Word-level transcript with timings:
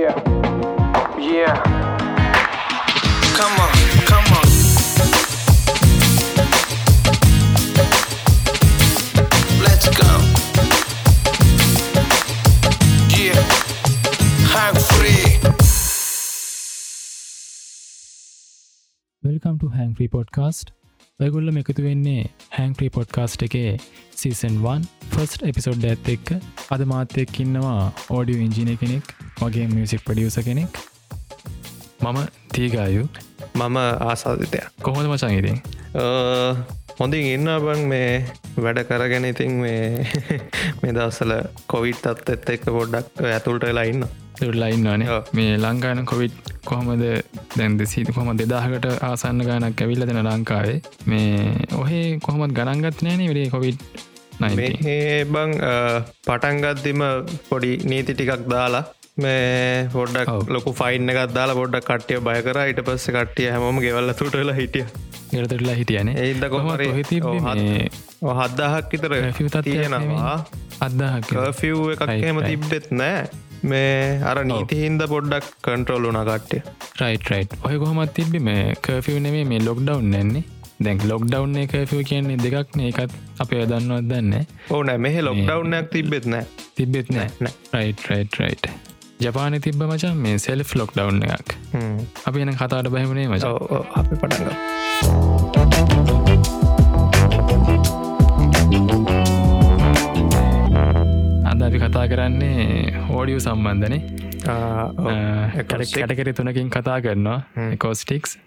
Yeah, 0.00 0.16
yeah. 1.18 1.56
Come 3.36 3.56
on, 3.60 3.72
come 4.08 4.28
on. 4.38 4.46
Let's 9.60 9.88
go. 10.00 10.10
Yeah, 13.12 13.44
hang 14.48 14.74
free. 14.88 15.38
Welcome 19.22 19.58
to 19.58 19.68
Hang 19.68 19.94
Free 19.94 20.08
Podcast 20.08 20.70
ඔයගොල්ල 21.24 21.50
එකතු 21.60 21.82
වෙන්නේ 21.84 22.20
හැන්ක්‍රී 22.56 22.90
podcast 22.94 23.42
එකේ 23.46 23.72
සීසන්1 24.20 24.86
first 25.12 25.48
episode 25.50 25.84
ඇත් 25.88 26.08
එක්ක. 26.14 26.28
අද 26.72 26.84
මාත්‍යයක් 26.92 27.40
ඉන්නවා 27.44 27.82
audio 28.16 28.40
ඉංජිනය 28.46 28.76
කෙනෙක් 28.82 29.12
වගේ 29.40 29.66
මියසික් 29.74 30.06
පඩියස 30.06 30.40
කෙනෙක්. 30.48 30.80
මම 32.02 32.18
තීගායු 32.54 33.04
මම 33.54 33.76
ආසාධිතය 34.08 34.60
කොහොද 34.82 35.06
මචන් 35.06 35.38
ඉතින් 35.40 35.58
හොඳින් 37.00 37.26
ඉන්න 37.26 37.48
බං 37.64 37.82
මේ 37.88 38.08
වැඩ 38.56 38.80
කරගෙන 38.88 39.24
ඉතින් 39.24 39.52
මේ 39.56 39.84
මේ 40.80 40.92
දවසල 40.92 41.32
කොවිට් 41.66 42.08
අත් 42.10 42.28
එත් 42.28 42.50
එක්ක 42.54 42.66
පොඩ්ඩක් 42.68 43.22
ඇතුළට 43.28 43.64
වෙලා 43.64 43.86
ඉන්න. 43.92 44.04
ලයින්නනේ 44.54 45.08
ඔව්. 45.08 45.30
මේ 45.32 45.54
ලංකාන 45.56 46.04
කොවිඩ් 46.04 46.36
කොහොමද? 46.64 47.06
දැන්ද 47.56 47.86
සීත 47.86 48.12
කොම 48.12 48.28
දෙදාහකට 48.36 48.90
ආසන්න 49.02 49.40
ගානක් 49.48 49.80
ඇවිල්ල 49.80 50.06
දෙන 50.06 50.20
ලංකාවේ. 50.26 50.78
මේ 51.06 51.56
ඔහේ 51.74 52.06
කොහොමත් 52.22 52.52
ගණන්ගත් 52.52 53.02
නෑන 53.02 53.26
නයි 54.40 54.54
මේ 54.54 55.24
බං 55.26 55.58
පටන්ගත්දිම 56.26 57.02
පොඩි 57.48 57.72
නීති 57.84 58.12
ටිකක් 58.12 58.48
දාලා 58.48 58.84
මේ 59.16 59.88
පොඩ්ඩක්. 59.94 60.50
ලොකු 60.56 60.72
ෆයින් 60.80 61.12
එකත් 61.14 61.34
දාලා 61.38 61.58
පොඩ්ඩක් 61.60 61.88
කට්ටිය 61.90 62.20
බය 62.28 62.38
කර. 62.48 62.58
ඊට 62.66 62.82
පස්ස 62.88 63.06
කට්ටිය 63.16 63.48
හැම 63.54 63.80
ගෙවල්ල 63.86 64.12
තුටලා 64.20 64.56
හිටිය. 64.60 64.86
ගරතරලා 65.32 65.76
හිටියනේ 65.80 66.14
ඒද 66.24 66.44
කොහමර 66.54 66.80
හද්දාහක් 68.40 68.94
විතර 68.94 69.62
තියෙනවා. 69.66 70.36
අදහක් 70.86 71.28
කෆව් 71.30 71.92
එකක් 71.94 72.02
right. 72.08 72.40
තිබ්බෙත් 72.50 72.86
නෑ. 73.00 73.20
මේ 73.70 74.20
අර 74.30 74.36
නීතිහින්ද 74.52 75.02
පොඩ්ඩක් 75.14 75.50
කන්ට්‍රෝල් 75.66 76.08
වුන 76.08 76.20
කට්ටිය. 76.30 76.62
රයිට 77.02 77.30
රයිට් 77.32 77.58
ඔය 77.68 77.76
කොහොමත් 77.82 78.14
තිබි 78.18 78.40
මේ 78.48 78.64
කර්ෆිව් 78.86 79.20
නෙේ 79.26 79.44
මේ 79.52 79.60
ලොක්ඩව් 79.68 80.02
නැන්නේ. 80.14 80.44
දැන් 80.84 81.02
ලොක්ඩව් 81.12 81.58
කර්ෆිව 81.72 82.00
කියන්නේ 82.10 82.42
දෙකක් 82.44 82.78
ඒකත් 82.90 83.12
අපේ 83.44 83.64
දන්නවත් 83.72 84.06
දන්න 84.12 84.34
ඕනෑ 84.76 84.98
මෙහ 85.06 85.16
ලොක්ඩව්නයක් 85.28 85.90
තිබෙත් 85.96 86.30
නෑ. 86.34 86.46
තිබෙත් 86.76 87.10
නෑ. 87.16 87.28
රයිට 87.74 88.08
රයිට 88.10 88.40
රයිට් 88.42 88.72
ජපාන 89.22 89.54
තිබ 89.64 89.82
මචන් 89.82 90.16
මේ 90.24 90.36
සෙල්ෆ් 90.44 90.70
ලොක්ඩව් 90.80 91.08
එකක්. 91.36 91.50
හ්ම්. 91.74 91.96
අපි 92.28 92.38
එන 92.44 92.52
කතාට 92.60 92.86
බැහමනේ 92.94 93.26
මච 93.28 93.42
අපි 94.00 94.14
පටන්ග 94.20 94.48
අද 101.50 101.60
අපි 101.68 101.78
කතා 101.84 102.06
කරන්නේ 102.12 102.64
හෝඩියු 103.10 103.40
සම්බන්ධනේ. 103.46 104.02
කැටකෙරි 105.94 106.32
තුනකින් 106.32 106.68
කතා 106.76 106.98
කරනවා. 107.06 107.38
හ්ම්. 107.56 107.70
එකෝස්ටික්ස් 107.76 108.38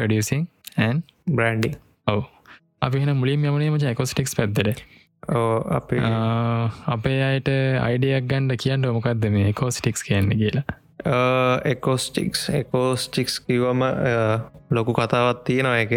රඩියසින් 0.00 0.42
ඇන් 0.78 0.96
බ්‍රන්ඩි 1.36 1.70
ඔව. 2.06 2.22
අපි 2.82 2.96
මුලින් 3.22 3.44
යමනේ 3.52 3.70
මච 3.70 3.84
එකෝස්ටික්ස් 3.94 4.32
පැත්තට. 4.40 4.68
ඕ 4.68 4.97
අපි 5.28 5.96
අපේ 6.94 7.20
අයට 7.28 7.48
අයිඩියක් 7.86 8.28
ගණ්ඩ 8.30 8.60
කියන්න 8.64 8.86
මොකක්ද 8.96 9.24
මේ 9.36 9.52
කෝස්ටික්ස් 9.52 10.04
කියන්න 10.08 10.30
කියලා? 10.42 10.64
එකෝස්ටික්ස් 11.72 12.48
එකෝස්ටික්ස් 12.60 13.40
කිවම 13.46 13.84
ලොකු 14.70 14.92
කතාවත් 14.98 15.44
තියෙනවා 15.44 15.78
එක 15.84 15.92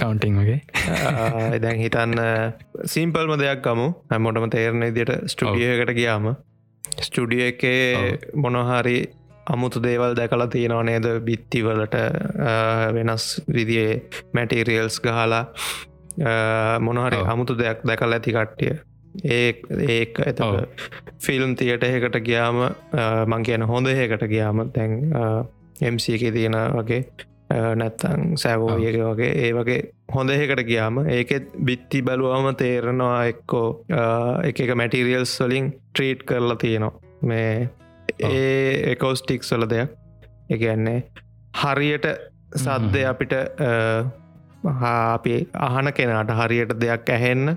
කවන්ටිං 0.00 0.38
වගේ. 0.40 0.60
දැන් 1.64 1.78
හිතන්න 1.82 2.18
සිම්පල්ම 2.94 3.34
දෙයක් 3.42 3.62
ගමු. 3.66 3.88
හැමොටම 4.10 4.50
තේරණ 4.56 4.94
දිට 4.94 5.12
ස්ටඩියකට 5.34 5.94
ගියාම. 6.00 6.34
ස්ටඩිය 7.06 7.46
එකේ 7.50 8.18
මොනහරි 8.34 8.98
අමුතු 9.46 9.82
දේවල් 9.82 10.14
දැකලා 10.16 10.48
තියෙනවා 10.54 10.86
නේද? 10.90 11.06
බිත්තිවලට 11.26 11.94
වෙනස් 12.96 13.28
විදිේ 13.58 13.92
මැටිරියල්ස් 14.34 15.00
ගහලා 15.04 15.44
මොනහරි. 16.80 17.24
අමුතු 17.32 17.58
දෙයක් 17.58 17.84
දැකල් 17.84 18.12
ඇති 18.12 18.32
කට්ටිය 18.32 18.74
ඒ 19.24 19.54
ඒක 19.88 20.20
ඇත. 20.26 20.40
ෆිල්ම් 21.20 21.54
තියට 21.56 21.84
එකට 21.84 22.20
ගියාම 22.24 22.60
මං 23.26 23.42
කියන 23.42 23.62
හොඳ 23.62 23.86
ඒකට 23.88 24.26
ගියාම 24.28 24.70
තැන් 24.72 25.00
එම්සි 25.82 26.14
එක 26.14 26.32
තියෙන 26.34 26.56
වගේ 26.76 27.02
නැත්තං 27.80 28.36
සැවෝයක 28.36 28.98
වගේ 29.00 29.32
ඒ 29.44 29.52
වගේ 29.56 29.80
හොඳ 30.14 30.30
ඒකට 30.30 30.62
ගියාම 30.66 31.02
ඒකෙත් 31.06 31.50
බිත්ති 31.64 32.02
බැලුවම 32.02 32.54
තේරෙනවා 32.62 33.24
එක්කෝ 33.32 33.66
එක 34.44 34.60
එක 34.60 34.74
මැටිරියල්ස් 34.82 35.34
වලින් 35.40 35.72
ට්‍රීට් 35.72 36.24
කරලා 36.24 36.56
තියෙනවා 36.56 36.92
මේ. 37.22 37.68
ඒ 38.20 38.92
එකෝස්ටික්ස් 38.92 39.52
වල 39.52 39.66
දෙයක් 39.70 39.90
එකන්නේ 40.50 41.00
හරියට 41.62 42.06
සද්දය 42.56 43.02
හ්ම්. 43.02 43.10
අපිට 43.10 43.32
අපි 44.90 45.34
අහන 45.68 45.92
කෙනාට 45.96 46.30
හරියට 46.40 46.76
දෙයක් 46.82 47.10
ඇහෙන්න 47.16 47.56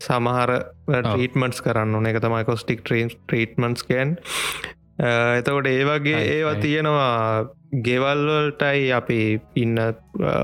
සමහර 0.00 0.50
ටීටමන්ස් 0.88 1.64
කරන්න 1.64 1.94
ඕන. 1.94 2.06
එක 2.10 2.20
තමයි 2.24 2.44
කොස්ටික් 2.50 2.80
ට්‍රීම් 2.84 3.10
ට්‍රීටමන්ස්කන් 3.16 4.16
එතකොට 5.38 5.66
ඒ 5.66 5.84
වගේ 5.88 6.22
ඒවා. 6.36 6.54
තියෙනවා. 6.64 7.48
ගෙවල්වලටයි 7.84 8.92
අපි 8.92 9.40
ඉන්න 9.56 9.78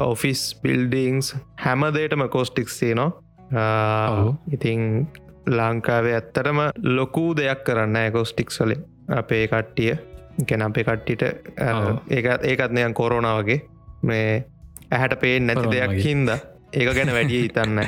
ඔෆිස් 0.03 0.43
බිල්ඩිංස් 0.63 1.35
හැමදේටම 1.65 2.23
කොස්ටික්ස් 2.37 2.79
තියනවා. 2.81 3.11
ඉතිං 4.53 5.09
ලංකාවේ 5.59 6.15
ඇත්තටම 6.21 6.61
ලොකූ 6.99 7.31
දෙයක් 7.37 7.65
කරන්න 7.67 8.13
කොස්ටික්ස් 8.13 8.61
වලින්. 8.61 8.85
අපේ 9.21 9.45
කට්ටිය. 9.49 9.99
ගැන 10.49 10.63
අපේ 10.63 10.85
කට්ටිට. 10.85 11.23
ඒකත් 12.11 12.47
ඒකත් 12.53 12.73
නයන් 12.79 12.95
කොරෝණ 12.95 13.29
වගේ. 13.41 13.61
මේ 14.03 14.45
ඇහැට 14.91 15.21
පේ 15.21 15.41
නැති 15.41 15.67
දෙයක්. 15.71 15.99
හින්ද. 16.05 16.31
ඒක 16.73 16.95
ගැන 16.95 17.13
වැඩිය 17.13 17.43
හිතන්න 17.47 17.85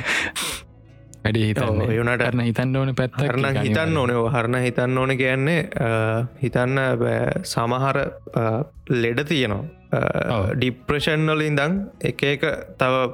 වැඩි 1.23 1.43
හිතන්න 1.49 1.81
යුනට 1.95 2.23
කරන 2.23 2.43
හිතන්න 2.47 2.77
ඕන 2.77 2.93
පැත්ත 2.95 3.17
හරණ 3.17 3.59
හිතන්න 3.59 3.97
ඕන. 3.97 4.15
හරණ 4.33 4.63
හිතන්න 4.65 4.97
ඕන 4.97 5.17
කියන්නේ 5.17 5.59
හිතන්න 6.41 6.81
සමහර 7.43 8.01
ලෙඩ 8.89 9.23
තියෙනවා. 9.27 9.63
ඔව්. 9.91 10.49
ඩිප්‍රෂන්වල 10.55 11.45
ඉඳං 11.45 11.77
එක 12.03 12.25
එක 12.33 12.47
තව 12.79 13.05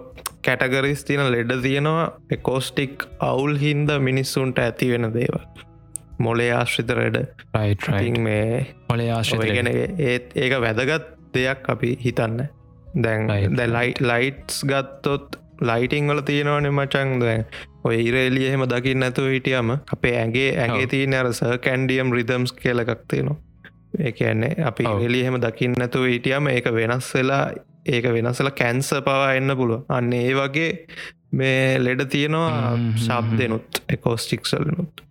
කැටගරිස් 0.45 1.03
තියෙන 1.03 1.31
ලෙඩ 1.31 1.53
තියෙනවා. 1.61 2.09
එකෝස්ටික් 2.31 3.07
අවුල් 3.19 3.57
හින්ද 3.57 3.91
මිනිස්සුන්ට 3.99 4.59
ඇති 4.59 4.91
වෙන 4.93 5.11
දේව 5.13 5.39
මොලේ 6.19 6.51
ආශ්‍රිත 6.53 6.91
රෙඩ. 6.91 7.23
රයිට 7.53 7.89
ඉතින් 7.91 8.21
මේ 8.21 8.65
මොලේ 8.89 9.11
ආශ්‍රය 9.11 9.43
ඔය 9.43 9.55
ගැන 9.59 9.73
ඒත් 9.73 10.31
ඒක 10.35 10.61
වැදගත් 10.63 11.11
දෙයක් 11.33 11.67
අපි 11.69 11.97
හිතන්න 12.03 12.47
දැන්. 12.97 13.27
දැ 13.57 13.67
ලයිට් 13.69 14.01
ලයිට්ස් 14.03 14.61
ගත්තොත් 14.65 15.39
ලයිටිං 15.61 16.07
වල 16.07 16.21
තියෙනවන 16.21 16.69
මචන් 16.71 17.19
දැන්. 17.19 17.45
ඔය 17.83 17.97
ඉරේලිය 18.03 18.47
එහෙම 18.47 18.63
දකින්න 18.67 18.99
නැතුව 18.99 19.29
හිටියම 19.31 19.71
අපේ 19.93 20.15
ඇගේ 20.17 20.49
ඇගේ. 20.57 20.87
තියන 20.87 21.13
අර 21.13 21.33
සර් 21.33 21.57
කැන්ඩියම් 21.59 22.13
රිදම්ස් 22.13 22.53
කියලකක් 22.53 22.91
තියෙනවා. 23.07 23.37
ඒකන්නේ 23.99 24.53
අපි. 24.65 24.83
එලි 25.01 25.21
එහෙම 25.21 25.39
දකින්න 25.41 25.73
නැතුව 25.77 26.05
හිටියම 26.07 26.47
ඒක 26.49 26.71
වෙනස් 26.73 27.13
වෙලා 27.15 27.43
ඒක 27.87 28.05
වෙනස්සල 28.13 28.49
කැන්ස 28.53 28.89
පවා 29.01 29.33
එන්න 29.35 29.55
පුළුව 29.55 29.85
අන්න 29.89 30.13
ඒ 30.13 30.33
වගේ 30.35 30.71
මේ 31.33 31.77
ලෙඩ 31.79 32.01
තියෙනවා 32.09 32.49
හ්ම්, 32.51 32.81
හ්ම්, 32.81 32.97
ශබ් 32.97 33.37
දෙනුත් 33.39 33.79
එකෝස්ටික්සල්නුත් 33.95 35.03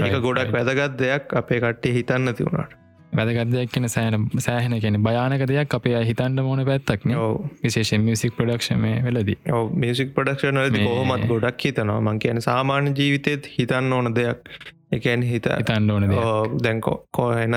ඒක 0.00 0.14
ගොඩක් 0.22 0.52
වැදගත් 0.54 0.94
දෙයක් 0.98 1.34
අපේ 1.34 1.60
කට්ටේ 1.60 1.92
හිතන්න 1.96 2.34
තිවුණට 2.34 2.76
වැදගත්දයක් 3.16 3.70
කියන 3.70 3.86
සෑන 3.86 4.26
සෑහෙන 4.38 4.80
කෙන 4.80 5.02
භයානක 5.02 5.42
දෙයක් 5.48 5.74
අපේ 5.74 6.02
හිතන්න 6.04 6.40
ඕන 6.40 6.64
පැත්තක්න 6.64 7.14
ඔව. 7.14 7.44
විශේෂෙන් 7.62 8.00
මියසික් 8.00 8.36
ප්‍රඩක්ෂම 8.36 8.82
වෙලදී. 9.04 9.36
මියසික් 9.74 10.14
මේ- 10.72 10.86
කොහොමත් 10.86 11.26
ගොඩක් 11.26 11.64
හිතනවා. 11.64 12.00
මං 12.00 12.18
කියන 12.18 12.38
සාමාන්‍ය 12.38 12.94
ජීවිතයත් 12.98 13.46
හිතන්න 13.58 13.92
ඕන 13.92 14.14
දෙයක්. 14.14 14.38
එකන් 14.92 15.22
හිත 15.22 15.46
හිතන්න 15.46 15.90
ඕන 15.90 16.08
දෙයක්. 16.08 16.18
ඕ, 16.18 16.58
දැන් 16.64 16.80
කො- 16.80 17.04
කොහෙන 17.10 17.54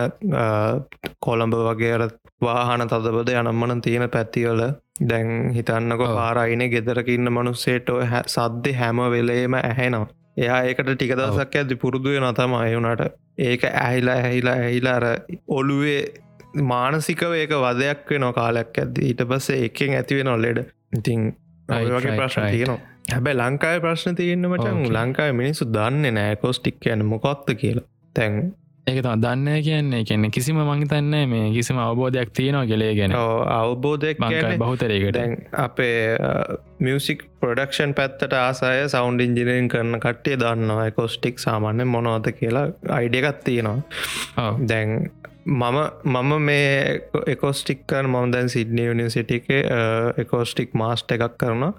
කොළඹ 1.19 1.53
වගේ 1.53 1.97
වාහන 2.41 2.87
තදබද 2.87 3.29
යනම්මන 3.29 3.81
තියෙන 3.81 4.09
පැත්තිවල 4.09 4.61
දැන් 5.09 5.49
හිතන්නකො 5.49 6.03
ඔව්. 6.03 6.15
පාරයින 6.15 6.69
ගෙදරකින්න 6.69 7.31
මනුස්සේට 7.31 7.87
සද්දෙ 8.25 8.73
හැම 8.73 8.97
වෙලේම 8.97 9.53
ඇහෙනවා 9.53 10.07
එයා 10.37 10.59
ඒකට 10.63 10.89
ටික 10.91 11.15
දසක් 11.15 11.55
ඇති 11.55 11.75
පුරුදුව 11.75 12.15
නතම 12.21 12.53
අයුනට 12.55 13.03
ඒක 13.39 13.63
ඇහිලා 13.65 14.17
ඇහිලා 14.21 14.55
ඇහිලා 14.57 14.95
අර 14.95 15.05
ඔළුවේ 15.49 16.01
මානසිකව 16.63 17.33
ඒක 17.33 17.53
වදයක් 17.57 18.09
වෙන 18.09 18.25
කාලයක් 18.33 18.77
ඇද 18.77 18.97
ඊට 19.01 19.21
පස්සේ 19.25 19.65
එකෙන් 19.65 19.95
ඇතිවෙන 19.99 20.33
ලෙඩ. 20.41 20.59
ඉතිං 20.93 21.21
ඔය 21.69 21.75
Right, 21.75 21.93
වගේ 21.95 22.17
ප්‍රශ්න. 22.17 22.49
තියෙනවා. 22.51 22.79
හැබැ 23.11 23.33
ලංකායි 23.35 23.79
ප්‍රශ්න 23.79 24.15
තියෙන්න්න 24.15 24.49
මචන් 24.49 24.67
Okay. 24.73 24.91
ලංකායි 24.97 25.33
මිනිස්සු 25.33 25.65
දන්න 25.67 26.13
නෑ 26.13 26.35
කොස්ටික් 26.37 26.85
යන 26.87 27.05
මොකක්ද 27.05 27.55
කියලා. 27.55 27.85
තැන් 28.15 28.37
ඒක 28.87 28.99
තම 28.99 29.21
දන්න 29.23 29.61
කියන්නේ 29.63 30.03
කියන්නේ 30.03 30.29
කිසිම 30.29 30.57
මංහිතන්න 30.59 31.13
මේ 31.29 31.51
කිසිම 31.53 31.77
අවබෝධයක් 31.79 32.33
තියෙනවා 32.33 32.65
කෙලේ 32.65 32.91
ගැන. 32.95 33.15
අවබෝධයක් 33.55 34.19
දැන් 35.13 35.37
අපේ 35.57 36.17
මියසික් 36.79 37.23
ප්‍රඩක්ෂන් 37.39 37.93
පැත්තට 37.93 38.35
ආසාය 38.35 38.89
සෞන්් 38.89 39.19
ඉංජිනීන් 39.19 39.69
කරන 39.69 39.99
කට්ටිය 39.99 40.37
දන්නවා 40.37 40.91
කොස්ටික් 40.91 41.39
සාමාන්‍ය 41.39 41.87
මොනවද 41.87 42.31
කියලා 42.33 42.67
අයිඩියගත් 42.91 43.43
තියෙනවා. 43.43 44.49
දැන් 44.67 45.11
මම 45.45 45.77
මම 46.05 46.41
මේ 46.41 46.99
එකොස්ටික්කන් 47.27 48.05
මම 48.05 48.31
දැන් 48.31 48.49
සිඩ්නි 48.49 48.87
යනිසිට 48.87 49.31
එක 49.31 49.51
එකොස්ටික් 50.17 50.73
මාස්ට 50.73 51.11
එකක් 51.11 51.37
කරන 51.37 51.69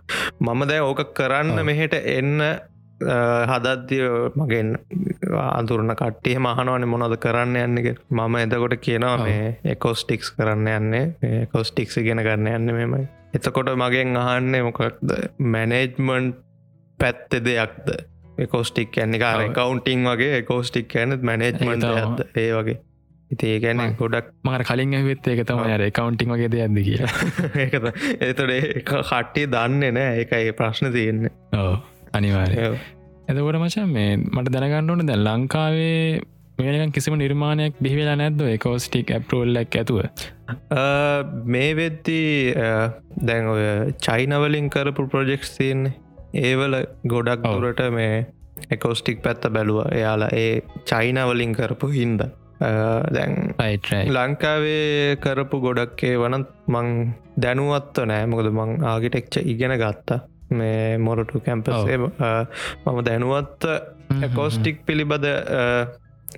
මම 0.40 0.68
දැ 0.68 0.80
ඕක 0.82 1.04
කරන්න 1.14 1.64
මෙහෙට 1.64 1.94
එන්න 1.94 2.40
හදද්දිය 3.00 4.06
මගෙන් 4.36 4.76
අඳුරන 5.40 5.96
කට්ටිය 5.96 6.38
මහනවන 6.38 6.88
මොනොද 6.88 7.18
කරන්න 7.18 7.56
යන්නක 7.56 8.06
මම 8.10 8.36
එතකොට 8.36 8.78
කියනවා 8.80 9.18
මේ 9.24 9.58
එකොස්ටික්ස් 9.74 10.32
කරන්න 10.32 10.72
යන්නේ 10.72 11.44
කොස්ටික්ස් 11.52 12.02
ගෙන 12.02 12.22
කරන්න 12.22 12.54
යන්න 12.54 12.74
මෙමයි 12.74 13.06
එතකොට 13.34 13.70
මගෙන් 13.74 14.16
අහන්නේ 14.16 14.62
මොකක්ද? 14.62 15.12
මැනේජ්මන්් 15.38 16.32
පැත්ත 16.98 17.38
දෙයක්ද? 17.44 17.94
කොස්ටික් 18.48 18.90
කියන්නේ 18.90 19.20
කාර 19.20 19.44
කවන්ටිං 19.50 20.04
වගේ 20.04 20.42
කොස්ටික් 20.44 20.88
කියනත් 20.88 21.22
මැනේජ්මන්ට 21.22 21.86
ඇද 21.86 22.22
ඒ 22.34 22.50
වගේ. 22.52 22.78
ගැන 23.60 23.82
ගොඩක් 23.98 24.30
මට 24.44 24.68
කලින් 24.68 24.94
ඇවිත් 24.94 25.26
ඒක 25.26 25.42
තම 25.48 25.64
ර 25.70 25.86
කවන්ටිං 25.90 26.34
වගේ 26.34 26.50
දෙයක්ද 26.50 26.78
කිය 26.80 27.00
ඒකත 27.64 27.90
එතොට 28.20 28.54
කට්ටිය 28.84 29.50
දන්නේ 29.50 29.92
නෑ. 29.92 30.14
ඒකයි 30.20 30.54
ප්‍රශ්න 30.54 30.92
තියෙන්නේ. 30.92 31.34
ඕ 31.54 31.74
අනිවාරය 32.18 32.56
එතකොට 33.28 33.58
මචන් 33.62 33.90
මේ 33.96 34.14
මට 34.16 34.54
දැනගන්න 34.54 34.94
ඕන 34.94 35.06
දැ 35.10 35.18
ලංකාවේ 35.26 36.20
මේකන් 36.58 36.92
කිසිම 36.96 37.14
නිර්මාණයක් 37.22 37.78
බිහිවෙලා 37.84 38.16
නැද්ද? 38.20 38.42
එකෝස්ටික් 38.56 39.08
ඇප්රෝල්ලක් 39.16 39.76
ඇතුව? 39.80 39.98
මේ 41.54 41.70
වෙද්දී 41.80 42.28
දැන් 43.28 43.50
ඔය 43.54 43.64
චයිනවලින් 44.06 44.68
කරපු 44.74 45.08
ප්‍රොජෙක්ස් 45.14 45.56
තියන්නේ. 45.56 45.94
ඒවල 46.46 46.76
ගොඩක් 47.12 47.48
දුරට 47.56 47.82
මේ 47.98 48.14
එකෝස්ටික් 48.76 49.18
පැත්ත 49.24 49.48
බැලුව. 49.56 49.80
එයාලා 49.98 50.30
ඒ 50.42 50.54
චයිනවලින් 50.92 51.56
කරපු 51.58 51.90
හින්ද. 51.96 52.22
දැන් 53.16 53.34
ලංකාවේ 54.18 55.16
කරපු 55.24 55.62
ගොඩක්කේ 55.66 56.14
වනත් 56.22 56.70
මං 56.74 56.92
දැනුවත්ව 57.46 58.06
නෑ. 58.12 58.30
මොකද 58.34 58.52
මං 58.52 58.78
ආගිටෙක්ච 58.92 59.42
ඉගෙන 59.54 59.74
ගත්තා 59.82 60.20
මේ 60.50 60.98
මොරටු 60.98 61.40
කැම්පසේ 61.40 61.98
මම 61.98 63.04
දැනුවත් 63.04 63.66
කෝස්ටික් 64.34 64.86
පිළිබඳ 64.86 65.28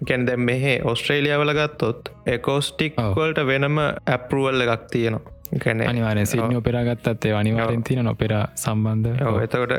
කැන් 0.08 0.26
දැම් 0.26 0.40
මෙහේ 0.40 0.76
ඔස්ට්‍රේලියාවල 0.84 1.52
ගත්තොත් 1.52 2.12
එකෝස්ටික් 2.26 3.00
වල්ට 3.16 3.46
වෙනම 3.46 3.78
ඇපරුවල්ල 3.80 4.66
එකක් 4.66 4.86
තියෙනවා 4.90 5.35
කැන 5.64 5.82
අනිවාරය 5.90 6.26
සිනි 6.26 6.58
ඔපෙරාගත්තත්තේ 6.60 7.34
අනිවාරෙන් 7.40 7.82
තින 7.88 8.02
නොපෙර 8.04 8.32
සම්බන්ධ. 8.64 9.20
එතකට 9.44 9.74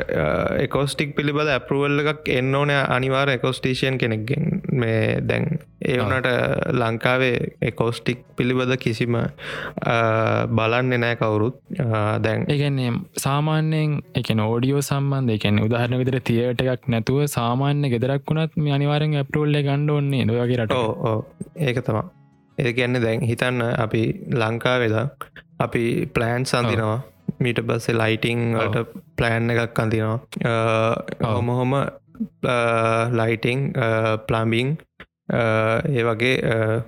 එකෝස්ටික් 0.66 1.16
පිළිබඳ 1.18 1.54
ඇපරුවල්ල 1.56 2.04
එකක් 2.14 2.30
එන්න 2.40 2.56
ඕන 2.60 2.74
අනිවාර 2.98 3.34
එකෝස්ටේෂන් 3.38 3.98
කෙනෙක්ගෙන්. 4.04 4.62
මේ 4.82 5.02
දැන් 5.30 5.46
ඒ 5.90 5.98
වනට 6.00 6.30
ලංකාවේ 6.80 7.38
එකෝස්ටික් 7.70 8.24
පිළිබඳ 8.40 8.76
කිසිම 8.86 9.18
බලන්න 10.58 11.00
නෑ 11.06 11.20
කවුරුත්. 11.22 11.62
දැන් 12.26 12.46
ඒගැන්නේ 12.56 12.92
සාමාන්‍යයෙන් 13.26 13.98
එක 14.22 14.34
නෝඩියෝ 14.42 14.84
සම්බන්ධ 14.90 15.38
එකන 15.38 15.64
උදාහරන 15.68 16.00
විදිර 16.04 16.20
තියට 16.32 16.66
එකක් 16.66 16.92
නැතුව 16.96 17.24
සාමාන්‍ය 17.38 17.94
ගෙදරක් 17.96 18.30
වුණත් 18.32 18.62
මේ 18.66 18.76
අනිවාරෙන් 18.80 19.18
ඇපරුල්ල 19.24 19.64
ගණ්ඩ 19.70 19.98
ඔන්නේ 20.00 20.30
නොවගේ 20.32 20.62
රට 20.62 20.84
ඒක 21.68 21.84
තමා 21.90 22.06
ඒ 22.58 22.74
ගැන්න 22.74 23.02
දැන් 23.02 23.22
හිතන්න 23.24 23.62
අපි 23.78 24.02
ලංකාවෙදා 24.34 25.06
අපි 25.60 25.84
ප්ලෑන් 26.14 26.46
සඳනවා 26.46 26.98
මීට 27.40 27.62
බස්සේ 27.62 27.98
ලයිටිං 27.98 28.42
වලට 28.54 29.04
ප්ලෑන් 29.18 29.50
එකක් 29.50 29.80
අඳනවා. 29.80 30.20
හොමහොම 31.26 31.74
ලයිටිං 33.12 33.62
ප්ලම්බිං 34.28 34.78
ඒ 35.30 36.04
වගේ 36.04 36.36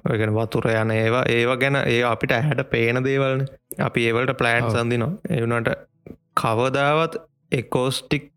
ඔයගෙන 0.10 0.34
වතුර 0.34 0.70
යන 0.72 0.92
ඒවා 0.92 1.24
ඒව 1.28 1.54
ගැන 1.58 1.80
ඒ 1.84 2.02
අපිට 2.06 2.32
ඇහැට 2.32 2.70
පේන 2.70 3.04
දේවල්න. 3.04 3.46
අපි 3.80 4.08
ඒවලට 4.08 4.38
ප්ලෑන් 4.38 4.72
සඳනවා 4.72 5.12
එවනට 5.30 5.70
කවදාවත් 6.36 7.22
එකෝස්ටික් 7.52 8.32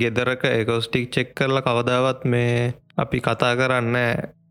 ගෙදරක 0.00 0.44
එකෝස්ටික් 0.46 1.10
චෙක් 1.10 1.34
කරලා 1.34 1.62
කවදාවත් 1.62 2.24
මේ 2.24 2.74
අපි 2.96 3.18
කතා 3.20 3.54
කරන්න 3.56 3.96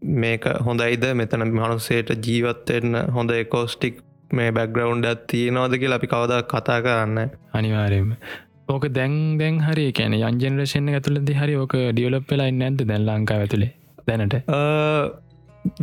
මේක 0.02 0.46
හොඳයිද 0.66 1.08
මෙතන 1.14 1.48
මනුස්සේට 1.50 2.14
ජීවත්වෙන්න 2.28 3.02
හොඳ 3.12 3.32
එකෝස්ටික් 3.32 4.04
මේ 4.32 4.52
බැක්ග්‍රවන්් 4.52 5.08
තියෙනවාද 5.28 5.80
කියලා 5.80 5.96
අපි 5.96 6.08
කවද 6.08 6.44
කතා 6.48 6.80
කරන්න 6.82 7.36
අනිවාරයම 7.54 8.14
ඕක 8.70 8.86
දැන් 8.90 9.14
දැන් 9.40 9.56
හරි 9.60 9.86
කැන 9.92 10.16
යන්ජනරේෂණ 10.16 10.92
ඇතුළද 10.92 11.32
හරි 11.38 11.56
ඕක 11.56 11.74
ඩියලප් 11.78 12.30
වෙලා 12.32 12.52
නැද 12.52 12.84
දැන් 12.92 13.06
ලංකා 13.08 13.40
ඇතුළේ? 13.44 13.72
දැනට. 14.08 14.36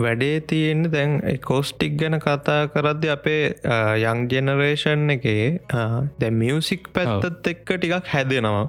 වැඩේ 0.02 0.36
තියෙන්නේ 0.40 0.92
දැන් 0.92 1.16
එකෝස්ටික් 1.32 1.98
ගැන 2.00 2.18
කතා 2.20 2.60
කරද්දි 2.74 3.12
අපේ 3.16 3.42
යං 4.04 4.22
ජෙනරේෂන් 4.32 5.16
එකේ 5.16 5.44
දැ 6.20 6.30
මියසික් 6.40 6.88
පැත්තත් 6.94 7.52
එක්ක 7.52 7.74
ටිකක් 7.74 8.12
හැදෙනවා. 8.14 8.64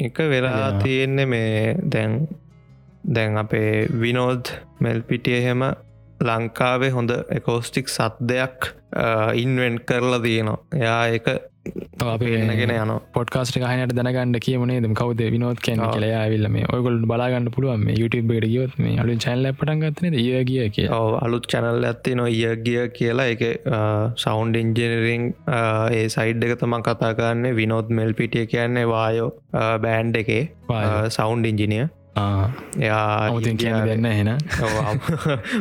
එක 0.00 0.18
වෙලා 0.34 0.70
තියෙන්නේ 0.84 1.26
මේ 1.26 1.74
දැන් 1.92 2.20
දැන් 3.04 3.36
අපේ 3.44 3.86
විනෝද් 4.00 4.52
මෙල්පිටිය 4.80 5.40
හෙම 5.46 5.64
ලංකාවේ 6.22 6.90
හොඳ 6.96 7.10
එකෝස්ටික් 7.38 7.88
සත්දයක් 7.88 8.68
ඉන්වෙන්් 9.44 9.80
කරලා 9.88 10.20
තියනවා. 10.26 10.58
එයා 10.80 11.06
එක 11.16 11.26
අපේගෙන 12.02 12.50
යන 12.74 12.92
පොට්කාස්ට 13.16 13.58
හනට 13.58 13.94
දැනගන්න 13.98 14.38
කියමනේ 14.46 14.80
දම 14.84 14.94
කවද 15.00 15.28
විනෝත් 15.34 15.60
කියන 15.66 15.82
කියල 15.82 16.06
ඇවිල්ල 16.08 16.48
මේ 16.56 16.66
ඔයගොල් 16.76 16.98
බලාගන්න 17.12 17.50
පුළුවන් 17.56 17.88
එකට 17.92 18.16
ගියොත් 18.44 18.74
මේ 18.84 18.98
අලු 19.04 19.16
චැල්ල 19.24 19.50
පටන්ගත්තන 19.60 20.18
ඒ 20.22 20.42
ගිය 20.50 20.68
කිය 20.76 20.88
අලුත් 21.26 21.48
චැනල් 21.54 21.88
ඇත්ති 21.90 22.14
නො 22.20 22.26
ඒ 22.26 22.52
ගිය 22.66 22.88
කියලා. 22.98 23.26
එක 23.34 23.42
සෞන්් 24.24 24.54
ඉන්ජනරිං 24.62 25.32
ඒ 25.98 26.04
සයිඩ් 26.16 26.46
එක 26.48 26.54
තම 26.62 26.78
කතාකාන්නේ 26.90 27.56
විනෝත් 27.60 27.90
මෙල් 28.00 28.14
පිටිය 28.20 28.46
කියන්නේ 28.54 28.86
වායෝ 28.94 29.32
බෑන්් 29.86 30.14
එකේ. 30.22 30.44
සෞන්් 31.18 31.44
ඉංජිනිය 31.52 31.88
එයා 32.16 33.30
කියන 33.40 33.76
දෙන්න 33.86 34.04
හෙන 34.06 34.30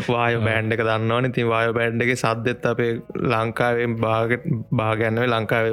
වායෝ 0.08 0.42
බෑන්්ඩ 0.44 0.74
එක 0.75 0.84
දන්නවන. 0.84 1.32
ති 1.32 1.44
වායෝ 1.44 1.74
බෑන්්ඩ 1.74 2.02
එක 2.02 2.12
සද්දෙත් 2.16 2.66
අපේ 2.66 2.92
ලංකාවෙන් 3.34 3.96
බාගට 3.98 4.48
බාගැන්නව 4.74 5.28
ලංකාව 5.28 5.66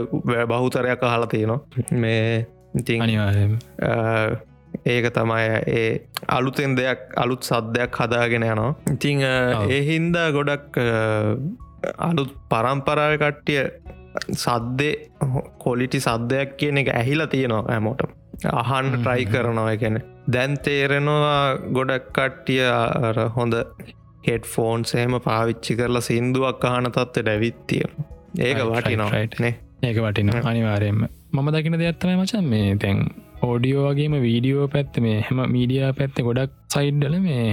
බහුතරයක් 0.48 1.02
අහලා 1.02 1.26
තියෙනවා. 1.26 1.60
මේ 1.92 2.46
ඉති 2.74 2.98
ඒක 4.86 5.06
තමයි 5.12 5.46
ඒ 5.68 5.88
අලුතෙන් 6.28 6.76
දෙයක් 6.76 7.00
අලුත් 7.16 7.42
සද්දයක් 7.42 7.98
හදාගෙන 8.00 8.42
යනවා. 8.42 8.74
ඉතිං 8.92 9.22
ඒ 9.22 9.82
හින්දා 9.82 10.28
ගොඩක් 10.32 10.78
අලුත් 11.98 12.30
පරම්පරාව 12.50 13.16
කට්ටිය 13.18 13.62
සද්දේ 14.34 14.94
කොලිටි 15.58 16.00
සද්දයක් 16.00 16.56
කියන 16.56 16.78
එක 16.78 16.88
ඇහිලා 16.94 17.26
තියෙනවා 17.26 17.64
ඇමෝට 17.68 18.02
අහන් 18.52 18.94
ට්‍රයි 18.94 19.26
කරනවා 19.26 19.72
එකැන 19.72 19.98
දැන් 20.28 20.58
තේරෙනවා 20.64 21.38
ගොඩක් 21.72 22.10
කට්ටිය 22.12 22.64
හොඳ 23.36 23.54
හෙට 24.26 24.44
ෆෝන් 24.46 24.84
සේම 24.84 25.16
පාවිච්චි 25.22 25.76
කරලා 25.76 26.02
සින්දුවක් 26.02 26.66
අහන 26.66 26.90
තත්වට 26.90 27.28
ඇවිත්තිය. 27.28 27.86
ඒක 28.40 28.58
වටිනවානේ 28.66 29.54
ඒක 29.82 29.98
වටින 29.98 30.30
අනිවාරයෙන්ම 30.42 31.00
මම 31.32 31.48
දකින 31.54 31.78
දෙයක්ත්තමයි 31.78 32.16
මචන් 32.16 32.46
මේ 32.46 32.68
තැන් 32.76 33.00
ඕඩියෝ 33.42 33.84
වගේම 33.88 34.14
වීඩියෝ 34.18 34.66
පැත්ත 34.68 34.98
මේ 34.98 35.18
හෙම 35.20 35.40
මීඩිය 35.48 35.82
පැත්ත 35.92 36.18
ගොඩක් 36.20 36.54
සයිඩ්ඩල 36.68 37.16
මේ 37.20 37.46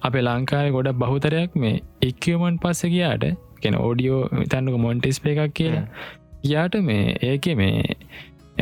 අපේ 0.00 0.22
ලංකාව 0.22 0.68
ගොඩක් 0.70 1.00
බහුතරයක් 1.02 1.56
මේ 1.56 1.76
එක්කමන් 2.02 2.58
පස්ස 2.58 2.82
කියාට 2.86 3.26
කෙන 3.60 3.78
ඕඩියෝ 3.78 4.22
තන්නක 4.44 4.76
මොන්ටිස් 4.78 5.20
එකක් 5.26 5.54
කියලා 5.54 5.84
යාට 6.44 6.76
මේ 6.82 7.04
ඒක 7.22 7.46
මේ 7.54 7.96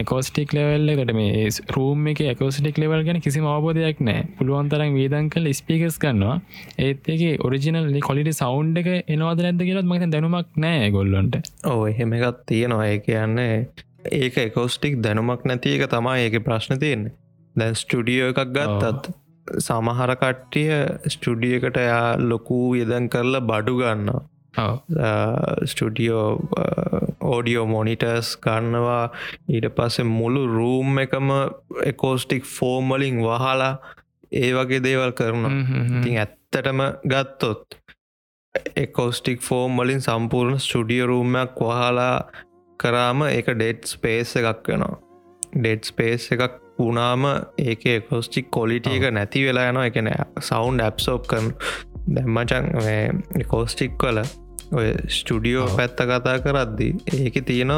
එකෝස්ටික් 0.01 0.55
ලෙවල්ල 0.57 0.93
කට 0.93 1.17
මේ 1.19 1.49
රූම් 1.77 2.07
එක 2.13 2.23
එකෝස්ටික් 2.33 2.81
ලෙවල් 2.83 3.05
ගැන 3.07 3.21
කිසි 3.21 3.45
අවබෝධයක් 3.53 4.03
නෑ 4.03 4.25
පුළුවන් 4.39 4.71
තරම් 4.73 4.97
වේදන් 4.99 5.31
කල 5.35 5.51
ස්පිකස් 5.53 5.99
කන්නවා 5.99 6.37
ඒත්ගේ 6.79 7.35
ඔරිජිනල් 7.41 8.01
කොලිට 8.01 8.33
සෞන්් 8.35 8.73
එක 8.83 8.91
එනවාද 8.95 9.45
නැද 9.47 9.63
කියලත් 9.63 9.91
මත 9.91 10.11
දැනුමක් 10.15 10.59
නෑ 10.59 10.91
ගොල්ලොන්ට 10.91 11.39
ඕ 11.67 11.81
එහෙම 11.87 12.17
එකත් 12.19 12.43
තියෙනවා. 12.47 12.87
ඒ 12.87 12.99
කියන්නේ 13.01 13.55
ඒක 14.19 14.39
එකෝස්ටික් 14.39 15.01
දැනුමක් 15.03 15.45
නැති 15.45 15.75
එක 15.77 15.89
තමා 15.91 16.19
ඒක 16.19 16.39
ප්‍රශ්න 16.45 16.79
තියෙන්නේ. 16.79 17.15
දැන් 17.57 17.75
ස්ටඩියෝ 17.75 18.31
එකක් 18.33 18.43
ගත්තත් 18.57 19.15
සමහර 19.61 20.15
කට්ටිය 20.17 20.73
ස්ටඩියකට 21.09 21.79
යා 21.83 22.17
ලොකූ 22.25 22.67
යෙදන් 22.75 23.09
කරලා 23.09 23.47
බඩු 23.51 23.79
ගන්නවා 23.81 24.25
ස්ටඩියෝ 25.65 26.29
ඕඩියෝ 27.21 27.67
මොනිටර්ස් 27.67 28.37
ගන්නවා. 28.39 29.05
ඊට 29.49 29.69
පස්සේ 29.77 30.05
මුළු 30.05 30.47
රූම් 30.47 30.99
එකම 30.99 31.31
එකෝස්ටික් 31.85 32.45
ෆෝර්මලින් 32.57 33.23
වහලා 33.23 33.73
ඒ 34.33 34.51
වගේ 34.55 34.83
දේවල් 34.83 35.13
කරනවා. 35.13 35.53
ඉතින් 35.99 36.19
ඇත්තටම 36.19 36.81
ගත්තොත් 37.13 37.81
එකෝස්ටික් 38.77 39.43
ෆෝම් 39.43 39.77
වලින් 39.77 40.01
සම්පූර්ණ 40.01 40.59
ස්ටඩිය 40.59 41.07
රූමයක් 41.07 41.61
වහලා 41.61 42.15
කරාම 42.81 43.23
එක 43.29 43.53
ඩෙඩ් 43.55 43.85
ස්පේස් 43.87 44.37
එකක් 44.37 44.73
වෙනවා. 44.73 44.97
ඩෙඩ් 45.55 45.85
ස්පේස් 45.85 46.33
එකක් 46.33 46.59
වුණාම 46.79 47.25
ඒක 47.59 47.85
කොස්ටික් 48.09 48.51
කොලිටිය 48.51 48.99
එක 48.99 49.13
නැති 49.13 49.47
වෙලා 49.47 49.71
යනවා. 49.71 49.87
එකන 49.91 50.11
සෞන්් 50.41 50.81
ඇප්සෝප් 50.81 51.27
කරන 51.27 51.49
දැම්මචන් 52.17 52.69
කෝස්ටික් 53.49 53.97
කල 53.99 54.23
ඔය 54.73 54.89
ස්ටඩියෝ 55.09 55.67
පැත්ත 55.77 56.01
කතා 56.03 56.37
කරද්දි 56.39 56.89
ඒක 57.19 57.37
තියෙන 57.47 57.73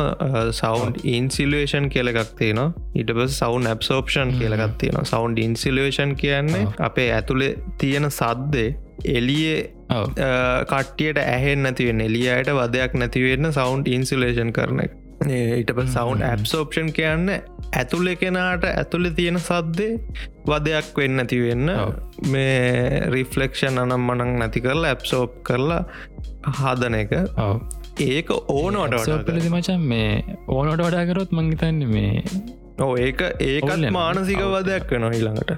සෞන්් 0.53 0.95
ඉන්සිලේෂන් 1.07 1.89
කියලගක් 1.89 2.33
තියෙන 2.39 2.61
ඉට 2.95 3.13
පස් 3.15 3.39
සෞන්් 3.39 3.67
ඇප්සෝප්ෂන් 3.67 4.33
කියලගත් 4.39 4.79
තියෙන 4.79 5.07
සෞන්් 5.07 5.37
ඉන්සිලේෂන් 5.39 6.17
කියන්නේ 6.17 6.67
අපේ 6.81 7.11
ඇතුළේ 7.13 7.53
තියෙන 7.79 8.11
සද්දේ 8.11 8.71
එලියේ 9.05 9.61
කට්ටියට 10.67 11.19
ඇහෙන් 11.19 11.63
නැතිවෙන්න 11.63 12.01
එලියට 12.01 12.51
වදයක් 12.53 12.95
නැතිවෙන්න 12.95 13.53
සෞන්් 13.53 13.87
ඉන්සිලේෂන් 13.89 14.53
කරන 14.53 14.85
එක 14.85 15.00
ඊට 15.29 15.73
ප 15.77 15.87
සෞන්් 15.95 16.23
ඇප්සෝප්ෂන් 16.23 16.93
කියන්න 16.97 17.33
ඇතුළෙ 17.73 18.15
කෙනාට 18.17 18.65
ඇතුළෙ 18.65 19.11
තියෙන 19.11 19.39
සද්දේ 19.39 19.99
වදයක් 20.47 20.97
වෙන්න 20.97 21.23
ඇති 21.23 21.41
වෙන්න 21.43 21.73
මේ 22.33 23.03
රිෆලෙක්ෂන් 23.15 23.83
අනම් 23.83 24.09
මනං 24.09 24.33
නැති 24.41 24.65
කරලා 24.65 24.95
ඇප්සෝප් 24.95 25.37
කරලා 25.43 25.83
හදන 26.61 26.97
එක. 27.03 27.13
ඒක 28.01 28.33
ඕනට 28.33 28.97
මචන් 29.51 29.87
මේ 29.93 30.25
ඕනට 30.49 30.81
වඩා 30.81 31.05
කරොත් 31.13 31.33
මංගිතන්න 31.33 31.85
මේ 31.93 32.25
ඕ 32.79 32.97
ඒක 32.97 33.21
ඒකත් 33.39 33.89
මානසික 33.93 34.41
වදයක් 34.57 34.91
වෙන 34.91 35.09
ඊළඟට. 35.13 35.57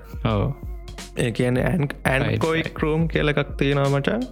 ඒ 1.19 1.31
කියන 1.31 1.59
ඇන්කොයි 1.63 2.63
කරෝම් 2.75 3.09
කියලකක් 3.09 3.59
තියෙනවා 3.59 3.99
මචන් 3.99 4.27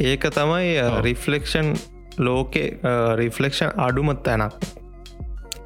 ඒක 0.00 0.26
තමයි 0.34 0.74
රිෆලෙක්ෂන් 1.02 1.76
ලෝකෙ 2.18 2.64
රිෆලෙක්ෂන් 3.16 3.70
අඩුමත් 3.76 4.22
තැනක්. 4.22 4.52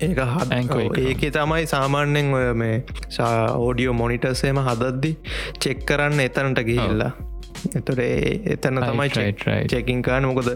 ඒක 0.01 0.21
හදැංකෝ 0.27 0.85
ඒක 0.99 1.25
තමයි 1.33 1.67
සාමාන්‍යෙන් 1.67 2.35
ඔය 2.35 2.47
මේ 2.55 2.77
ඕඩියෝ 3.57 3.95
මොනිටර්සේම 3.95 4.63
හදද්දි 4.69 5.11
චෙක් 5.59 5.85
කරන්න 5.87 6.21
එතනට 6.21 6.63
ගිහිල්ලා 6.71 7.11
එතොට 7.73 8.01
එතන 8.01 8.81
තමයි 8.81 9.67
චෙකින්කාන 9.69 10.27
මොකද 10.29 10.51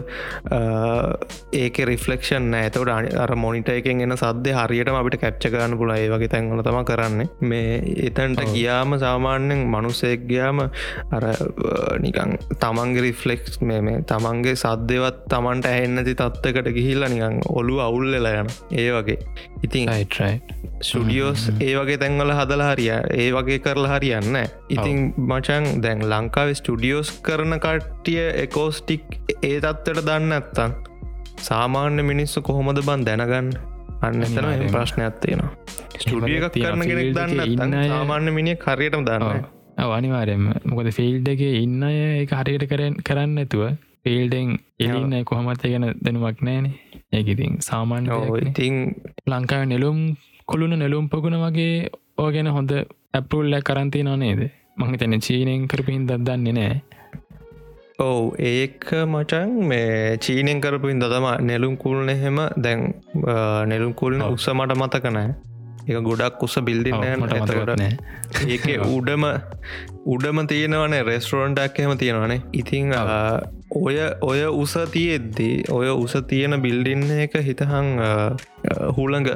ඒක 1.55 1.77
රිෆලෙක්ෂන් 1.89 2.49
ඇතවට 2.55 3.15
අර 3.15 3.35
මොනිට 3.35 3.69
එකෙන් 3.69 4.01
එන 4.01 4.15
සද්‍ය 4.15 4.55
හරියටම 4.57 4.97
අපිට 4.99 5.19
කැප්ච 5.21 5.47
කරන්න 5.47 5.77
පුල 5.79 5.93
ඒ 5.95 6.09
වගේ 6.09 6.31
තැන්වල 6.33 6.63
තම 6.65 6.79
කරන්න. 6.89 7.29
මේ 7.41 7.77
එතන්ට 8.09 8.43
ගියාම 8.53 8.97
සාමාන්‍යෙන් 8.99 9.65
මනුස්සෙක් 9.67 10.27
ගයාම 10.31 10.63
අර 10.65 11.25
නිකං 11.99 12.37
තමන්ගේ 12.57 13.05
රිෆලෙක්ස් 13.07 13.61
මේ 13.61 13.81
මේ 13.81 14.03
තමන්ගේ 14.03 14.55
සද්‍යවත් 14.55 15.25
තමන්ට 15.29 15.71
ඇහෙන්නති 15.71 16.15
තත්වකට 16.15 16.73
ගිහිල්ල 16.77 17.07
නිකං 17.07 17.41
ඔලු 17.51 17.79
අවුල්ලලා 17.79 18.35
යන 18.41 18.53
ඒ 18.73 18.89
වගේ. 18.91 19.19
ඉතින් 19.63 19.89
සුඩියෝස් 20.81 21.49
ඒ 21.59 21.73
වගේ 21.77 21.97
තැන්වල 21.97 22.33
හදලා 22.35 22.71
හරිය 22.71 22.91
ඒ 22.91 23.29
වගේ 23.33 23.59
කරලා 23.59 23.95
හරියන්න 23.95 24.37
ඉතින් 24.69 25.13
මචන් 25.17 25.81
දැන් 25.81 26.03
ලංකාවේ 26.09 26.57
ස්ටඩියෝස් 26.85 27.09
කරන 27.19 27.53
කට්ටිය 27.57 28.23
එකෝස්ටික් 28.37 29.05
ඒ 29.41 29.57
තත්වට 29.57 30.01
දන්න 30.07 30.33
ඇත්තන් 30.33 30.73
සාමාන්‍ය 31.39 32.03
මිනිස්සු 32.03 32.41
කොහොමද 32.41 32.79
බන් 32.79 33.05
දැනගන්න? 33.07 33.47
අන්න 34.01 34.25
එතන 34.25 34.65
ප්‍රශ්නයක් 34.67 35.15
තියෙනවා. 35.17 35.49
ස්ටඩිය 35.95 36.35
එකක් 36.39 36.57
කරන 36.57 36.83
කෙනෙක් 36.83 37.09
දන්න 37.15 37.73
සාමාන්‍ය 37.87 38.33
මිනිිය 38.35 38.57
කරයටම 38.57 39.05
දන්න 39.07 39.47
අනිවාරයම 39.89 40.43
මොකද 40.65 40.89
ෆිල්ඩ් 40.91 41.31
එක 41.33 41.41
ඉන්න 41.45 41.81
අය 41.83 41.97
එක 42.19 42.35
හරියට 42.35 42.65
කරන 42.67 42.99
කරන්න 43.01 43.41
ඇතුව 43.43 43.63
ෆිල්ඩෙන් 44.03 44.51
එලින්න 44.79 45.15
කොහොමත් 45.23 45.65
ගැන 45.65 45.87
දැනුවක් 45.99 46.43
නෑනේ 46.43 47.01
ඒකඉතින් 47.13 47.57
සාමාන්‍ය 47.61 48.19
ඉතින් 48.43 48.77
ලංකාව 49.27 49.65
නෙලුම් 49.65 50.03
කොළුණ 50.45 50.77
නෙලුම් 50.77 51.09
පොකුණ 51.09 51.39
වගේ 51.41 51.89
ඕ 52.17 52.29
ගැන 52.29 52.51
හොඳ 52.57 52.75
ඇපරුල්ල 53.13 53.57
කරන්ති 53.63 54.05
නනේද 54.05 54.45
මහිතන 54.77 55.19
චීනයෙන් 55.19 55.67
කරපින් 55.67 56.07
දත් 56.07 56.21
දන්නේ 56.21 56.53
නෑ 56.53 56.95
ඔවු 57.97 58.35
ඒක 58.37 58.85
මචන් 59.05 59.51
මේ 59.63 60.17
චීනෙන් 60.17 60.59
කරපුින් 60.61 60.99
දතම 60.99 61.27
නෙලුම් 61.41 61.77
කුල්න 61.77 62.09
එහෙම. 62.09 62.39
දැන් 62.57 62.93
නෙලුම් 63.67 63.93
කුල්න 63.93 64.21
උත්ස 64.23 64.47
මට 64.49 64.75
මතකනෑ 64.75 65.29
එක 65.87 66.01
ගොඩක් 66.01 66.43
උස 66.43 66.57
බිල්ඩින්න 66.61 67.03
එතකොට. 67.29 67.79
ඒක 68.45 68.67
උඩම 68.97 69.25
උඩම 70.05 70.43
තියෙනවනේ 70.45 71.03
රෙස්ටරෝන්ටක් 71.03 71.79
එහෙම 71.79 71.97
තියෙනවනේ. 71.97 72.41
ඉතිං 72.53 72.91
ඔය 73.71 73.97
ඔය 74.21 74.43
උස 74.53 74.75
තියෙද්දී 74.91 75.71
ඔය 75.71 75.89
උස 75.89 76.17
තියෙන 76.27 76.61
බිල්ඩින්න 76.61 77.19
එක 77.19 77.39
හිතහං 77.41 77.93
හුළඟ 78.97 79.31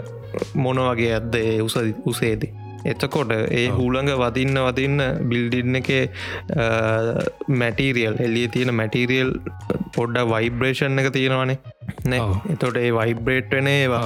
මොන 0.56 0.88
වගේ 0.90 1.14
ඇද්ද 1.14 1.36
ඒ 1.38 1.62
උස 1.62 1.80
උසේදී 2.06 2.69
එතකොට 2.86 3.32
ඒ 3.32 3.66
හුළඟ 3.70 4.12
වදින්න 4.18 4.60
වදින්න 4.60 5.02
බිල්ඩින්න 5.30 5.80
එක 5.82 5.90
මැටීරියල් 7.54 8.20
එලිය 8.20 8.48
තියෙන 8.48 8.74
මැටීරියල් 8.74 9.34
පොඩ්ඩ 9.96 10.22
වයිබ්‍රේෂන් 10.28 11.00
එක 11.00 11.12
තියෙනවානේ. 11.14 11.60
නෑ? 12.06 12.30
එතොට 12.50 12.78
ඒ 12.78 12.92
වයිබ්‍රේට් 12.92 13.52
වෙන 13.52 13.68
ඒවා 13.68 14.06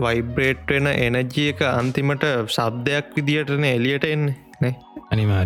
වයිබ්‍රේට් 0.00 0.64
වෙන 0.68 0.86
එනජිය 0.88 1.50
එක 1.50 1.62
අන්තිමට 1.70 2.26
සබ්දයක් 2.48 3.14
විදිහටන 3.16 3.64
එලියට 3.66 4.04
එන්නේ. 4.06 4.36
නේ? 4.60 4.74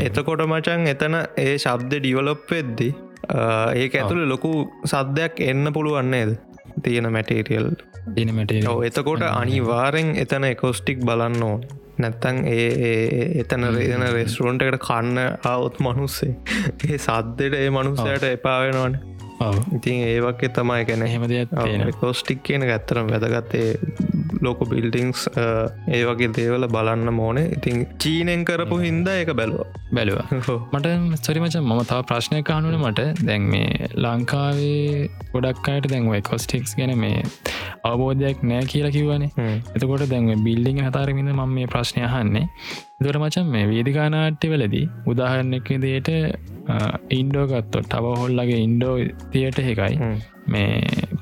එතකොට 0.04 0.46
මචන් 0.46 0.86
එතන 0.86 1.20
ඒ 1.36 1.54
ශබ්ද 1.56 2.00
ඩිවලොප් 2.00 2.50
වෙද්දි 2.50 2.90
ඒක 3.76 3.94
ඇතුළ 3.94 4.24
ලොකු 4.26 4.52
සද්දයක් 4.86 5.42
එන්න 5.42 5.72
පුළුවන්නේද 5.72 6.36
තියෙන 6.82 7.10
මැටේරියල් 7.12 7.68
එතකොට 8.82 9.24
අනිවාරෙන් 9.24 10.14
එතන 10.16 10.44
එකෝස්ටික් 10.44 11.04
බලන්න 11.04 11.42
ඕන 11.42 11.60
නැත්තං 11.98 12.40
ඒ 12.46 13.20
එතන 13.42 13.68
රේදන 13.74 14.06
රෙස්ටරෝන්ට 14.14 14.66
එකට 14.66 14.82
කන්න 14.84 15.22
අවුත් 15.44 15.78
මනුස්සේ. 15.80 16.34
ඒ 16.88 16.98
සද්දෙට 16.98 17.58
ඒ 17.58 17.70
මනුස්සයට 17.70 18.28
එපාවෙනවන 18.28 18.98
ඉතින් 19.76 20.04
ඒවක්ේ 20.04 20.50
තමයි 20.50 20.84
ගැන 20.84 21.06
හෙම 21.06 21.26
දෙයක් 21.30 21.52
කෝස්ටික් 22.00 22.42
කියන 22.42 22.64
ඇත්තරම් 22.64 23.10
වැදගත්තේ 23.12 23.68
ලෝක 24.40 24.60
බිල්ඩිංස් 24.72 25.26
ඒ 25.38 26.02
වගේ 26.04 26.30
දේවල 26.38 26.68
බලන්න 26.76 27.14
මෝනේ 27.20 27.46
ඉතින් 27.56 27.86
චීනෙන් 27.98 28.44
කරපු 28.44 28.78
හින්ද 28.84 29.08
එක 29.14 29.32
බැලුව. 29.40 29.62
බැලුව. 29.92 30.18
මට 30.72 31.22
සරිමච 31.22 31.58
මම 31.62 31.82
තා 31.84 32.02
ප්‍රශ්නය 32.02 32.42
කානුන 32.42 32.78
මට. 32.82 33.08
දැන් 33.28 33.48
මේ 33.54 33.88
ලංකාවේ 33.96 35.08
ගොඩක් 35.32 35.72
අයට 35.72 35.88
දැන්ව 35.92 36.20
කොස්ටික්ස් 36.22 36.76
ගැන 36.78 36.94
මේ 36.98 37.22
අවබෝධයක් 37.84 38.38
නෑ 38.50 38.68
කියලා 38.72 38.94
කිවනේ 38.96 39.30
එතකොට 39.74 40.04
දැන්ව 40.12 40.44
බිල්ඩිං 40.46 40.80
හතාරමිද 40.86 41.30
ම 41.32 41.42
මේ 41.56 41.70
ප්‍රශ්නය 41.74 42.04
හන්නේ 42.14 42.46
දොර 43.04 43.18
මචන් 43.20 43.52
මේ 43.54 43.66
වේදිකානාට්‍ය 43.72 44.50
වෙලදී 44.52 44.86
උදාහරණක 45.12 45.68
දේට 45.84 46.10
ඉන්ඩෝගත්තොත් 47.18 47.88
තව 47.94 48.14
හොල්ලගේ 48.22 48.60
ඉන්ඩෝ 48.66 48.96
තියට 49.32 49.60
එකයි 49.64 49.94
මේ 50.48 50.70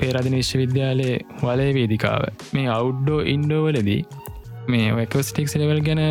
පේරදින 0.00 0.38
විශ්වවිද්‍යාලයේ 0.40 1.18
වලේ 1.42 1.70
වේදිකාව. 1.74 2.22
මේ 2.54 2.66
අවුඩ්ඩෝ 2.70 3.20
ඉන්ඩෝවලදී 3.34 4.00
මේ 4.68 4.88
වකස්ටික් 4.92 5.54
ලෙවල් 5.56 5.80
ගැන 5.82 6.02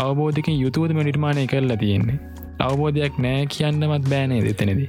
අවබෝධකින් 0.00 0.56
යුතුවදම 0.60 1.02
නිර්මාණය 1.02 1.46
කරලා 1.46 1.82
තියෙන්නේ? 1.84 2.18
අවබෝධයක් 2.60 3.14
නෑ 3.18 3.46
කියන්නමත් 3.52 4.08
බෑනේ 4.10 4.40
දෙතනදී 4.42 4.88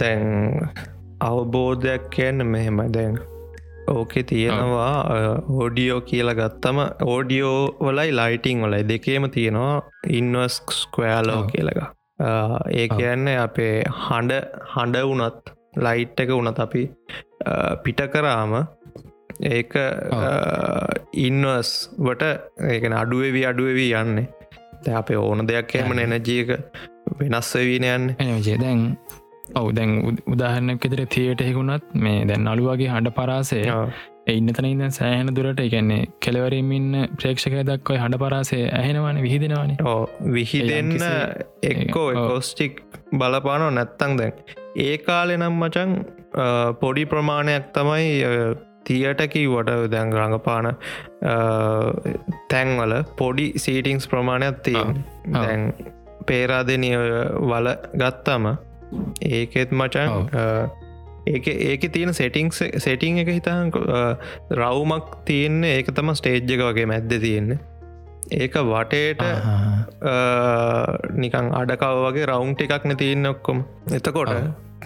දැන් 0.00 0.24
අවබෝධයක් 1.20 2.08
කියන්න 2.16 2.46
මෙහෙම 2.46 2.82
දැන් 2.96 3.16
ඕකෙ 3.88 4.22
තියෙනවා 4.22 4.90
ඕඩියෝ 5.56 6.00
කියලා 6.10 6.34
ගත්තම 6.34 6.80
ඕඩියෝ 7.06 7.56
වලයි 7.80 8.12
ලයිටිං 8.16 8.66
වලයි 8.66 8.82
දෙකේම 8.88 9.30
තියෙනවා 9.30 9.72
ඉන්වස් 10.10 10.60
ස්කයාලෝ 10.72 11.40
කියලක 11.46 11.80
ඒ 12.74 12.86
කියන්නේ 12.90 13.38
අපේ 13.38 13.74
හඬ 13.98 14.62
හඬ 14.74 15.02
වනත් 15.08 15.56
ලයිට් 15.86 16.24
එක 16.24 16.36
වනත් 16.36 16.66
අපි 16.66 16.84
පිට 17.84 18.02
කරාම 18.08 18.54
ඒක 19.50 19.72
ඉන්වස් 21.18 21.70
වට 21.98 22.32
ඒකන 22.68 22.92
අඩුවවී 22.94 23.46
අඩුවවී 23.46 23.92
යන්නේ. 23.94 24.28
අපේ 24.94 25.16
ඕන 25.18 25.46
දෙයක් 25.46 25.74
එහම 25.76 25.98
එනජීක 25.98 26.50
වෙනස් 27.18 27.50
වීනයන්න 27.60 28.14
එනජේ 28.18 28.58
දැන් 28.58 28.84
ඔවු 29.54 29.72
දැන් 29.72 29.92
උදාහරණක් 30.26 30.86
එතර 30.86 31.02
තියට 31.06 31.42
හෙකුණත් 31.42 31.94
මේ 31.96 32.24
දැන් 32.24 32.48
අලුවගේ 32.48 32.88
හඬ 32.88 33.14
පරාසය 33.14 33.60
ඉන්න 34.28 34.52
තන 34.52 34.66
ඉන්න 34.66 34.92
සෑහන 34.92 35.32
දුරට 35.34 35.60
එකන්නේ 35.60 36.06
කෙලවරීමඉන්න 36.20 37.16
ප්‍රේක්ෂක 37.16 37.56
දක්වයි 37.62 38.00
හඬ 38.02 38.22
පරාසය 38.22 38.60
ඇහෙනවන 38.70 39.20
විහිදෙනවාන. 39.22 39.76
ඕ 39.84 40.08
විහිදෙන්න 40.28 40.96
එක්කෝ 41.62 42.08
කොස්ටික් 42.22 42.82
බලපානෝ 43.14 43.70
නැත්තං 43.70 44.16
දැන්. 44.16 44.32
ඒ 44.78 44.96
කාලෙ 45.00 45.36
නම් 45.36 45.60
මචන් 45.60 45.94
පොඩි 46.80 47.04
ප්‍රමාණයක් 47.12 47.70
තමයි 47.76 48.10
තියටකී 48.88 49.46
වට 49.52 49.90
දැන් 49.92 50.12
රඟපාන 50.18 50.66
තැන්වල 52.52 52.94
පොඩි 53.20 53.46
සීටිංස් 53.64 54.06
ප්‍රමාණයක් 54.08 54.60
තියෙන්. 54.68 55.00
දැන් 55.34 55.72
පේරාදනය 56.28 56.90
වල 57.50 57.68
ගත්තම 58.02 58.46
ඒකෙත් 59.30 59.72
මචන් 59.72 60.10
ඒක 61.26 61.46
ඒක 61.48 61.82
තියෙන 61.94 62.14
සෙටිං 62.14 62.48
සෙටිං 62.54 63.18
එක 63.22 63.28
හිතන් 63.36 63.72
රවුමක් 64.60 65.10
තියෙන්නේ 65.28 65.74
ඒක 65.80 65.92
තම 65.98 66.14
ස්ටේජ්ජක 66.20 66.62
වගේ 66.68 66.86
මැද්ද 66.92 67.12
තියෙන්නේ. 67.26 67.58
ඒක 68.30 68.54
වටේට 68.70 69.22
නිකං 71.22 71.52
අඩකව 71.60 72.02
වගේ 72.06 72.26
රවුන්් 72.30 72.56
ටිකක් 72.56 72.84
න 72.88 72.96
තියන්න 73.02 73.30
ඔක්කොම. 73.32 73.64
එතකොට 73.98 74.34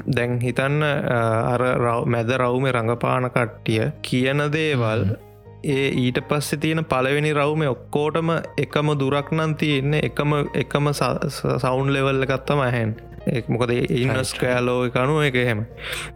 දැන් 0.08 0.40
හිතන්න 0.40 0.82
අර 0.82 1.62
මැද 2.06 2.34
රවුම 2.36 2.66
රඟපාන 2.68 3.30
කට්ටිය 3.30 3.86
කියන 4.02 4.42
දේවල් 4.52 5.06
ඒ 5.66 5.88
ඊට 5.96 6.20
පස්සෙ 6.28 6.56
තියෙන 6.56 6.84
පලවෙනි 6.84 7.32
රවුම 7.32 7.64
ඔක්කෝටම 7.68 8.30
එකම 8.58 8.92
දුරක් 9.00 9.32
නම් 9.32 9.54
තියෙන්නේ 9.54 10.04
එකම 10.08 10.36
එකම 10.54 10.92
සවුන්් 10.92 11.92
ලෙවල්ල 11.92 12.26
ගත්තම 12.26 12.60
ඇහැන් 12.60 12.94
මොකද 13.48 13.72
ඉන්නස් 13.72 14.32
කෑලෝ 14.34 14.80
කනුව 14.90 15.22
එක 15.22 15.36
එහෙම. 15.36 15.60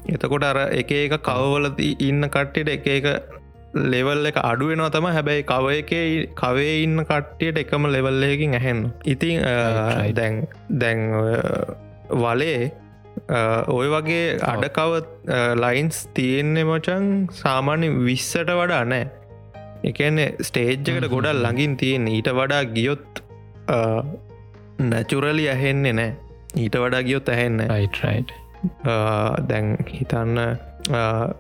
එතකොට 0.09 0.45
අර 0.45 0.59
එක 0.73 0.91
එක 0.93 1.19
කවවල 1.23 1.71
ඉන්න 2.01 2.29
කට්ටියට 2.29 2.75
එක 2.75 2.89
එක 2.89 3.07
ලෙවල් 3.75 4.27
එක 4.27 4.41
අඩුවෙනවා 4.43 4.91
තම 4.91 5.09
හැබැයි 5.09 5.45
කව 5.45 5.67
එක 5.79 5.93
කවේ 6.35 6.75
ඉන්න 6.83 7.05
කට්ටියට 7.05 7.63
එකම 7.65 7.87
ලෙවල්ලයකින් 7.87 8.55
ඇහෙන් 8.55 8.85
ඉතින් 9.07 9.41
දැන් 10.15 10.45
දැන් 10.69 11.01
වලේ 12.17 12.71
ඔය 13.77 13.89
වගේ 13.93 14.27
අඩකව 14.51 14.93
ලයින්ස් 15.63 15.97
තියෙන්නේ 16.17 16.65
මචන් 16.69 17.09
සාමාන්‍ය 17.41 17.89
විස්සට 18.07 18.53
වඩා 18.61 18.85
නෑ. 18.93 19.07
එකන්නේ 19.91 20.29
ස්ටේජ්ජකට 20.49 21.09
ගොඩල් 21.15 21.43
ළඟින් 21.45 21.75
තියෙන 21.83 22.09
ඊට 22.15 22.31
වඩා 22.39 22.63
ගියොත් 22.77 23.21
නැචුරලි 24.93 25.45
ඇහෙන්නේ 25.55 25.95
නෑ. 26.01 26.15
ඊට 26.63 26.77
වඩා 26.85 27.03
ගියොත් 27.09 27.29
ඇහෙන්න 27.35 27.59
දැන් 29.51 29.69
හිතන්න 29.99 30.41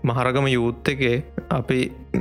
මහරගම 0.02 0.46
යුත්ත 0.48 0.88
එකේ 0.88 1.16
අපි 1.50 1.78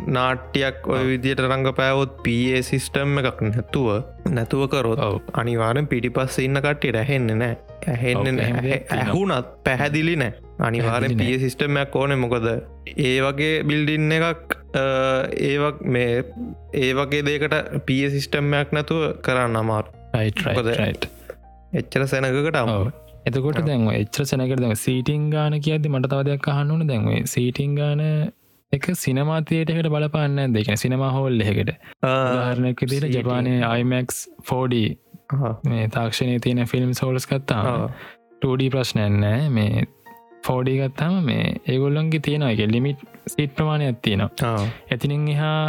නාට්‍යයක් 0.08 0.88
ඔය 0.88 1.04
විදියට 1.08 1.42
රංග 1.44 1.72
පෑවොත් 1.74 2.18
පේ 2.24 2.62
සිිස්ටම් 2.64 3.20
එකක් 3.22 3.42
නැතුව 3.44 3.90
නැතුව 4.32 4.68
කරොත් 4.70 5.02
අනිවාරෙන් 5.34 5.88
පිටි 5.88 6.10
පස්ස 6.10 6.40
ඉන්න 6.40 6.60
කට්ටියට 6.60 6.96
ඇහෙන්න 6.96 7.34
නෑ 7.36 7.58
ඇහෙන්න 7.88 8.40
ඇහුනත් 8.92 9.50
පැහැදිලි 9.64 10.16
නෑ 10.16 10.34
අනිවාරෙන් 10.60 11.18
පිය 11.18 11.40
සිිස්ටම්මයක් 11.40 11.96
ඕන 11.96 12.16
මොකද 12.20 12.48
ඒ 12.48 13.18
වගේ 13.22 13.52
බිල්ඩින්න 13.64 14.16
එකක් 14.20 14.56
ඒවක් 15.42 15.84
මේ 15.88 16.24
ඒ 16.76 16.94
වගේ 16.94 17.26
දේකට 17.26 17.58
පිය 17.86 18.10
සිිස්ටම්මයක් 18.10 18.72
නැතුව 18.72 19.04
කරන්න 19.22 19.56
අමාරු 19.56 19.92
එච්චර 21.74 22.08
සැනකට 22.08 22.56
අම 22.56 22.74
එතකොට 23.28 23.62
දැන්ව 23.66 23.94
එච්චර 23.94 24.26
සැනකට 24.26 24.64
දැ 24.64 24.76
සීටිං 24.78 25.30
ගාන 25.30 25.56
කියද 25.60 25.88
මට 25.90 26.12
තවදයක් 26.14 26.50
අහන්නන 26.54 26.86
දැන්ව 26.88 27.10
සීටිං 27.26 27.74
ගාන 27.76 28.04
එක 28.74 28.86
සිනමාතයටකට 28.96 29.90
බලපාන්න 29.90 30.54
දෙක 30.54 30.72
සිනමා 30.78 31.12
හෝල් 31.12 31.44
එකට 31.44 31.74
ආරණක 32.06 32.86
දිට 32.86 33.10
ජපානය 33.16 33.58
අයිමක්ස් 33.66 34.24
ෆෝඩ 34.44 34.78
මේ 35.66 35.86
තාක්ෂණය 35.90 36.40
තියෙන 36.40 36.66
ෆිල්ම් 36.66 36.92
සෝලස් 36.94 37.28
කත්තා 37.28 37.78
ටඩ 38.42 38.72
ප්‍රශ්නයන්නෑ 38.72 39.46
මේ 39.50 39.86
ෆෝඩි 40.46 40.74
ගත්තාම 40.80 41.16
මේ 41.24 41.46
ඒගොල්ලන්ගේ 41.66 42.22
තියෙනගේ 42.22 42.68
ලිමිට් 42.68 43.00
සිට් 43.28 43.56
ප්‍රමාණයක් 43.56 43.98
තියෙනවා. 44.02 44.58
ඇතිනින් 44.92 45.28
එහා 45.28 45.62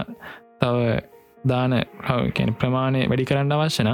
තව 0.61 0.77
දාන 1.45 1.75
ප්‍රමාණය 2.61 3.01
වැඩි 3.11 3.27
කරන්න 3.31 3.53
අවශ්‍යන 3.57 3.91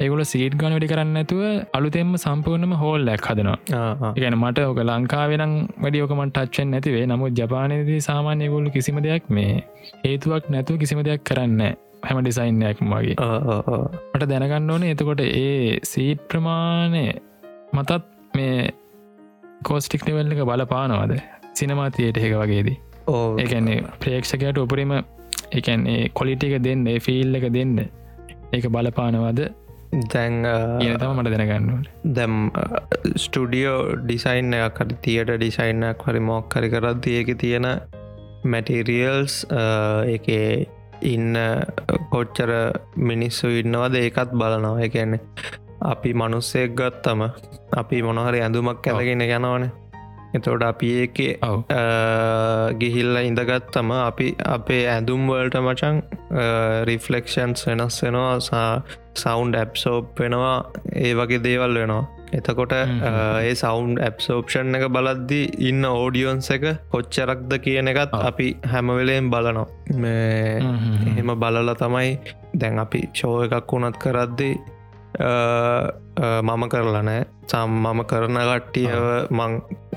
ඒගොල 0.00 0.22
සීට් 0.32 0.54
ගන 0.60 0.74
වැඩි 0.76 0.90
කරන්න 0.92 1.20
ඇතුව 1.20 1.42
අලුතෙම 1.78 2.12
සම්පූර්ණම 2.24 2.74
හෝල්ලක් 2.82 3.26
හදනවා. 3.30 4.12
ගැන 4.18 4.36
මට 4.40 4.66
ඕක 4.68 4.80
ලංකාවෙනම් 4.90 5.54
වැඩියෝකමට 5.84 6.34
ටච්චෙන් 6.36 6.70
නැතිවේ 6.74 7.06
නමුත් 7.06 7.40
ජපානයේදී 7.40 8.00
සාමාන්‍ය 8.08 8.48
ගොල්ලු 8.54 8.74
කිසිම 8.76 9.00
දෙයක් 9.08 9.26
මේ 9.30 9.54
හේතුවක් 10.04 10.46
නැතුව 10.54 10.78
කිසිම 10.84 11.02
දෙයක් 11.08 11.24
කරන්න 11.30 11.62
හැම 12.06 12.18
ඩිසයින්යක් 12.22 12.80
වගේ. 12.92 13.16
මට 14.14 14.30
දැනගන්න 14.32 14.70
ඕන 14.70 14.88
එතකොට 14.92 15.22
ඒ 15.24 15.78
සීට් 15.92 16.22
ප්‍රමාණය 16.30 17.04
මතත් 17.76 18.00
මේ 18.38 18.58
කෝස්ටික් 19.68 20.02
නිවල්ල 20.06 20.34
එක 20.34 20.44
බලපානවාද? 20.50 21.12
සිනමාතියට 21.58 22.18
එක 22.18 22.34
වගේදී. 22.42 22.78
ඕ 23.06 23.26
ඒන්නේ 23.38 23.82
ප්‍රේක්ෂකයට 24.02 24.58
උපරිම 24.62 24.92
එකන්නේ 25.52 26.08
කොලිටික 26.14 26.56
දෙන්න 26.62 26.86
ෆිල් 27.00 27.34
එක 27.34 27.46
දෙන්න. 27.52 27.76
ඒක 28.52 28.66
බලපානවද? 28.68 29.40
දැන් 30.12 30.36
තම 31.00 31.18
මට 31.20 31.32
දැනගන්නුවට 31.34 31.90
දැම් 32.16 32.38
ස්ටඩියෝ 33.16 33.78
ඩිසයින් 34.04 34.54
එකකට 34.60 34.94
තියට 35.02 35.30
ඩිසයින්නක් 35.34 36.06
හරි 36.06 36.22
මොක් 36.28 36.48
කරි 36.54 36.70
කරත් 36.70 37.06
ඒක 37.16 37.34
තියෙන 37.42 37.68
මැටිරියල්ස් 38.44 39.36
එක 40.14 40.26
ඉන්න 41.02 41.36
කොච්චර 42.10 42.50
මිනිස්සු 42.96 43.52
ඉන්නවද 43.60 44.00
ඒකත් 44.00 44.34
බලනවා. 44.40 44.80
එකන්නේ 44.86 45.20
අපි 45.92 46.10
මනුස්සෙක් 46.14 46.74
ගත්තම 46.80 47.22
අපි 47.76 48.02
මොනහරි 48.02 48.40
ඇඳුමක් 48.40 48.86
ඇදගෙන 48.88 49.24
යනවනේ 49.28 49.70
එතොට 50.34 50.64
අපි 50.68 50.88
ඒක 51.02 51.18
ගිහිල්ල 52.80 53.20
ඉඳගත්තම 53.20 53.94
අපි 54.00 54.28
අපේ 54.48 54.82
ඇඳුම්වලට 54.88 55.56
මචන් 55.60 56.02
රිෆලෙක්ෂන්ස් 56.90 57.66
වෙනස් 57.68 58.02
වෙනවා 58.04 58.66
සෞන්් 59.14 59.54
ඇප්සෝප් 59.54 60.20
වෙනවා 60.20 60.56
ඒ 61.04 61.14
වගේ 61.14 61.42
දේවල් 61.46 61.78
වෙනවා. 61.80 62.04
එතකොට 62.32 62.72
ඒ 62.74 63.54
සෞන්් 63.54 63.90
ඇප්සෝප්ෂන් 64.00 64.78
එක 64.78 64.86
බලද්දි 64.96 65.40
ඉන්න 65.68 65.88
ඕඩියෝන්ස 65.90 66.50
එක 66.56 66.64
කොච්චරක්ද 66.92 67.52
කියන 67.66 67.90
එකත් 67.92 68.14
අපි 68.20 68.48
හැමවෙලෙන් 68.72 69.30
බලනවා. 69.30 69.66
එහෙම 71.10 71.34
බලල 71.42 71.74
තමයි 71.82 72.10
දැන් 72.54 72.82
අපි 72.86 73.02
ෂෝ 73.12 73.36
එකක් 73.46 73.72
වුණත් 73.72 74.00
කරද්දී 74.02 74.54
මම 75.18 76.62
කරලනෑ 76.68 77.24
සම් 77.46 77.70
මම 77.82 78.00
කරන 78.04 78.38
කට්ටියව 78.40 79.30
මං 79.30 79.52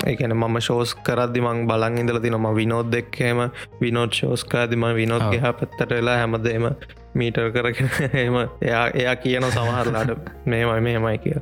එකන 0.06 0.34
මම 0.34 0.56
ශෝස් 0.60 0.94
කරදදි 1.00 1.40
මං 1.40 1.66
බලන් 1.66 1.98
ඉඳල 1.98 2.20
තිනම 2.20 2.46
විනෝද් 2.54 2.92
දෙක්කේම 2.92 3.40
විනෝඩ් 3.80 4.12
ශෝස්කාදිම 4.12 4.86
විනෝද් 4.94 5.24
ගහ 5.32 5.52
පැත්තට 5.52 5.90
වෙලා 5.90 6.16
හැමදේම 6.16 6.68
මීටර් 7.14 7.48
කරගෙන 7.50 7.88
එම 8.14 8.36
එයා 8.62 8.84
එයා 8.94 9.16
කියන 9.16 9.46
සමහරලාට 9.48 10.12
මේමයි 10.50 10.80
මේමයි 10.80 11.18
කිය 11.18 11.38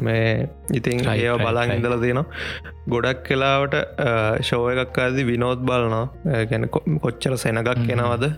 මේ 0.00 0.28
ඉතින් 0.72 1.02
ඒව 1.06 1.40
බලන් 1.40 1.74
ඉඳල 1.76 1.96
තියෙනවා. 1.96 2.26
ගොඩක් 2.88 3.24
කලාවට 3.26 3.74
ශෝය 4.42 4.76
එකක්කාදී 4.76 5.26
විනෝද් 5.26 5.64
බලනවා. 5.64 6.06
ගැන 6.46 6.68
කොච්චර 7.00 7.36
සෙනගක් 7.38 7.74
කෙනවද 7.82 8.30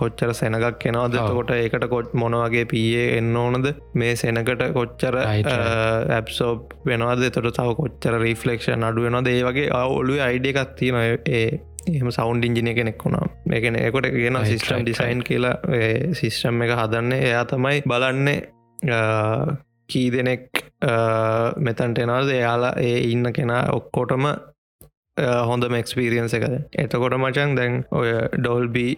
කොච්චර 0.00 0.32
සෙනගක් 0.40 0.66
කෙනවද 0.82 1.16
කොට 1.36 1.52
ඒකට 1.56 1.86
කොට් 1.94 2.16
මොනවගේ 2.22 2.64
පයේ 2.72 3.04
එන්න 3.18 3.36
ඕනද? 3.36 3.70
මේ 3.94 4.16
සෙනකට 4.22 4.66
කොච්චර 4.78 5.20
ඇප්සෝප් 5.20 6.74
වෙනවාද? 6.90 7.24
තොට 7.36 7.52
තව 7.60 7.78
කොච්චර 7.80 8.18
රිෆලෙක්ෂන් 8.24 8.90
අඩුවනොද 8.90 9.32
ඒ 9.32 9.40
වගේ 9.48 9.70
ඔලු 9.98 10.20
අයිඩිය 10.28 10.54
එකත්ති 10.56 10.92
නො 10.96 11.06
ඒ 11.38 11.46
එහම 11.88 12.10
සෞන්් 12.10 12.42
ඉංජිනය 12.42 12.74
කෙනෙක් 12.74 13.04
වුණා 13.04 13.26
මේකන 13.46 13.78
එකොට 13.80 14.10
ගෙන 14.14 14.38
සිිස්ටම් 14.44 14.82
ඩිසයින් 14.82 15.22
කියලා. 15.28 15.56
සිිස්ටම් 16.20 16.62
එක 16.66 16.74
හදන්නේ. 16.80 17.22
එයා 17.30 17.44
තමයි 17.52 17.82
බලන්නේ 17.92 18.38
කී 19.88 20.08
දෙනෙක් 20.12 20.62
මෙතන්ට 21.58 22.02
එනවාද? 22.04 22.30
එයාලා 22.38 22.74
ඒ 22.82 22.98
ඉන්න 23.12 23.32
කෙනා 23.32 23.62
ඔක්කොටම 23.78 24.26
හොඳ 25.50 25.68
මක්ස්පිරියන්ස 25.74 26.34
එකද? 26.38 26.56
එතකොට 26.84 27.14
මචන් 27.18 27.54
දැන් 27.58 27.84
ඔය 27.92 28.10
ඩොල්බී 28.34 28.92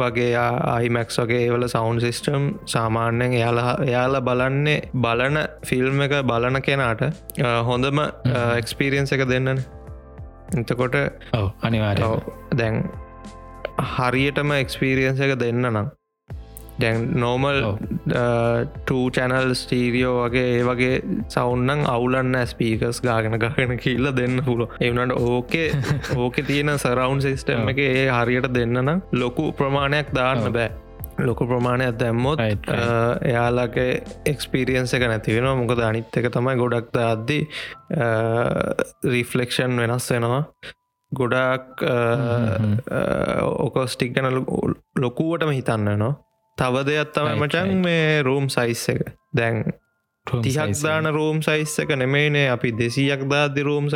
වගේ 0.00 0.30
අයිමැක්ස් 0.36 1.18
වගේ 1.18 1.40
ඒවල 1.46 1.66
සෞන්් 1.68 2.00
සිිස්ටම් 2.00 2.46
සාමාන්‍යයෙන් 2.66 3.36
එයාලා 3.38 3.74
එයාල 3.86 4.20
බලන්නේ 4.20 4.78
බලන 4.96 5.38
ෆිල්ම් 5.66 6.00
එක 6.06 6.16
බලන 6.22 6.62
කෙනාට 6.62 7.02
හොඳම 7.68 8.00
එක්ස්පිරියන්ස 8.56 9.12
එක 9.12 9.24
දෙන්නන. 9.28 9.62
එතකොට 10.56 10.96
අනිවාර 11.62 12.02
දැන් 12.56 12.82
හරියටම 13.94 14.52
එක්ස්පිරියන්ස 14.52 15.20
එක 15.20 15.38
දෙන්න 15.38 15.62
නම් 15.62 15.88
දැන් 16.80 17.06
නෝමල් 17.14 17.58
චැනල් 19.10 19.54
ස්ටීරියෝ 19.54 20.14
වගේ 20.20 20.50
ඒ 20.50 20.64
වගේ 20.64 20.96
සෞන්නන් 21.28 21.86
අවුලන්න 21.86 22.38
ස්පීකස් 22.46 23.00
ගාගෙන 23.00 23.38
ගගෙන 23.38 23.76
කියල්ල 23.78 24.10
දෙන්න 24.16 24.42
පුල 24.44 24.66
එවනට 24.80 25.16
ඕකේ 25.20 25.66
ඕක 26.20 26.40
තියෙන 26.46 26.74
සරවුන් 26.76 27.22
සිිස්ටම් 27.22 27.72
එක 27.72 27.82
ඒ 27.86 28.06
හරියට 28.10 28.48
දෙන්නන 28.54 29.02
ලොකු 29.14 29.50
ප්‍රමාණයක් 29.52 30.14
දාන්න 30.14 30.52
බෑ. 30.52 30.70
ලොකු 31.20 31.46
ප්‍රමාණයක් 31.46 31.98
දැම්මොත් 32.00 32.40
එයාලගේ 32.40 34.02
එක්ස්පිරියන්ස 34.26 34.96
එක 34.96 35.06
නැතිවෙන 35.06 35.48
මොකද 35.62 35.84
අනිත් 35.84 36.20
එක 36.20 36.30
තමයි 36.32 36.58
ගොඩක්ද 36.62 37.00
අද්දි 37.04 37.40
රිෆලෙක්ෂන් 39.14 39.80
වෙනස් 39.84 40.10
වෙනවා. 40.14 40.42
ගොඩක් 41.12 41.84
ඕකෝස්ටික් 43.42 44.12
ගැන 44.16 44.42
ලොකුවටම 44.96 45.50
හිතන්න 45.50 45.88
නවා 45.92 46.12
තව 46.60 46.84
දෙයක් 46.88 47.12
තම 47.16 47.30
මචන් 47.36 47.74
මේ 47.84 48.22
රූම් 48.22 48.48
සයිස් 48.56 48.84
එක. 48.94 49.02
දැන් 49.34 49.64
තිහක් 50.26 50.62
එක. 50.64 50.78
දාන 50.82 51.10
රූම් 51.18 51.42
සයිස්සක 51.42 51.92
නෙමේනේ 51.96 52.46
අපි 52.54 52.72
දෙසීයක් 52.80 53.26
දාදදි 53.32 53.66
රූම් 53.68 53.90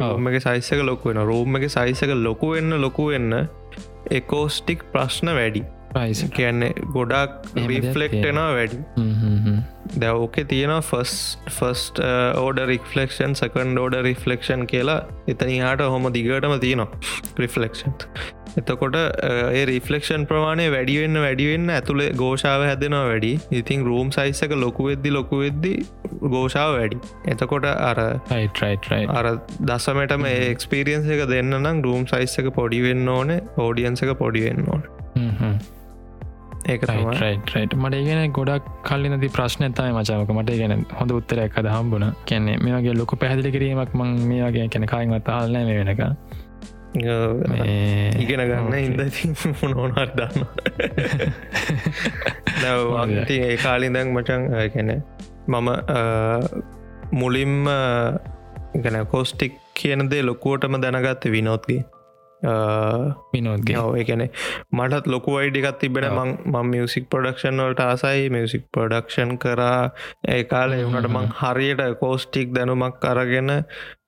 රෝම 0.00 0.28
එක. 0.28 0.40
සයිස්සක 0.40 0.82
ලොකු 0.90 1.12
වෙන 1.12 1.22
රූම් 1.26 1.60
එක 1.60 1.68
සයිසක 1.70 2.16
ලොකු 2.26 2.54
වෙන්න 2.54 2.80
ලොකු 2.80 3.12
වෙන්න 3.12 3.38
එකෝස්ටික් 4.10 4.90
ප්‍රශ්න 4.92 5.32
වැඩි. 5.38 5.64
Price. 5.92 6.24
කියන්නේ 6.36 6.72
ගොඩක් 6.94 7.56
රිෆලෙක්ටෙනවා 7.70 8.50
වැඩි. 8.58 8.78
දැවෝක 9.96 10.38
තියෙන 10.48 10.74
ෆස් 10.80 11.16
ෆස්ට 11.48 12.04
ඕඩ 12.36 12.62
රිෆලෙක්ෂන් 12.72 13.36
සකන් 13.40 13.74
ෝඩ 13.78 13.98
රිෆලෙක්ෂන් 14.08 14.64
කියලා 14.66 15.00
එතනි 15.28 15.58
හට 15.60 15.90
හොම 15.96 16.12
දිගටම 16.18 16.56
තියෙනවා. 16.64 16.88
රිෆලෙක්ෂන් 17.38 17.92
එතකොට 18.58 18.96
ඒ 18.96 19.64
රිෆලෙක්ෂන් 19.64 20.24
ප්‍රමාණය 20.24 20.66
වැඩිවෙන්න 20.70 21.18
වැඩිවෙන්න 21.24 21.74
ඇතුළේ 21.76 22.08
ගෝෂාව 22.14 22.64
හැදෙනවා 22.68 23.04
වැඩි. 23.06 23.32
ඉතින් 23.52 23.84
රූම් 23.84 24.10
සයිස්සක 24.10 24.54
ලොකු 24.56 24.88
වෙද්දි 24.90 25.10
ලොකු 25.10 25.42
වෙද්දි 25.44 25.74
ගෝෂාව 26.36 26.72
වැඩි. 26.78 26.98
එතකොට 27.26 27.68
අර. 27.90 28.00
අර 29.10 29.26
දසමටම 29.62 30.26
එක්ස්පිරියන්ස 30.32 31.12
එක 31.16 31.22
දෙන්න 31.28 31.54
නම් 31.58 31.82
රූම් 31.82 32.06
සයිස්සක 32.06 32.50
පොඩිවෙන්න 32.54 33.08
ඕන 33.08 33.38
ෝඩියන්සක 33.58 34.12
පොඩිවෙන්න 34.18 34.68
ඕන. 34.68 34.82
හ්ම් 35.14 35.32
හ්ම්. 35.38 35.54
ඒක 36.64 36.82
Right, 36.82 36.98
තමයි. 36.98 37.20
right, 37.20 37.54
right. 37.54 37.72
මට 37.74 37.94
ඉගෙන 37.94 38.32
ගොඩක් 38.32 38.66
කල්ලිනති 38.84 39.28
ප්‍රශ්න 39.28 39.64
ඇතයි 39.68 39.94
මචාවක. 39.96 40.30
මට 40.30 40.58
ගැන 40.60 40.84
හොඳ 41.00 41.12
උත්තරයක් 41.12 41.58
අද 41.58 41.66
හම්බුණ. 41.66 42.06
කියන්නේ 42.24 42.56
මේ 42.58 42.74
වගේ 42.76 42.94
ලොකු 42.94 43.16
පැහදිලි 43.16 43.50
කිරීමක් 43.50 43.94
මං 43.94 44.12
මේ 44.30 44.42
වගේ 44.46 44.68
කැන 44.68 44.86
කායිමත් 44.86 45.28
හල්න 45.28 45.70
වෙනක 45.70 46.02
ඉගෙන 46.94 48.42
ගන්න 48.50 48.74
ඉද 48.78 49.00
මොනෝනර් 49.62 50.12
දන්න 50.18 50.44
නැවති 52.62 53.38
ඒ 53.46 53.56
කාලිදැන් 53.56 54.12
මචන් 54.16 54.44
කැන 54.74 54.92
මම 55.48 55.68
මුලින්ම 57.12 57.56
ගැන 58.84 59.00
කෝස්ටික් 59.06 59.58
කියනදේ 59.74 60.22
ලොකුවටම 60.22 60.80
දැනගත්ත 60.84 61.24
විනෝත්ගේ 61.30 61.82
විනෝද්ගේ. 63.32 63.76
ඒකැනෙ 63.98 64.30
මටත් 64.72 65.06
ලොකු 65.06 65.36
අයිඩිකත් 65.36 65.78
තිබෙන. 65.78 66.06
මං 66.46 66.66
මියසික් 66.66 67.08
ප්‍රඩක්ෂන් 67.10 67.60
වලට 67.60 67.80
ආසයි. 67.80 68.30
මියසික් 68.30 68.64
ප්‍රඩක්ෂන් 68.72 69.38
කරා. 69.38 69.90
ඒ 70.28 70.44
කාල 70.44 70.72
එවුණට 70.72 71.10
මං 71.10 71.28
හරියට 71.40 71.82
කෝස්ටික් 72.00 72.54
දැනුමක් 72.54 73.04
අරගෙන 73.04 73.50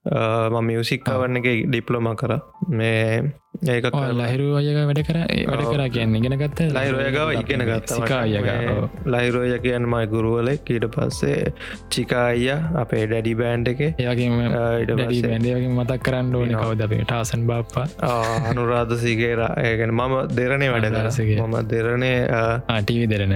ම 0.04 0.56
මියසික් 0.68 1.00
කවන්න 1.04 1.40
එක 1.40 1.64
ඩිප්ලොම 1.68 2.08
කර. 2.16 2.32
මේ 2.68 3.32
ඒක 3.64 3.86
ලහිරු 4.20 4.46
අයක 4.58 4.78
වැඩ 4.88 5.00
කර? 5.08 5.18
වැඩ. 5.50 5.62
කර 5.72 5.82
කියන්න 5.94 6.16
ඉගෙන 6.18 6.36
ගත්ත? 6.36 6.66
ලයිරෝයගව 6.76 7.30
ඉගෙන 7.40 7.62
ගත්ත 7.68 7.90
ලයිරෝය 9.14 9.54
කියන්න 9.64 9.88
මයි 9.92 10.06
ගුරුවලෙක් 10.14 10.72
ඊට 10.74 10.86
පස්සේ 10.96 11.52
චිකායිය 11.88 12.58
අපේ 12.82 13.06
ඩැඩි 13.06 13.32
බෑන්් 13.40 13.64
එක. 13.72 13.80
බැන්ඩයගේ 14.00 15.70
මතක් 15.70 16.00
කරන්න 16.08 16.34
ඕන 16.40 16.52
කවද 16.52 17.00
ටාසන් 17.04 17.46
බාප්පා. 17.46 17.86
අනුරාධ 18.50 18.94
සිගේර. 19.04 19.40
ඒගෙන 19.64 19.94
මම 19.96 20.14
දෙරනේ 20.36 20.68
වැඩ 20.74 20.90
අනුරාධසිගේ. 20.90 21.38
කර. 21.40 21.48
මම 21.48 21.70
දෙරනේ 21.72 22.18
ආටීවි 22.76 23.08
දෙරන 23.14 23.34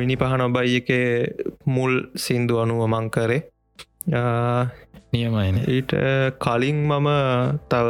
මිනි 0.00 0.16
පහන 0.16 0.46
ඔබයි 0.48 0.82
එක 0.82 0.90
මුල් 1.76 1.94
සින්දු 2.26 2.60
අනුව 2.64 2.82
මංකරේ 2.88 3.40
නියමයින 5.12 5.62
ඊට 5.68 5.94
කලින් 6.40 6.84
මම 6.86 7.08
තව 7.68 7.86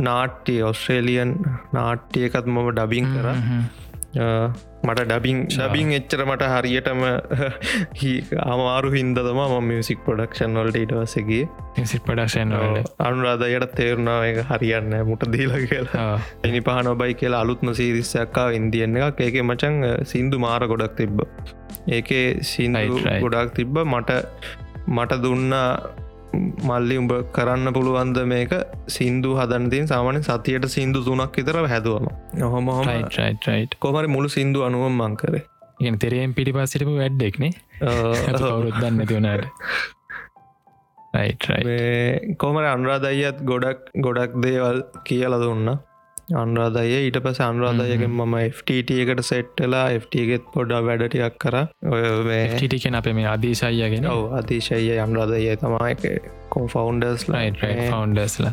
නාට්‍ය 0.00 0.54
ඔස්ට්‍රේලියන් 0.62 1.34
නාට්‍යයකත් 1.72 2.46
මම 2.46 2.70
ඩබින් 2.72 3.12
කර. 3.14 3.28
මට 4.86 5.02
ඩබින් 5.02 5.38
ඩබින් 5.50 5.88
එච්චර 5.96 6.22
මට 6.24 6.48
හරියටම 6.52 7.00
අමාරු 8.52 8.90
හින්දතම 8.94 9.40
ම 9.40 9.54
මියසික් 9.70 10.00
පොඩක්ෂන් 10.06 10.58
වලට 10.60 10.82
ඉටවසගේ 10.84 11.84
සිට 11.84 12.04
පඩක්ෂන් 12.06 12.54
අනුරාධයට 13.08 13.74
තේරුණාව 13.80 14.26
එක 14.30 14.40
හරියන්න 14.52 14.96
මුට 15.10 15.26
දීල 15.34 15.56
කියලා. 15.64 16.08
එනි 16.44 16.62
පහන 16.68 16.92
ඔබයි 16.94 17.18
කියලා 17.22 17.42
අලුත්ම 17.46 17.72
සීරිස්සක්කා 17.80 18.48
ඉන්දියන්න 18.60 19.00
එකක්. 19.00 19.24
ඒක 19.26 19.40
මචන් 19.42 19.82
සින්දු 20.04 20.38
මාර 20.38 20.62
ගොඩක් 20.66 20.96
තිබ්බ. 21.00 21.26
ඒකේ 21.88 22.28
සින්දු. 22.52 23.02
ගොඩක් 23.24 23.52
තිබ්බ. 23.58 23.82
මට 23.86 24.22
මට 24.88 25.18
දුන්න 25.22 25.52
මල්ලි 26.68 26.96
උඹ 27.00 27.12
කරන්න 27.32 27.72
පුළුවන්ද 27.72 28.18
මේක? 28.26 28.52
සින්දු 28.88 29.34
හදන්තින් 29.40 29.86
සාමානෙන් 29.86 30.22
සතියට 30.22 30.68
සින්දු 30.68 31.04
තුනක් 31.04 31.36
විතර 31.36 31.58
හැදුවම. 31.66 32.08
හොම 32.54 32.66
හොම 32.68 32.88
ටයිට් 33.10 33.78
කොමරි 33.78 34.08
මුළු 34.08 34.28
සින්දු 34.28 34.62
අනුවම් 34.62 34.96
මංකරේ 35.02 35.42
ඉගෙන 35.80 35.98
තෙරයෙන් 35.98 36.34
පිටි 36.34 36.52
පස්සිටපු 36.52 36.94
වැඩ්ඩෙක්නේ 36.96 37.52
කවරුත් 38.38 38.76
දන්න 38.80 39.06
තිවුණට 39.06 39.44
කොමර 42.36 42.64
අනුරාධයත් 42.66 43.42
ගොඩක් 43.44 43.90
ගොඩක් 44.06 44.32
දේවල් 44.42 44.78
කියල 45.04 45.36
දුන්න 45.42 45.68
අන්රාධය. 46.34 46.96
ඊට 46.98 47.18
පස 47.22 47.40
අන්රාධයගෙන් 47.40 48.10
මම 48.10 48.34
FTT 48.50 48.98
එකට 49.02 49.22
සෙට්ටලා 49.22 49.84
FTගෙත් 49.98 50.46
පොඩ්ඩ 50.54 50.86
වැඩටියක් 50.86 51.38
කර. 51.38 51.56
ඔය 51.86 52.02
මේ 52.24 52.44
ටිටිකෙන 52.48 52.94
අපේ 52.94 53.14
මේ 53.14 53.28
අදීශයියගෙන 53.28 54.06
ඔව 54.06 54.34
අතිශය 54.34 54.98
අන්රාධය 54.98 55.56
තමයි 55.56 56.14
කෝ 56.50 56.66
ෆවන්ඩර්ස් 56.66 57.26
ෆවන්ඩස්ල 57.26 58.48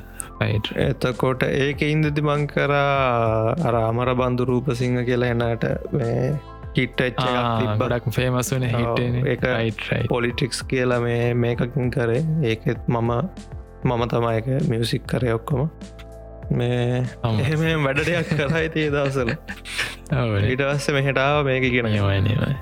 එතකොට 0.86 1.44
ඒක 1.44 1.82
ඉන්දති 1.84 2.22
මං 2.22 2.48
කරා 2.48 3.56
අර 3.64 3.76
අමර 3.82 4.14
බන්දු 4.16 4.46
රූපසිංහ 4.46 5.00
කියලා 5.06 5.34
එනට 5.34 5.66
මේ 5.92 6.34
හිට්ට 6.76 7.26
ගොඩක් 7.80 8.08
ෆේමස් 8.12 8.54
වන 8.54 8.70
හිටන 8.70 9.20
ඒක 9.26 9.50
රයිටයි 9.50 10.08
පොලිටික්ස් 10.10 10.64
කියලා 10.66 11.02
මේ 11.02 11.34
මේකකින් 11.36 11.92
කරේ. 11.92 12.24
ඒකෙත් 12.44 12.88
මම 12.88 13.12
මම 13.84 14.08
තමයික 14.08 14.48
මියසික් 14.70 15.06
කරය 15.08 15.34
ඔක්කොම 15.34 15.70
මේ. 16.52 17.06
එහෙම 17.40 17.88
වැඩටයක් 17.88 18.36
කරයි 18.42 18.70
තිය 18.70 18.90
දවසල 18.90 19.32
ඊට 19.32 20.62
පස්ස 20.62 20.90
මෙහටාව 20.90 21.46
මේක 21.46 21.66
කියෙන 21.66 21.90
නියමයි 21.90 22.54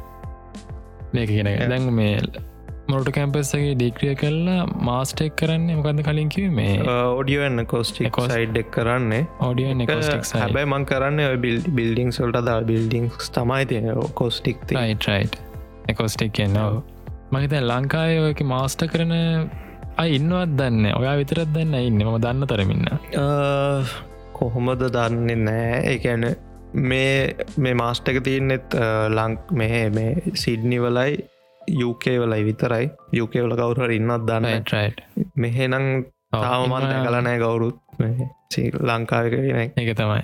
මේක 1.14 1.30
කියෙන 1.30 1.52
දැන් 1.70 1.92
මේ 1.94 2.16
මොට 2.88 3.10
කැම්පස්සගේ 3.10 3.76
ඩික්‍රිය 3.76 4.16
කරලා 4.16 4.66
මාස්ටෙක් 4.82 5.36
කරන්නේ 5.36 5.76
මොකද 5.76 6.02
කලින් 6.04 6.30
කිව 6.30 6.52
මේ 6.52 6.78
ඔඩියෝන්න 7.14 7.66
කොස්ටික් 7.66 8.20
සයිඩ්ඩෙක් 8.26 8.72
කරන්නේ. 8.72 9.28
ඔඩියෝ 9.40 9.90
හැබැයි 10.34 10.66
මං 10.66 10.86
කරන්න 10.86 11.42
බිල් 11.42 11.62
බිල්ඩිං 11.72 12.12
සොල්ට 12.12 12.42
දා 12.46 12.60
බිල්ඩිංස් 12.62 13.32
තමයි 13.32 13.66
තියෙන 13.66 13.92
කොස්ටික් 14.14 14.64
රයිට් 14.70 15.40
එකොස්ටික් 15.88 16.34
කියන්නවා 16.34 16.84
මහිත 17.32 17.54
ලංකාය 17.64 18.20
ඔයක 18.20 18.42
මාස්ට 18.44 18.84
කරන 18.88 19.14
ඉන්නවත් 20.10 20.56
දන්න 20.58 20.88
ඔයා 20.94 21.18
විතරත් 21.18 21.52
දන්න 21.54 21.76
ඉන්න. 21.80 22.00
ම 22.04 22.18
දන්න 22.20 22.48
තරමින්න 22.48 22.86
කොහොමද 24.34 24.88
දන්නේ 24.96 25.38
නෑ 25.40 25.82
ඒඇන 25.92 26.26
මේ 26.74 27.36
මේ 27.58 27.76
මාස්ටක 27.76 28.22
තියන්නෙත් 28.24 28.78
ලංක් 29.10 29.54
මෙහ 29.54 29.74
මේ 29.92 30.34
සිඩ්නි 30.36 30.80
වලයි 30.80 31.22
යුකේ 31.78 32.18
වලයි 32.20 32.44
විතරයි. 32.46 32.92
යුකේවල 33.14 33.56
කවුරට 33.56 33.96
ඉන්නත් 33.98 34.28
දන්න 34.28 34.68
රයිට් 34.74 35.02
මෙහෙනම් 35.36 35.88
තාමමන් 36.34 36.92
දැකලනෑ 36.92 37.40
කවුරුත්. 37.40 37.80
ලංකාවක 38.84 39.34
එක. 39.34 39.98
තමයි. 39.98 40.24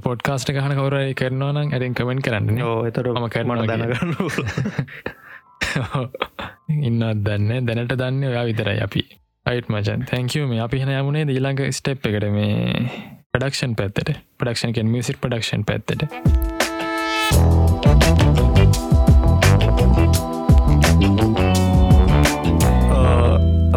පොඩ්කාස්ට 0.00 0.52
ගහන 0.52 0.76
කවරයි 0.76 1.14
කරනවා 1.14 1.52
නම් 1.52 1.72
ඇරෙන් 1.72 1.94
කමෙන්ට 1.94 2.24
කරන්න 2.24 2.62
ඕ 2.62 2.78
කරනවා 2.90 3.28
මට 3.28 3.66
දැනගන්න 3.68 4.14
ඉන්නත් 6.88 7.24
දන්න 7.26 7.66
දැනට 7.66 7.96
දන්න 7.96 8.24
ඔයා 8.30 8.44
විතරයි 8.48 8.80
අපි. 8.80 9.02
අයිට 9.46 9.68
මචන්. 9.68 10.04
තැංකව 10.10 10.46
මේ 10.50 10.62
අපි 10.62 10.82
හන 10.82 10.94
යමුණේ 10.94 11.26
දීළඟ 11.26 11.62
ස්ටප් 11.70 12.10
එකට 12.10 12.28
මේ 12.30 12.86
පඩක්ෂන් 13.32 13.74
පැත්තට. 13.74 14.12
පඩක්ෂන් 14.38 14.74
කෙන් 14.76 14.90
මිසික් 14.92 15.20
පඩක්ෂන් 15.22 15.64
පැත්තට. 15.64 16.02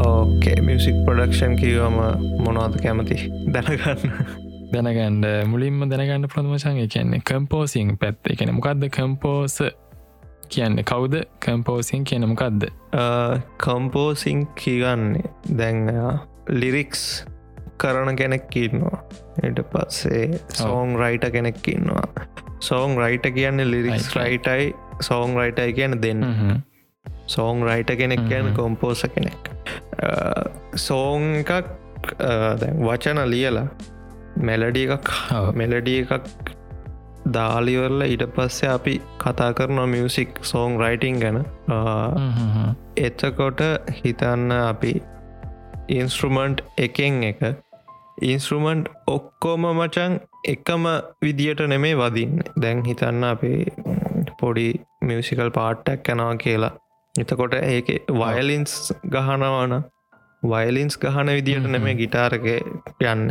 ඕකේ 0.06 0.58
මියසික් 0.62 0.98
ප්‍රඩක්ෂන් 1.08 1.56
කිවම 1.62 1.98
මොනවද 2.44 2.78
කැමති? 2.84 3.18
දැනගන්න. 3.56 4.20
දැනගන්ඩ 4.74 5.26
මුලින්ම 5.48 5.88
දැනගන්න 5.90 6.30
ප්‍රධමචන් 6.30 6.84
කියන්නේ 6.84 7.26
කම්පෝසිං 7.26 7.98
පැත්ත. 7.98 8.22
එකන 8.34 8.54
මොකක්ද 8.54 8.88
කම්පෝස 8.92 9.62
කියන්න 10.54 10.84
කවුද? 10.92 11.16
කම්පෝසිං 11.46 12.04
කියන 12.10 12.26
මොකක්ද 12.32 12.66
කම්පෝසිං 13.64 14.40
කියගන්නේ 14.62 15.30
දැන් 15.60 15.80
ලිරික්ස් 16.62 17.04
කරන 17.84 18.16
කෙනෙක් 18.20 18.56
ඉන්නවා. 18.56 19.00
එට 19.44 19.60
පස්සේ 19.72 20.40
සෝන් 20.60 20.96
රයිට 21.02 21.26
කෙනෙක් 21.36 21.68
ඉන්නවා. 21.74 22.08
සෝන් 22.68 22.96
රයිට 23.02 23.28
කියන්නේ 23.38 23.72
ලිරික්ස් 23.74 24.08
රයිටයි 24.16 24.74
සෝන් 25.08 25.36
රයිටයි 25.40 25.74
කියන 25.80 25.98
දෙන්න. 26.04 26.22
සෝන් 27.36 27.64
රයිට 27.68 27.92
කෙනෙක් 28.02 28.24
කියන. 28.30 28.54
කොම්පෝස 28.60 29.04
කෙනෙක්. 29.16 29.52
සෝන් 30.88 31.24
එකක් 31.42 31.52
වචන 32.88 33.20
ලියලා 33.34 33.68
මෙලඩිය 34.48 34.88
එකක්. 34.96 35.10
මෙලඩිය 35.62 36.00
එකක් 36.06 36.54
දාලිවරල 37.34 38.02
ඊට 38.06 38.24
පස්සේ 38.36 38.70
අපි 38.70 38.94
කතා 39.24 39.52
කරනවා 39.54 39.86
මියසික් 39.94 40.40
සෝන් 40.42 40.78
රයිටිං 40.82 41.20
ගැන. 41.24 41.38
එතකොට 42.98 43.62
හිතන්න 44.00 44.52
අපි 44.52 44.94
ඉන්ස්ට්‍රමන්ට් 45.90 46.64
එකෙන් 46.78 47.24
එක. 47.24 47.42
ඉන්ස්ට්‍රමන්ට් 48.22 48.92
ඔක්කෝම 49.08 49.68
මචන් 49.72 50.20
එකම 50.54 50.86
විදියට 51.22 51.66
නෙමේ 51.74 51.96
වදින්න. 52.02 52.44
දැන් 52.62 52.86
හිතන්න 52.86 53.24
අපේ 53.24 53.66
පොඩි 54.40 54.70
මියසිකල් 55.02 55.50
පාට්ටක් 55.50 56.06
කැනවා 56.06 56.36
කියලා. 56.46 56.74
එතකොට 57.16 57.54
ඒක 57.64 57.92
වයලින්ස් 58.22 58.94
ගහනවාන 59.10 59.76
වයලින්ස් 60.44 60.98
ගහන 60.98 61.36
විදිට 61.38 61.68
නෙමේ 61.76 61.96
ගිටාරක 62.02 62.48
යන්න 63.12 63.30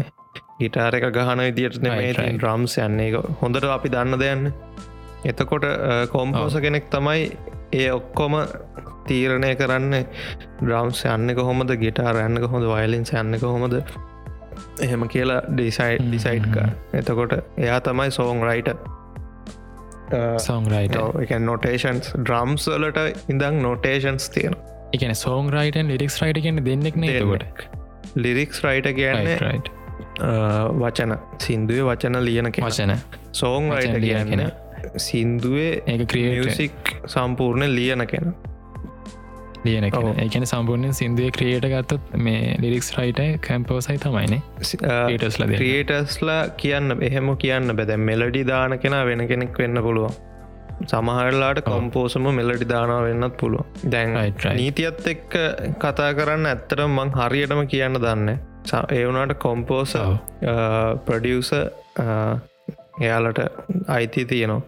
ගිටාර 0.60 0.96
එක 0.98 1.08
ගහන 1.12 1.44
විදිට 1.48 1.78
රම්ස් 2.42 2.78
යන්නේ. 2.78 3.22
හොඳට 3.42 3.68
අපි 3.70 3.92
දන්න 3.94 4.18
දෙයන්න 4.18 4.52
එතකොට 5.24 5.68
කොම්පෝස 6.10 6.56
කෙනෙක් 6.60 6.90
තමයි 6.90 7.28
ඒ 7.74 7.90
ඔක්කොම 7.90 8.40
තීරණය 9.08 9.52
කරන්න. 9.56 10.00
ඩ්‍රම්ස් 10.60 11.04
යන්න 11.06 11.36
කොහොමද? 11.36 11.76
ගිටාර 11.78 12.20
යන්න 12.24 12.40
කොහොඳ 12.40 12.68
වයලින්ස් 12.70 13.12
යන්න 13.12 13.38
කොහොමද? 13.40 13.80
එහෙම 14.80 15.08
කියලා 15.08 15.40
ඩිසයි් 15.48 16.02
ඩිසයිට් 16.02 16.52
කර. 16.52 16.76
එතකොට 16.94 17.38
එයා 17.38 17.80
තමයි 17.80 18.10
song 18.10 18.44
writer 18.44 18.70
songwriter 20.38 21.32
notations 21.40 22.12
drums 22.14 22.68
වලට 22.68 23.30
ඉඳං 23.30 23.62
නොටේෂන්ස් 23.62 24.28
තියෙන 24.30 24.56
එකන 24.92 25.14
සෝන් 25.16 25.48
රයිටන් 25.48 25.88
ලිරික්ස් 25.88 26.20
රයිට 26.22 26.42
කියන 26.42 26.60
දෙන්නෙක් 26.64 26.96
නේකොට 26.96 27.64
ලිරික්ස් 28.16 28.60
රයිට 28.62 28.90
කියන්නේ 28.92 29.38
වචන 30.78 31.16
සින්දුවේ 31.38 31.84
වචන 31.84 32.20
ලියන 32.22 32.50
වචන 32.58 32.96
සෝන් 33.32 33.70
රයිට 33.72 34.00
කියන 34.00 34.46
සින්දුවේ 35.00 35.70
ඒ 35.86 36.06
ක්‍රියසික් 36.06 36.96
සම්පූර්ණ 37.06 37.74
ලියන 37.74 38.06
කෙන 38.06 38.34
ලියන 39.64 39.86
එකන 39.86 40.44
සම්පූර්ණය 40.44 40.92
සිින්දුව 40.92 41.30
ක්‍රියට 41.30 41.66
ගත්තත් 41.66 42.18
මේ 42.18 42.52
ලිරික්ස් 42.60 42.90
රයිට 42.96 43.20
කැම්පෝසයි 43.40 43.98
තමයිනේ 43.98 44.42
ටස්ල 44.60 45.44
ක්‍රියටස්ලා 45.54 46.38
කියන්න 46.56 46.96
එහෙම 47.00 47.32
කියන්න 47.36 47.76
බැද 47.76 47.92
මෙලඩි 48.02 48.44
දාන 48.44 48.78
කෙන 48.78 48.96
වෙන 49.06 49.26
කෙනෙක් 49.26 49.58
වෙන්න 49.58 49.82
පුළුවන් 49.82 50.16
සමහරලාට 50.84 51.62
කොම්පෝසම 51.64 52.28
මෙලඩි 52.32 52.68
දානාව 52.68 53.06
වෙන්නත් 53.08 53.36
පුළුව 53.36 53.90
දැන් 53.90 54.18
නීතියත් 54.54 55.06
එක්ක 55.06 55.38
කතා 55.78 56.10
කරන්න 56.12 56.50
ඇත්තට 56.50 56.84
මං 56.88 57.14
හරියටම 57.18 57.62
කියන්න 57.66 58.00
දන්න 58.00 58.53
ඒවුනාට 58.72 59.34
කොම්පෝස 59.38 59.94
ප්‍රඩියස 61.06 61.52
එයාලට 63.00 63.40
අයිති 63.88 64.24
තියනවා. 64.24 64.62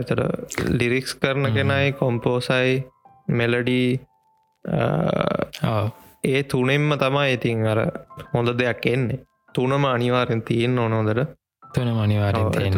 එතට 0.00 0.20
ලිරික්ස් 0.80 1.14
කරන 1.14 1.52
කෙනයි 1.52 1.92
කොම්පෝසයි 1.92 2.74
මෙලඩී 3.30 4.00
ඒ 6.24 6.42
තුනෙම්ම 6.44 6.90
තමයි 6.98 7.32
ඉතින් 7.32 7.66
අර 7.66 7.80
හොඳ 8.34 8.58
දෙයක් 8.58 8.86
එන්නේ. 8.86 9.22
තුනම 9.54 9.84
අනිවාරෙන් 9.86 10.42
තියෙන් 10.42 10.78
ඕනොදට 10.78 11.26
තුන 11.74 11.88
අනිවාර 11.98 12.34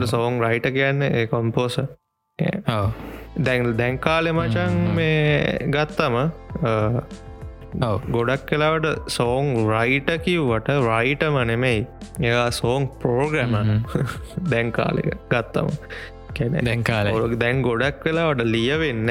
සෝන් 0.06 0.40
රයිට 0.40 0.68
කියන්න 0.72 1.02
ඒ 1.02 1.26
කොම්පෝස 1.26 1.78
දැන් 3.44 3.70
දැන්කාලෙ 3.78 4.32
මචන් 4.32 4.76
මේ 4.94 5.70
ගත්තම 5.70 6.16
ගොඩක් 7.80 8.46
කලාවට 8.50 9.08
සෝන් 9.08 9.54
රයිට 9.70 10.10
කිව්වට 10.24 10.68
රයිටම 10.88 11.36
නෙමෙයි 11.50 11.80
එයා 12.20 12.50
සෝන් 12.50 12.88
පෝග්‍රම 13.02 13.56
දැන්කාලෙක 14.50 15.08
ගත්තම. 15.32 15.68
දැන්කාල 16.68 17.36
දැන් 17.42 17.62
ගොඩක් 17.62 18.04
වෙලාවට 18.04 18.44
ලියවෙන්න 18.54 19.10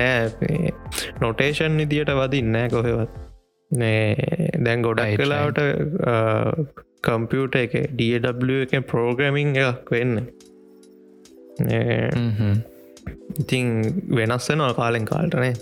නොටේෂන් 1.22 1.78
නිදියට 1.78 2.12
වදින්නෑ 2.22 2.70
කොහෙවත්. 2.70 3.14
දැන් 4.66 4.82
ගොඩක් 4.88 5.16
කලාවට 5.22 5.60
කම්පියුට 7.08 7.56
එක 7.56 7.74
ඩW 8.00 8.64
එක 8.66 8.88
පෝග්‍රමිං 8.92 9.56
එකක් 9.56 9.92
වෙන්න. 9.92 10.26
ඉතින් 13.40 13.66
වෙනස්සනවා 14.18 14.74
කාලෙන් 14.74 15.06
කාල්ටනේ 15.06 15.54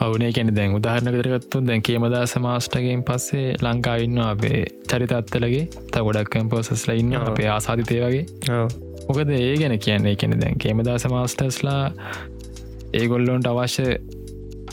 අවුනේ 0.00 0.30
කැන 0.32 0.50
දැන් 0.54 0.74
උදාහරණ 0.74 1.16
කරගත්තු 1.16 1.62
දැන් 1.62 1.82
කියමදා 1.82 2.24
සමාස්ටගෙන් 2.26 3.02
පස්සේ 3.02 3.46
ලංකාවින්න 3.62 4.20
අපේ 4.24 4.60
චරිතත්වලගේ 4.90 5.64
ත 5.90 6.04
ගොඩක් 6.06 6.30
කම්පෝසස්ල 6.30 6.92
ඉන්න 6.94 7.16
අපේ 7.22 7.48
ආසාධිතය 7.48 8.00
වගේ. 8.00 8.24
මොකද 9.08 9.30
ඒ 9.32 9.54
ගැන 9.56 9.78
කියන්නේ 9.78 10.16
කෙන 10.16 10.38
දැන් 10.40 10.58
කේමදා 10.58 10.98
සමාස්ටස්ලා 10.98 11.82
ඒගොල්ලොන්ට 12.92 13.46
අවශ්‍ය 13.46 13.86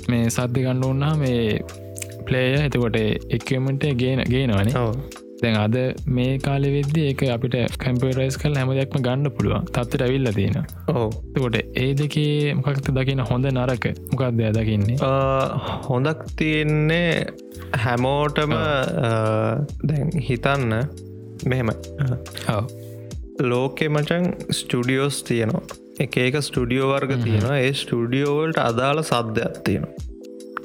මේ 0.08 0.26
සද්ධ 0.30 0.58
ගන්න 0.58 0.84
ඔන්නා 0.84 1.14
මේ 1.16 1.44
පලේය 2.26 2.50
එතකොට 2.60 2.98
එක්මට 3.32 3.86
ගේන 3.96 4.26
ගේනවනේ 4.26 4.74
දැන් 5.42 5.56
අද 5.62 5.76
මේ 6.18 6.34
කාලෙ 6.46 6.68
වෙද්දි 6.76 7.02
ඒක 7.10 7.22
අපිට 7.36 7.56
කම්පරයිස් 7.84 8.38
කල් 8.42 8.56
හැම 8.60 8.72
දෙයක්ම 8.78 9.02
ගන්න 9.08 9.32
පුළුවන්. 9.38 9.66
තත්වට 9.76 10.06
ඇවිල්ල 10.06 10.32
තියෙන 10.38 10.58
ඕකොට 10.94 11.58
ඒ 11.84 11.90
දෙකේ 12.02 12.54
මොකක්ත 12.60 12.90
දකින 12.98 13.24
හොඳ 13.32 13.50
නරක? 13.52 13.86
මොකක්දය 14.12 14.52
දකින්නේ? 14.58 14.98
හොඳක් 15.90 16.24
තියෙන්නේ 16.42 17.10
හැමෝටම 17.86 18.56
දැන් 19.90 20.14
හිතන්න 20.30 20.76
මෙහෙම 21.52 21.72
ලෝකෙ 23.52 23.88
මචන් 23.96 24.26
ස්ටඩියෝස් 24.60 25.18
තියනවා. 25.30 25.64
එක 26.04 26.16
එක 26.28 26.36
ස්ටඩියෝ 26.48 26.88
වර්ග 26.94 27.12
තියෙනවා. 27.26 27.58
ඒ 27.66 27.74
ස්ටඩියෝවල්ට 27.82 28.62
අදාළ 28.70 29.04
සද්ධයක් 29.12 29.60
තියෙනවා. 29.68 29.94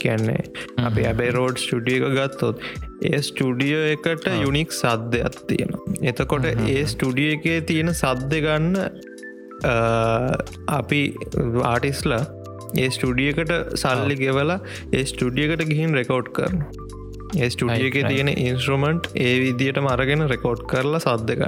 කියන්නේ 0.03 0.43
අපේ 0.87 1.09
ඇබේ 1.09 1.33
රෝඩ් 1.37 1.59
ස්ටඩිය 1.65 1.99
එක 2.01 2.15
ගත්තොත් 2.19 2.63
ඒ 3.09 3.21
ස්ටඩියෝ 3.29 3.85
එකට 3.95 4.27
යුනික් 4.45 4.73
සද්ධයක් 4.73 5.39
තියෙනවා. 5.49 5.83
එතකොට 6.03 6.47
ඒ 6.51 6.83
ස්ටඩිය 6.93 7.31
එකේ 7.37 7.61
තියෙන 7.71 7.93
සද්ධ 7.95 8.37
ගන්න 8.45 8.77
අපි 10.79 11.03
ආටිස්ලා 11.73 12.23
ඒ 12.77 12.89
ස්ටඩියකට 12.97 13.53
සල්ලි 13.83 14.17
ගෙවලා 14.23 14.61
ඒ 14.93 15.05
ස්ටඩියකට 15.05 15.67
ගිහින් 15.71 15.99
රෙකෝඩ් 16.01 16.33
කරන 16.39 16.59
ස්ටඩිය 17.49 17.89
එක 17.89 17.99
තියෙන 18.09 18.31
ඉන්ස්ට්‍රමන්ට් 18.35 19.11
ඒ 19.25 19.35
විදියට 19.43 19.81
මරගෙන 19.83 20.27
රෙකෝඩ් 20.33 20.63
කරලා 20.73 21.03
සද්දක 21.03 21.43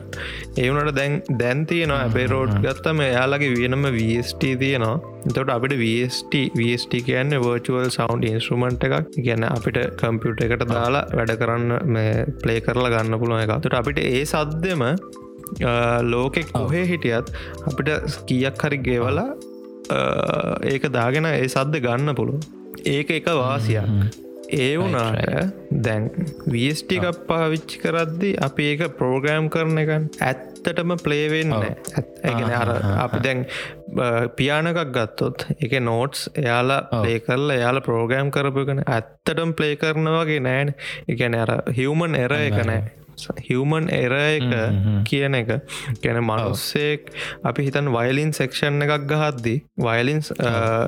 ඒවනට 0.58 0.92
දැන් 0.98 1.14
දැන් 1.40 1.64
තියෙනවා 1.66 2.02
ඇබේ 2.04 2.26
රෝඩ් 2.32 2.54
ගත්තම 2.64 3.02
එයාලගේ 3.08 3.54
වියනම 3.56 3.88
වස්ට 3.90 4.52
තියෙනවා. 4.62 4.94
තොට 5.34 5.50
අපිට 5.56 5.74
වස්ට 5.82 6.34
වස්ට 6.58 6.94
කියන්න 7.08 7.38
වර්චුවල් 7.44 7.90
සවන්් 7.90 8.26
ඉන්ස්ට්‍රමන්ට් 8.30 8.86
එකක්. 8.88 9.10
ගැන 9.26 9.48
අපිට 9.48 9.80
කම්පියුට 10.00 10.44
එකට 10.46 10.66
දාලා 10.70 11.04
වැඩ 11.18 11.34
කරන්න 11.42 11.98
පලේ 12.42 12.60
කරලා 12.66 12.94
ගන්න 12.94 13.20
පුළුවන් 13.22 13.44
එක 13.44 13.54
තුට 13.66 13.78
අපිට 13.80 14.02
ඒ 14.04 14.24
සද්දම 14.24 14.84
ලෝකෙක් 16.04 16.52
කොහේ 16.52 16.84
හිටියත් 16.86 17.32
අපිට 17.68 18.18
කීයක් 18.28 18.66
හරි 18.66 18.78
ගෙවලා 18.88 19.30
ඒක 20.64 20.90
දාගෙන 20.92 21.30
ඒ 21.30 21.48
සද්ද 21.48 21.82
ගන්න 21.86 22.14
පුළුව 22.14 22.40
ඒක 22.86 23.10
එක 23.10 23.26
වාසියක් 23.36 23.88
ඒ 24.54 24.72
වුනාට 24.76 25.52
දැන් 25.82 26.08
වස්ට 26.46 26.96
එකක් 26.98 27.20
පාවිච්චි 27.28 27.80
කරද්දි 27.82 28.32
අපි 28.38 28.68
ඒක 28.70 28.82
ප්‍රෝග්‍රෑම් 28.98 29.48
කරන 29.48 29.82
එකන් 29.82 30.08
ඇත්තටම 30.22 30.94
පලේවෙන්න 30.98 31.54
ඇගෙන 31.56 32.52
අර 32.52 32.72
අපි 32.98 33.22
දැන් 33.26 33.44
පියානකක් 34.36 34.80
ගත්තොත් 34.90 35.46
එක 35.58 35.76
නෝට්ස් 35.82 36.28
එයාලා 36.36 36.80
පලේ 36.94 37.20
කරලා 37.20 37.56
එයාලා 37.56 37.86
ප්‍රෝග්‍රෑම් 37.88 38.30
කරපුගෙන 38.30 38.84
ඇත්තටම 38.86 39.54
පලේ 39.54 39.76
කරනවගේ 39.76 40.40
නෑන 40.40 40.74
එකන 41.08 41.34
අර 41.36 41.54
හිවමන් 41.72 42.14
එර 42.16 42.36
එක 42.38 42.58
නෑ. 42.62 42.82
හිවමන් 43.40 43.90
එර 43.92 44.14
එක 44.18 44.48
කියන 45.06 45.34
එක. 45.34 45.50
ගැන 46.02 46.22
මනුස්සෙක් 46.22 47.12
අපි 47.44 47.68
හිතන් 47.68 47.92
වයලින් 47.92 48.32
සෙක්ෂන් 48.34 48.86
එකක් 48.86 49.10
ගහද්දි 49.10 49.58
වයලින්ස් 49.80 50.32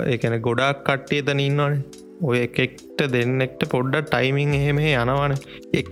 එකන 0.08 0.40
ගොඩක් 0.42 0.82
කට්ටියතන 0.84 1.40
ඉන්නවනේ 1.40 2.03
ඔය 2.22 2.42
එකෙක්ට 2.42 3.04
දෙන්නෙක්ට 3.12 3.64
පොඩ්ඩ 3.70 4.10
ටයිමිං 4.10 4.54
එහෙම 4.54 4.78
යනවන. 4.78 5.36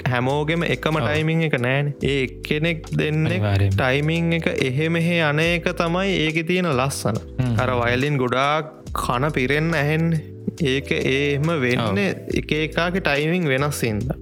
හැමෝගෙම 0.09 0.67
එකම 0.67 1.01
ටයිමිං 1.01 1.43
එක 1.49 1.57
නෑන. 1.61 1.95
ඒ 2.03 2.27
කෙනෙක් 2.43 2.87
දෙන්න 2.99 3.27
ටයිමිං 3.73 4.33
එක 4.39 4.53
එහෙමෙහෙ 4.53 5.23
අන 5.23 5.41
එක 5.41 5.73
තමයි 5.81 6.15
ඒක 6.27 6.47
තියෙන 6.47 6.71
ලස්සන. 6.71 7.19
අර 7.59 7.75
වයලින් 7.83 8.19
ගොඩාක් 8.19 8.79
කන 8.93 9.33
පිරෙන්න 9.33 9.75
ඇහෙන් 9.75 10.13
ඒක 10.61 10.91
ඒම 10.93 11.49
වෙන්න 11.65 11.99
එක 11.99 12.53
එකාගේ 12.59 13.01
ටයිමිං 13.01 13.49
වෙනස්සින්ද 13.49 14.13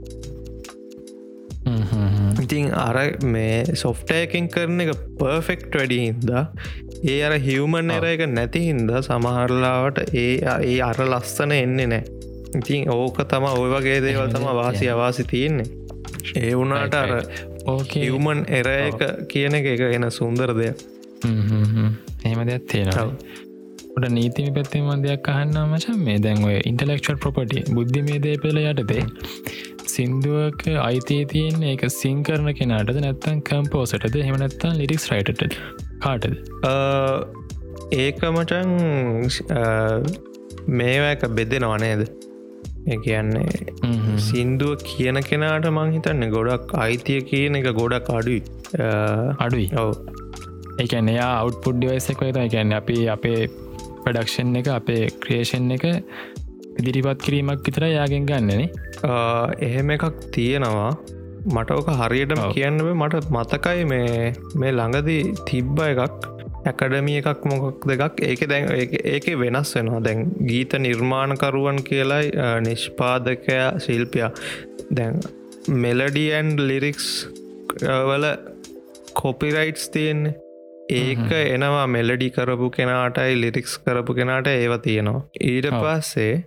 ඉතින් 2.41 2.71
අර 2.75 2.97
මේ 3.23 3.77
සොෆ්ටයකින් 3.77 4.49
කරන 4.49 4.85
එක 4.87 4.93
පර්ෆෙක්ට් 5.19 5.75
වැඩිහින්ද 5.75 6.31
ඒ 7.05 7.19
අර 7.23 7.35
හිවමන් 7.41 7.91
එර 7.91 8.05
එක 8.05 8.25
නැති 8.29 8.61
හින්ද 8.61 8.95
සමහරලාවට 9.01 10.01
ඒ 10.15 10.33
ඒ 10.63 10.79
අර 10.83 10.99
ලස්සන 11.05 11.53
එන්නේ 11.53 11.87
නෑ. 11.87 12.03
ඉතින් 12.55 12.89
ඕක 12.91 13.21
තම 13.27 13.47
ඔය 13.51 13.69
වගේ 13.71 14.01
දේවල් 14.01 14.33
තම 14.33 14.49
වාසි 14.55 14.89
අවාසි 14.89 15.25
තියෙන්නේ. 15.25 15.69
ඒ 16.37 16.55
වුනාට 16.55 16.95
අර 16.95 17.13
ඕකවමන් 17.67 18.43
එර 18.51 18.73
එක 18.73 19.07
කියන 19.29 19.55
එක 19.55 19.71
එක 19.75 19.87
එන 19.91 20.11
සුන්දර 20.13 20.55
දෙයක්. 20.55 20.85
එහෙම 22.25 22.41
දෙයක් 22.47 22.67
තියෙනවා 22.67 23.09
ට 23.93 24.11
නීතිමි 24.11 24.51
පැත්තේ 24.51 24.83
මදයක් 24.83 25.29
අහන්න 25.29 25.57
මචන් 25.63 25.99
මේ 26.01 26.19
දැන්ව 26.19 26.47
ඉන්ටලෙක්ෂල් 26.63 27.17
ප්‍රපටි 27.17 27.63
බුද්ධි 27.71 28.03
මේ 28.03 28.21
දේපල 28.21 28.61
යටතේ 28.63 29.05
සින්දුවක 29.87 30.65
අයිතිය 30.81 31.23
තියෙන් 31.25 31.65
ඒක 31.65 31.85
සිං 31.93 32.19
කරන 32.23 32.51
කෙනටද 32.55 33.01
නැත්තන් 33.01 33.41
කම්පෝසටද 33.43 34.19
හෙමනත්තන් 34.23 34.77
ලිරික්ස් 34.77 35.07
රයිටට 35.13 35.90
කාටද? 36.01 36.35
ඒක 37.99 38.21
මචන් 38.31 38.71
මේවැක 40.81 41.25
බෙදෙනවා 41.39 41.79
නේද? 41.79 42.03
කියන්නේ 43.05 43.49
සින්දුව 44.21 44.87
කියන 44.87 45.21
කෙනාට 45.23 45.69
මං 45.71 45.93
හිතන්න 45.97 46.33
ගොඩක් 46.37 46.75
අයිතිය 46.85 47.21
කියන 47.31 47.61
එක 47.61 47.71
ගොඩක් 47.81 48.11
අඩුයි. 48.19 48.43
අඩුයි? 49.39 49.69
ඔව. 49.77 49.93
එකන 50.79 51.11
එයා 51.15 51.33
අවට්පුඩ් 51.41 51.79
ඩිවයිසක 51.79 52.23
ත 52.29 52.47
ගැන්න 52.55 52.77
අපි 52.81 52.99
අපේ 53.15 53.41
ප්‍රඩක්ෂන් 54.05 54.61
එක 54.61 54.69
අපේ 54.75 55.03
ක්‍රේෂන් 55.25 55.73
එක 55.77 55.85
ඉදිරිපත් 56.81 57.25
කිරීමක් 57.25 57.67
විතර 57.67 57.87
යාගෙන් 57.89 58.29
ගන්නන 58.31 58.63
එහෙම 59.61 59.91
එකක් 59.97 60.05
තියෙනවා 60.37 60.93
මට 61.45 61.71
ඕක 61.77 61.89
හරියටම 62.01 62.43
කියන්නව 62.55 62.91
මට 62.95 63.31
මතකයි 63.37 63.85
මේ 63.93 64.35
මේ 64.63 64.73
ළඟදී 64.79 65.23
තිබ්බ 65.51 65.81
එකක් 65.87 66.29
ඇකඩමිය 66.71 67.21
එකක් 67.21 67.47
මොකක් 67.51 67.87
දෙකක් 67.91 68.21
ඒක 68.29 68.43
දැන් 68.53 68.69
ඒක 69.15 69.29
වෙනස් 69.43 69.73
වෙනවා. 69.77 70.03
දැන් 70.07 70.21
ගීත 70.51 70.77
නිර්මාණකරුවන් 70.87 71.81
කියලයි 71.89 72.35
නිෂ්පාදකයා 72.67 73.69
ශිල්පයා. 73.87 74.31
දැන් 74.99 75.21
මෙලඩියන් 75.85 76.55
ලිරික්ස් 76.69 77.09
වල 78.11 78.27
කොපිරයිට්ස් 79.23 79.89
තියෙන්නේ. 79.97 80.37
ඒක 81.01 81.27
එනවා 81.39 81.87
මෙලඩි 81.97 82.31
කරපු 82.37 82.71
කෙනාටයි 82.77 83.41
ලිරික්ස් 83.43 83.79
කරපු 83.87 84.19
කෙනාට 84.21 84.53
ඒව 84.55 84.77
තියෙනවා. 84.87 85.25
ඊට 85.51 85.71
පස්සේ 85.81 86.45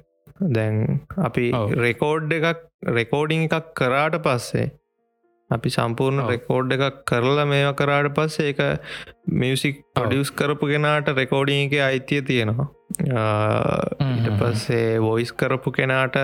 දැන් 0.55 1.01
අපි 1.27 1.49
රෙකෝඩ් 1.85 2.37
එකක් 2.39 2.63
රෙකෝඩිං 2.99 3.45
එකක් 3.49 3.75
කරාට 3.79 4.17
පස්සේ 4.25 4.69
අපි 5.55 5.69
සම්පූර්ණ 5.75 6.27
රෙකෝඩ් 6.31 6.75
එකක් 6.75 7.01
කරලා 7.11 7.45
මේවා 7.51 7.75
කරාට 7.81 8.09
පස්සේ 8.17 8.47
ඒක 8.51 8.61
මියසික් 9.41 9.83
පඩියස් 9.97 10.31
කරපු 10.39 10.71
කෙනාට 10.71 11.07
රෙකෝඩිං 11.19 11.61
එක 11.65 11.75
අයිතිය 11.89 12.21
තියෙනවා. 12.29 12.67
ඊට 14.09 14.27
පස්සේ 14.41 14.99
වොයිස් 15.05 15.31
කරපු 15.39 15.71
කෙනාට 15.77 16.19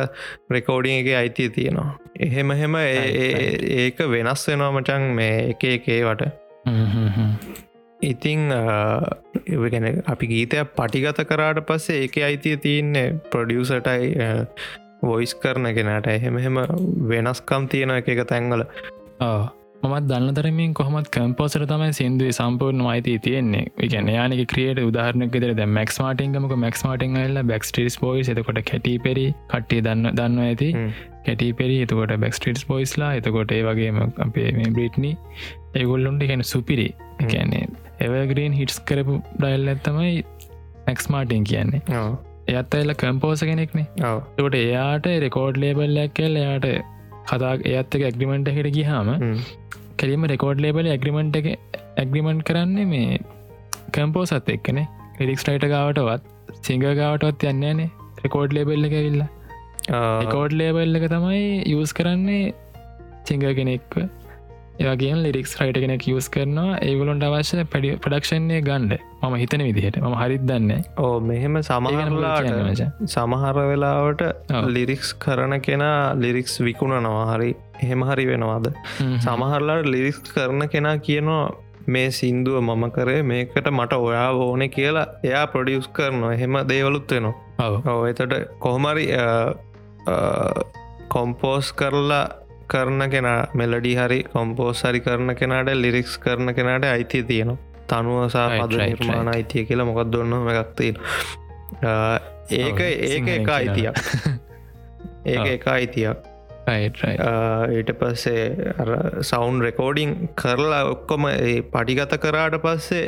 රෙකෝඩිං 0.58 1.00
එක 1.02 1.10
අයිතිය 1.22 1.50
තියෙනවා. 1.58 1.90
එහෙම 2.28 2.52
එහෙම 2.58 2.76
ඒක 2.82 4.06
වෙනස් 4.14 4.46
වෙනවා 4.50 4.76
මචන් 4.76 5.10
මේ 5.22 5.40
එක 5.54 5.66
එකේවට 5.72 6.24
ඉතිං 8.12 8.42
ගැන 9.74 9.88
අපි 10.14 10.28
ගීතයක් 10.34 10.76
පටිගත 10.78 11.20
කරාට 11.32 11.66
පස්සේ 11.72 12.04
ඒක 12.04 12.22
අයිතිය 12.30 12.62
තියන්නේ 12.66 13.08
ප්‍රඩියසටයි 13.32 14.14
වොයිස් 15.02 15.34
කරන 15.42 15.66
කෙනට. 15.76 16.08
එහෙමහෙම 16.08 16.58
වෙනස්කම් 17.12 17.68
තියෙන 17.72 17.92
එක 17.98 18.08
තැන්වල 18.32 18.64
මත් 19.84 20.02
දන්න 20.10 20.36
තරමින් 20.38 20.74
කොහමත් 20.80 21.08
කම්පෝසර 21.16 21.64
තමයි 21.72 21.96
සිින්දුව 21.98 22.30
සම්පූර්ණ 22.38 22.84
මයිති 22.86 23.14
තියෙන්නේ. 23.26 23.64
ගැන 23.94 24.10
යානක 24.14 24.42
ක්‍රියට 24.54 24.80
උදාහරනක 24.84 25.36
දෙර 25.44 25.52
ද 25.60 25.66
මැක්ස් 25.78 25.98
මාටිංගමක 26.04 26.54
මැක්ස් 26.64 26.84
මාටිං 26.88 27.18
ල්ල 27.22 27.40
බැක්ස්ටස් 27.52 27.98
පෝයිස් 28.04 28.30
එතකොට 28.34 28.60
කැටි 28.72 28.94
පෙරි 29.08 29.26
කට්ටිය 29.54 29.82
දන්න 29.88 30.16
දන්න 30.20 30.40
ඇති. 30.46 30.70
කැටි 31.28 31.50
පෙරි 31.62 31.78
එතකොට 31.86 32.14
බැක්ස්ටස් 32.26 32.66
පෝයිස්ලා 32.72 33.12
එතකොට 33.22 33.54
ඒ 33.58 33.62
වගේම 33.70 34.00
අපේ 34.28 34.50
මේ 34.60 34.72
බ්‍රිට්නි 34.78 35.12
ඒගොල්ලොන්ට 35.76 36.28
ගැන 36.32 36.46
සුපිරි. 36.54 36.90
කියන්නේ 37.26 37.66
එවග්‍රීන් 38.08 38.56
හිටස් 38.62 38.80
කරපු 38.92 39.18
ඩයිල් 39.36 39.74
ඇත්තමයි 39.74 40.14
මැක්ස් 40.88 41.10
මාටිං 41.16 41.50
කියන්නේ. 41.52 41.82
එයත් 42.54 42.80
එල්ල 42.82 42.94
කම්පෝස 43.04 43.44
කෙනෙක්නේ. 43.52 43.88
තකොට 44.38 44.58
එයාට 44.64 45.12
රෙකෝඩ් 45.26 45.62
ලේබල් 45.66 45.94
ලැක්කල් 46.00 46.42
එයාට 46.44 46.70
කතා 47.26 47.54
එත් 47.74 47.96
එක 47.96 48.04
ඇග්‍රිමෙන්ට් 48.04 48.52
එකට 48.52 48.72
ගිහාම 48.78 49.10
කෙරීම 49.98 50.24
රෙකෝඩ් 50.26 50.64
ලේබල 50.66 50.88
ඇග්‍රිමෙන්ට් 50.88 51.36
එක 51.36 51.48
ඇග්‍රිමෙන්ට් 51.98 52.44
කරන්නේ 52.44 52.86
මේ 52.86 53.20
කම්පෝසත් 53.94 54.50
එක්කනේ. 54.56 54.88
ලික්ස් 55.20 55.44
ටයිට 55.44 55.66
ගාවටවත් 55.68 56.22
සිංග 56.66 56.84
ගාවටවත් 57.02 57.44
යන්නේනේ 57.52 57.90
රෙකෝඩ් 58.24 58.54
ලේබල් 58.54 58.88
එක 58.88 58.96
විල්ලා 58.98 59.30
රෙකෝඩ් 60.22 60.54
ලේබල් 60.54 61.00
එක 61.00 61.06
තමයි 61.14 61.44
යස් 61.74 61.94
කරන්නේ 61.94 62.54
සිංග 63.26 63.44
කෙනෙක්ව 63.60 63.98
ඒවගේ 64.82 65.16
ලිරික්ස් 65.26 65.54
රයිට 65.60 65.80
කෙනෙක් 65.84 66.04
යස් 66.12 66.28
කරනවා. 66.36 66.80
ඒගොලොන්ට 66.88 67.24
අවශ්‍ය 67.28 67.64
පැඩි 67.74 67.90
ප්‍රඩක්ෂණය 68.04 68.60
ගණ්ඩ 68.68 68.94
මම 69.22 69.36
හිතන 69.44 69.64
විදිහට. 69.68 69.98
ම 70.02 70.16
හරිත් 70.22 70.44
දන්න 70.50 70.84
ඕ 71.06 71.16
මෙහෙම 71.30 71.56
සමහරලාට 71.70 72.84
සමහර 73.16 73.58
වෙලාවට 73.72 74.22
ලිරික්ස් 74.76 75.10
කරන 75.26 75.56
කෙනා 75.68 75.98
ලිරික්ස් 76.26 76.54
විකුණනවා. 76.68 77.26
හරි 77.32 77.50
එහෙම 77.86 78.06
හරි 78.12 78.26
වෙනවාද? 78.32 78.70
සමහරලාට 79.28 79.90
ලිරික්ස් 79.96 80.22
කරන 80.36 80.68
කෙනා 80.76 80.98
කියනවා 81.08 81.44
මේ 81.94 82.10
සින්දුව 82.18 82.58
මම 82.62 82.84
කරේ 82.96 83.22
මේකට 83.30 83.68
මට 83.78 83.94
ඔයා 84.08 84.28
ඕන 84.48 84.64
කියලා 84.76 85.08
එයා 85.30 85.46
ප්‍රඩියස් 85.54 85.88
කරනවා. 85.98 86.34
එහෙම 86.38 86.58
දේවලුත් 86.72 87.16
වෙනවා. 87.16 87.36
ඔව. 87.94 88.06
එතට 88.12 88.36
කොහොමරි 88.66 89.08
කොම්පෝස් 91.16 91.68
කරලා 91.80 92.26
කරන 92.70 93.10
කෙනා 93.10 93.40
මෙලඩි 93.54 93.96
හරි 93.96 94.20
කොම්පෝස් 94.26 94.84
හරි 94.84 95.02
කරන 95.02 95.36
කෙනාට 95.36 95.74
ලිරික්ස් 95.76 96.18
කරන 96.20 96.56
කෙනාට 96.56 96.86
අයිතිය 96.86 97.24
තියෙනවා. 97.24 97.58
තනුවසා 97.88 98.48
පද 98.52 98.82
නිර්මාණ 98.84 99.28
අයිතිය 99.28 99.66
කියලා 99.66 99.86
මොකක් 99.86 100.12
දුන්නම 100.12 100.50
එකක්තිීන 100.54 100.96
ඒක 102.52 102.80
ඒක 102.80 103.30
එක 103.36 103.50
අයිතියක්. 103.50 103.96
ඒක 105.26 105.48
එක 105.48 105.68
අයිතියක්. 105.68 106.18
ඊට 107.72 107.94
පස්සේ 108.00 108.44
සෞන්් 109.24 109.62
රෙකෝඩිං 109.62 110.30
කරලා 110.36 110.84
ඔක්කොම 110.86 111.30
පටිගත 111.72 112.18
කරාට 112.20 112.60
පස්සේ 112.62 113.06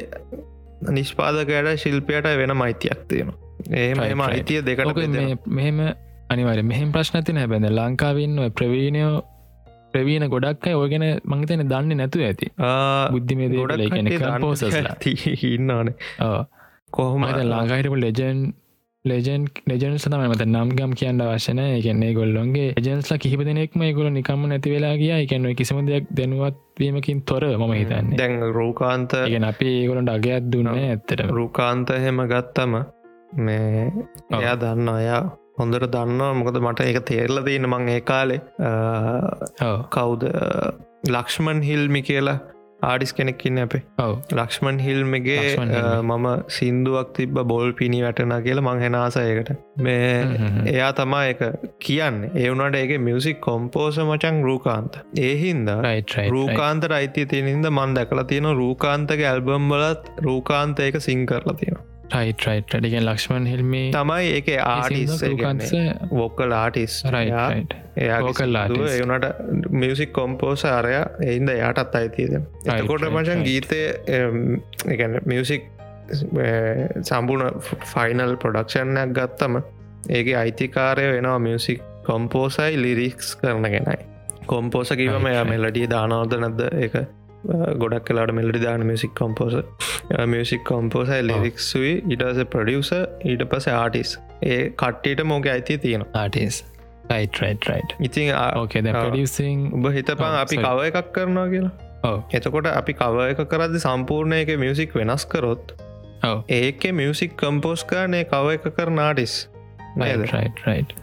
නිෂ්පාදකයට 0.89 1.73
ශිල්පයට 1.77 2.31
වෙන 2.35 2.57
මයිතියක් 2.57 3.07
තියෙනවා. 3.07 3.37
ඒම 3.71 3.99
එම 4.01 4.21
අයිතිය 4.21 4.63
දෙකට 4.65 5.45
මෙහෙම 5.47 5.81
අනිවර 6.29 6.63
මෙහෙම 6.63 6.91
ප්‍රශ්නතින 6.91 7.37
හැබැඳ 7.37 7.69
ලංකාවන්න 7.69 8.51
ප්‍රවීණයෝ 8.51 9.21
ප්‍රවීණ 9.93 10.27
ගොඩක් 10.33 10.67
අය 10.67 10.75
ඕගෙන 10.79 11.05
මංතන 11.31 11.67
දන්න 11.71 11.97
නැතු 12.01 12.23
ඇති. 12.29 12.47
බුද්ධිමේ 13.13 13.49
පෝස 14.45 14.63
ඉන්නන 15.51 15.93
කොහොම? 16.91 17.23
ලාගහිටපු 17.53 17.99
ලෙජන් 18.05 18.41
ලෙජන් 19.05 19.45
ලෙජන්ස් 19.69 20.03
තම 20.05 20.23
මත 20.27 20.45
නම්ගම් 20.45 20.91
කියන්න 20.99 21.21
වශන 21.27 21.59
එකන්නේ 21.63 22.11
ගොල්ලොන්ගේ 22.17 22.67
ජන්ස්ලා 22.85 23.17
කිහිප 23.23 23.41
දෙනෙක්ම 23.47 23.81
ගොල 23.97 24.09
නිකම්ම 24.17 24.43
නැති 24.51 24.73
වෙලා 24.73 24.93
ගිය. 25.01 25.13
එකන්න 25.17 25.47
කිසිම 25.55 25.79
දෙයක් 25.87 26.05
දැනුවත් 26.17 26.57
වීමකින් 26.79 27.21
තොර 27.23 27.43
මම 27.49 27.73
හිතන්න. 27.79 28.13
දැන් 28.21 28.35
රූකාන්ත 28.57 29.11
ගෙන 29.33 29.47
අපි 29.49 29.69
ඒගොලට 29.73 30.11
අගයක් 30.15 30.51
දුන්න 30.53 30.69
ඇත්තට 30.73 31.25
රූකාන්ත 31.39 31.89
හෙම 32.05 32.21
ගත්තම 32.31 32.73
මේ 33.45 33.85
එයා 34.39 34.55
දන්න 34.61 34.89
අයා 34.93 35.23
හොඳට 35.61 35.89
දන්නවා. 35.97 36.31
මොකද 36.41 36.61
මට 36.61 36.87
එක 36.91 37.03
තේරල 37.11 37.43
තියන 37.49 37.67
මං 37.73 37.91
ඒ 37.97 37.99
කාලේ. 38.13 38.41
කවුද? 39.97 40.23
ලක්ෂ්මන් 41.09 41.61
හිල්මි 41.67 42.01
කියලා 42.07 42.39
ආඩිස් 42.89 43.11
කෙනෙක්කින්න 43.17 43.59
අපේ. 43.63 43.81
ලක්ෂ්මන් 44.37 44.77
හිල්මගේ 44.85 45.41
මම 46.01 46.25
සින්දුවක් 46.55 47.11
තිබ 47.17 47.37
බොල් 47.51 47.73
පිණි 47.79 47.99
වැටනා 48.05 48.39
කියලා 48.47 48.65
මංහෙනසයකට 48.67 49.51
මේ 49.87 50.07
එයා 50.73 50.91
තමා 50.99 51.21
එක 51.33 51.43
කියන්න. 51.85 52.17
ඒවුනට 52.43 52.79
ඒක 52.81 52.93
මියසික් 53.09 53.39
කොම්පෝස 53.47 54.01
මචන් 54.05 54.41
රූකාන්ත. 54.49 54.97
ඒහින්ද 55.27 55.69
රූකාන්ත 56.35 56.89
අයිති 56.99 57.25
තියනින්ද 57.33 57.69
මන් 57.69 57.95
දැකලා 57.99 58.27
තියෙන 58.33 58.51
රූකාන්තක 58.63 59.23
ඇල්බම් 59.31 59.71
බලත් 59.73 60.11
රූකාන්ත 60.27 60.85
එක 60.87 61.01
සිං 61.07 61.25
කරලා 61.25 61.57
තියෙනවා 61.61 61.87
ටයිට්ටඩිගෙන් 62.11 63.05
ලක්ෂමන් 63.05 63.47
හිල්මේ 63.47 63.83
තමයි 63.91 64.31
එක 64.37 64.49
ආටිස් 64.57 65.23
වොක්කල් 66.11 66.55
ආටිස් 66.57 66.97
එයාකල්ලා 67.97 68.65
එනට 68.67 69.27
මියසික් 69.75 70.13
කොම්පෝස 70.13 70.65
අරය 70.67 70.95
එයින්ද 71.25 71.53
යාටත් 71.55 71.95
අයිතියද 71.95 72.37
එතකොට 72.37 73.07
මචන් 73.09 73.45
ගීතය 73.47 73.81
එකන 74.89 75.19
මියසික් 75.25 75.69
සම්පූර්ණ 77.03 77.61
ෆයිනල් 77.93 78.35
ප්‍රඩක්ෂණයක් 78.37 79.15
ගත්තම 79.17 79.61
ඒක 80.11 80.35
අයිතිකාරය 80.35 81.09
වෙනවා 81.11 81.39
මියසික් 81.41 81.83
කොම්පෝසයි 82.03 82.77
ලිරික්ස් 82.77 83.35
කරන 83.35 83.67
ගෙනයි 83.69 83.99
කොම්පෝස 84.47 84.91
කිවම 84.93 85.27
මෙලඩිය 85.45 85.87
දානවද 85.89 86.33
නැද්ද? 86.39 86.61
එක 86.79 86.95
ගොඩක් 87.77 88.05
කලාට 88.05 88.33
මෙලඩි 88.33 88.59
දාන 88.59 88.85
මියසික් 88.85 89.13
කොම්පෝස 89.15 89.55
මියසික් 90.27 90.63
කොම්පෝසයි 90.63 91.21
ලිරික්සුයි 91.21 91.93
ඉටස 92.09 92.41
ප්‍රඩියස 92.49 92.91
ඊට 93.25 93.45
පස 93.49 93.69
ආටිස් 93.73 94.17
ඒ 94.43 94.59
කට්ටට 94.77 95.25
මෝක 95.25 95.47
අයිති 95.47 95.77
තියෙන 95.77 96.05
ආටිස් 96.15 96.63
ඉතින් 97.99 98.33
ඕකේ 98.55 98.83
ප්‍රඩියසිං 98.89 99.63
උබ 99.73 99.87
හිතපන් 99.91 100.35
අපි 100.35 100.59
කව 100.59 100.89
එකක් 100.89 101.09
කරනවා 101.11 101.47
කියලා. 101.47 101.71
එතකොට 102.31 102.69
අපි 102.71 102.93
කව 102.95 103.29
එක 103.29 103.41
කරදි 103.47 103.81
සම්පූර්ණය 103.81 104.41
එක 104.41 104.53
මියසික් 104.57 104.95
වෙනස් 104.95 105.25
කරොත් 105.25 105.73
ඒක 106.51 106.85
මියසික් 106.93 107.35
කම්පෝස් 107.37 107.85
කරනේ 107.85 108.23
කව 108.25 108.55
එක 108.57 108.69
කර 108.71 108.93
නාටිස් 108.93 109.35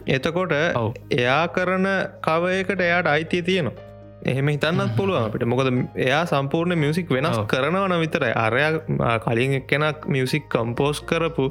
එතකොට 0.09 0.57
ඔව් 0.75 0.89
එයා 1.11 1.43
කරන 1.49 1.87
කවයකට 2.21 2.81
එයාට 2.81 3.07
අයිතිය 3.07 3.41
තියෙනවා 3.41 3.88
එහෙම 4.25 4.47
හිතන්නත් 4.47 4.95
පුළුවන් 4.97 5.25
අපිට. 5.25 5.45
මොකද 5.45 5.69
එයා 5.97 6.25
සම්පූර්ණ 6.25 6.77
මියසික් 6.77 7.11
වෙනස්. 7.11 7.37
කරනවන 7.47 7.95
විතරයි. 7.99 8.33
අරයා 8.35 9.19
කලින් 9.19 9.53
එක්කෙනක් 9.59 10.07
මියසික් 10.07 10.49
කම්පෝස් 10.49 11.01
කරපු 11.01 11.45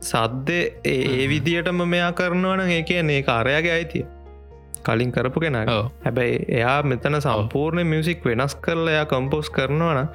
සද්දේ 0.00 0.80
ඒ 0.84 1.28
විදියටම 1.28 1.82
මෙයා 1.86 2.12
කරනවන 2.12 2.60
ඒ 2.68 2.82
කියන්නේ 2.82 3.22
කාරයාගේ 3.22 3.72
අයිතිය. 3.72 4.04
කලින් 4.84 5.12
කරපු 5.12 5.40
කෙන 5.40 5.54
හැබැයි 5.54 6.44
එයා 6.58 6.82
මෙතන 6.82 7.20
සම්පූර්ණ 7.20 7.86
මියසික් 7.86 8.24
වෙනස් 8.24 8.54
කරලා 8.56 8.94
එයා 8.94 9.06
කම්පෝස් 9.06 9.50
කරනවන. 9.50 10.08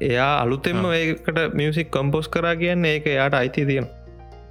එයා 0.00 0.32
අලුතෙම. 0.42 0.84
ඒකට 0.92 1.38
මියසික් 1.54 1.90
කම්පෝස් 1.90 2.28
කරා 2.28 2.56
කියන්න 2.56 2.84
ඒක 2.84 3.06
එයාට 3.06 3.34
අයිති 3.34 3.66
තියෙන 3.66 3.86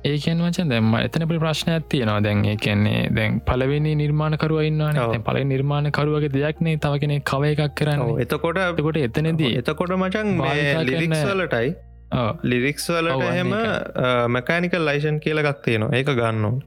ඒකන් 0.05 0.41
වචන් 0.45 0.67
දැම්ම 0.71 0.95
එතනපි 0.97 1.37
ප්‍රශ්නයක් 1.43 1.87
තියෙනවා. 1.91 2.19
දැන් 2.25 2.43
ඒ 2.45 2.55
කියන්නේ 2.55 2.99
දැන් 3.17 3.39
පලවෙනි 3.47 3.93
නිර්මාණකරුව. 3.95 4.59
ඉන්නවා 4.69 5.19
පල 5.27 5.39
නිර්මාණකරුවගේ 5.53 6.33
දෙයක්නේ 6.35 6.75
තව 6.77 6.99
කෙනෙ 7.03 7.15
කව 7.31 7.43
එකක් 7.53 7.73
කරන්න. 7.79 8.03
එතකොට 8.25 8.59
එතකොට 8.65 8.97
එතනදී 8.97 9.53
එතකොට 9.61 9.95
මචන් 9.95 10.35
කරන- 10.41 10.85
ලිරික්ස් 12.43 12.85
වලට 12.89 13.23
එහෙම 13.31 13.55
මැකෑනිකල් 14.29 14.85
ලයිෂන් 14.89 15.17
කියලගක් 15.19 15.63
තියෙනවා. 15.65 15.95
ඒක 15.97 16.09
ගන්න 16.19 16.61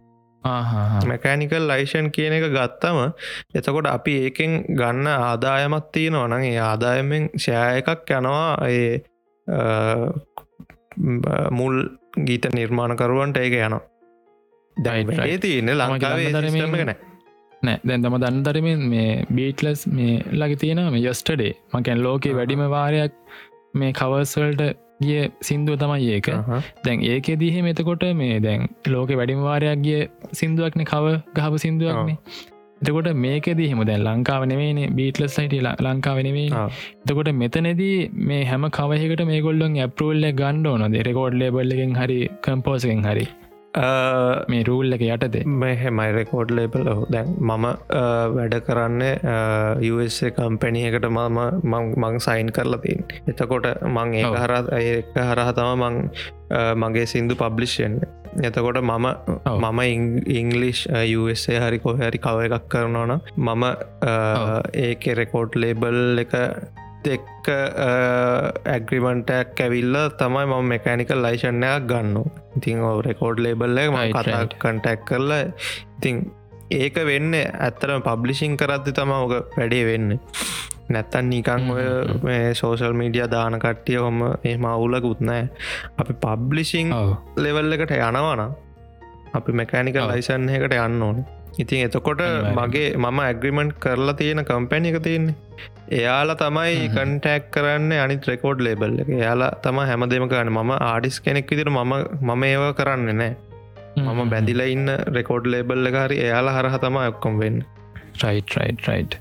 මැකෑනිකල් 1.10 1.68
ලයිෂන් 1.70 2.08
කියන 2.16 2.32
එක 2.38 2.46
ගත්තම 2.56 2.98
එතකොට 3.54 3.86
අපි 3.86 4.14
ඒකෙන් 4.22 4.52
ගන්න 4.80 5.06
ආදායමත් 5.12 5.92
තියෙනවා 5.92 6.26
නං 6.28 6.48
ඒ 6.50 6.58
ආදායමෙන් 6.70 7.28
ෂෑ 7.36 7.82
එකක් 7.82 8.10
යනවා. 8.18 8.48
ඒ 8.70 8.92
මුල් 11.50 11.76
ගීත 12.24 12.46
නිර්මාණකරුවන්ට 12.54 13.36
ඒක 13.36 13.52
යනවා. 13.52 13.82
ඒ 15.26 15.38
තියන්න 15.38 15.70
ලංකාවේ 15.74 16.32
දන්න 16.32 16.42
සිස්ටම් 16.42 16.58
එක 16.58 16.70
ධර්මයෙන්- 16.70 16.96
නෑ. 17.62 17.78
දැන් 17.84 18.02
තම 18.02 18.16
දන්නදරමින් 18.16 18.78
මේ 18.88 19.24
බීටලස් 19.30 19.86
මේ 19.88 20.22
ලග 20.32 20.58
තියෙන 20.58 20.82
මේ 20.92 21.00
යස්ටඩේ 21.10 21.52
මකැන් 21.74 22.02
ලෝකේ. 22.02 22.34
වැඩිම 22.34 22.58
වාරයක් 22.70 23.12
මේ 23.74 23.92
කවර්ස්වල්ට 23.92 24.62
ගිය 25.02 25.28
සිින්දුව 25.42 25.76
තමයි 25.78 26.10
ඒක. 26.10 26.28
දැන් 26.84 27.02
ඒක 27.02 27.26
දිහ 27.38 27.62
මෙතකොට 27.62 28.04
මේ 28.14 28.40
දැන් 28.40 28.68
ලෝක 28.86 29.10
වැඩිම 29.10 29.42
වාරයක් 29.42 29.82
ගිය 29.82 30.08
සිින්දුවක්න 30.32 30.84
කව 30.84 31.16
ගහපු 31.34 31.58
සිින්දුවක්නේ 31.58 32.16
එතකොට 32.80 33.08
මේක 33.16 33.46
දීහෙම 33.58 33.80
දැන් 33.84 34.02
ලංකාව 34.06 34.42
නෙමේනේ 34.50 34.90
බීටලස් 34.98 35.38
ලයිට 35.38 35.80
ලංකාව 35.80 36.18
නෙවේ 36.26 36.48
ආ. 36.52 36.68
එතකොට 37.02 37.30
මෙතනදී 37.34 37.96
මේ 38.28 38.44
හැම 38.44 38.68
කවහකට 38.70 39.24
මේ 39.26 39.40
ගොල්ලොන් 39.40 39.78
ඇපරෝල්ල 39.78 40.26
ගණ්ඩ 40.32 40.66
ඕනද? 40.66 40.96
රෙකෝඩ් 41.08 41.34
ලේබල්ලකින් 41.34 41.96
හරි 41.96 42.18
කම්පෝසකෙන් 42.42 43.02
හරි? 43.04 43.26
මේ 44.48 44.62
රූල්ල 44.64 44.92
එක 44.92 45.02
යටතේ. 45.06 45.44
මෙහෙමයි 45.54 46.12
රෙකෝඩ් 46.12 46.50
ලේබල් 46.50 46.84
දැන් 47.10 47.32
මම 47.40 47.66
වැඩ 48.36 48.54
කරන්න 48.66 49.02
USA 49.88 50.30
කම්පැනියකට 50.32 51.08
මම 51.08 51.40
මං- 51.96 52.20
සයින් 52.20 52.52
කරලා 52.52 52.80
තින් 52.80 53.04
එතකොට 53.26 53.66
මං 53.86 54.14
ඒ 54.14 54.24
ඔව්. 54.24 54.36
හර 54.36 54.52
ඒක 54.80 55.18
හරහ 55.24 55.50
තම 55.52 55.82
මං 55.82 55.96
මගේ 56.76 57.06
සින්දු 57.06 57.34
පබ්ලිෂෙන් 57.34 58.00
එතකොට 58.42 58.80
මම. 58.82 59.06
මම 59.46 59.80
ඉංගලිෂ් 60.26 60.86
USA 61.18 61.60
හරි 61.66 61.78
කොහරි 61.78 62.18
කව 62.18 62.48
එකක් 62.48 62.66
කරනවන 62.68 63.20
මම 63.36 63.64
ඒක 64.74 65.06
රෙකෝඩ් 65.14 65.56
ලේබල් 65.56 66.18
එක 66.18 66.34
එක්ක 67.06 67.48
ඇග්‍රිමන්ටක් 68.66 69.60
ඇවිල්ල 69.60 69.96
තමයි 70.18 70.44
මම 70.44 70.64
මෙකැනිකල් 70.64 71.22
ලයිෂණයක් 71.22 71.86
ගන්න 71.86 72.16
ඉතිං 72.56 72.80
ඔ 72.80 73.00
රෙකෝඩ් 73.00 73.38
ලේබල්ල. 73.38 73.78
කන්ටැක් 74.58 75.04
කරලා 75.04 75.42
ඉතිං 75.98 76.32
ඒක 76.72 76.96
වෙන්න 77.04 77.34
ඇත්තරම 77.34 78.02
පබ්ලිෂිං 78.02 78.56
කරද්දි 78.56 78.92
තම 78.92 79.10
ඕක 79.10 79.32
වැඩේ 79.58 79.84
වෙන්න 79.84 80.18
නැත්තන් 80.88 81.30
නිකං 81.30 81.70
ඔය 81.74 81.84
හ්ම් 81.84 82.20
හ්ම්. 82.24 82.54
සෝෂල් 82.60 82.94
මීඩිය 83.00 83.26
දාන 83.30 83.58
කට්ටිය 83.64 83.98
හොම 83.98 84.20
ඒ 84.50 84.56
මවුලකුත් 84.56 85.20
නෑ 85.28 85.48
අපි 85.98 86.14
පබ්ලිෂිං 86.24 86.92
ඔව. 86.92 87.08
ලෙවල් 87.44 87.72
එකට 87.76 87.96
යනවන 87.96 88.44
අපි 89.38 89.56
මැකෑනික. 89.60 89.98
ලයිසන් 90.12 90.48
එකට 90.58 90.76
යන්න 90.76 91.02
ඕන. 91.08 91.24
ඉතින් 91.58 91.86
එතකොට. 91.86 92.22
මගේ 92.58 92.92
මම 92.96 93.18
ඇග්‍රිමෙන්ට් 93.24 93.74
කරලා 93.84 94.16
තියෙන 94.20 94.44
කම්පැනි 94.50 94.92
එක 94.92 95.02
තියන්නේ. 95.08 95.36
එයාලා 95.98 96.38
තමයි 96.42 96.76
හ්ම් 96.76 96.84
හ්ම්. 96.84 96.94
කන්ටැක් 96.96 97.50
කරන්න 97.56 97.92
අනිත් 98.04 98.30
රෙකෝඩ් 98.32 98.64
ලේබල් 98.68 98.96
එක. 99.02 99.10
එයාලා 99.20 99.50
තම 99.64 99.82
හැමදේම 99.90 100.28
කරන්න. 100.32 100.54
මම 100.54 100.72
ආඩිස් 100.78 101.20
කෙනෙක් 101.26 101.50
විදිර 101.50 101.70
මම 101.74 101.94
මම 102.22 102.48
ඒව 102.50 102.64
කරන්න 102.80 103.14
නෑ 103.22 103.34
මම 103.98 104.30
බැඳිල 104.32 104.60
ඉන්න 104.72 104.88
රෙකෝඩ් 105.18 105.52
ලේබල් 105.54 105.92
එකහරි 105.92 106.18
එයාලා 106.26 106.58
හරහ 106.58 106.82
තම 106.82 106.98
ඔක්කොම් 107.04 107.38
වෙන්න. 107.44 107.62
රයිට් 108.24 108.58
රයිට් 108.58 108.88
රයිට් 108.88 109.14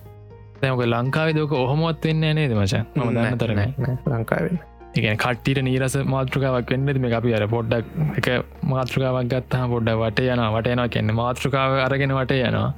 දැක 0.66 0.86
ලංකාව 0.86 1.34
දක 1.39 1.59
ඔහොමොත් 1.66 2.07
වෙන්න 2.07 2.30
නේද 2.39 2.55
මචන්? 2.61 2.88
ම 2.95 3.11
දන්න 3.11 3.38
තරන 3.41 3.61
ලංකාවෙන් 4.13 4.63
එකන 4.99 5.18
කට්ටිට 5.22 5.59
නීරස 5.68 5.95
මාතෘකාවක් 6.07 6.70
වෙන්නද 6.74 6.99
මේ 7.03 7.16
අපි 7.18 7.34
අර 7.38 7.43
පොඩ්ඩක් 7.53 8.20
එක 8.20 8.28
මාතෘකාවක් 8.74 9.28
ගත්තහ 9.34 9.66
පොඩ්ඩ 9.74 9.97
වට 10.01 10.28
යන 10.36 10.43
වට 10.55 10.76
යන 10.76 10.84
කියන්න 10.93 11.13
මාතෘකාව 11.20 11.76
අරගෙන 11.86 12.13
වට 12.18 12.38
යනවා. 12.49 12.70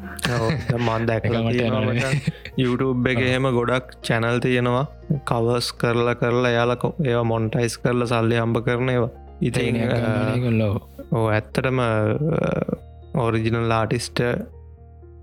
මන් 0.79 1.05
දැක්ල 1.09 1.29
එක 1.29 1.43
මට 1.43 1.53
තියෙනවා 1.57 1.83
යනවනේ. 1.83 2.07
මචං. 2.07 2.41
YouTube 2.63 3.11
එක 3.13 3.21
එහෙම 3.27 3.49
ගොඩක් 3.59 3.93
චැනල් 4.09 4.41
තියෙනවා. 4.47 4.85
කවස් 5.29 5.69
කරලා 5.83 6.17
කරලා 6.23 6.53
යාලකො 6.55 6.91
ඒවා 7.05 7.27
මොන්ටයිස් 7.33 7.77
කරලා 7.85 8.09
සල්ලි 8.13 8.41
හම්බ 8.41 8.63
කරන 8.65 8.93
ඒවා. 8.95 9.13
ඉතින් 9.41 9.79
කොල්ලෝ 10.43 10.73
ඕ 11.11 11.27
ඇත්තටම 11.29 11.85
ඕරිජිනල් 13.15 13.77
ආටිස්ට 13.79 14.25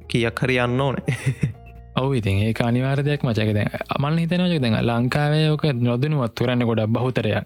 කියක් 0.08 0.46
හරි 0.46 0.62
යන්න 0.62 0.80
ඕනේ 0.80 1.18
ඔව 1.96 2.14
ඉතින් 2.14 2.40
ඒ 2.44 2.54
අනිවාර 2.64 2.98
දෙයක් 3.02 3.22
මචක 3.26 3.50
දැන් 3.58 3.68
අමල් 3.96 4.16
හිතනවක 4.22 4.62
දැන් 4.64 4.78
ලංකාවේ 4.88 5.44
ඕක 5.50 5.64
නොදනුවත් 5.82 6.34
කරන්න 6.38 6.66
ගොඩක් 6.70 6.90
බහුතරයක්. 6.96 7.44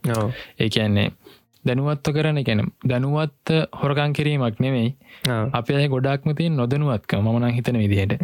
ඒ 0.59 0.69
කියන්නේ 0.69 1.09
දැනුවත්ව 1.65 2.15
කරන 2.17 2.41
ගැන 2.45 2.63
දැනුවත් 2.85 3.53
හොරකං 3.81 4.13
කිරීමක් 4.13 4.61
නෙමෙයි. 4.61 4.95
ඔව්. 5.27 5.51
අප 5.53 5.69
අය 5.73 5.89
ගොඩක්ම 5.89 6.35
තින් 6.37 6.57
නොදනුවත්ක 6.57 7.13
මනං 7.19 7.55
හිතන 7.59 7.79
විදිහයට. 7.83 8.23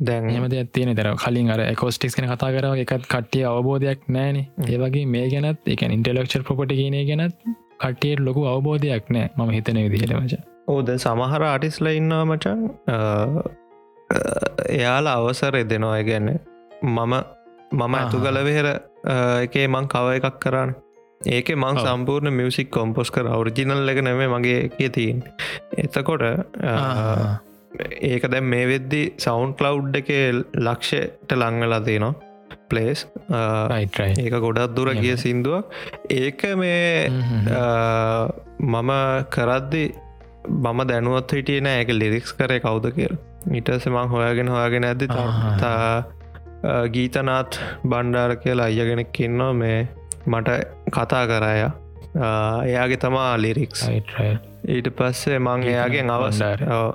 දැන් 0.00 0.28
එහමද 0.30 0.52
ඇත්තියෙන 0.54 0.92
තර 0.96 1.08
කලින් 1.22 1.48
අර 1.50 1.60
කොස්ටික්ස් 1.74 2.14
කන 2.16 2.28
කතා 2.32 2.50
කරව 2.56 2.82
එකත් 2.82 3.06
කට්ටිය 3.06 3.44
අවබෝධයක් 3.44 4.04
නෑන 4.08 4.36
ඒවගේ 4.66 5.06
මේ 5.14 5.30
ගැනත් 5.32 5.72
එක 5.74 5.82
ඉන්ටලෙක්ෂර් 5.88 6.44
පොපට 6.50 6.74
කියන 6.80 6.98
ගැනත් 7.10 7.34
කට්ටියට 7.82 8.22
ලොකු 8.26 8.44
අවබෝධයක් 8.52 9.10
නෑ 9.10 9.32
ම 9.36 9.50
හිතන 9.56 9.80
විදිහට 9.86 10.14
මච. 10.20 10.34
ඕද 10.68 10.92
සමහර 10.96 11.42
ආටිස්ල 11.44 11.90
ඉන්නවා 11.92 12.24
මචන් 12.26 12.60
එයාලා 14.10 15.16
අවසර 15.20 15.54
දෙනවා 15.72 16.02
ගැන්න 16.10 16.28
මම 16.82 17.14
මම 17.72 17.94
ඇතු 17.94 18.20
කල 18.24 18.38
වෙහෙර 18.48 18.68
එකේ 19.46 19.66
මං 19.68 19.88
කව 19.94 20.06
එකක් 20.18 20.38
කරන්න 20.44 20.70
ඒක 21.20 21.50
මං. 21.56 21.82
සම්පූර්ණ 21.84 22.32
මියසික් 22.38 22.70
කොම්පොස් 22.70 23.10
කර. 23.10 23.26
ඔරිජිනල් 23.40 23.92
එක 23.92 24.00
නෙමේ 24.06 24.30
මගේ 24.34 24.62
එක 24.66 24.78
තිීන් 24.96 25.20
එතකොට 25.84 26.22
ඒක 28.12 28.22
දැම් 28.32 28.48
මේ 28.54 28.66
වෙද්දි 28.72 29.02
සවන්් 29.18 29.52
කලව් 29.58 29.76
එක 30.00 30.08
ලක්ෂයට 30.66 31.36
ලංගලා 31.40 31.84
තියනවා 31.88 32.14
පලේස් 32.70 33.06
ඒක 34.24 34.34
ගොඩක් 34.44 34.74
දුර 34.76 34.88
ගිය. 34.94 35.16
සිින්දුවක්. 35.16 35.64
ඒක 36.10 36.40
මේ 36.56 37.08
මම 38.72 38.90
කරද්දි 39.36 39.84
මම 40.48 40.80
දැනුවත් 40.90 41.32
හිටියන 41.36 41.66
ඇක 41.66 41.88
ලිරික්ස් 42.00 42.32
කරය 42.38 42.60
කවුද 42.64 42.86
කියල 42.96 43.14
ඉටස 43.58 43.86
මං 43.94 44.08
හොයාගෙන 44.14 44.48
හොයාගෙන 44.54 44.84
ඇද 44.90 45.02
ආහා. 45.10 46.04
ගීතනාත් 46.94 47.58
බණ්ඩාර 47.84 48.32
කියලා 48.44 48.68
අයගෙනෙක් 48.70 49.20
ඉන්නවා. 49.26 49.52
මේ 49.62 49.78
මට 50.26 50.48
කතා 50.96 51.24
කරාය. 51.30 51.60
එයාගේ 52.70 53.00
තමා 53.04 53.32
ලිරික්ස්. 53.44 53.80
ඊට 54.74 54.88
පස්සේ 54.98 55.38
මං 55.38 55.60
ගීතනාත් 55.62 55.72
එයාගෙන් 55.72 56.10
අවස් 56.16 56.40
බණ්ඩාර. 56.40 56.58
ඔව්. 56.78 56.90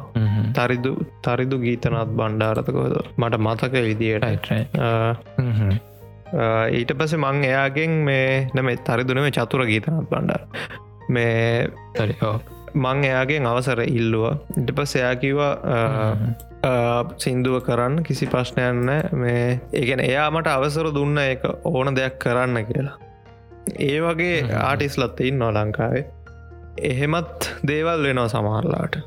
තරිදු 0.57 0.91
තරිදු 1.25 1.57
ගීතනත් 1.65 2.11
බණ්ඩාරතකොද 2.19 2.93
මට 3.17 3.41
මතක 3.45 3.73
විදියට. 3.87 4.25
ඊට 6.79 6.91
පස 6.99 7.13
මං 7.23 7.37
එයාගෙන් 7.51 7.91
මේ 8.09 8.27
නම 8.55 8.67
තරිදුනම 8.87 9.27
චතුර 9.37 9.61
ගීතනත් 9.71 10.09
බණ්ඩාර. 10.11 10.43
මේ 11.09 11.67
මං 12.75 13.03
එයාගෙන් 13.03 13.45
අවසර 13.45 13.83
ඉල්ලුව. 13.89 14.25
ඉට 14.57 14.73
පස් 14.77 14.95
එයාකිවා 14.95 15.53
සින්දුව 17.17 17.55
කරන්න 17.61 18.03
කිසි 18.03 18.25
ප්‍රශ්නයන්න 18.25 18.91
මේ 19.15 19.45
ඒගැන 19.73 20.01
එයාමට 20.01 20.49
අවසර 20.49 20.91
දුන්න 20.91 21.17
එක 21.19 21.47
ඕන 21.65 21.95
දෙයක් 21.95 22.19
කරන්න 22.19 22.65
කියලා. 22.65 22.97
ඒ 23.81 23.97
වගේ. 23.99 24.35
ආටිස්ලත් 24.61 25.19
ඉන්න 25.21 25.47
ලංකාවේ. 25.49 26.05
එහෙමත් 26.83 27.49
දේවල් 27.63 28.07
වෙනවා 28.07 28.29
සමහරලාට. 28.29 29.01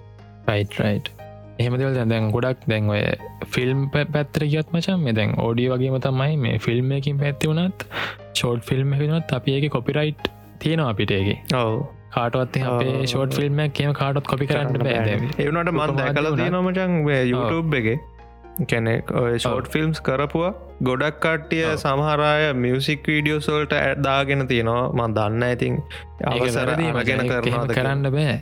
රයිට් 0.48 0.78
රයිට් 0.80 1.16
එහෙමදවල් 1.58 1.98
දැන් 2.04 2.30
ගොඩක් 2.30 2.64
දැන් 2.70 2.90
ඔය 2.92 3.02
ෆිල්ම් 3.48 3.84
පැත්තර 3.92 4.44
ගත් 4.46 4.72
මචන් 4.72 5.02
මේ 5.02 5.16
දැන් 5.18 5.34
ඕඩිය 5.40 5.68
වගේම 5.72 5.98
තමයි 6.04 6.36
මේ 6.36 6.58
ෆිල්ම් 6.58 6.92
එකින් 6.92 7.20
පැත්ති 7.22 7.50
වුණත් 7.50 7.86
ෂෝට් 8.32 8.64
ෆිල්ම් 8.64 8.96
වෙනත් 9.00 9.36
අපි 9.38 9.56
ඒක 9.56 9.70
කොපිරයිට් 9.72 10.28
තියෙනවා 10.58 10.90
අපිටේගේ 10.92 11.38
ඔව 11.56 11.72
කාටවත් 12.14 12.58
අපේ. 12.72 12.98
ෂෝට් 13.12 13.38
ෆිල්ම් 13.38 13.62
කියම 13.78 13.94
කාටත් 14.00 14.28
කොපි 14.32 14.46
කරන්න 14.50 14.78
බෑ 14.82 15.16
ඒවනට 15.46 15.72
මන් 15.78 15.96
දැකල. 16.02 16.28
තියනොමචන් 16.42 17.00
YouTube 17.32 17.80
එක. 17.80 17.88
කැනෙක් 18.68 19.10
ෂෝට් 19.42 19.66
ෆිල්ම්ස් 19.72 19.98
කරපුවා. 20.06 20.52
ගොඩක් 20.88 21.16
කට්ටිය. 21.24 21.64
සමහරය 21.82 22.52
මියසික් 22.64 23.08
වීඩියෝ 23.10 23.40
සෝල්ට 23.46 23.72
ඇත්දාගෙන 23.78 24.46
තියෙනවා. 24.52 24.84
මන් 24.98 25.16
දන්න 25.18 25.44
ඉතින් 25.56 25.74
අවසර 26.30 26.70
අරගෙන 26.72 27.22
කරනවාද 27.30 27.44
කියලා. 27.48 27.76
කරන්න 27.78 28.10
බෑ. 28.16 28.36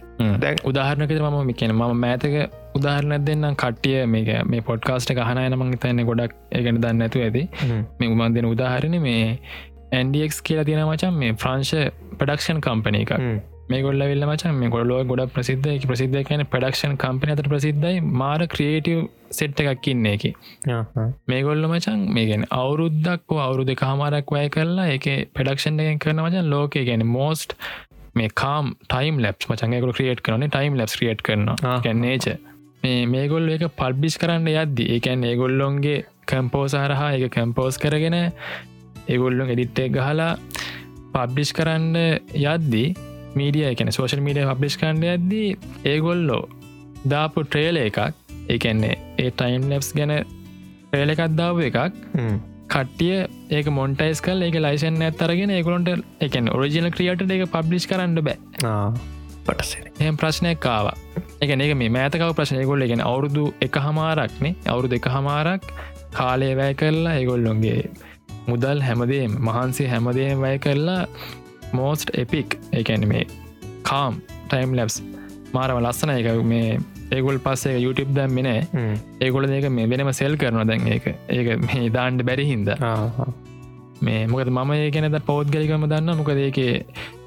දැන් 0.45 0.63
උදාහරණකද 0.71 1.21
මම 1.21 1.39
මිකෙන 1.51 1.75
ම 1.79 1.83
මෑතක 2.05 2.37
උදාහරණයක් 2.81 3.27
දෙන්නම්. 3.29 3.57
කට්ටිය 3.63 3.99
මේක 4.15 4.31
මේ 4.53 4.67
පොඩ්කාස්ට 4.71 5.15
ගහනයන 5.21 5.59
මං 5.61 5.77
තන්න 5.85 6.07
ගොඩක් 6.11 6.37
ඒගෙන 6.59 6.83
දන්න 6.85 7.07
ඇතු. 7.09 7.25
ඇති. 7.27 7.43
මේ 7.99 8.13
උමන් 8.15 8.39
දෙන 8.39 8.51
උදාහරණ 8.55 8.97
මේ 9.09 9.25
ඇන්ඩක් 9.99 10.39
කියලා 10.47 10.69
තියෙන 10.71 10.87
මචන් 10.87 11.19
මේ 11.25 11.35
ෆ්‍රංශ 11.43 11.75
පඩක්ෂන් 12.21 12.63
කම්පන 12.69 12.97
එක 13.03 13.13
හ්ම්. 13.65 13.71
මේ 13.71 13.83
ගොල්ල 13.83 14.01
වෙල්ල 14.03 14.25
මචන් 14.27 14.55
මේ 14.55 14.69
ගොල්ලෝ 14.69 15.05
ගොඩක් 15.05 15.33
ප්‍රසිද්ධ 15.33 15.87
ප්‍රසිද්ධ 15.87 16.19
කියන 16.29 16.45
පඩක්ෂන් 16.47 16.97
කම්පන 16.97 17.35
අතර 17.35 17.49
ප්‍රසිද්ධයි 17.49 18.01
මාර 18.01 18.41
ක්‍රියටව් 18.47 19.09
සෙට් 19.31 19.61
එකක් 19.61 19.89
ඉන්න 19.89 20.07
එක. 20.07 20.25
මේගොල්ල 21.27 21.67
මචන් 21.69 22.07
මේගෙන 22.13 22.47
අවුරුද්දක් 22.51 23.35
අවුරුදු 23.39 23.75
කාමාරක් 23.75 24.31
වැය 24.31 24.49
කරලා 24.49 24.89
එක 24.89 25.09
පඩක්ෂන් 25.35 25.81
එකෙන් 25.81 25.99
කරන 25.99 26.23
මචන් 26.23 26.51
ලෝක 26.51 26.79
ගැන 26.91 27.07
මෝස්ට් 27.07 27.57
මේ 28.15 28.29
කාම් 28.29 28.75
ටයිම් 28.89 29.17
ලැප් 29.19 29.37
මචන්ගේකල 29.49 29.93
ක්‍රියට් 29.93 30.21
කරන 30.21 30.49
ටයිම් 30.49 30.77
ලැප් 30.81 30.89
ක්‍රියට් 30.89 31.23
කරන 31.23 31.49
ආ. 31.49 31.81
කැන්නේච 31.87 32.29
මේ 32.83 33.07
මේගොල්ල 33.07 33.49
එක 33.49 33.65
පල්බිස් 33.77 34.19
කරන්න 34.19 34.47
යද්දි 34.53 34.85
ඒකැන් 34.97 35.25
ඒගොල්ලොන්ගේ 35.25 36.05
කම්පෝසාරහා 36.27 37.17
එක 37.17 37.33
කැම්පෝස් 37.33 37.79
කරගෙන 37.79 38.17
ඒගොල්ලොන් 39.09 39.51
එඩිට්ටේ 39.51 39.89
ගහලා 39.89 40.37
පබ්ලිෂ් 41.15 41.53
කරන්න 41.53 41.97
යද්දී 42.45 42.89
මීඩිය 43.35 43.67
එකන 43.71 43.93
සෝෂල් 43.93 44.23
මීඩිය 44.27 44.47
පබ්ලිෂ් 44.51 44.79
කරන්න 44.81 45.05
යද්දී 45.11 45.51
ඒගොල්ලෝ 45.93 46.43
දාපු 47.07 47.45
ට්‍රේල 47.45 47.79
එකක් 47.81 48.01
ඒකන්නේ 48.49 48.97
ඒ 49.19 49.31
ටයිම් 49.33 49.69
ලැප්ස් 49.71 49.91
ගැන 49.99 50.13
ට්‍රේල 50.17 51.15
එකක් 51.15 51.23
දාව 51.41 51.61
එකක්. 51.61 51.79
කට්ටිය 52.69 53.17
ඒක 53.51 53.67
මොන්ටයිස් 53.79 54.23
කල් 54.27 54.47
ඒක 54.47 54.57
ලයිසන් 54.59 55.03
ඇත්තරගෙන 55.03 55.51
ඒගොලොන්ට 55.51 55.91
එකන 56.21 56.49
ඔරිජිනල් 56.51 56.91
ක්‍රියට 56.91 57.35
එක 57.37 57.45
පබ්ලිෂ් 57.53 57.91
කරන්න 57.91 58.21
බෑ 58.21 58.39
ආ. 58.65 58.93
පටසෙන 59.47 59.91
එහම 60.01 60.17
ප්‍රශ්නයක් 60.17 60.61
කාව 60.61 60.87
එක 61.41 61.51
ඒක 61.51 61.75
මේ 61.77 61.93
මෑතකව 61.97 62.33
ප්‍රශ්නයගොල්ල 62.39 62.87
ගෙන 62.91 63.03
අවුරුදු 63.03 63.45
එක 63.61 63.77
හමාරක්නේ 63.87 64.55
අවුරුදු 64.67 65.01
එක 65.01 65.09
හමාරක් 65.15 65.71
කාලය 66.15 66.51
වැය 66.57 66.75
කරලා 66.75 67.15
ඒගොල්ලොන්ගේ 67.21 67.81
මුදල් 68.49 68.81
හැමදේම 68.87 69.33
මහන්සේ 69.49 69.89
හැමදේම 69.89 70.45
වැය 70.45 70.59
කරලා 70.59 71.03
මෝස්ට් 71.81 72.11
එපික් 72.23 72.59
එකැන 72.81 73.07
මේ 73.13 73.25
කාම් 73.91 74.19
ටයිම් 74.49 74.75
ලැබ්ස් 74.79 74.97
මාරම 75.55 75.81
ලස්සන 75.85 76.13
එක. 76.17 76.29
මේ 76.53 76.79
ඒගොල් 77.17 77.39
පස්සේ 77.47 77.79
YouTube 77.85 78.13
දැම් 78.19 78.37
මෙනෑ 78.39 78.61
හ්ම්. 78.75 78.95
ඒගොල 79.25 79.49
දෙක 79.51 79.67
මේ 79.79 79.89
වෙනම 79.93 80.13
සෙල් 80.21 80.37
කරන 80.43 80.63
දැන් 80.71 80.87
ඒක. 80.95 81.09
ඒක 81.31 81.51
මේ 81.67 81.91
දාන්ඩ 81.97 82.27
බැරි 82.31 82.47
හින්ද. 82.53 82.71
ආ, 82.77 82.95
ආ. 83.25 83.29
මේ 84.07 84.23
මොකද 84.31 84.49
මම 84.55 84.73
ඒ 84.77 84.89
ගැනද 84.95 85.19
පෞද්ගලිකම 85.29 85.85
දන්න 85.93 86.17
මොකද 86.21 86.41
ඒක 86.47 86.59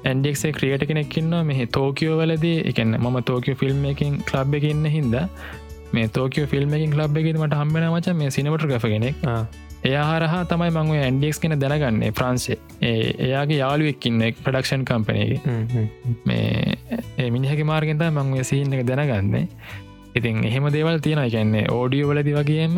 ඇන්ඩෙක්සේ 0.04 0.52
ක්‍රියට 0.58 0.84
කෙනෙක්කින්න 0.90 1.38
මෙහි 1.50 1.66
තෝකියෝ 1.78 2.18
වලදී. 2.22 2.58
එකන්න 2.72 2.98
මම 3.04 3.16
තෝකියෝ 3.30 3.60
ෆිල්ම් 3.62 3.80
එකින් 3.92 4.20
කලබ් 4.30 4.58
එක 4.60 4.68
ඉන්න 4.72 4.84
හින්ද. 4.96 5.16
මේ 5.94 6.08
තෝකිය 6.16 6.46
ෆිල්ම් 6.52 6.74
එකින් 6.76 6.92
ලබ් 6.98 7.16
එකින් 7.20 7.40
මට 7.42 7.58
හම්බෙන 7.60 7.88
මච 7.92 8.14
මේ 8.20 8.30
සිනමට 8.36 8.64
ග 8.70 8.80
කෙනෙක් 8.84 9.16
ආ. 9.78 9.88
එයා 9.88 10.04
හරහා 10.10 10.44
තමයි 10.44 10.70
මංව 10.70 11.00
ඇන්ඩෙක්ස් 11.00 11.40
කෙන 11.40 11.58
දැනගන්නේ 11.58 12.10
ප්‍රන්සේ 12.10 12.58
ඒ 12.82 12.94
එයාගේ 13.28 13.58
යාළුවෙක්කින්න 13.58 14.22
ප්‍රඩක්ෂන් 14.44 14.84
හ්ම්. 15.44 15.84
මේ 16.26 17.30
මිනිහක 17.30 17.64
මාර්ගෙන්ත 17.64 18.02
මංව 18.10 18.42
සිහින්න 18.42 18.72
එක 18.72 18.86
දැනගන්නේ 18.86 19.46
ඉතින් 20.14 20.44
එහෙම 20.44 20.66
දේවල් 20.72 20.98
තියෙන 20.98 21.18
එකන්නේ 21.24 21.64
ඕඩියෝ 21.70 22.10
වලදි 22.10 22.32
වගේම 22.38 22.76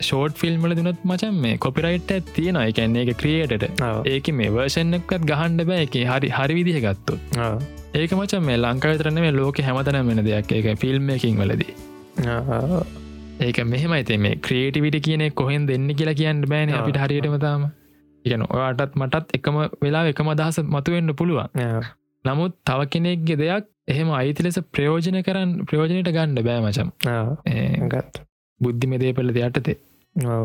ෂෝට් 0.00 0.34
ෆිල්ම් 0.36 0.62
වල 0.62 0.74
දුනත් 0.74 1.04
මචන් 1.04 1.34
මේ 1.34 1.56
කොපිරයිට් 1.56 2.10
තියෙන 2.34 2.56
එකන්නේ 2.56 3.04
එක 3.06 3.16
ක්‍රියටට. 3.16 3.68
ඒක 4.06 4.28
මේ 4.32 4.50
වර්ෂණක්කත් 4.50 5.24
ගහන්ඩ 5.24 5.64
බෑ 5.64 5.86
එක 5.86 5.94
හරි 5.94 6.28
හරි 6.28 6.54
විදිහ 6.54 6.80
ගත්තු. 6.80 7.18
ඒක 7.94 8.12
මචන් 8.12 8.42
මේ 8.42 8.56
ලංකාවිතරන 8.56 9.14
මේ 9.14 9.32
ලෝක 9.32 9.60
හැමතන 9.60 10.02
වෙන 10.08 10.24
දෙයක් 10.24 10.52
ඒක 10.52 10.78
ෆිල්ම් 10.78 11.08
එකින් 11.10 11.38
වලදී. 11.38 11.74
ඒක 13.46 13.58
මෙහෙම 13.72 13.92
ඇතේ 13.98 14.18
මේ 14.24 14.34
ක්‍රේටිවිට 14.46 14.98
කියන 15.06 15.22
කොහෙන් 15.40 15.62
දෙන්න 15.70 15.88
කියලා 15.98 16.18
කියන්න 16.20 16.42
බෑන. 16.52 16.74
අපිට 16.78 16.98
හරියටමතාම 17.04 17.62
ඉගන 18.24 18.42
ඔයාටත් 18.54 18.96
මටත් 19.00 19.36
එකම 19.38 19.56
වෙලා 19.84 20.04
එකම 20.12 20.32
අදහස 20.34 20.58
මතුවෙන්න 20.74 21.14
පුළුවන්. 21.20 21.48
නමුත් 22.24 22.52
තව 22.70 22.80
කෙනෙක්ගේ 22.94 23.38
දෙයක් 23.42 23.64
එහෙම 23.92 24.10
අයිති 24.18 24.44
ලෙස 24.46 24.58
ප්‍රයෝජන 24.74 25.18
කරන්න 25.28 25.54
ප්‍රයෝජනයට 25.70 26.10
ගණ්ඩ 26.16 26.44
බෑ 26.48 26.60
මචම් 26.66 26.88
ගත් 27.94 28.22
බුද්ධිම 28.60 28.92
දේපල 29.02 29.32
දෙයටතේ 29.38 29.78
ඔව්. 30.16 30.44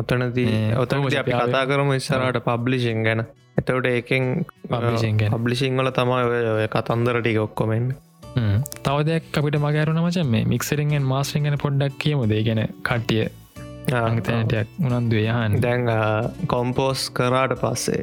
ඔතනදී 0.00 0.46
මේ 0.48 0.74
ඔතනති 0.82 0.96
කොහොමද 0.96 1.20
අපි 1.22 1.38
කතා 1.42 1.64
කරම 1.70 1.92
ඉස්සරට 1.98 2.38
පබ්ලිෂන් 2.48 3.02
ගැන. 3.06 3.22
එතවට 3.60 3.86
ඒකෙන් 3.92 4.24
Publishing 4.72 5.16
ගැන. 5.20 5.32
පබ්ලිසිං 5.34 5.78
වල 5.78 5.90
තමයි 5.98 6.68
කතන්දර 6.74 7.16
ටික 7.20 7.38
ඔක්කොමෙන් 7.46 7.86
තව 8.34 8.96
දෙයක් 9.10 9.38
අපිට 9.38 9.60
මගේරුණ 9.66 10.02
මචන් 10.06 10.28
මේ 10.34 10.44
මික්සරිගෙන් 10.54 11.04
මාස්ටරින් 11.12 11.48
ගැන 11.48 11.58
පොඩ්ඩක් 11.66 11.94
කියමුදේ? 12.04 12.42
ගැන 12.48 12.60
කට්ටිය 12.88 13.24
අංතනටයක් 13.98 14.68
උනන්දු 14.88 15.16
යහන් 15.20 15.60
දැන් 15.64 15.82
කොම්පෝස් 16.52 17.00
කරාට 17.18 17.54
පස්සේ 17.62 18.02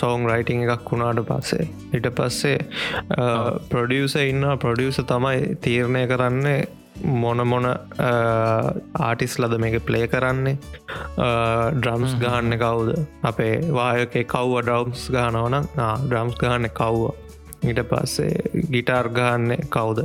සෝන් 0.00 0.26
රයිටිං 0.30 0.64
එකක් 0.64 0.90
වුණාට 0.92 1.22
පස්සේ. 1.30 1.68
ඉට 1.96 2.08
පස්සේ 2.18 2.58
ප්‍රඩියස 3.72 4.16
ඉන්න 4.24 4.44
ප්‍රඩියස 4.64 4.98
තමයි 5.12 5.38
තීරණය 5.66 6.02
කරන්නේ 6.12 6.60
මොන 7.22 7.40
මොන 7.46 7.66
ආටිස් 9.06 9.38
ලද 9.38 9.54
මේක 9.64 9.76
ප්ලේ 9.88 10.06
කරන්නේ. 10.14 10.56
ඩ්‍රම්ස් 11.78 12.12
ගහන්න 12.24 12.58
කවුද? 12.64 12.90
අපේ 13.30 13.54
වායක 13.78 14.14
කව්ව 14.34 14.52
ඩ්‍රම්ස් 14.66 15.08
ගහනවන 15.16 15.56
ඩ්‍රම්ස් 16.04 16.36
ගහන්න 16.42 16.70
කව්ව 16.80 17.02
ඊට 17.62 17.80
පස්සේ 17.90 18.64
ගිටාර් 18.70 19.08
ගහන්න 19.10 19.68
කවුද? 19.68 20.00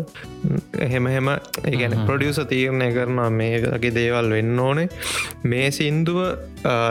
එහෙම 0.79 1.07
එහෙම 1.07 1.29
ඒගැන 1.29 1.93
හ්ම්. 1.93 2.05
ප්‍රඩියස 2.07 2.39
තීරණය 2.49 2.91
කරනවා 2.93 3.29
මේගේ 3.31 3.93
දේවල් 3.93 4.29
වෙන්න 4.29 4.59
ඕනේ. 4.59 4.89
මේ 5.43 5.71
සින්දුව 5.71 6.21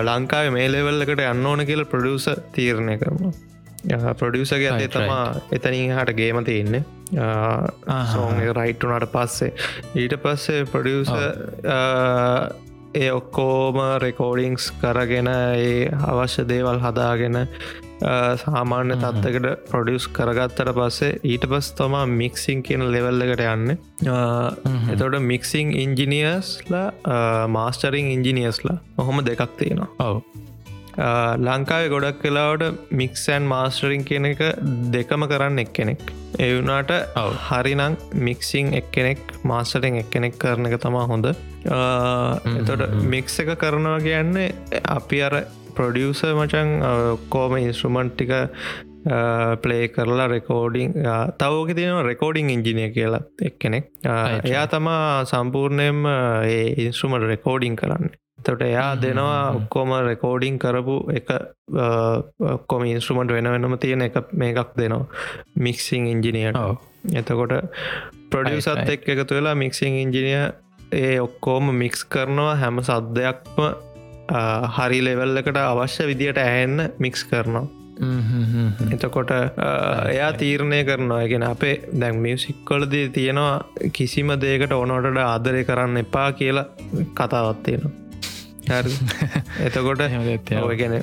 ලංකාව 0.08 0.52
මේ 0.52 0.68
ලෙවල්ලකට 0.70 1.24
යන්න 1.30 1.46
ඕන 1.46 1.66
කියල 1.66 1.84
ප්‍රඩියස 1.84 2.28
තීරණය 2.52 2.98
කරනවා. 2.98 4.14
ප්‍රඩියසගේ 4.14 4.70
Right, 4.70 4.90
තමා 4.90 5.40
එතනින් 5.50 5.94
හට 5.98 6.16
ගේම 6.16 6.44
තියන්නේ. 6.44 6.84
සෝන් 8.12 8.42
රයිට්ටුනට 8.58 9.08
පස්සේ. 9.12 9.52
ඊට 9.94 10.14
පස්සේ 10.22 10.64
ප්‍රඩියස 10.64 11.10
ඒ 12.94 13.10
ඔක්කෝම 13.10 13.78
රෙකෝඩිංස් 13.98 14.70
කරගෙන 14.80 15.28
ඒ 15.28 15.88
අවශ්‍ය 16.06 16.44
දේවල් 16.48 16.78
හදාගෙන 16.78 17.48
සාමාන්‍ය. 18.42 18.94
තත්වකට 19.02 19.48
ප්‍රඩියස් 19.70 20.06
කරගත්තට 20.18 20.70
පස්සේ 20.78 21.18
ඊට 21.32 21.44
පස් 21.52 21.72
තමා 21.80 22.04
මික්සිං 22.20 22.62
කියන 22.66 22.84
ලෙවල්ලකට 22.94 23.42
යන්න. 23.54 23.76
එතොට 24.94 25.18
මික්සිං 25.32 25.74
ඉංජිනියස්ලා 25.84 26.86
මාස්ටරිං 27.56 28.08
ඉංජිනියස්ලා 28.16 28.78
ඔහොම 28.98 29.24
දෙකක් 29.28 29.58
තියෙනවා 29.60 30.08
ඔව 30.08 30.16
ලංකාවේ 31.46 31.92
ගොඩක් 31.92 32.18
කලාවට 32.24 32.64
මික්සෑන් 33.00 33.46
මාස්ටරිං 33.52 34.02
කියන 34.08 34.26
එක 34.32 34.42
දෙකම 34.96 35.24
කරන්න 35.30 35.62
එක් 35.62 35.72
කෙනෙක් 35.78 36.02
එවුනාට. 36.46 36.92
හරිනං 37.48 37.96
මික්සිං 38.26 38.74
එක්කෙනෙක් 38.80 39.20
මාස්ටරිං 39.52 39.96
එක්කෙනෙක් 40.02 40.36
කරන 40.42 40.68
එක 40.68 40.76
තමා 40.84 41.06
හොඳ 41.12 41.32
එතොට. 41.32 42.84
මික්ස 43.14 43.40
එක 43.44 43.56
කරනවා 43.62 43.98
කියන්නේ 44.06 44.48
අපි 44.98 45.22
අර 45.28 45.34
ප්‍රඩියස 45.76 46.22
මචන් 46.32 46.70
කෝම 47.28 47.56
ඉන්ස්ට්‍රමන්ට්ටික 47.58 48.32
පලේ 49.62 49.88
කරලා 49.88 50.26
රෙකෝඩිං 50.28 50.92
තවෝක 51.38 51.70
තියෙන 51.74 52.04
රෙකෝඩිං 52.04 52.50
ඉංජිනිය 52.50 52.90
කියලා 52.92 53.22
එක්කෙනෙක්. 53.42 53.86
එයා 54.44 54.66
තමා 54.68 55.24
සම්පූර්ණයෙන්ම 55.26 56.02
ඒ 56.46 56.66
ඉන්ස්ට්‍රමට 56.78 57.26
රෙකෝඩිං 57.26 57.76
කරන්න. 57.76 58.10
තොට 58.44 58.62
එයා 58.62 58.90
දෙනවා. 58.96 59.42
ඔක්කොම 59.58 59.90
රෙකෝඩිං 60.06 60.58
කරපු 60.58 60.96
එක 61.12 61.28
ඔක්කොම 62.50 62.84
ඉන්ස්ට්‍රමට 62.86 63.32
වෙන 63.32 63.50
වෙනම 63.54 63.76
තියෙන 63.78 64.02
එක 64.02 64.16
මේකක් 64.34 64.74
දෙනවා. 64.76 65.06
මික්සිං 65.58 66.06
ඉංජිනියට 66.06 66.56
එතකොට 67.14 67.52
ප්‍රඩියසත්. 68.30 68.68
එක් 68.88 69.08
එකතු 69.08 69.34
වෙලා 69.34 69.54
මික්සිං 69.56 69.94
ඉංජිනිය 69.96 70.42
ඒ 70.94 71.18
ඔක්කෝම 71.20 71.70
මික්ස් 71.74 72.04
කරනවා 72.06 72.56
හැම 72.56 72.80
සද්දයක්ම 72.82 73.60
අ, 73.60 73.70
හරි 74.76 75.00
ලෙවල්ලකට 75.04 75.62
අවශ්‍ය 75.62 76.08
විදියට 76.10 76.42
ඇහෙන්න 76.42 76.88
මික්ස් 76.98 77.24
කරනවා. 77.24 77.64
එතකොට 78.90 79.32
එයා 80.10 80.32
තීරණය 80.34 80.82
කරනවා. 80.84 81.24
ගෙන 81.28 81.42
අපේ 81.42 81.74
දැන් 82.00 82.22
මියසික්කොලදී 82.26 83.08
තියෙනවා 83.08 83.90
කිසිම 83.92 84.36
දේකට 84.44 84.72
ඕනොටට 84.72 85.24
ආදරය 85.24 85.64
කරන්න 85.64 86.04
එපා 86.04 86.28
කියලා 86.32 86.70
කතාවත් 87.14 87.62
තියෙනවා 87.62 88.01
එතකොට 89.66 90.02
ගැන 90.80 90.94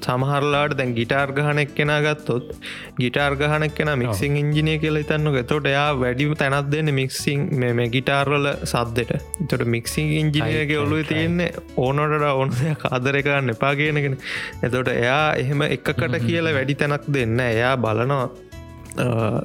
සමහරලාට 0.00 0.74
දැන් 0.78 0.94
ගිටාර් 0.98 1.32
ගහනෙක් 1.38 1.74
කෙන 1.74 1.92
ගත්තොත් 2.06 2.52
ගිටාර් 2.98 3.36
ගහනක් 3.36 3.74
කෙන 3.74 3.92
මික්සිං 3.98 4.38
ඉංජිනය 4.42 4.76
කියල 4.84 5.00
තන්න 5.04 5.40
තොට 5.44 5.66
එයා 5.66 5.88
වැඩිම 5.94 6.34
තැනත් 6.34 6.70
දෙන්න 6.74 6.92
මික්සිං 6.94 7.48
මේ 7.58 7.88
ගිටාර්වල 7.88 8.48
සද්දට. 8.64 9.20
තොට 9.48 9.66
මික්සිං 9.66 10.12
ඉංජිනයගේ 10.20 10.78
ඔලු 10.78 11.02
තියෙන්නේ 11.04 11.50
ඕනොට 11.78 12.28
ඕන 12.30 12.54
කාදරකන්න 12.84 13.56
එපා 13.56 13.74
කියනගෙන 13.74 14.16
එතොට 14.62 14.94
එයා 14.94 15.26
එහෙම 15.34 15.68
එකකට 15.68 16.18
කියලා 16.28 16.56
වැඩි 16.58 16.80
තැනක් 16.80 17.12
දෙන්න 17.12 17.40
එයා 17.42 17.76
බලනවා 17.78 18.30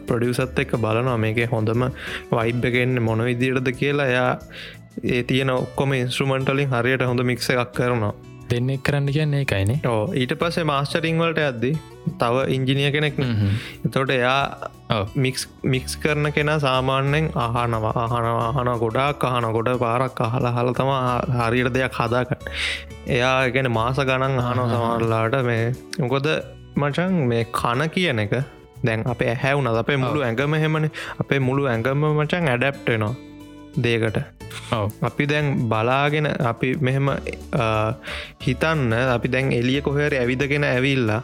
ප්‍රඩියසත් 0.07 0.59
එක්ක 0.59 0.76
බලනවා 0.78 1.18
මේක 1.18 1.39
හොඳම 1.51 1.88
වයිබ්බගෙන්න්න 2.32 3.01
මොන 3.01 3.24
විදිරද 3.24 3.72
කියලා. 3.74 4.07
එයා 4.07 4.39
ඒ 5.04 5.22
තියන 5.24 5.50
ඔක්කොම 5.52 5.93
ඉන්ස්ට්‍රමන්ටලින් 5.93 6.70
හරියට 6.70 7.04
හොඳ 7.04 7.24
මික්ස 7.24 7.50
එකක් 7.50 7.74
කරනවා. 7.74 8.14
දෙන්නෙක් 8.50 8.82
කරන්න 8.84 9.12
කියන්නේ 9.12 9.41
එකයිනේ 9.41 9.80
ඕ 9.86 10.04
ඊට 10.14 10.34
පස්සේ 10.39 10.64
මාස්ටරිංවලට 10.64 11.39
ඇද්දි 11.39 11.72
තව 12.20 12.43
ඉංජිනිය 12.48 12.91
කෙනෙක් 12.91 13.20
එතොට 13.86 14.10
එයා 14.10 14.41
මික්ස් 15.16 15.48
මික්ස් 15.66 15.98
කරන 15.98 16.32
කෙන 16.32 16.52
සාමාන්‍යෙන් 16.60 17.30
අහනවා 17.36 17.93
අහනවා 18.06 18.50
අහන 18.52 18.72
ගොඩක් 18.80 19.24
අහන 19.24 19.50
ගොඩ 19.52 19.72
පාරක් 19.78 20.22
අහලා 20.22 20.54
හල 20.54 20.72
තම 20.72 20.91
හරියට 21.39 21.74
දෙයක් 21.74 22.00
හදාකට 22.02 22.50
එයා 23.08 23.36
ගැන 23.50 23.72
මාස 23.72 24.00
ගණන් 24.02 24.39
අහනෝ 24.41 24.68
සමරලාට 24.68 25.39
මේ 25.43 25.64
මොකොද 26.00 26.30
මචන් 26.76 27.22
මේ 27.28 27.43
කන 27.52 27.89
කියන 27.89 28.20
එක 28.20 28.36
දැන් 28.84 29.08
අපේ 29.08 29.36
හැවුන 29.36 29.68
අපේ 29.76 29.98
මුළු 29.98 30.22
ඇඟම 30.22 30.54
හෙමන 30.56 30.91
අපේ 31.20 31.39
මුළු 31.39 31.66
ඇඟම 31.66 32.12
මචන් 32.12 32.48
ඇඩැප්ටනවා 32.48 33.16
දේකට 33.86 34.17
අපි 35.09 35.25
දැන් 35.32 35.47
බලාගෙන 35.71 36.28
අපි 36.51 36.69
මෙහෙම 36.88 37.09
හිතන්න 38.45 38.93
අපි 39.15 39.34
දැන් 39.36 39.51
එලිය 39.59 39.80
කොහර 39.88 40.11
ඇවිදගෙන 40.21 40.67
ඇවිල්ලා 40.71 41.21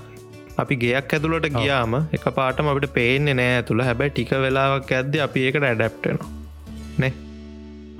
අපි 0.61 0.75
ගයක් 0.83 1.13
ඇතුළට 1.17 1.49
ගියාම 1.57 1.93
එක 2.17 2.25
පාටම 2.39 2.71
අපිට 2.71 2.93
පේන්නේ 2.99 3.37
නෑ 3.39 3.53
ඇතුළ. 3.59 3.83
හැබැයි 3.89 4.13
ටික 4.15 4.33
වෙලාවක් 4.45 4.91
ඇද්ද 4.99 5.15
අපි 5.27 5.45
ඒකට 5.47 5.69
ඇඩැප්ටනවා 5.69 6.29
නේ? 7.03 7.13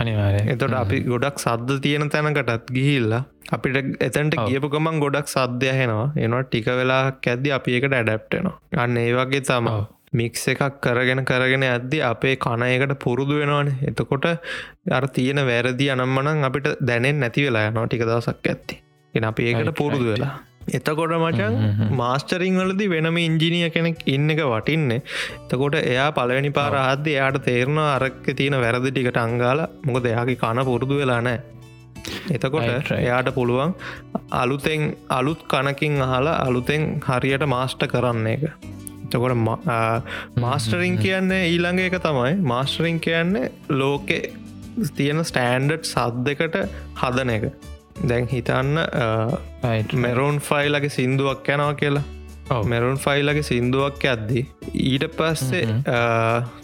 අනිවාර 0.02 0.36
එතොට 0.56 0.76
අපි 0.84 1.00
ගොඩක් 1.12 1.38
සද්ධ 1.46 1.80
තියෙන 1.86 2.10
තැනකටත් 2.14 2.70
ගිහිල්ලා 2.78 3.24
අපිට 3.56 3.76
එතැන්ට 4.08 4.38
කියපු 4.48 4.70
ගමන් 4.76 5.02
ගොඩක් 5.04 5.28
සද්ධයහෙනවා 5.36 6.08
එනවා. 6.24 6.44
ටික 6.46 6.70
වෙලා 6.80 7.02
ඇද්දි 7.34 7.56
අපි 7.58 7.78
එකට 7.80 7.98
ඇඩැප්ටනවා 8.00 8.84
අන්න 8.84 9.02
ඒ 9.04 9.12
වගේ 9.20 9.44
තම 9.50 9.70
මික්ස 10.14 10.46
එකක් 10.48 10.80
කරගෙන 10.82 11.22
කරගෙන 11.26 11.66
ඇද්දි 11.66 12.00
අපේ 12.04 12.36
කණයකට 12.38 12.96
පුරුදු 13.00 13.36
වෙනවාන. 13.42 13.70
එතකොට 13.90 14.26
අර 14.92 15.06
තියෙන 15.10 15.42
වැරදි 15.44 15.92
අනම්මනං 15.94 16.48
අපිට 16.50 16.68
දැනෙන් 16.82 17.20
නැති 17.20 17.46
වෙලා 17.48 17.68
යනවා 17.70 17.86
ටික 17.88 18.04
දවසක් 18.04 18.50
ඇත්ති. 18.50 18.82
එන 19.14 19.30
අපි 19.30 19.48
ඒකට 19.50 19.72
පුරුදු 19.76 20.06
වෙලා. 20.06 20.34
එතකොට 20.70 21.16
මචන් 21.16 21.56
මාස්ටරිං 21.94 22.60
වලදි 22.62 22.90
වෙනම 22.90 23.18
ඉංජිනිය 23.20 23.70
කෙනෙක් 23.70 24.04
ඉන්න 24.08 24.30
එක 24.30 24.44
වටින්නේ. 24.48 25.02
එතකොට 25.46 25.80
එයා 25.84 26.10
පලවෙනි 26.12 26.52
පාරහද්ද 26.52 27.10
එයාට 27.16 27.42
තේරණ 27.48 27.82
අරක්ක 27.88 28.30
තියෙන 28.34 28.60
වැරදි 28.60 28.92
ටිකට 28.92 29.20
අංගාල 29.20 29.66
මොකද 29.88 30.12
එයාගේ 30.14 30.40
කන 30.44 30.64
පුරුදු 30.70 31.02
වෙලා 31.02 31.22
නෑ 31.22 31.42
එතකොට 32.30 32.92
එයාට 32.94 33.30
පුළුවන් 33.36 33.74
අලුතෙන් 34.34 34.82
අලුත් 35.10 35.42
කනකින් 35.46 36.02
අහලා 36.02 36.38
අලුතෙන් 36.46 36.84
හරියට 37.02 37.46
මාස්ට 37.48 37.86
කරන්න 37.88 38.28
එක 38.28 38.44
එතකොට 39.14 39.38
මාස්ටරිං 40.38 40.98
කියන්නේ 40.98 41.44
ඊළඟ 41.50 41.84
එක 41.88 42.00
තමයි. 42.06 42.34
මාස්ටරිං 42.44 43.00
කියන්නේ 43.00 43.52
ලෝකෙ 43.72 44.20
තියෙන 44.98 45.24
ස්ටෑන්ඩඩ් 45.24 45.86
සද්දකට 45.86 46.58
හදන 47.02 47.36
එක. 47.38 47.46
දැන් 48.10 48.28
හිතන්න 48.28 48.84
මෙරුන් 49.98 50.42
ෆයිලගේ 50.42 50.90
සින්දුවක් 50.90 51.50
යනවා 51.50 51.74
කියලා. 51.76 52.04
මෙරුන් 52.66 52.98
ෆයිලගේ 52.98 53.44
සින්දුවක් 53.44 54.06
ඇද්දි 54.06 54.46
ඊට 54.76 55.06
පස්සේ 55.18 55.66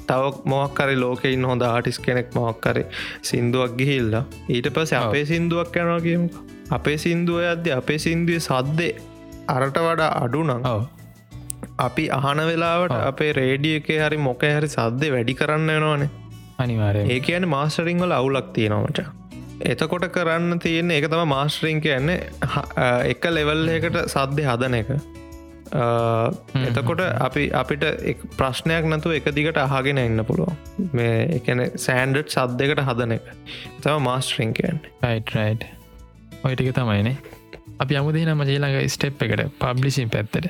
තව 0.07 0.31
මොක්කරි 0.45 0.95
ලෝකෙයින් 0.97 1.45
හොඳ 1.45 1.61
ආටිස් 1.63 1.99
කෙනෙක් 1.99 2.35
මොක්කරි 2.35 2.83
සින්දුවක් 3.23 3.77
ගිහිල්ලා 3.77 4.23
ඊට 4.49 4.69
පස්ස 4.69 4.93
අපේ 4.95 5.25
සින්දුවක් 5.25 5.75
යනවා 5.75 5.99
කියමු 6.01 6.29
අපේ 6.71 6.97
සින්දුව 6.97 7.43
අද්‍ය 7.45 7.71
අපේ 7.71 7.99
සින්දුව 7.99 8.39
සද්දේ 8.41 8.93
අරට 9.47 9.77
වඩා 9.79 10.11
අඩුනං 10.23 10.51
අපි 11.87 12.05
අහන 12.17 12.41
වෙලාවට 12.49 12.95
අපේ 13.01 13.31
රේඩිය 13.39 13.75
එක 13.81 13.89
හරි 14.05 14.17
මොක 14.27 14.43
හරි 14.55 14.69
සද්ද 14.75 15.13
වැඩි 15.15 15.37
කරන්න 15.41 15.71
වෙනවානේ. 15.75 16.09
අනිවාරය 16.63 17.05
ඒ 17.13 17.19
කියන 17.27 17.47
මාස්ටරිංවල 17.55 18.13
අවුලක් 18.19 18.49
තියෙනවට 18.57 18.99
එතකොට 19.73 20.05
කරන්න 20.17 20.59
තියෙන 20.65 20.91
එක 20.97 21.07
තම 21.13 21.31
මාස්ටරිං 21.35 21.79
කියන්නේ 21.85 22.19
එක 23.13 23.31
ලෙවල් 23.37 23.63
එකට 23.77 23.97
සද්ධ 24.03 24.45
හදන 24.49 24.77
එක. 24.81 24.91
එතකොට 26.69 27.01
අපි 27.27 27.43
අපිට 27.61 27.83
ප්‍රශ්නයක් 28.37 28.87
නැතු 28.93 29.15
එක 29.17 29.27
දිගට 29.39 29.59
අහගෙන 29.65 29.99
එන්න 30.05 30.23
පුළුවන්. 30.29 30.55
මේ 30.97 31.17
එකන 31.39 31.65
සෑන්ඩඩ් 31.87 32.31
සද්ධකට 32.35 32.85
හදන 32.87 33.17
එක. 33.17 33.27
තම 33.83 34.07
මාස්ටරිං 34.09 34.55
කියන්න. 34.59 34.79
යිටරයිට් 35.09 35.67
ඔයිටික 36.45 36.71
තමයිනේ 36.79 37.17
අපි 37.83 37.99
අමුදේ 37.99 38.25
නම 38.25 38.41
ජීලඟ 38.49 38.79
ස්ටෙප් 38.95 39.23
එකට 39.27 39.45
පබ්ලිසින් 39.61 40.09
පැත්තට 40.15 40.47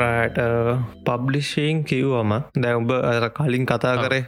රෑට 0.00 0.42
පබ්ලිෂීන් 1.06 1.84
කිව්වම 1.84 2.34
දැඋඹ 2.62 2.90
අර 3.04 3.30
කලින් 3.38 3.64
කතා 3.66 3.94
කරේ 4.02 4.24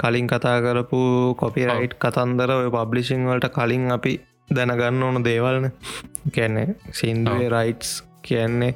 කලින් 0.00 0.26
කතා 0.26 0.58
කරපු 0.64 1.00
කොපිරයිට් 1.36 1.94
කතන්දර 2.02 2.50
ඔය 2.54 2.68
පබ්ලිෂිං 2.76 3.26
වලට 3.28 3.50
කලින් 3.56 3.90
අපි 3.96 4.12
දැනගන්න 4.50 5.02
ඕන 5.02 5.24
දේවල්න. 5.24 5.66
කැනෙ 6.34 6.62
සින්දුවේ 6.92 7.50
රයිට්ස් 7.54 7.90
කියන්නේ 8.22 8.72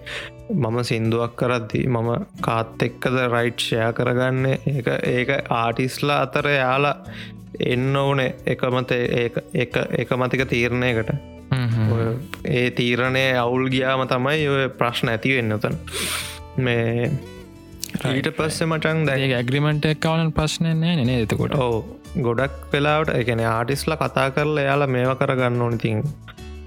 මම 0.55 0.77
සින්දුවක් 0.91 1.37
කරද්දි 1.41 1.81
මම 1.89 2.11
කාත් 2.41 2.83
එක්කද 2.89 3.17
රයිට් 3.35 3.61
ෂය 3.61 3.87
කරගන්න. 3.99 4.45
ඒක 4.73 4.89
ඒක 5.15 5.31
ආටිස්ලා 5.53 6.21
අතර 6.27 6.49
යාලා 6.55 6.97
එන්න 7.73 7.97
ඕනේ. 7.97 8.31
එකමත 8.47 8.91
එක 9.95 10.19
මතික 10.21 10.45
තීරණයකට 10.49 11.15
ඒ 12.55 12.67
තීරණය 12.73 13.27
අවුල් 13.37 13.69
ගියාම 13.69 14.05
තමයි 14.07 14.49
ඔය 14.49 14.67
ප්‍රශ්න 14.75 15.09
ඇති 15.09 15.37
වෙන්නතන් 15.37 15.79
මේ 16.59 17.11
ඊට 18.11 18.31
පස්සේ 18.37 18.67
මටන් 18.67 19.05
දැ 19.07 19.31
ඇග්‍රිමට 19.33 19.87
එක්කවන 19.87 20.33
ප්‍රශ්නය 20.33 20.75
නෑ 20.75 21.03
නේ 21.03 21.21
එතකොට? 21.23 21.55
ඕ 21.57 21.99
ගොඩක් 22.21 22.69
වෙලාවට 22.73 23.15
එකන 23.15 23.43
ආටිස්ල 23.47 23.97
කතා 23.97 24.29
කරලා 24.31 24.65
එයාලා 24.65 24.89
මේව 24.89 25.13
කරගන්න 25.19 25.63
ඕනතින් 25.63 26.03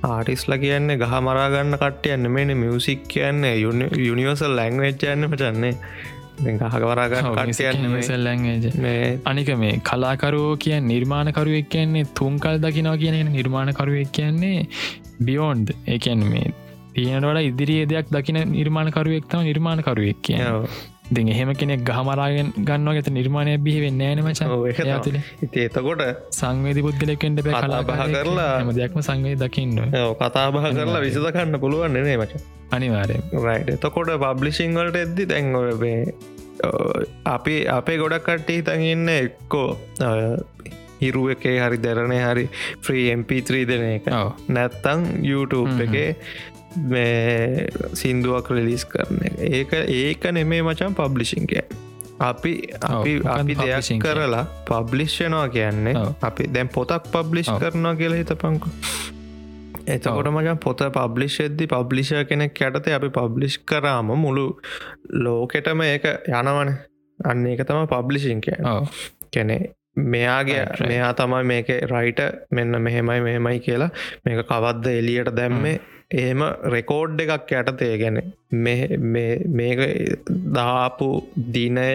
ආටිස්ල 0.05 0.57
කියන්නේ 0.57 0.97
ගහ 0.97 1.13
මරාගන්න 1.21 1.77
කට්ටයන්න 1.77 2.31
මේන 2.31 2.53
මියසික් 2.57 3.07
කියන්නේ 3.07 3.55
යුනිවර්සල් 4.01 4.55
ලැංවේච්චයන්න 4.55 5.29
පචන්නේ 5.29 5.73
ගහකවරාගන්න 6.38 7.29
අනික 9.25 9.49
මේ 9.55 9.73
කලාකරුවෝ 9.79 10.57
කිය 10.57 10.79
නිර්මාණකරුවෙක් 10.83 11.69
කියන්නේ 11.69 12.05
තුන්කල් 12.15 12.57
දකිනවා 12.57 12.97
කියන 12.97 13.31
නිර්මාණකරුවෙක් 13.31 14.11
කියන්නේ 14.11 14.67
බියෝන්ඩ්. 15.21 15.69
එකන් 15.88 16.23
මේ 16.25 16.53
තියෙනට 16.93 17.41
ඉදිරියේ 17.43 17.85
දෙයක් 17.85 18.11
දකින 18.11 18.38
නිර්මාණකරුවෙක් 18.51 19.25
තම 19.25 19.41
නිර්මාණකරුවෙක් 19.41 20.21
කිය 20.21 20.43
දෙ 21.11 21.21
එහෙම 21.21 21.53
කෙනෙක් 21.53 21.83
ගහමරාගෙන් 21.83 22.51
ගන්න 22.59 22.88
ඇත 22.88 23.09
නිර්මාණය 23.09 23.57
බිහිවෙන්න 23.57 23.97
නෑනමච 23.97 24.41
තුළ 25.05 25.19
එතකොට 25.65 26.03
සංවේධ 26.31 26.81
පුද්ගලෙකෙන්ට 26.81 27.41
කලා 27.45 27.81
බහ 27.81 28.03
කරලා 28.15 28.73
දෙයක්ම 28.73 29.01
සංවේ 29.01 29.35
දකින්න 29.35 29.81
කතා 30.19 30.47
බහ 30.51 30.69
කරලා 30.71 30.99
විසඳකන්න 30.99 31.59
පුළුවන් 31.59 31.99
නේ 31.99 32.17
මච 32.17 32.57
අනිවාරය 32.72 33.18
රයිට 33.45 33.70
එතකොට 33.76 34.11
පබ්ලිසිංවලට 34.24 34.97
එද්දි 34.97 35.26
දැන්ඔබේ 35.26 36.01
අපි 37.26 37.55
අපේ 37.70 37.97
ගොඩක් 37.97 38.28
කට්ටි 38.28 38.59
හිතඟන්න 38.59 39.09
එක්කෝ 39.13 39.70
හිරුව 41.01 41.32
එකේ 41.36 41.57
හරි 41.61 41.78
දැරණය 41.78 42.20
හරි 42.20 42.45
ෆ්‍රී 42.82 43.07
MP3 43.15 43.65
දෙන 43.70 43.84
එක. 43.89 44.05
නැත්තං 44.49 45.03
YouTube 45.24 45.82
එකේ 45.86 46.09
මේ 46.91 47.68
සින්දුවක් 47.93 48.49
රෙලිස් 48.51 48.86
කරන 48.86 49.22
ඒක 49.51 49.74
ඒක 49.74 50.32
නෙමේ 50.32 50.61
මචන් 50.61 50.93
පබ්ලිෂිං 50.93 51.47
කිය 51.47 51.63
අපි 52.20 52.53
අපි 52.82 53.13
අපි 53.26 53.55
දෙයක් 53.55 54.01
කරලා 54.01 54.45
පබ්ලිෂ්යනවා 54.65 55.47
කියන්නේ 55.49 55.95
අපි 56.22 56.49
දැන් 56.53 56.70
පොතක් 56.70 57.11
පබ්ලිෂ් 57.13 57.49
කරනවා 57.53 57.95
කියලා 57.95 58.18
හිත 58.18 58.34
පංකු 59.88 59.95
එතකොට 59.95 60.31
මචන් 60.33 60.59
පොත 60.59 60.79
පබ්ලිෂ් 60.97 61.39
එද්දි 61.39 61.67
පබ්ලිෂ 61.67 62.11
කෙනෙක් 62.29 62.61
යටතේ 62.61 62.93
අපි 62.93 63.09
පබ්ලිෂ් 63.09 63.57
කරාම 63.65 64.05
මුළු 64.05 64.45
ලෝකෙටම 65.09 65.81
ඒක 65.81 66.05
යනවන. 66.27 66.77
අන්න 67.19 67.47
ඒක 67.47 67.65
තම 67.65 67.88
පබ්ලිෂිං 67.88 68.41
කිය 68.41 68.57
කැනෙ 69.33 69.57
මෙයාගේ. 69.95 70.65
මෙයා 70.88 71.13
තමයි 71.13 71.43
මේක 71.43 71.67
රයිට 71.67 72.19
මෙන්න 72.51 72.81
මෙහෙමයි 72.81 73.21
මෙහෙමයි 73.21 73.59
කියලා 73.59 73.91
මේක 74.25 74.47
කවද්ද 74.47 74.88
එලියට 74.88 75.35
දැම්මේ? 75.35 75.79
එහෙම 76.11 76.41
රෙකෝඩ් 76.73 77.19
එකක් 77.21 77.51
යටතේ 77.51 77.97
ගැන. 77.97 78.19
මේක 78.51 79.79
දාපු 80.57 81.09
දිනය 81.53 81.88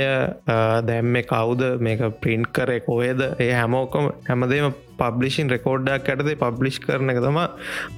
දැම්ම 0.91 1.15
කවුද? 1.33 1.63
මේක 1.81 2.01
ප්‍රින්ට් 2.21 2.53
කරේ 2.53 2.81
කොයද 2.81 3.23
ඒ 3.39 3.53
හැමෝකම 3.53 4.11
හැමදේම 4.29 4.75
පබ්ලිෂන් 5.03 5.53
රෙකෝඩ්ඩක් 5.55 6.13
ඇටදේ 6.15 6.41
පබ්ලිෂ් 6.45 6.79
කරන 6.87 7.15
එක 7.15 7.21
තම 7.27 7.41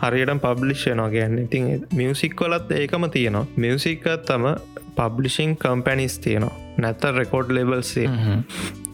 හරියට 0.04 0.34
පබ්ලිෂ්යනවා 0.46 1.10
කියන්න. 1.16 1.38
ඉතින් 1.46 1.64
මියසික් 2.00 2.36
කොලත් 2.42 2.72
ඒකම 2.80 3.10
තියෙනවා. 3.16 3.46
මියසික්කත් 3.64 4.26
තම 4.30 4.46
පබ්ලිෂිං 4.98 5.52
කම්පැනිස් 5.62 6.16
තියෙනවා. 6.26 6.54
නැත්ත 6.82 7.04
රෙකෝඩ් 7.20 7.54
ලෙබල්සේ 7.56 8.08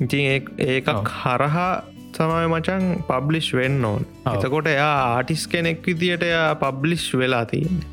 ඉතින් 0.04 0.24
ඒකක් 0.66 1.08
හරහා 1.20 1.70
තමයි 2.16 2.48
මචන් 2.50 2.84
පබ්ලිෂ් 3.08 3.48
වෙන්න 3.58 3.84
ඕන්. 3.90 4.04
එතකොට 4.34 4.68
එයා 4.74 4.92
ආටිස් 5.14 5.46
කෙනෙක් 5.52 5.80
විදියට 5.86 6.24
එයා 6.28 6.50
පබ්ලිෂ් 6.62 7.06
වෙලා 7.20 7.44
තියන්නේ. 7.52 7.86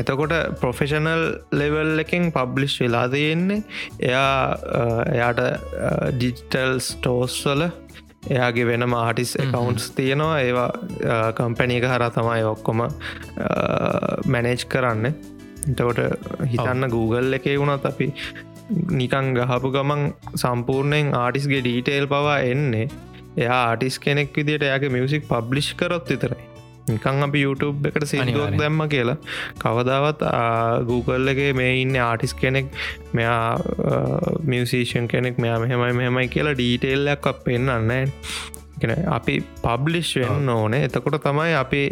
එතකොට 0.00 0.34
ප්‍රොෆෙෂනල් 0.60 1.24
ලෙවල් 1.60 2.02
එකෙන් 2.04 2.30
පබ්ලිෂ් 2.36 2.78
වෙලා 2.82 3.06
තියෙන්නේ. 3.14 3.62
එයා 4.10 4.32
එයාට 5.16 5.42
ඩිජිටල් 6.16 6.78
ස්ටෝස් 6.88 7.36
වල 7.46 7.66
එයාගේ 8.30 8.66
වෙනම 8.70 8.94
ආටිස් 8.98 9.32
එකකවුන්ස් 9.44 9.86
තියෙනවා. 9.98 10.40
ඒවා 10.40 11.32
කම්පැනි 11.38 11.78
එක 11.80 11.88
හර 11.92 12.04
තමයි 12.18 12.44
ඔක්කොම 12.54 12.82
මැනේජ් 14.26 14.66
කරන්න. 14.74 15.06
එතකොට 15.70 16.00
හිතන්න 16.52 16.90
Google 16.90 17.38
එකේ 17.38 17.56
වුණත් 17.62 17.86
අපි 17.92 18.08
නිකං 19.00 19.32
ගහපු 19.38 19.72
ගමන් 19.76 20.02
සම්පූර්ණයෙන් 20.42 21.14
ආටිස්ගේ 21.22 21.62
ඩීටේල් 21.62 22.08
පවා 22.14 22.38
එන්නේ. 22.52 22.88
එයා 23.36 23.62
ආටිස් 23.70 23.98
කෙනෙක් 24.00 24.36
විදිට 24.36 24.68
එයාගේ 24.68 24.94
මියසික් 24.94 25.26
පබ්ලිෂ් 25.32 25.72
කරොත් 25.80 26.12
විතරයි 26.12 26.55
නිකං 26.88 27.22
අපි 27.26 27.40
YouTube 27.44 27.88
එකට 27.88 28.04
සිදුවක්. 28.12 28.58
දැම්ම 28.60 28.82
කියලා. 28.94 29.16
කවදාවත් 29.62 30.20
Google 30.90 31.32
එකේ 31.32 31.52
මේ 31.60 31.72
ඉන්න 31.82 31.96
ආටිස් 32.08 32.34
කෙනෙක් 32.42 32.66
මෙයා 33.18 33.46
මියසිෂන් 34.52 35.08
කෙනෙක් 35.14 35.40
මෙයා 35.44 35.58
මෙහෙමයි 35.64 35.96
මෙහෙමයි 36.00 36.28
කියලා 36.36 36.54
ඩීටේල්ලක් 36.60 37.26
අප 37.32 37.42
පෙන්න්න 37.48 37.92
අපි 39.16 39.34
පබ්ලිෂ් 39.62 40.10
වෙන්න 40.20 40.48
ඕනේ. 40.54 40.82
එතකොට 40.86 41.16
තමයි 41.24 41.54
අපි 41.60 41.82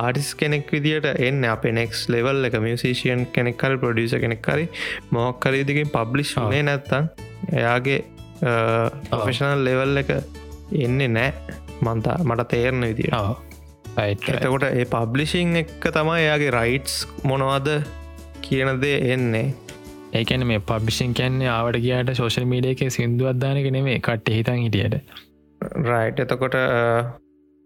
ආටිස් 0.00 0.28
කෙනෙක් 0.42 0.70
විදිට 0.74 1.08
එන්න. 1.28 1.42
අප 1.54 1.64
නෙක්ස් 1.78 2.04
ලෙවල් 2.14 2.48
එක 2.48 2.56
මියසිෂයන් 2.66 3.26
කෙනෙක් 3.34 3.58
කරි 3.62 3.80
ප්‍රඩියස 3.84 4.14
කෙනෙක් 4.24 4.42
කරි 4.46 4.68
මොක්කරීදිකින් 5.16 5.90
පබ්ලිෂ්. 5.96 6.36
වනේ 6.38 6.62
නැත්තං 6.68 7.10
එයාගේ 7.58 8.00
ප්‍රොෆෙෂනල් 9.10 9.66
ලෙවල් 9.68 10.04
එක 10.04 10.10
එන්නේ 10.86 11.10
නෑ 11.18 11.30
මන්තා 11.82 12.16
මට 12.28 12.48
තේරණ 12.54 12.88
විදිිය 12.90 13.12
එතකොට 13.98 14.66
ඒ 14.68 14.84
පබ්ලිෂිං 14.94 15.56
එක්ක 15.62 15.86
තමයි 15.94 16.18
එයාගේ 16.24 16.52
රයිට්ස් 16.56 16.98
මොනවද 17.30 17.70
කියනදේ 18.46 18.98
එන්නේ. 19.14 19.46
ඒකන 20.18 20.44
මේ 20.50 20.60
පබ්ිෂන් 20.68 21.16
කැන්නේ 21.18 21.48
ආවට 21.54 21.80
කියට 21.86 22.12
ශෝෂල් 22.18 22.46
මීඩිය 22.52 22.76
එක 22.76 22.84
සිින්දු 22.96 23.26
අධානක 23.32 23.66
නෙමේ 23.76 23.98
කට 24.08 24.36
හිතන් 24.36 24.62
හිටියට. 24.64 25.10
රයිට් 25.90 26.22
එතකොට 26.24 26.56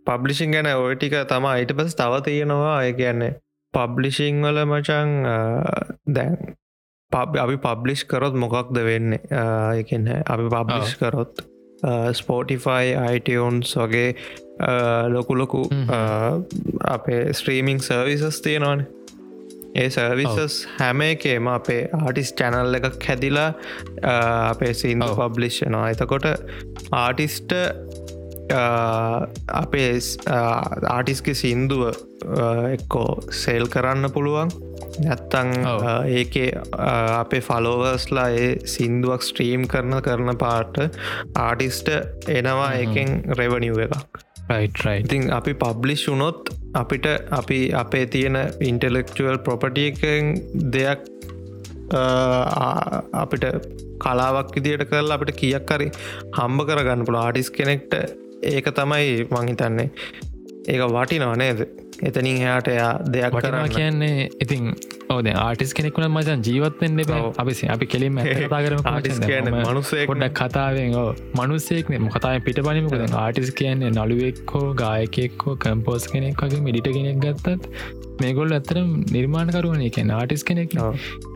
පබ්ලිෂිං 0.07 0.57
ගැන 0.57 0.71
ඔය 0.73 0.97
ටික 0.97 1.19
තම 1.35 1.47
අයිට 1.53 1.77
පස් 1.79 1.95
තව 2.01 2.25
තියෙනවා. 2.31 2.75
අය 2.81 2.97
කියන්නේ 3.03 3.39
පබ්ලිෂිං 3.75 4.43
වල 4.47 4.65
මචන් 4.65 5.11
දැන් 6.17 6.37
අපි 7.13 7.57
පබ්ලිෂ් 7.67 8.09
කරොත් 8.11 8.37
මොකක්ද 8.45 8.85
වෙන්න? 8.89 9.19
එකන්න 9.81 10.13
අපි 10.25 10.53
පබ්ලිෂ් 10.57 10.97
කරොත් 11.03 11.45
ස්පෝටිෆයි 12.19 12.97
අයිටවන්ස් 13.05 13.77
වගේ 13.79 14.11
ලොකු 15.09 15.35
ලොකු 15.35 15.63
හ්ම්. 15.69 15.87
අ, 15.91 16.01
අපේ 16.89 17.23
ස්ත්‍රීමිං 17.33 17.81
සර්විසස් 17.81 18.41
තියෙනවාන 18.41 18.83
ඒ 19.75 19.89
සර්විසස් 19.91 20.57
හැම 20.79 21.01
එකේම 21.03 21.47
අපේ 21.49 21.81
ආටිස් 22.01 22.33
චැනල් 22.35 22.75
එකක් 22.81 23.07
හැදිලා 23.09 23.49
අ, 24.05 24.15
අපේ 24.51 24.73
සින්දු. 24.75 25.11
පබ්ලිෂ්නවා 25.21 25.87
එතකොට 25.91 26.27
ආටිස්ට 26.95 27.53
අපේ 29.55 29.91
ආටිස්ක 30.89 31.29
සින්දුව 31.35 31.83
එක්කෝ 32.73 33.09
සෙල් 33.33 33.65
කරන්න 33.67 34.11
පුළුවන් 34.13 34.51
නැත්තං 35.01 35.53
ඒකේ 36.17 36.49
අපේ 37.15 37.41
ෆලෝවර්ස්ලා 37.41 38.27
ඒ 38.37 38.51
සින්දුවක් 38.67 39.23
ස්ට්‍රීම් 39.23 39.65
කරන 39.67 39.97
කරන 40.03 40.37
පාට 40.37 40.77
ආටිස්ට 41.39 41.89
එනවා. 42.31 42.69
එකෙන් 42.77 43.11
රෙවනිව් 43.39 43.79
එකක් 43.79 44.21
ඉතින් 45.05 45.31
අපි 45.31 45.53
පබ්ලිෂ් 45.55 46.09
වුනොත් 46.09 46.51
අපිට 46.75 47.07
අපි 47.31 47.73
අපේ 47.73 48.07
තියෙන 48.07 48.37
ඉන්ටෙලෙක්චුවල් 48.61 49.39
ප්‍රොපටිය 49.39 49.87
එකෙන් 49.87 50.35
දෙයක් 50.73 51.01
අ, 51.93 52.03
ආ- 52.59 53.03
අපිට 53.13 53.45
කලාවක් 53.99 54.55
විදියට 54.55 54.85
කරලා 54.85 55.15
අපිට 55.15 55.37
කියක් 55.37 55.71
හරි 55.71 55.89
හම්බ 56.39 56.67
කරගන්න 56.67 57.05
පුළ 57.05 57.17
ආටිස් 57.17 57.51
කෙනෙක්ට 57.51 57.95
ඒක 58.43 58.69
තමයි 58.73 59.27
මංහිතන්නේ 59.31 59.89
ඒක 60.69 60.83
වටිනවා 60.89 61.37
නේද? 61.37 61.61
එතනින් 62.09 62.37
එයාට 62.37 62.69
එයා 62.69 62.91
දෙයක් 63.15 63.37
කරන්න. 63.37 63.73
කියන්නේ 63.77 64.29
ඉතින් 64.45 64.69
ඕද 65.15 65.29
ආටිස් 65.35 65.75
කෙනෙක්ුණ 65.79 66.09
මචන් 66.09 66.45
ජීවත්වෙන්න 66.49 67.01
බ. 67.01 67.11
ඔව්. 67.19 67.29
අපිසි 67.43 67.71
අපි 67.75 67.89
කෙලින්ම 67.95 68.21
කතා 68.23 68.61
කරම 68.67 68.89
ආටිස් 68.93 69.19
කියන්නේ? 69.23 69.65
මනුස්සයෙක් 69.69 70.13
පොඩ්ඩක් 70.13 70.39
කතාවෙන් 70.41 70.97
ඕ 71.03 71.09
මනුස්සෙක්න 71.41 71.99
මොකතයි 72.07 72.45
පිට 72.47 72.63
පනිමකද 72.69 73.19
ආටිස් 73.25 73.53
කියන්නේ 73.61 73.93
නළුවෙක්කෝ 73.97 74.65
ගායකෙක්කෝ 74.83 75.59
කම්පෝස් 75.65 76.09
කෙනෙක් 76.15 76.47
වගේ 76.47 76.65
මිඩිට 76.69 76.91
කෙනෙක් 76.99 77.21
ගත්තත් 77.27 77.69
මේගොල් 78.23 78.57
ඇතරම් 78.59 78.89
නිර්මාණකරුවන. 79.17 79.85
එක 79.91 80.01
ආටිස් 80.17 80.45
කෙනෙක්. 80.49 80.75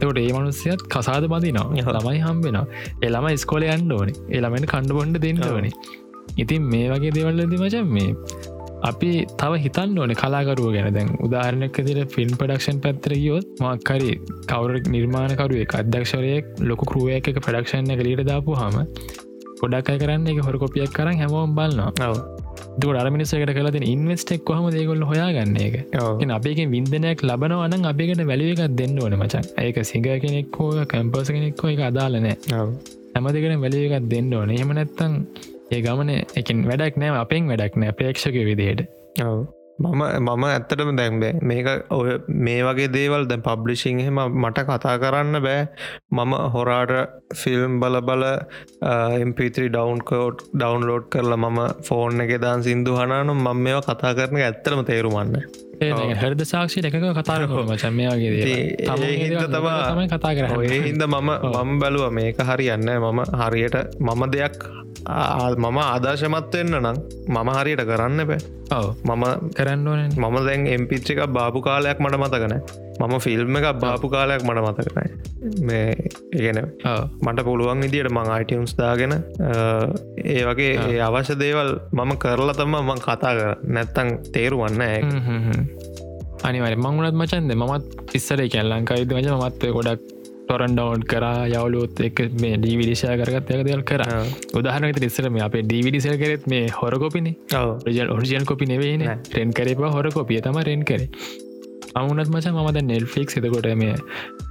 තකට 0.01 0.19
ඒ 0.25 0.33
මනුස්සයත් 0.39 0.83
කසාද 0.95 1.29
බඳනවා. 1.35 1.69
ඔව්. 1.85 1.95
ළමයි 1.99 2.25
හම්බෙන 2.27 2.59
එළම 3.03 3.31
ස්කොල 3.45 3.69
යන්න 3.69 3.97
ඕන. 3.99 4.13
එළමෙන් 4.31 4.69
කණ්ඩ 4.73 4.99
බොන්ඩ 4.99 5.23
දෙන්න 5.27 5.41
ඔව්. 5.43 5.55
ඕනි. 5.55 5.73
ඉතින් 6.43 6.69
මේ 6.75 6.93
වගේ 6.93 7.17
දෙවල්ලද 7.17 7.57
මචන් 7.61 7.89
මේ 7.97 8.11
අපි 8.83 9.11
තව 9.39 9.53
හිතන්න 9.65 9.99
ඕන 9.99 10.13
කලාකරුව 10.15 10.71
ගැන 10.75 10.89
දැන් 10.95 11.13
උදාහරණයක් 11.27 11.79
දිර 11.89 12.01
ෆිල්ම් 12.07 12.33
පඩක්ෂන් 12.41 12.81
පැත්තර 12.81 13.15
ගියොත් 13.15 13.47
මක්කරි 13.61 14.13
කවර 14.47 14.73
නිර්මාණකරුවේ 14.95 15.69
අධ්‍යක්ෂරයෙක් 15.81 16.45
ලොක 16.61 16.83
කරුවයක් 16.91 17.31
එක 17.33 17.39
පඩක්ෂණ 17.47 17.95
එක 17.95 18.03
ලීට 18.07 18.25
දාපු 18.31 18.59
හම 18.61 18.77
පොඩක් 19.61 19.89
කරන්න 20.03 20.29
එක 20.33 20.43
හොර 20.47 20.59
කොපියක් 20.59 20.93
කරන්න 20.93 21.23
හැමෝම් 21.23 21.55
බලන්නවා. 21.57 22.17
දුකට 22.81 22.99
අරමිනිසකට 23.03 23.53
කලති 23.59 23.81
ඉන්වස්ටෙක් 23.95 24.53
හම 24.57 24.69
දේගොල්ල 24.77 25.03
හොයාගන්න 25.11 25.57
එක 25.67 25.97
ඔව්. 25.97 26.21
අපේ 26.39 26.69
විින්දනයක් 26.75 27.25
ලබනවන 27.29 27.89
අපිකට 27.93 28.23
වැලිය 28.31 28.53
එකක් 28.55 28.77
දෙන්න 28.81 29.01
ඕන 29.03 29.17
මචන් 29.21 29.45
ඒක 29.65 29.83
සිංහ 29.85 30.07
කෙනෙක් 30.23 30.61
හෝ 30.61 30.87
කැම්පස 30.93 31.33
කෙනෙක් 31.35 31.63
හෝ 31.63 31.73
එක 31.75 31.83
අදාලනෑ 31.91 32.37
ඔව්. 32.61 32.71
හැම 33.15 33.29
දෙකට 33.33 33.61
වැලිය 33.65 33.87
එකක් 33.89 34.09
දෙන්න 34.15 34.33
ඕන 34.35 34.51
එහෙම 34.51 34.73
නැත්තං 34.79 35.15
ඒ 35.67 35.83
ගමන 35.83 36.11
එකින් 36.37 36.59
වැඩක් 36.69 36.99
නෑ 37.03 37.21
අපෙන් 37.21 37.49
වැඩක් 37.51 37.77
නෑ 37.77 37.93
ප්‍රේක්ෂක 37.93 38.37
විදියට 38.49 38.83
ඔව්. 39.23 39.39
මම 39.79 40.03
මම 40.27 40.45
ඇත්තටම 40.47 40.91
දැන්බේ 40.99 41.33
මේක 41.43 41.67
ඔය 41.91 42.13
මේ 42.41 42.61
වගේ 42.63 42.89
දේවල් 42.89 43.27
දැ 43.27 43.41
පබ්ලිෂිං 43.41 43.99
හෙම 44.01 44.21
මට 44.43 44.63
කතා 44.69 44.95
කරන්න 45.03 45.41
බෑ 45.43 45.67
මම 46.17 46.33
හොරාට 46.55 46.93
ෆිල්ම් 47.35 47.75
බල 47.81 47.99
බල 48.03 48.25
MP3 49.25 49.67
ඩවන්කෝට් 49.69 50.47
ඩවන්ලෝඩ් 50.55 51.11
කරලා 51.11 51.41
මම 51.43 51.61
ෆෝර්න් 51.89 52.25
එක 52.27 52.33
දාන් 52.41 52.63
සිින්දු 52.63 52.97
හනානු 52.97 53.35
මම 53.37 53.63
මේවා 53.63 53.87
කතා 53.91 54.15
කරන 54.15 54.43
ඇත්තරම 54.43 54.85
තේරුමන්න 54.85 55.37
ඔව්. 55.37 55.45
හරද 56.15 56.41
සාක්ෂි 56.45 56.81
එකක 56.81 56.97
කතාර 57.19 57.43
මචන් 57.47 57.93
මේ 57.93 58.09
වගේ 58.09 58.31
ඉතින් 58.35 58.59
ඒ 59.03 59.17
හින්දා 59.19 59.49
තමා- 59.49 59.89
තමයි 59.91 60.09
කතා 60.09 60.33
කර 60.35 60.45
හින්ද 60.87 61.03
මම. 61.05 61.31
මම 61.55 61.79
බැලුව 61.79 62.11
මේක 62.13 62.39
හරියන්න 62.41 62.89
මම 62.97 63.21
හරියට 63.41 63.77
මම 64.01 64.23
දෙයක් 64.31 64.57
මම 65.59 65.79
ආදර්ශමත් 65.81 66.55
වෙන්න 66.55 66.75
නම් 66.77 66.97
මම 67.29 67.49
හරියට 67.57 67.83
කරන්න 67.83 68.21
බෑ. 68.25 68.39
ඔව. 68.73 68.87
මම 69.05 69.25
කරන්න 69.55 69.87
මම 70.17 70.37
දැන් 70.47 70.67
එම්පිච් 70.69 71.11
එක 71.11 71.21
බාපු 71.29 71.61
කාලයක් 71.61 71.99
මට 72.01 72.17
මතකන 72.17 72.55
මම 73.01 73.15
ෆිල්ම් 73.27 73.57
එක 73.59 73.67
බාපු 73.85 74.09
කාලයක් 74.15 74.43
මට 74.49 74.61
මතකනයි 74.67 75.09
මේ 75.69 75.95
ඉගෙන 76.33 76.59
මට 77.27 77.45
පුළුවන් 77.49 77.85
විදියට 77.85 78.11
මං 78.11 78.33
අයිටම්ස් 78.37 78.75
දාගෙන 78.81 79.15
ඒ 80.25 80.43
වගේ 80.49 80.73
ඒ 80.87 80.99
අවශ්‍ය 81.09 81.37
දේවල් 81.43 81.71
මම 81.93 82.13
කරලා 82.25 82.57
තම 82.59 82.77
මං 82.81 83.01
කතා 83.07 83.33
කර 83.39 83.53
නැත්තං 83.77 84.11
තේරුවන්න. 84.35 84.83
අනිවර 86.47 86.77
මංගුණත් 86.85 87.17
මචන්ද 87.21 87.57
මත් 87.61 88.15
ඉස්සර 88.19 88.43
කැල් 88.55 88.71
ලංකායිද 88.73 89.17
වජ 89.19 89.29
මත් 89.39 89.73
ගොඩක් 89.79 90.03
ටොරන් 90.47 90.77
ඩවන්් 90.79 91.03
කර 91.11 91.25
යවලුත් 91.53 92.01
එක 92.09 92.21
මේ 92.43 92.59
ඩීවිඩිෂය 92.61 93.15
කරගත් 93.21 93.49
යක 93.55 93.65
දෙල් 93.71 93.83
කර. 93.91 94.03
උදාහනක 94.59 95.01
ඉස්සර 95.09 95.31
මේ 95.31 95.47
අපේ 95.49 95.65
ඩීවිඩිසල් 95.67 96.17
කරෙත් 96.23 96.47
මේ 96.53 96.69
හොරකොපිනි. 96.79 97.33
රජල් 97.89 98.13
ඔරිජල් 98.17 98.45
කොපි 98.51 98.71
නෙවෙයින. 98.73 99.03
නෑ. 99.09 99.19
රෙන් 99.37 99.51
කරපා 99.59 99.91
හොර 99.97 100.07
කොපිය 100.19 100.41
තම 100.41 100.63
රෙන් 100.71 100.85
කරේ 100.85 101.11
අමුණත් 101.99 102.31
මච 102.31 102.53
මද 102.55 102.83
නෙල්ෆික් 102.91 103.31
එතකොට 103.39 103.69
මේ 103.83 103.95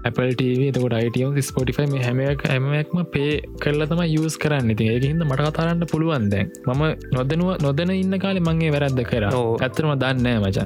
Apple 0.07 0.31
TV 0.39 0.61
එතකොට 0.69 0.95
අයිටම් 0.99 1.37
ස්පොටිෆයි 1.47 1.87
මේ 1.93 2.03
හැමයක් 2.07 2.41
හැමයක්ම 2.51 3.01
පේ 3.13 3.33
කරලා 3.63 3.87
තම 3.91 4.01
යස් 4.17 4.37
කරන්න. 4.43 4.71
ඉති 4.73 4.87
ඒහින්ද 4.93 5.23
මට 5.27 5.49
කතාරන්න 5.49 5.85
පුළුවන් 5.91 6.25
දැන්. 6.33 6.49
මම 6.67 6.83
නොදනුව 7.17 7.49
නොදන 7.65 7.91
ඉන්න 7.95 8.17
කාලෙ 8.23 8.41
මගේ 8.47 8.71
වැරද්ද 8.75 9.01
කර. 9.11 9.25
ඇත්තරම 9.65 9.93
දන්න 10.03 10.41
මචා 10.45 10.65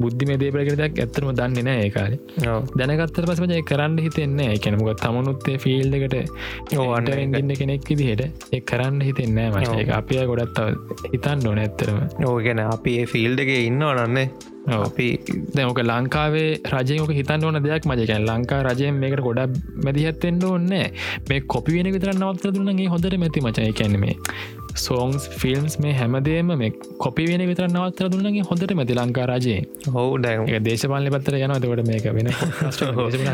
බුද්ධි 0.00 0.30
මේ 0.30 0.40
දේපරකරයක් 0.42 1.00
ඇත්තරම 1.04 1.30
දන්නේ 1.40 1.66
නෑ 1.68 1.84
ඒකාලේ. 1.86 2.18
දැනගත්තර 2.78 3.28
පසමජය 3.30 3.62
කරන්න 3.70 3.98
හිතෙන්නේ 4.06 4.50
එකනමුක 4.56 4.90
තමනුත්තේ 5.04 5.56
ෆිල්ඩකට 5.64 6.18
ඒක. 6.18 7.38
ඉන්න 7.40 7.54
කෙනෙක් 7.60 7.88
විදිහට 7.92 8.52
ඒ 8.52 8.62
කරන්න 8.72 9.00
හිතෙන්නෑ 9.08 9.54
මච 9.54 9.88
අපිය 10.00 10.26
ගොඩත් 10.32 10.60
හිතන්න 11.14 11.48
ඕන 11.52 11.62
ඇත්තරම 11.64 11.98
ඕගෙන 12.32 12.66
අපි 12.66 12.98
ඒ 13.00 13.08
ෆිල්ඩ 13.14 13.46
එක 13.46 13.52
ඉන්න 13.60 13.82
නන්නේ 13.86 14.28
ඔව්. 14.28 14.55
අපි 14.66 15.08
දැමක 15.54 15.80
ලංකාවේ 15.82 16.50
රජයක 16.72 17.10
හිතන්න 17.10 17.44
ඕන 17.44 17.58
දෙයක් 17.62 17.86
මජකැන් 17.86 18.24
ලංකා 18.24 18.60
රජයෙන් 18.62 19.00
මේකට 19.02 19.22
ගොඩක් 19.22 19.56
මැදිහත්තෙන්ට 19.84 20.44
ඕන්න 20.44 20.68
මේ 21.28 21.40
කොපි 21.46 21.76
වෙන 21.76 21.90
විතර 21.92 22.12
නවත්තර 22.12 22.54
දුන්නගේ 22.54 22.88
හොඳට 22.88 23.18
මැති 23.18 23.40
මචය 23.40 23.72
කැනීමේ 23.72 24.16
සෝන්ස් 24.76 25.28
ෆිල්ම්ස් 25.40 25.78
මේ 25.78 25.94
හැමදේම 25.94 26.50
මේ 26.54 26.72
කොපි 26.98 27.28
වෙන 27.28 27.46
විතර 27.48 27.68
නවත්තර 27.68 28.10
දුන්නගේ 28.10 28.46
හොඳට 28.50 28.74
මැති 28.74 28.94
ලංකා 28.94 29.26
රජයේ 29.26 29.60
දැන් 30.20 30.48
එක 30.48 30.64
දේශපාලි 30.64 31.10
පත්තර 31.10 31.38
යන 31.40 31.56
තකොට 31.58 31.86
මේක 31.86 32.10
වෙන 32.10 32.32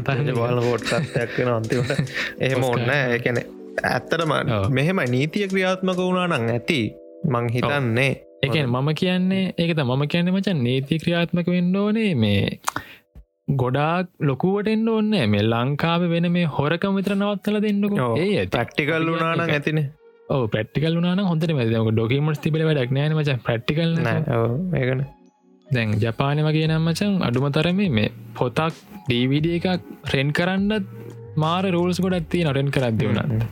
වෙන 1.38 1.52
අන්තිමට. 1.52 1.92
එහෙම 2.44 2.64
ඔන්න 2.64 2.90
ඒකැන 2.90 3.40
ඇත්තටම. 3.84 4.34
මෙහෙම 4.70 5.00
නීතිය 5.10 5.48
ක්‍රියාත්මක 5.48 5.98
වුණා 5.98 6.28
නං 6.28 6.50
ඇති. 6.50 6.82
මං 7.24 7.48
හිතන්නේ 7.48 8.12
එක 8.46 8.56
මම 8.74 8.90
කියන්නේ 9.02 9.44
ඒකත 9.62 9.80
මම 9.84 10.02
කියන්න 10.12 10.32
මචන් 10.34 10.60
නීති 10.66 11.00
ක්‍රියාත්මක 11.04 11.48
වෙන්න 11.54 11.76
ඕනේ. 11.84 12.12
මේ 12.24 12.58
ගොඩාක් 13.62 14.06
ලොකුවට 14.28 14.68
එන්න 14.74 14.86
ඕන්න 14.92 15.16
මේ 15.32 15.42
ලංකාව 15.52 16.04
වෙන 16.12 16.28
මේ 16.36 16.52
හොරකම 16.58 16.94
විතර 16.98 17.14
නවත්තල 17.18 17.58
දෙන්නක. 17.66 17.98
ඒ 18.26 18.46
පැක්ටිකල් 18.56 19.10
වුණාන 19.10 19.42
ඇතින. 19.56 19.80
පැටිකල් 20.54 20.94
වුණ 20.98 21.24
හොඳ 21.30 21.44
මක 21.56 21.90
ඩොකීමට 21.96 22.42
තිබල 22.44 22.64
වැඩක් 22.68 22.94
නෑන 22.98 23.16
මච 23.18 23.36
ප්‍රටිකල් 23.48 23.90
ඒකන. 24.80 25.02
දැන් 25.66 25.92
ජපානය 26.04 26.42
වගේ 26.48 26.66
නම්මචන් 26.70 27.12
අඩුම 27.28 27.46
තරම 27.56 27.80
මේ 27.98 28.08
පොතක් 28.38 28.74
ඩීවිඩ 29.06 29.46
එකක් 29.58 29.66
රෙන් 30.14 30.30
කරන්නත් 30.38 30.88
මාර 31.42 31.64
රෝල්ස් 31.76 32.00
ගොඩත් 32.04 32.28
තිය 32.32 32.42
නොරෙන් 32.48 32.70
කරද්ද 32.76 33.04
වුණත්. 33.08 33.44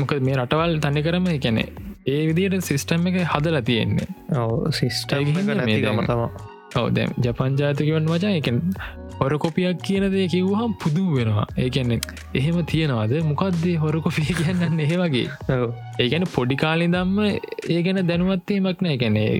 මොක 0.00 0.12
මේ 0.28 0.38
රටවල් 0.40 0.80
තනි 0.86 1.02
කරම 1.06 1.28
එකැනෙ 1.34 1.64
ඒ 2.06 2.22
විදියට 2.28 2.66
සිිස්ටම් 2.68 3.06
එක 3.10 3.16
හදලා 3.32 3.62
තියෙන්නේ. 3.68 4.08
ඔව 4.42 4.52
සිිස්ටම් 4.78 5.32
තම 6.10 6.22
ඔව 6.80 6.86
දැම් 6.96 7.10
ජපන් 7.24 7.56
ජාතිකවන් 7.60 8.06
වචා 8.12 8.32
එකෙන් 8.40 8.58
හොර 9.20 9.32
කොපියක් 9.44 9.78
කියන 9.86 10.06
දේ 10.14 10.26
කිව්හම් 10.34 10.72
පුදුම 10.82 11.08
වෙනවා. 11.18 11.46
ඒකන්නේ 11.64 12.00
එහෙම 12.40 12.58
තියෙනවාද? 12.72 13.14
මොකක්දේ 13.30 13.76
හොර 13.84 13.94
කොපිය 14.06 14.28
කියන්නන්න 14.40 14.82
ඒ 14.86 14.98
වගේ. 15.02 15.28
ඒගැන 16.02 16.26
පොඩි 16.36 16.60
කාලි 16.64 16.90
දම්ම 16.94 17.18
ඒ 17.74 17.80
ගැන 17.86 18.02
දැනුවත්තීමක් 18.10 18.84
නෑ. 18.86 18.96
ගැනේ 19.02 19.30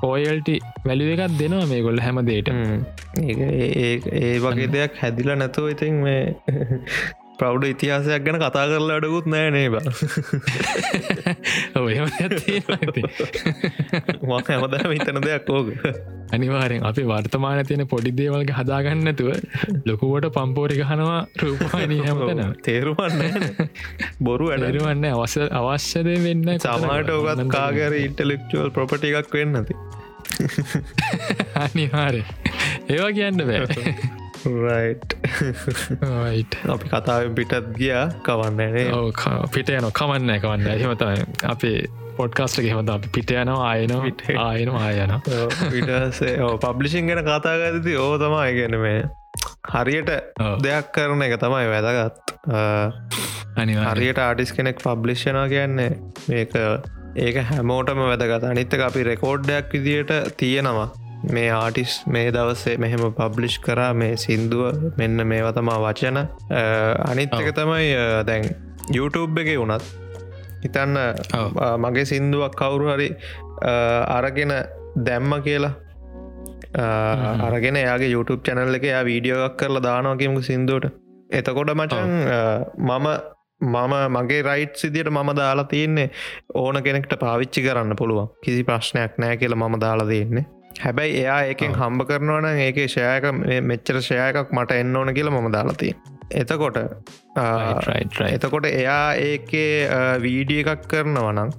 පෝයල්ටි 0.00 0.56
වැලුව 0.88 1.12
එකත් 1.14 1.38
දෙනවා 1.42 1.66
මේ 1.72 1.84
ගොල්ල 1.86 2.02
හැම. 2.06 2.18
දේට 2.30 2.48
ඒ 4.22 4.34
වගේ 4.46 4.72
දෙයක් 4.74 5.00
හැදිලා 5.04 5.38
නැතුව 5.42 5.72
ඉතින් 5.74 6.02
මේ 6.06 6.22
ප්‍රෞ්ඩ 7.38 7.64
ඉතිහාසයක් 7.66 8.22
ගැන 8.24 8.38
කතා 8.38 8.66
කරලා 8.66 8.98
අඩකුත් 8.98 9.26
නෑ 9.28 9.48
නේ 9.50 9.68
බ 9.68 9.76
හැමදම 14.46 14.90
හිතන 14.90 15.18
දෙයක් 15.22 15.50
ඕක. 15.50 15.68
අනිවාරෙන් 16.32 16.82
අපි 16.82 17.02
වර්තමාන 17.04 17.60
තියෙන 17.64 17.84
පොඩි 17.86 18.12
දේවල්ග 18.12 18.50
හදාගන්නතුව 18.52 19.28
ලොකුවට 19.86 20.28
පම්පෝරි 20.32 20.78
ගහනවා 20.80 21.20
රූපහනී 21.42 22.00
හැමතන 22.00 22.42
තේරුවන්න 22.62 23.22
බොරු 24.20 24.50
වැඩ 24.50 24.66
ඇරුවන්න 24.66 25.06
අවස 25.12 25.38
අවශ්‍යදය 25.52 26.16
වෙන්න 26.24 26.52
සමාට 26.58 27.12
ඔගත් 27.12 27.46
කාගර 27.50 27.98
ඉන්ටලෙක්චුවල් 28.00 28.70
ප්‍රපටි 28.72 29.14
එකක් 29.14 29.34
වෙන්නති 29.34 29.80
අනිවාරය 31.64 32.22
ඒවා 32.88 33.12
කියන්න 33.12 33.42
බෑ. 33.44 34.25
අපි 36.72 36.88
කතාවෙන් 36.88 37.34
පිටත් 37.34 37.70
ගියා. 37.78 38.06
කවන්නනේ 38.22 38.88
පිට 39.52 39.70
යන 39.74 39.88
කමන්න 39.92 40.40
කවන්න 40.42 40.66
එහෙමතයි 40.72 41.24
අපේ 41.44 41.78
පොඩ්කාස්ට 42.16 42.62
හෙමත 42.64 42.90
අපි 42.90 43.12
පිට 43.12 43.32
යනවා 43.34 43.72
පිට. 44.04 44.24
ආයන 44.38 44.72
ආයන 44.72 45.14
පිටසේ 45.70 46.34
පබ්ලිසින් 46.64 47.10
ගැන 47.10 47.22
කතාගතති 47.24 47.96
ඕ 47.96 48.12
තමයි. 48.18 48.52
ගැන 48.60 48.78
මේ 48.80 49.00
හරියට. 49.74 50.12
දෙයක් 50.62 50.92
කරන 50.92 51.26
එක 51.28 51.38
තමයි 51.42 51.66
වැදගත්. 51.72 52.36
හරියට 53.90 54.18
ආටිස් 54.18 54.52
කෙනෙක් 54.52 54.84
පබ්ලිෂ්ෂනා 54.84 55.48
කියන්නේ 55.48 55.90
මේක 56.28 56.54
ඒක 57.16 57.42
හැමෝටම 57.50 58.04
වැදගත. 58.04 58.48
අනිත්තක 58.52 58.86
අපි 58.90 59.04
රෙකෝඩ්ඩයක් 59.10 59.74
විදියට 59.74 60.14
තියෙනවා 60.36 60.88
මේ 61.34 61.50
ආටිස් 61.50 61.92
මේ 62.14 62.30
දවසේ 62.36 62.76
මෙහෙම 62.82 63.02
පබ්ලිෂ් 63.18 63.58
කරා 63.66 63.92
මේ 64.00 64.16
සින්දුව 64.24 64.96
මෙන්න 64.98 65.26
මේව 65.32 65.48
තමා 65.58 65.78
වචන. 65.84 66.18
අනිත් 67.10 67.34
එක 67.40 67.50
තමයි 67.58 67.88
දැන් 68.28 68.44
YouTube 68.96 69.40
එක 69.42 69.48
වුණත් 69.60 69.84
හිතන්න 70.64 70.96
මගේ 71.84 72.06
සින්දුවක් 72.12 72.54
කවුරු 72.60 72.92
හරි 72.92 73.08
අරගෙන 74.16 74.52
දැම්ම 75.08 75.32
කියලා. 75.46 75.74
අරගෙන 77.48 77.76
යාගේ 77.84 78.12
YouTube 78.16 78.42
චැනල් 78.48 78.80
එක 78.80 78.86
යා 78.92 79.04
වීඩියෝක් 79.10 79.56
කරලා 79.62 79.86
දානවාකිමක 79.88 80.44
සිින්දුවට. 80.50 80.92
එතකොට 81.38 81.70
මචන් 81.78 82.12
මම 82.88 83.06
මම 83.74 83.94
මගේ 84.14 84.42
රයිට් 84.48 84.74
සිදියට 84.82 85.08
මම 85.10 85.30
දාලා 85.36 85.70
තියන්නේ 85.70 86.10
ඕන 86.62 86.76
කෙනෙක්ට 86.86 87.12
පාවිච්චි 87.22 87.62
කරන්න 87.66 87.96
පුළුවන්. 88.00 88.28
කිසි 88.44 88.62
ප්‍රශ්නයක් 88.68 89.16
නෑ 89.22 89.36
කියලා 89.40 89.60
මම 89.62 89.80
දාලා 89.84 90.08
දෙන්නේ 90.10 90.44
හැබැයි 90.82 91.16
එයා 91.22 91.40
ඒකෙන්. 91.50 91.78
හම්බ 91.80 92.06
කරනවන 92.10 92.46
ඒක 92.66 92.78
ෂයක 92.88 93.24
මෙච්චර 93.70 93.98
ෂයකක් 94.00 94.52
මට 94.52 94.78
එන්න 94.82 94.96
ඕන 94.96 95.14
කියලා 95.18 95.34
මම 95.34 95.48
දාලාතිය 95.56 95.94
එතකොට 96.34 96.78
එතකොට 98.28 98.66
එයා 98.66 99.14
ඒකේ 99.26 99.72
වීඩිය 100.26 100.62
එකක් 100.64 100.86
කරනවනම් 100.92 101.50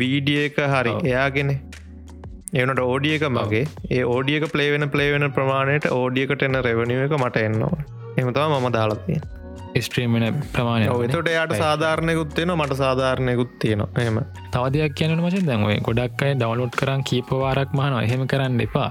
වීඩිය 0.00 0.40
එක 0.46 0.58
හරි. 0.74 0.94
එයාගෙන. 1.10 1.50
එවනට 2.52 2.80
ඕඩිය 2.82 3.14
එක 3.16 3.24
මගේ. 3.30 3.64
ඒ 3.90 4.02
ඕඩියක 4.04 4.46
පලේවෙන 4.54 4.90
පලේවෙන 4.90 5.26
ප්‍රමාණයට 5.32 5.90
ඕඩියකට 5.92 6.42
එන්න 6.42 6.62
රෙවනිව 6.68 7.04
එක 7.06 7.14
මට 7.18 7.44
එන්නවා 7.48 7.76
එමතව 8.18 8.46
මම 8.46 8.66
දාලතිය 8.72 9.20
ස්ට්‍රීමන 9.78 10.24
ප්‍රමාණය 10.54 10.86
එතට 11.06 11.30
එයාට 11.32 11.54
සාධාරණයකුත්තියන 11.62 12.52
මට 12.54 12.76
සාධාරණයකුත් 12.80 13.52
තියෙනවා. 13.62 14.04
එම 14.04 14.18
තවදයක් 14.54 14.94
කියන 14.98 15.22
වශෙන් 15.26 15.46
දැන්වේ 15.50 15.78
ගොඩක් 15.88 16.24
අයි 16.26 16.36
ඩවලෝඩ් 16.40 16.74
කරන් 16.80 17.04
කීපවාරක් 17.10 17.74
මහන 17.78 17.98
එහෙම 18.00 18.24
කරන්න 18.32 18.64
එපා. 18.66 18.90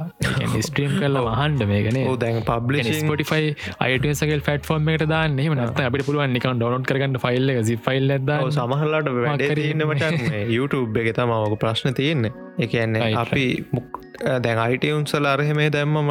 ස්ට්‍රීම් 0.67 0.95
කරල 0.99 1.19
වහන්ඩ 1.27 1.67
මේකනේ 1.71 2.17
දැන් 2.23 2.41
පබ්ලිෂ 2.49 2.91
ස්පොටිෆයි 3.01 3.53
අයිටසක 3.87 4.35
ෆටෆෝර්ම් 4.39 4.91
එකට 4.95 5.07
දාන්න. 5.13 5.39
එහම 5.45 5.57
නත් 5.57 5.87
අපිට 5.87 6.05
පුළුවන් 6.09 6.35
නිකන් 6.37 6.61
ඩොනොඩ් 6.61 6.87
කරගන්න 6.91 7.21
ෆයිල් 7.25 7.55
එක 7.55 7.63
සි 7.71 7.79
ෆයිල් 7.87 8.17
ද 8.19 8.39
සමහල්ලට 8.59 9.13
වැඩේ 9.17 9.49
කරන්න. 9.49 9.63
තියන්න 9.63 9.87
මටන් 9.89 10.53
YouTube 10.57 11.03
එක 11.03 11.15
තමවක 11.19 11.59
ප්‍රශ්න 11.65 11.97
තියෙන්නේ. 12.01 12.35
එකන්නේ 12.59 13.11
අපි 13.23 13.45
මුක් 13.71 14.08
දැන් 14.45 14.59
අයිටවුන්සල 14.65 15.27
අරහෙමේ 15.33 15.69
දැම්මම 15.75 16.09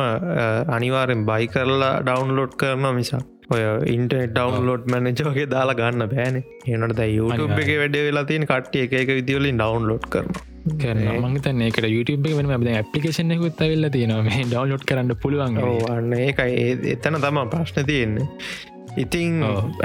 අනිවාරෙන් 0.77 1.25
බයි 1.31 1.49
කරලා 1.55 1.91
ඩවන්ලෝඩ් 2.07 2.55
කරන 2.63 2.87
මිසා 2.99 3.23
ඔය 3.55 3.63
ඉන්ටනෙට් 3.95 4.33
ඩවන්ලෝඩ් 4.37 4.85
මැනජෝගේ 4.93 5.47
දාලා 5.55 5.79
ගන්න 5.81 6.05
බෑන. 6.15 6.39
ඒනට 6.71 6.95
දැ 7.01 7.09
YouTube 7.17 7.59
එක 7.65 7.73
වැඩ 7.83 7.99
වෙලා 8.09 8.25
තියෙන 8.31 8.47
කට්ටිය 8.53 8.85
එක 8.87 8.95
එක 9.03 9.13
විදිවලින් 9.19 9.61
ඩවන්ලෝඩ් 9.63 10.09
කරන 10.15 10.33
කරන 10.83 11.05
මංතන 11.27 11.63
ඒක 11.67 11.79
YouTube 11.97 12.33
වෙන 12.39 12.51
ම 12.57 12.67
පපිකේෂන 12.89 13.37
කුත් 13.45 13.63
වෙල්ල 13.73 13.91
තියෙන 13.99 14.15
මේ 14.31 14.43
ඩවන්ලෝඩ් 14.53 14.89
කරන්න 14.91 15.15
පුළුවන් 15.23 15.61
ඕන්න 15.67 16.17
ඒකයි. 16.25 16.67
එතන 16.97 17.21
තම 17.27 17.39
ප්‍රශ්න 17.55 17.87
තියෙන්නේ. 17.93 18.27
ඉතිං. 19.05 19.35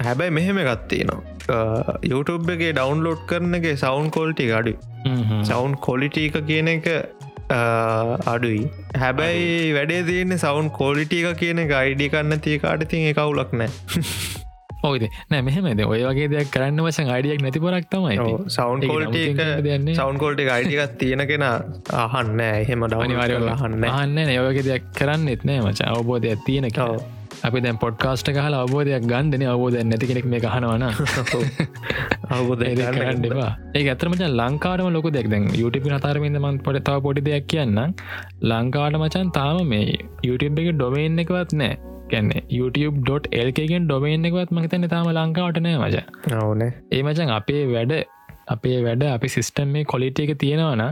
හැබැයි 0.08 0.36
මෙහෙම 0.40 0.60
ගත්තිනවා 0.70 1.98
YouTube 2.14 2.56
එක 2.56 2.64
ඩවන්ලෝඩ් 2.80 3.28
කරන 3.32 3.60
එක 3.60 3.70
සවන්් 3.76 4.10
කොල්ටි 4.18 4.50
අඩු 4.62 4.74
සවන්් 5.50 5.78
කොලිටි 5.88 6.26
එක 6.30 6.40
කියන 6.50 6.72
එක 6.76 6.88
අඩුයි. 8.28 8.62
හැබැයි 9.00 9.74
වැඩේ 9.74 10.04
තියන්නේ 10.04 10.38
සවන්් 10.38 10.72
කොලිටි 10.78 11.20
එක 11.24 11.38
කියන 11.40 11.66
අයිඩි 11.74 12.10
කන්න 12.10 12.42
තිය 12.42 12.58
කාට 12.60 12.88
තින් 12.90 13.10
කවුලක් 13.14 13.54
නෑ. 13.54 13.72
ඔයිද 14.84 15.04
නෑ 15.32 15.42
මෙහමද 15.42 15.82
ඔය 15.86 16.02
වගේ 16.04 16.30
දෙයක් 16.34 16.50
කරන්න 16.52 16.84
වශන් 16.86 17.12
අඩියක් 17.16 17.42
නැති 17.42 17.64
පොරක් 17.66 17.90
තමයි 17.90 18.18
සවන්් 18.50 18.88
කොල්ටි 18.90 19.24
නෑ. 19.34 19.96
සවන්් 19.96 20.22
කොල්ටි 20.24 20.48
අයිඩිකත් 20.50 20.96
තියෙන 21.00 21.26
කෙන 21.32 21.46
අහන්න 21.48 22.40
එහෙම 22.44 22.88
අනිවාරය 22.90 23.38
ඩවනිවාරහන්න 23.38 23.90
අහන්න 23.92 24.24
යවගේ 24.28 24.66
දෙයක් 24.70 24.90
කරන්න 25.00 25.36
එත්නෑ 25.36 25.62
මච. 25.64 25.90
අවබෝධයක් 25.90 26.48
තියෙන 26.48 26.72
ඔව්. 26.80 26.98
අපි 27.44 27.60
දැන් 27.60 27.78
පොඩ්කාස්ට 27.78 28.30
කහල 28.30 28.54
අවබෝධයක් 28.54 29.04
ගන්දන 29.04 29.44
අවබෝධ 29.46 29.78
නැති 29.84 30.08
කෙනෙක් 30.08 30.26
මේ 30.26 30.40
කහනවන 30.40 30.84
අවබෝධ 32.32 32.64
එපා. 32.64 33.52
ඒ 33.76 33.84
ඇතරමච 33.88 34.22
ලංකාරම 34.32 34.90
ලොක 34.90 35.08
දෙක් 35.12 35.30
දැන් 35.30 35.48
YouTube 35.62 35.90
අතරමින්ද 35.92 36.38
මන් 36.38 36.58
පොට 36.58 36.80
තව 36.80 36.98
පොඩි 37.02 37.22
දෙයක් 37.22 37.48
කියන්න 37.48 37.80
ලංකාට 38.44 38.96
මචන් 38.96 39.32
තාම 39.32 39.64
මේ 39.68 39.84
YouTube 40.26 40.62
එක 40.64 40.70
ඩොමේන් 40.76 41.20
එකවත් 41.20 41.54
නෑ 41.54 41.74
කැන්නේ 42.12 42.44
youtube.lකගෙන් 42.50 43.86
ඩොමේන් 43.86 44.26
එකවත් 44.26 44.52
මහිතන්න 44.52 44.88
තාම 44.88 45.10
ලංකාවට 45.12 45.60
නෑ 45.60 45.78
මච 45.78 45.96
අවනේ 46.34 46.72
ඒ 46.92 47.04
මචන් 47.04 47.30
අපේ 47.30 47.64
වැඩ 47.66 47.94
අපේ 48.48 48.78
වැඩ 48.84 49.04
අපි 49.04 49.28
සිිස්ටම් 49.28 49.68
මේ 49.68 49.84
කොලිට 49.84 50.20
එක 50.20 50.32
තියෙනවන 50.38 50.84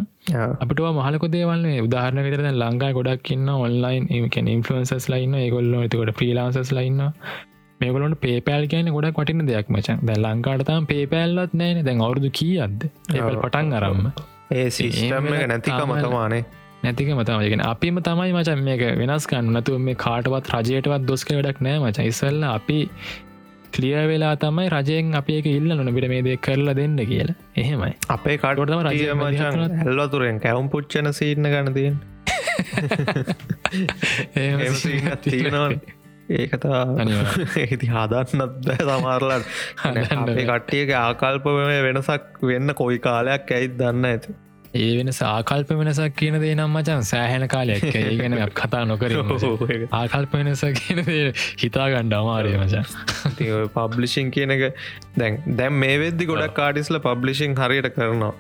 අපිට 0.60 0.82
මහලක 0.98 1.26
දේවල් 1.28 1.66
උදාහරන 1.84 2.24
විතර 2.24 2.44
ලංඟා 2.54 2.92
ගොඩක් 2.92 3.32
ඉන්න 3.32 3.50
ඔන්ලයින් 3.50 4.08
ඉන්ෆලන්සස් 4.48 5.10
ලයින්න 5.10 5.36
ඒගොල්ල 5.36 5.74
තිකොට 5.88 6.14
ප්‍රීලාන්සස් 6.16 6.72
ලයින්න 6.72 7.02
මේගලට 7.82 8.18
පේපෑල් 8.20 8.68
කියන 8.68 8.94
ගොඩක් 8.94 9.22
වටින 9.22 9.46
දෙයක් 9.46 9.70
මචන් 9.70 10.02
දැ 10.02 10.18
ලංකාටතම් 10.18 10.86
පේපෑල්ලත් 10.86 11.54
නෑන 11.54 11.84
දැන් 11.86 12.02
අවුරදු 12.02 12.32
කියද්ද 12.32 12.88
ඒවල් 13.14 13.38
පටන් 13.38 13.74
අරම්ම. 13.74 14.12
ඒ 14.52 14.68
සිිස්ටම් 14.70 15.32
එක 15.34 15.48
නැතිකම 15.48 15.96
තමානේ 16.00 16.44
නැතික 16.84 17.10
මතමගෙන 17.14 17.62
අපිම 17.62 17.98
තමයි 18.02 18.32
මචන් 18.34 18.64
මේක 18.64 18.82
වෙනස් 18.98 19.28
කන්න 19.28 19.58
නතුව 19.58 19.78
මේ 19.80 19.96
කාටවත් 19.96 20.48
රජයටවත් 20.54 21.04
දොස්ක 21.06 21.34
වැඩක් 21.34 21.60
නෑ 21.62 21.78
මච. 21.80 22.00
ඉසල්ල 22.02 22.44
අපි 22.44 22.80
කලිය 23.72 23.96
වෙලා 24.08 24.34
තමයි 24.38 24.68
රජයෙන් 24.70 25.16
අපඒක 25.16 25.48
ඉල්ල 25.52 25.76
නොනබිට 25.76 26.10
මේ 26.10 26.22
දේ 26.22 26.38
කරලා 26.40 26.76
දෙන්න 26.76 26.98
කියලා. 27.06 27.38
එහෙමයි. 27.58 27.94
අපේ 28.10 28.38
රජය 28.84 29.08
මචන් 29.16 29.80
හැල්ලතුරෙන් 29.80 30.40
කැවුම් 30.40 30.70
පුච්චන 30.70 31.14
සිීන්න 31.14 31.52
ගනතියෙන් 31.54 31.98
ඒකතා 36.32 36.82
ඒති 37.58 37.88
හදන්නත් 37.88 38.70
සමාරලට 38.82 39.46
අපේ 39.86 40.46
කට්ටියක 40.46 40.94
ආකල්පම 40.98 41.60
වෙනසක් 41.88 42.40
වෙන්න 42.44 42.76
කොයි 42.76 43.00
කාලයක් 43.00 43.52
ඇයිත් 43.52 43.76
දන්න 43.80 44.06
ඇති 44.06 44.38
ඒ 44.74 44.92
වෙන 44.98 45.12
සාකල්ප 45.12 45.72
වෙනසක් 45.80 46.14
කියන 46.20 46.38
දේ 46.44 46.54
නම් 46.56 46.78
මචන් 46.78 47.02
සෑහෙන 47.08 47.48
කාලයක්. 47.54 47.84
ඒගෙන 47.94 48.38
කතා 48.60 48.84
නොකර 48.92 49.16
ආකල්ප 50.00 50.38
වෙනස 50.38 50.64
කියන 50.80 51.02
හිතා 51.64 51.88
ගණ්ඩ 51.94 52.16
අමාරය 52.20 52.54
මචන් 52.60 52.86
පබ්ලිෂන් 53.76 54.32
කියන 54.38 54.56
එක 54.58 54.64
දැන් 55.18 55.42
දැම් 55.60 55.84
මේ 55.84 56.00
වෙද්දි 56.04 56.30
ගොඩක් 56.32 56.56
කාඩිස්ල 56.62 57.02
පබ්ලිෂන් 57.08 57.60
හරියට 57.62 57.92
කරනවා. 57.98 58.34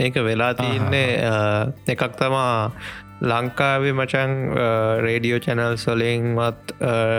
ඒක 0.00 0.18
වෙලා 0.26 0.52
තියන්නේ 0.54 1.06
එකක් 1.94 2.08
තමා 2.20 2.50
ලංකාවේ 3.30 3.92
මචන් 3.92 4.32
රේඩියෝ 5.06 5.44
චැනල් 5.46 5.76
සොලින්වත් 5.84 6.74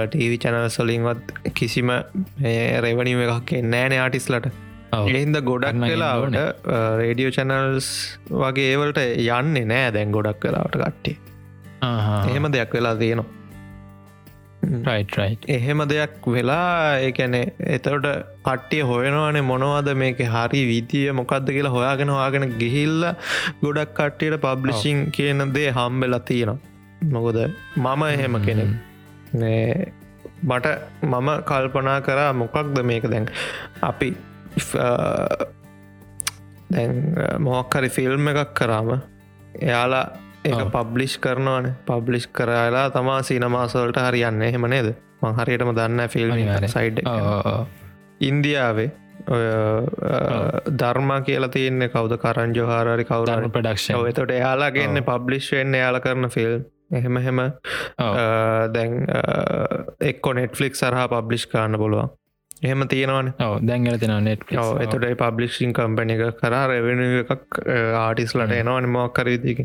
ටීවි 0.10 0.38
චැනල් 0.46 0.68
සොලින්වත් 0.80 1.34
කිසිම 1.60 1.94
රෙවනිම 2.86 3.26
එකක් 3.26 3.58
නෑන 3.74 4.00
ආටිස්ලට 4.00 4.63
එහින්ද 4.94 5.38
ගොඩක් 5.50 5.84
වෙලාවට 5.92 6.40
රේඩියෝ 7.02 7.36
චැනල්ස් 7.38 7.88
වගේ 8.44 8.68
ඒවලට 8.74 9.00
යන්නේ 9.04 9.70
නෑ 9.74 9.94
දැන් 9.98 10.12
ගොඩක් 10.18 10.50
වෙලාවට 10.50 10.76
කට්ටේ 10.82 11.16
එහෙම 12.32 12.52
දෙයක් 12.56 12.76
වෙලා 12.78 12.96
තියෙනවා. 13.04 13.30
එහෙම 15.56 15.80
දෙයක් 15.92 16.28
වෙලා 16.36 17.00
ඒකැනෙ 17.08 17.42
එතවට 17.78 18.08
පට්ටිය 18.46 18.84
හොයනවානේ 18.92 19.44
මොනවද 19.52 19.90
මේක 20.02 20.22
හරි 20.36 20.62
විදිිය 20.72 21.16
මොකක්ද 21.20 21.50
කියලා 21.56 21.74
හොයාගෙන 21.78 22.14
හවාගෙන 22.16 22.46
ගිහිල්ල 22.62 23.02
ගොඩක් 23.64 23.92
කට්ටියට 23.98 24.38
පබ්ලිෂිං 24.46 25.02
කියන 25.18 25.48
දේ 25.58 25.70
හම්බෙලා 25.80 26.22
තියෙනවා. 26.30 26.60
මොකොද 27.16 27.40
මම 27.78 28.04
එහෙම 28.12 28.36
කෙනෙක්. 28.46 28.72
මට 30.50 30.68
මම 31.12 31.30
කල්පනා 31.50 31.98
කරා 32.08 32.32
මොකක්ද 32.44 32.80
මේක 32.92 33.10
දැන්. 33.14 33.28
අපි 33.90 34.10
දැන් 36.70 36.94
මොහක්කරි 37.40 37.90
ෆිල්ම් 37.90 38.28
එකක් 38.28 38.54
කරාම 38.54 38.90
එයාලා 39.62 40.06
ඒ 40.46 40.66
පබ්ලිෂ් 40.68 41.18
කරනවාන. 41.20 41.76
පබ්ලිෂ් 41.86 42.28
කරලා 42.30 42.90
තමා 42.92 43.22
සීනමාසවලට 43.24 44.00
හරියන්න 44.00 44.42
එහෙම 44.42 44.68
නේද? 44.70 44.90
මං 45.22 45.40
හරියටම 45.40 45.72
දන්න 45.76 46.10
ෆිල්ම් 46.10 46.34
සයිඩ් 46.68 47.00
ඉන්දියාවේ 48.22 48.90
ධර්මා 50.80 51.22
කියලා 51.22 51.50
තියන්නේ 51.50 51.90
කවද? 51.90 52.18
කරන් 52.18 52.56
ජොහාරි 52.56 53.06
කවුරන 53.06 53.52
ප්‍රඩක්ෂ 53.52 53.90
එතට 53.92 54.32
එයාලා 54.32 54.72
ගන්න 54.72 55.04
පබ්ලිෂ් 55.04 55.52
වෙන්න 55.52 55.74
යාල 55.76 56.00
කරන 56.00 56.30
ෆිල්ම් 56.30 56.66
එහෙම 56.94 57.18
එහෙම 57.18 57.40
දැන් 58.74 59.00
එක්කො 60.02 60.34
නෙට්ෆලික් 60.34 60.76
සරහා 60.76 61.08
පබ්ලිෂ් 61.10 61.48
කරන්න 61.48 61.78
පුළුවන් 61.78 62.12
එහෙම 62.64 62.86
තියෙනවන. 62.88 63.34
දැන්ගල 63.70 63.98
තින 64.04 64.16
නෙට් 64.28 64.48
එතට 64.86 65.10
පබ්ලිෂින් 65.22 65.76
කම්පන 65.80 66.16
එක 66.16 66.40
කර 66.40 66.56
රැවෙන 66.56 67.04
එකක් 67.10 67.60
ආටිස්ලට 68.00 68.56
එනවන 68.62 68.90
මොක්කර 68.96 69.30
විදික 69.34 69.64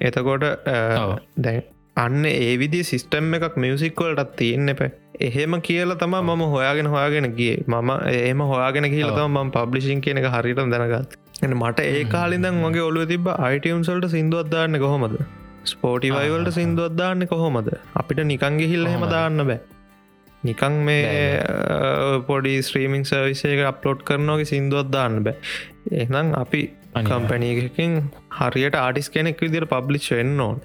එතකොට 0.00 0.48
දැන් 1.38 1.62
අන්න 1.96 2.24
ඒ 2.28 2.52
විදි 2.60 2.80
සිිස්ටම් 2.90 3.34
එකක් 3.38 3.56
මියසික්වලටත් 3.64 4.30
තියෙන්න 4.38 4.74
එප. 4.74 4.80
එහෙම 5.28 5.58
කියල 5.66 5.92
තම 6.02 6.14
මම 6.20 6.44
හොයාගෙන 6.54 6.88
හොයාගෙන 6.94 7.28
ගිය. 7.40 7.56
මම 7.66 7.90
ඒම 8.12 8.40
හොයාගෙන 8.52 8.88
කියලතම 8.94 9.36
ම 9.40 9.52
පබ්ලිෂින් 9.58 10.00
කියන 10.06 10.22
එක 10.22 10.30
හරිට 10.36 10.62
දැනගත් 10.74 11.18
එ 11.42 11.52
මට 11.52 11.86
ඒ 11.90 12.02
කාලිදන් 12.16 12.64
වගේ 12.64 12.88
ඔලු 12.88 13.04
තිබ 13.12 13.28
අයිටම්සල්ට 13.28 14.08
සිින්දුවත්දාන්න 14.14 14.80
කොහොමද? 14.84 15.20
ස්පෝටිවයිවල්ට 15.72 16.50
සිින්දුවත්දාන්න 16.58 17.28
කොහොමද? 17.34 17.70
අපිට 18.00 18.26
නිකංගෙ 18.32 18.72
හිල්ල 18.72 18.90
හෙම 18.94 19.06
දාන්න 19.14 19.46
බෑ 19.50 19.60
නිකං 20.44 20.78
මේ 20.84 21.04
පොඩි 22.26 22.54
ස්ත්‍රීමිං 22.62 23.04
සර්විසය 23.04 23.54
එක 23.54 23.64
අප්ලෝඩ් 23.66 24.02
කරනෝගේ 24.02 24.44
සිින්දුවත් 24.44 24.90
දාන්න 24.90 25.22
බෑ. 25.24 25.36
එනම් 25.98 26.34
අපි 26.34 26.62
කම්පැනීකින් 27.00 27.96
හරියට 28.40 28.76
ආටිස් 28.76 29.10
කෙනෙක් 29.10 29.40
විදිර 29.40 29.66
පබ්ලිච් 29.66 30.12
වෙන්න 30.12 30.40
ඕන්. 30.40 30.60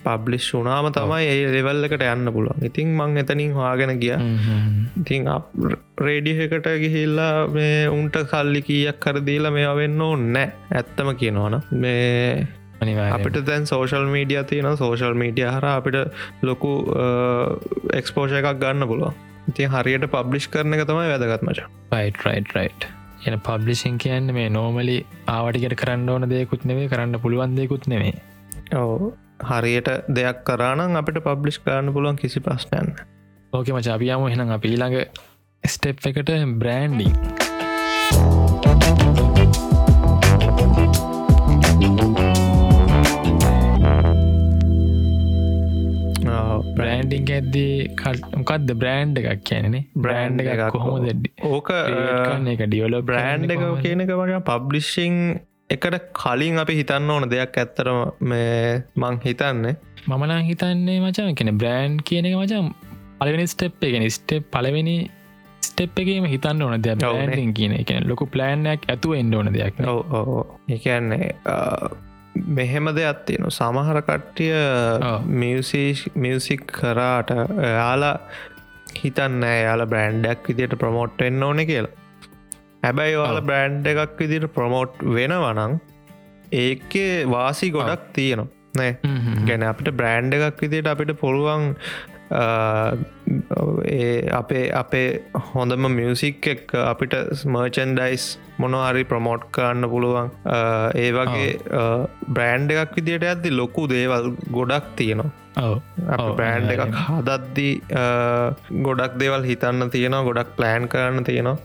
පබ්ලිෂ් 0.00 0.48
වුනාම 0.54 0.88
තමයි 0.92 1.24
ඒ 1.26 1.48
ලෙවල් 1.52 1.88
එකට 1.88 2.04
යන්න 2.06 2.32
පුළුවන්. 2.32 2.62
ඉතින් 2.62 2.92
මං 2.96 3.22
එතනින් 3.22 3.56
හවාගෙන 3.56 3.94
ගිය. 4.00 4.14
ඉතින් 5.02 5.26
රේඩියකට 6.00 6.68
ගිහිල්ලා 6.84 7.32
මේ 7.48 7.88
උන්ට 7.88 8.20
කල්ලි 8.30 8.62
කීයක් 8.62 9.00
කරදීලා 9.00 9.54
මේ 9.56 9.74
වෙන්න 9.80 10.00
ඕන්න 10.00 10.38
ඇත්තම 10.38 11.12
කියනවන 11.16 11.60
මේ 11.84 12.46
අපිට 12.80 13.40
දැන් 13.44 13.66
සෝශල් 13.66 14.06
මීඩිය 14.08 14.42
තියන 14.46 14.68
සෝශල් 14.76 15.16
මීඩිය 15.16 15.46
හර 15.46 15.66
අපිට 15.68 15.98
ලොකු 16.42 16.74
එක්ස්පෝෂ 17.94 18.36
එකක් 18.40 18.52
ගන්න 18.58 18.86
පුළුව 18.86 19.12
ඉතින් 19.48 19.70
හරියට 19.70 20.06
පබ්ලිෂ් 20.08 20.48
කරන 20.48 20.74
එක 20.74 20.84
තමයි 20.86 21.10
වැදගත්මච 21.12 21.60
රයිට් 21.92 22.24
රයිට් 22.24 22.54
රයිට් 22.54 22.88
එන 23.26 23.38
පබ්ලිසින් 23.42 23.96
කියන්න 23.98 24.32
මේ 24.32 24.48
නෝමලි 24.50 24.98
ආවටිකට 25.28 25.78
කරන්න 25.80 26.08
ඕන 26.08 26.28
දෙයකුත් 26.30 26.64
නෙවේ 26.64 26.88
කරන්න 26.88 27.20
පුළුවන් 27.20 27.56
දෙකුත් 27.56 27.88
නෙවේ 27.88 28.14
ඕ 28.76 29.12
හරියට 29.44 29.90
දෙයක් 30.10 30.44
කරානම් 30.44 30.96
අපිට 30.96 31.22
පබ්ලිෂ් 31.22 31.58
කරන්න 31.60 31.92
පුළුවන් 31.92 32.16
කිසි 32.16 32.40
ප්‍රශ්නයන්න 32.40 32.94
ඕක 33.52 33.68
මචාපියාම 33.70 34.28
එහෙනම් 34.28 34.50
අප 34.50 34.64
ඊළඟ 34.64 34.98
ස්ටෙප් 35.64 36.04
එකට 36.04 36.32
බ්‍රෑන්ඩිං 36.54 37.12
බ්‍රෑන්ඩිං 47.08 47.34
ඇද්දී 47.34 47.74
මොකක්ද 48.38 48.70
බ්‍රෑන්් 48.80 49.12
එකක් 49.20 49.42
කියනනේ 49.48 49.82
බ්‍රෑන්් 49.96 50.40
එකක් 50.44 50.62
කොහොම 50.74 51.04
දෙඩ 51.06 51.28
ඕක 51.50 51.70
එක 52.54 52.62
ඩියවල 52.64 52.96
බ්‍රෑන්් 53.02 53.46
එක 53.48 53.62
කියනක 53.84 54.12
වගේ 54.12 54.40
පබ්ලිෂිං 54.48 55.18
එකට 55.70 55.98
කලින් 56.14 56.62
අපි 56.62 56.78
හිතන්න 56.80 57.10
ඕන 57.10 57.28
දෙයක් 57.30 57.60
ඇත්තරම 57.62 58.00
මේ 58.22 58.82
හිතන්නේ. 59.26 59.76
මමනා 60.08 60.40
හිතන්නේ 60.40 60.98
මචා 61.00 61.30
කෙන 61.34 61.52
බ්‍රෑන්් 61.58 62.00
කියන 62.04 62.28
එක 62.30 62.36
මචම් 62.36 62.68
පලවෙනි 63.20 63.46
ස්ටෙප් 63.46 63.86
එකෙන 63.90 64.08
ස්ටෙප් 64.10 64.50
පලවෙනි 64.52 64.96
ස්ටෙප් 65.62 66.02
එකම 66.02 66.28
හිතන්න 66.34 66.62
ඕන 66.62 66.82
දෙයක් 66.82 67.54
කියන 67.54 67.78
එක. 67.80 67.94
ලොකු 68.10 68.28
ප්ලෑන්යක් 68.34 68.90
ඇතුව 68.92 69.16
එන්ඩ 69.22 69.34
ඕන 69.34 69.52
දෙයක් 69.56 69.80
එකන්නේ 70.68 71.32
මෙහෙම 72.46 72.90
දෙයක් 72.98 73.24
තියෙන 73.26 73.50
සමහර 73.50 74.00
කට්ටිය 74.08 74.52
මියසික් 76.24 76.66
කරාට 76.78 77.30
යාලා 77.78 78.16
හිතන්න 78.96 79.42
යාල 79.42 79.86
බ්‍රෑන්්ඩක් 79.86 80.48
විදියට 80.48 80.78
ප්‍රමෝට් 80.78 81.24
එන්න 81.28 81.42
ඕන 81.42 81.64
කියලා. 81.66 81.94
හැබැයි 82.82 83.16
යාල 83.16 83.40
බ්‍රෑන්් 83.40 83.80
එකක් 83.86 84.20
විදිට 84.20 84.46
ප්‍රමෝට් 84.54 85.02
වෙනවනං 85.16 85.80
ඒකේ 86.52 87.26
වාසි 87.30 87.70
ගොඩක් 87.70 88.04
තියෙනවා. 88.12 88.48
නෑ. 88.76 88.92
ගැන 89.48 89.62
අපිට 89.62 89.90
බ්‍රෑන්් 90.02 90.32
එකක් 90.32 90.62
විදිට 90.62 90.86
අපිට 90.86 91.12
පුළුවන් 91.20 91.74
අපේ 94.40 94.64
අපේ 94.82 95.08
හොඳම 95.54 95.88
මියසික් 95.98 96.46
එක් 96.46 96.74
අපිට 96.74 97.14
මර්චන්ඩයිස් 97.54 98.26
මොනහරි 98.62 99.04
ප්‍රමෝට් 99.10 99.44
කරන්න 99.56 99.90
පුළුවන්. 99.92 100.30
ඒ 101.02 101.10
වගේ 101.16 101.50
බ්‍රෑන්් 102.36 102.70
එකක් 102.74 102.96
විදිට 102.98 103.26
ඇති 103.30 103.50
ලොකු 103.60 103.84
දේවල් 103.94 104.28
ගොඩක් 104.58 104.86
තියෙනවා. 105.00 105.30
බ්‍රෑන්් 106.38 106.68
එකක් 106.74 107.00
හදද්දී 107.06 107.74
ගොඩක් 108.86 109.18
දේවල් 109.22 109.48
හිතන්න 109.50 109.90
තියෙනවා 109.96 110.26
ගොඩක් 110.28 110.54
ප්ලෑන් 110.60 110.86
කරන්න 110.94 111.28
තියෙනවා. 111.30 111.58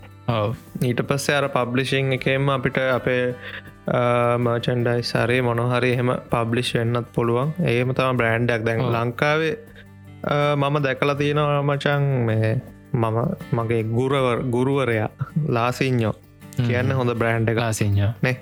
ඊට 0.89 1.03
පස්සේ 1.09 1.37
අර 1.41 1.47
පබ්ලිෂිං 1.57 2.15
එකෙම 2.17 2.49
අපිට 2.55 2.79
අපේ 2.97 3.23
මර්චන්ඩයි 4.45 5.01
සරේ 5.11 5.41
මොනොහරි 5.47 5.91
එහෙම 5.95 6.11
පබ්ලිෂ් 6.33 6.73
වෙන්නත් 6.77 7.07
පුළුවන්. 7.15 7.53
ඒම 7.71 7.93
තම 7.99 8.19
බ්‍රෑන්්ඩක් 8.21 8.65
දැන් 8.67 8.83
ලංකාවේ 8.95 9.55
මම 10.61 10.75
දැකලා 10.85 11.17
තියෙනවා 11.21 11.63
මචන් 11.69 12.03
මේ 12.27 12.51
මම 12.93 13.17
මගේ 13.57 13.83
ගුරවර් 13.97 14.37
ගුරුවරයා 14.55 15.09
ලාසිං්ඥෝ 15.55 16.13
කියන්න 16.59 16.95
හොඳ 16.99 17.15
බ්‍රෑන්් 17.19 17.49
එක 17.49 17.57
ලාසිං්ඥ 17.57 18.07
නේ? 18.21 18.37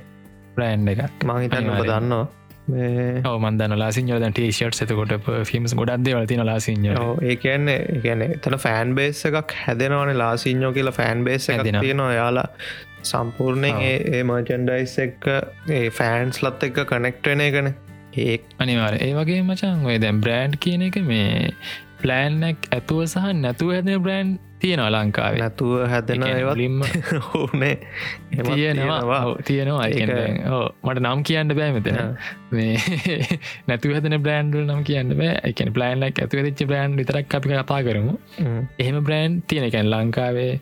බ්‍රෑන්් 0.55 0.87
එක 0.93 1.01
මහිතන්න 1.23 1.73
දන්නවා. 1.81 2.27
මේ 2.67 3.21
මන්දන 3.23 3.73
ලාසිං 3.79 4.11
ද 4.13 4.29
ටේෂට් 4.31 4.77
සතකොට 4.79 5.13
ෆිල්ම්ස් 5.49 5.73
ගොඩක්ද 5.75 6.11
වලතින 6.13 6.43
ලාසිං 6.45 6.85
ඔව්, 6.93 7.17
ඒ 7.23 7.35
කියන්නේ 7.35 8.01
ගැන 8.03 8.21
එතන 8.27 8.57
ෆෑන් 8.65 8.95
බේස් 8.95 9.25
එකක් 9.29 9.55
හැදෙනවන 9.65 10.13
ලාසිං්ඥෝ 10.17 10.71
කියලා 10.77 10.95
ෆෑන් 10.99 11.23
බේස් 11.27 11.49
හැදෙනවා. 11.49 11.81
තියෙනවා. 11.81 12.13
යාලා 12.13 12.47
සම්පූර්ණයෙන්. 13.11 13.81
ඒ 14.15 14.23
මර්චන්ඩයිස් 14.23 14.97
එක්ක 15.05 15.25
ඒ 15.69 15.87
ෆෑන්ස් 15.99 16.43
ලත් 16.43 16.69
එක්ක 16.69 16.83
කනෙක්ටන 16.91 17.41
එකන. 17.47 17.73
ඒ 18.17 18.37
අනිවාර 18.59 18.99
ඒ 18.99 19.11
වගේ 19.17 19.41
මචන් 19.41 19.85
ඔය 19.89 19.97
දැම් 20.05 20.21
බ්‍රෑන්් 20.21 20.55
කියන 20.59 20.87
එක 20.87 21.01
මේ 21.09 21.51
ප්ලෑන්නක් 22.01 22.71
ඇතුව 22.77 23.03
සහ 23.05 23.33
නැතුව 23.41 23.75
ඇද 23.75 23.91
බ්‍රෑන්් 24.05 24.37
තියෙනවා 24.61 24.91
ලංකාවේ. 24.95 25.41
නැතුව 25.41 25.73
හැදෙන 25.91 26.23
ඒවත්. 26.27 26.57
ලිම්ම. 26.61 26.81
ඕනේ 27.39 27.73
තියෙනවා. 28.49 29.25
තියෙනවා. 29.47 29.87
ඔව්, 30.57 30.65
මට 30.83 31.03
නම් 31.03 31.23
කියන්න 31.29 31.55
බෑ 31.59 31.71
මෙතන. 31.77 31.99
මේ 32.51 32.75
නැතු 33.67 33.93
හදන 33.95 34.17
බ්‍රන්ඩ් 34.27 34.61
නම් 34.65 34.83
කියන්න 34.89 35.17
බෑ. 35.21 35.35
එකන 35.51 35.73
ප්ලෑන්ලක් 35.77 36.23
ඇතු 36.25 36.45
ච්ච 36.45 36.69
බ්‍රන්් 36.71 36.97
විතරක් 37.01 37.37
අපි 37.39 37.53
කතා 37.53 37.81
කරමු. 37.87 38.15
එහෙම 38.79 39.01
බ්‍රෑන්් 39.09 39.41
තියෙනකැන් 39.47 39.91
ලංකාවේ 39.93 40.53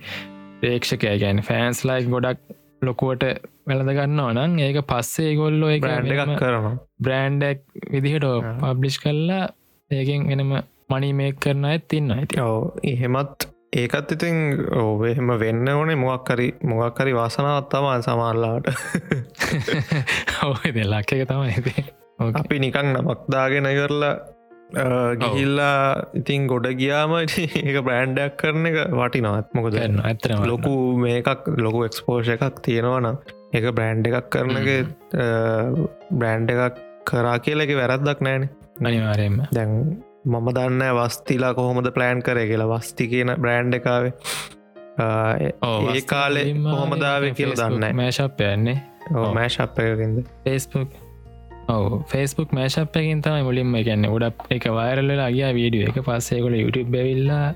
ප්‍රේක්ෂකය 0.62 1.16
ගැන් 1.24 1.46
ෆෑන්ස් 1.50 1.86
ලයික් 1.88 2.10
ගොඩක් 2.16 2.42
ලොකුවට 2.88 3.24
වැළඳ 3.68 3.94
ගන්න 3.98 4.20
ඕනන් 4.26 4.60
ඒක 4.66 4.82
පස්සේ 4.90 5.36
ගොල්ලෝ 5.40 5.72
බ්‍රන්් 5.86 6.12
එකක් 6.16 6.36
කරනවා. 6.42 6.76
බ්‍රෑන්්ඩක් 7.04 7.64
විදිහට. 7.94 8.28
පබ්ලිෂ් 8.64 9.00
කල්ලා 9.04 9.46
ඒකෙන් 9.92 10.28
වෙනම 10.30 10.60
මනි 10.90 11.10
මේක් 11.14 11.40
කරන 11.44 11.66
ඇත් 11.70 11.84
තින්න 11.92 12.12
ඇති 12.14 12.40
ඔව 12.42 12.80
එහෙමත් 12.92 13.46
ඒකත් 13.74 14.12
ඉතින් 14.12 14.38
ඕ 14.76 15.06
එහෙම 15.06 15.30
වෙන්න 15.40 15.70
ඕනේ. 15.70 15.96
මොක්කරි 15.98 16.50
මොගක්කරි 16.64 17.14
වාසනාවත්තමන් 17.16 18.04
සමාරලාට 18.08 18.68
ඔය 20.50 20.74
දෙල්ලක් 20.74 21.14
එක 21.14 21.24
තමයි 21.30 21.86
අපි 22.20 22.60
නිකං 22.60 22.94
නමක්දාගෙන 22.94 23.70
කරලා 23.70 24.14
ගිහිල්ලා 25.16 26.10
ඉතින් 26.14 26.48
ගොඩ 26.48 26.68
ගියාම 26.74 27.16
ඒක 27.20 27.78
බ්‍රෑන්්ඩයක් 27.84 28.38
කරන 28.38 28.66
එක 28.66 28.78
වටිනවත් 28.94 29.54
මොකද 29.54 29.78
ඇත්තන 29.78 30.46
ලොකු 30.46 30.76
මේකක් 30.98 31.50
ලොකු 31.60 31.86
එක්ස්පෝෂ 31.86 32.30
එකක් 32.30 32.62
තියෙනවනම් 32.62 33.18
එක 33.54 33.72
බ්‍රෑන්් 33.72 34.06
එකක් 34.06 34.30
කරනක 34.30 34.70
බ්‍රෑන්් 36.12 36.50
එකක් 36.50 36.86
කරා 37.06 37.38
කියලක 37.40 37.74
වැරද්දක් 37.78 38.22
නෑන 38.22 38.50
අනිවාරයෙන්ම 38.82 39.42
දැන් 39.52 39.74
මම 40.30 40.48
දන්න 40.58 40.96
වස්තිලා 40.98 41.52
කොහොමද 41.60 41.92
ප්ලෑන් 41.98 42.24
කර 42.28 42.40
කියලා. 42.52 42.72
වස්ති 42.74 43.12
කියන 43.14 43.36
බ්‍රෑන්් 43.44 43.78
එකාවේ 43.80 44.14
ඒ 45.02 46.02
කාලෙ 46.14 46.42
කොහොමදාව 46.64 47.28
කියල 47.38 47.54
දන්න 47.60 48.02
මේශප් 48.02 48.42
යන්නේ. 48.48 48.80
මෑශප් 49.38 49.80
එකකින්ද? 49.84 50.18
ඔව 51.70 51.86
ෆස්බුක් 52.12 52.54
මේශප්පකින් 52.58 53.22
තමයි 53.26 53.46
මුලින්ම 53.48 53.78
ගැන්න 53.88 54.10
උඩක් 54.10 54.52
එක 54.56 54.68
වයරල්ල 54.78 55.12
ගිය 55.38 55.46
වීඩිය 55.60 55.88
එක. 55.90 55.98
පස්සේකොල 56.08 56.58
YouTube 56.62 56.90
බැවිල්ලා 56.96 57.48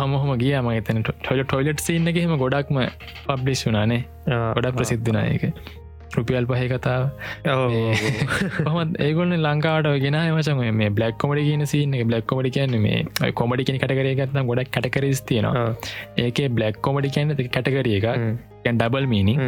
හමහොම 0.00 0.34
ගිය. 0.42 0.54
මතන 0.62 1.02
ටොල 1.08 1.42
ටොයිලට් 1.44 1.86
සින්න 1.86 2.12
එහෙම 2.12 2.36
ගොඩක්ම 2.44 2.82
පබ්ලිස් 3.28 3.64
වුනානේ 3.68 4.02
ගොඩක් 4.28 4.78
ප්‍රසිද්ධන 4.80 5.20
එක 5.24 5.44
රුපියල් 6.16 6.46
පහ 6.50 6.64
කතාව. 6.72 7.02
හොම 8.68 8.94
ඒගොල්න 9.06 9.36
ලංකාට 9.46 9.90
ගෙන 10.04 10.18
මචම 10.22 10.62
මේ 10.80 10.90
බ්ලක් 10.98 11.18
කොමඩි 11.24 11.44
කියන 11.48 11.66
සින්න 11.72 11.96
බ්ලක් 12.10 12.24
කොමඩි 12.32 12.54
කියන්න 12.56 12.78
මේ 12.86 13.32
කොමඩි 13.40 13.66
කියෙන 13.68 13.80
කටකරගත්න 13.82 14.40
ගොඩක් 14.50 14.72
කටකරස් 14.76 15.22
තියෙනවා. 15.30 15.66
ඒක 16.24 16.40
බ්ලක් 16.58 16.80
කොමඩි 16.88 17.14
කියන්න 17.16 17.36
කටකරිය 17.56 17.98
එක 18.00 18.08
ඩබල් 18.76 19.06
මීනිින් 19.12 19.38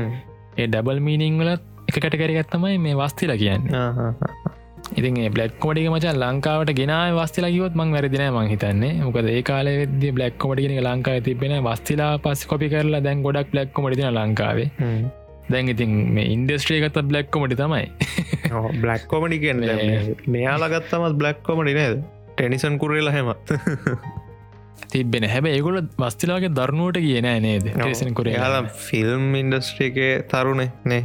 ඒ 0.59 0.67
ඩබල් 0.67 1.01
මීනිං 1.09 1.41
වලත් 1.43 1.63
එක 1.91 1.97
කටකරගත්තමයි 2.05 2.79
මේ 2.85 3.01
වස්තිල 3.01 3.33
කියන්න. 3.43 3.65
ඉතින් 4.99 5.17
බ්ලක් 5.35 5.53
කොඩික 5.65 5.87
මචන් 5.93 6.19
ලංකාවට 6.23 6.71
ගෙන 6.81 6.93
වස්තිලා 7.19 7.53
කිවොත් 7.55 7.75
මං 7.79 7.95
වැරදින 7.95 8.25
මං 8.29 8.49
හිතන්නේ. 8.53 8.93
මොකද 9.07 9.29
ඒ 9.35 9.43
කාල 9.49 9.69
වෙද 9.81 10.05
බ්ලක් 10.17 10.35
කොමටිගෙන 10.43 10.83
ලංකාව 10.89 11.19
තිබෙන 11.29 11.55
වස්තිලා 11.69 12.13
පස් 12.25 12.43
කොපි 12.51 12.67
කරලා 12.75 13.05
දැන් 13.07 13.25
ගොඩක් 13.27 13.49
බ්ලක් 13.55 13.71
කොමටින 13.77 14.11
ලංකාවේ 14.19 14.69
දැන් 15.51 15.69
ඉතින් 15.69 15.97
මේ 16.17 16.27
ඉන්ඩස්ට්‍රේකත 16.35 17.01
බ්ලක් 17.05 17.31
කොමටි 17.31 17.59
තමයි. 17.63 17.87
බ්ලක් 18.83 19.09
කොමඩි 19.09 19.39
කියන්න 19.39 19.65
මෙයාලගත්තමත් 20.29 21.19
බ්ලක් 21.19 21.43
කොමඩි 21.43 21.75
නේද? 21.75 21.99
ටෙනිසන් 22.35 22.79
කුරේලා 22.79 23.13
හෙම. 23.13 23.33
තිබෙන 24.93 25.29
හැබ 25.29 25.47
ඒගොල 25.47 25.81
වස්තිලාගේ 25.99 26.53
දරනුවට 26.53 27.03
කියන 27.03 27.29
නේද? 27.43 27.71
ටේසන 27.73 28.15
කර 28.15 28.33
ෆිල්ම් 28.83 29.35
ඉන්ඩස්ට්‍රිකේ 29.35 30.13
තරුණේ 30.31 30.71
නේ. 30.85 31.03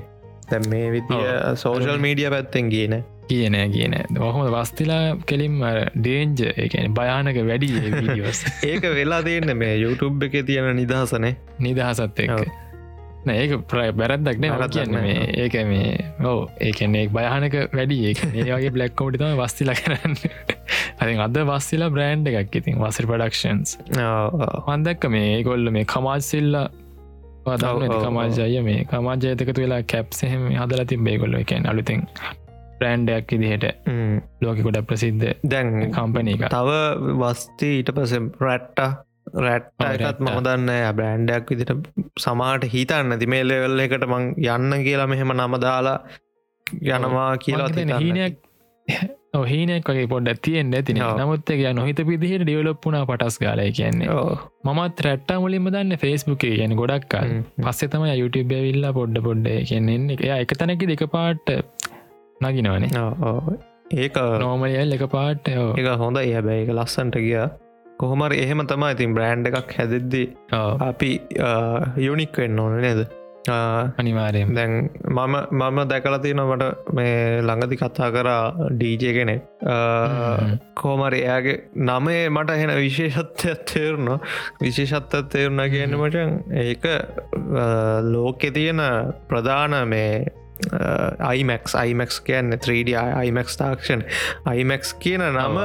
දැ 0.52 0.62
මේ 0.70 0.92
විදිිය 0.92 1.34
සෝෂල් 1.56 2.00
මීඩිය 2.00 2.30
පැත්තෙන් 2.30 2.70
කියන 2.70 2.96
කියන 3.30 3.56
කියන 3.74 3.94
ඔහොම 4.20 4.50
වස්තිලා 4.54 5.04
කෙලින් 5.26 5.62
ඩේන්ජ 5.98 6.44
එකන 6.66 6.98
භයානක 6.98 7.40
වැඩි 7.50 7.70
ඒක 8.72 8.90
වෙලා 8.98 9.22
තියන්න 9.24 9.56
මේ 9.58 9.78
YouTube 9.78 10.28
එක 10.28 10.42
තියෙන 10.50 10.76
නිදහසනේ 10.76 11.34
නිදහසත් 11.60 12.22
ඔව්. 12.28 12.44
ඒක 13.28 13.52
බැරද්දක් 13.94 14.40
නෑ 14.40 14.68
කියන්න. 14.70 14.96
මේ 14.98 15.26
ඒක 15.44 15.56
මේ 15.66 15.92
ඕ 16.26 16.50
ඒකන්නේ 16.60 17.08
භයානක 17.10 17.56
වැඩි. 17.74 17.98
ඒ 18.08 18.14
ඒ 18.42 18.52
වගේ 18.52 18.72
බ්ලක්කෝටි 18.72 19.18
තම 19.22 19.38
වස්තිල 19.38 19.74
කරන්න. 19.74 20.16
අති 21.00 21.18
අද 21.20 21.38
වස්තිලා 21.48 21.90
බ්‍රෑන්් 21.90 22.26
එකක් 22.28 22.56
ඉතින් 22.56 22.78
වසර 22.80 23.06
පඩක්ෂන්ස් 23.06 23.78
මන්දක්ක 24.68 25.10
මේ 25.10 25.28
ඒගොල්ල 25.38 25.72
මේ 25.72 25.86
කමාජසිල්ල 25.86 26.56
ඔව්, 26.56 26.68
ඔව්, 27.48 28.04
කමාජය 28.04 28.62
මේ 28.62 28.86
කමාජයතකතු 28.86 29.62
වෙලා 29.62 29.82
කැප්සහෙම 29.84 30.46
හදල 30.54 30.86
තින් 30.86 31.04
බේගොල්ල 31.04 31.38
එකන් 31.40 31.66
අලුතින් 31.66 32.04
ප්‍රෑන්්ඩයක් 32.80 33.34
ඉදිහට 33.38 33.66
ලෝක 34.42 34.62
ගොඩ 34.68 34.78
ප්‍රසිද්ධ 34.90 35.26
දැන් 35.46 35.72
කම්පනී 35.92 36.36
එක 36.38 36.46
තව 36.50 36.78
වස්ති 37.22 37.72
ඊට 37.80 37.92
පස 37.98 38.14
රැට්ට 38.40 38.80
රැට්ට 39.38 39.72
ඔව්, 39.78 39.88
එකත් 39.88 40.02
රැට්ට. 40.02 40.22
මම 40.22 40.44
දන්න 40.44 40.70
බ්‍රෑන්්ඩයක් 40.96 41.50
විදිට 41.50 41.72
සමාට 42.20 42.68
හිතන්න 42.74 43.18
තිමේලෙවල්ල 43.20 43.86
එකට 43.86 44.06
මං 44.08 44.30
යන්න 44.50 44.84
කියලා 44.84 45.08
මෙහෙම 45.08 45.34
නම 45.36 45.58
දාලා 45.62 45.98
යනවා 46.68 47.32
කියලා. 47.38 47.70
හීනයක් 47.98 48.38
ඔහහිනයක් 49.34 49.90
වගේ 49.90 50.08
පොඩ්ඩ 50.14 50.40
තියෙන් 50.46 50.74
ඇතින. 50.74 51.00
නමුත් 51.20 51.52
එක 51.56 51.62
නොහිත 51.78 52.02
පිදිහට 52.10 52.44
ඩියවලොප්පුනා 52.44 53.04
පටස් 53.06 53.38
ගාලය 53.44 53.68
කියන්නේ. 53.72 54.10
මත් 54.70 55.06
රැට්ට 55.08 55.32
මුලින්ම 55.46 55.72
දන්න 55.76 55.98
ෆෙස්බුක් 56.04 56.46
ගැන 56.52 56.76
ගොඩක්කල් 56.76 57.28
හ්ම්. 57.28 57.42
පස්සෙ 57.64 57.88
තම 57.88 58.06
YouTube 58.14 58.56
විල්ල 58.68 58.88
පොඩ්ඩ 59.00 59.24
පොඩ්ඩ 59.28 59.50
කියන්නෙන්නේ 59.70 60.20
එය 60.28 60.46
එක 60.46 60.56
තැනකි 60.62 60.92
දෙක 60.92 61.06
පාට්ට 61.16 61.52
නගිනවනේ. 62.42 62.92
ඒක 63.96 64.18
නෝමලියල් 64.44 64.98
එක 64.98 65.06
පාට්ට 65.16 65.52
එක 65.52 65.92
හොඳ 66.04 66.18
ඒ 66.18 66.32
හැබැයි 66.34 66.68
එක 66.68 66.74
ලස්සන්ට 66.76 67.18
ගිය 67.20 67.40
කොහොමර 68.02 68.34
එහෙම 68.44 68.68
තමයි 68.74 68.92
ඉතින් 68.98 69.18
බ්‍රෑන්් 69.18 69.48
එකක් 69.50 69.74
හැදෙද්දී 69.80 70.28
අපි 70.90 71.10
යුනික් 72.06 72.40
වෙන්න 72.44 72.64
ඕන 72.66 72.78
නේද? 72.86 73.02
අනිවාරයෙන් 74.02 74.54
දැන් 74.58 74.74
මම 75.18 75.36
මම 75.60 75.80
දැකල 75.92 76.16
තියෙනවට 76.26 76.94
මේ 76.98 77.14
ළඟදි 77.42 77.80
කතා 77.82 78.10
කරා 78.16 78.70
ඩීජය 78.72 79.14
කෙනෙක්. 79.18 79.42
කෝමර 80.82 81.14
එයාගේ 81.22 81.58
නමේ 81.90 82.30
මට 82.30 82.58
හෙන 82.62 82.74
විශේෂත්වයක් 82.82 83.64
තේරුණා. 83.72 84.20
විශේෂත්වත් 84.62 85.32
තේරුණ 85.34 85.64
කියන්න 85.74 85.98
මටන් 86.02 86.32
ඒක 86.66 86.86
ලෝකෙ 88.14 88.52
තියෙන 88.52 88.84
ප්‍රධාන 89.30 89.76
මේ 89.88 90.14
අයිමක් 91.32 91.66
අයිමක් 91.84 92.12
කියන්න 92.28 92.54
3D 92.56 92.90
අයිමක් 93.22 93.50
තාක්ෂණ. 93.62 94.04
අයිමක් 94.54 94.84
කියන 95.04 95.24
නම. 95.30 95.58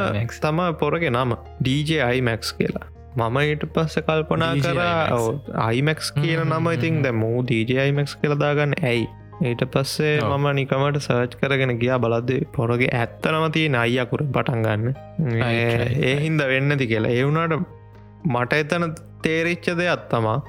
තම 0.43 0.61
පොරග 0.83 1.05
නම. 1.11 1.37
DJ 1.67 2.01
අයිමක් 2.11 2.49
කියලා. 2.59 2.87
මම 3.17 3.37
ඊට 3.43 3.69
පස්ස 3.75 4.03
කල්පනා 4.09 4.55
කරා. 4.65 5.21
අයිමක් 5.69 6.03
කියන 6.23 6.43
නම 6.49 6.73
ඉතින්. 6.77 7.03
ද 7.03 7.15
මූ 7.23 7.39
DJ 7.53 7.79
අයිමක් 7.85 8.17
කළදාගන්න 8.23 8.75
ඇයි? 8.83 9.07
ඊට 9.51 9.65
පස්සේ. 9.73 10.15
මම 10.21 10.47
නිකමට 10.61 11.01
සර්ච් 11.07 11.39
කරගෙන 11.41 11.75
ගියා. 11.83 11.99
බලද්ද 12.05 12.41
පොරගේ 12.57 12.93
ඇත්තනම 13.03 13.47
තිය 13.57 13.69
අයියකුර 13.85 14.25
පටන් 14.37 14.63
ගන්න. 14.67 14.95
ඒ 15.45 16.17
හින්ද 16.25 16.43
වෙන්නති 16.53 16.87
කියලා. 16.93 17.15
ඒ 17.19 17.25
වුණට 17.29 17.69
මට 18.35 18.53
එතන 18.65 18.93
තේරිච්ච 19.25 19.67
දෙයක් 19.81 20.03
තමා 20.11 20.41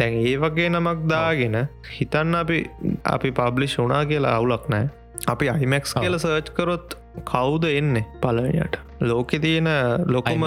තැන් 0.00 0.20
ඒ 0.22 0.36
වගේ 0.38 0.70
නමක් 0.70 1.10
දාගෙන 1.10 1.58
හිතන්න 1.90 2.40
අපි 2.42 2.62
අපි 3.08 3.36
පබ්ලිෂ් 3.38 3.78
වුනා 3.78 4.02
කියලා 4.06 4.34
අවුලක් 4.36 4.68
නෑ 4.68 4.88
අපි 5.26 5.50
අයිමැක්ස්. 5.50 5.94
කියල 5.96 6.18
සර්ච් 6.18 6.54
කරොත් 6.56 6.96
කවුද 7.24 7.64
එන්නේ 7.70 8.04
පලනයට 8.20 8.78
ලෝකෙ 9.02 9.38
තියෙන 9.38 9.68
ලොකුම 10.06 10.44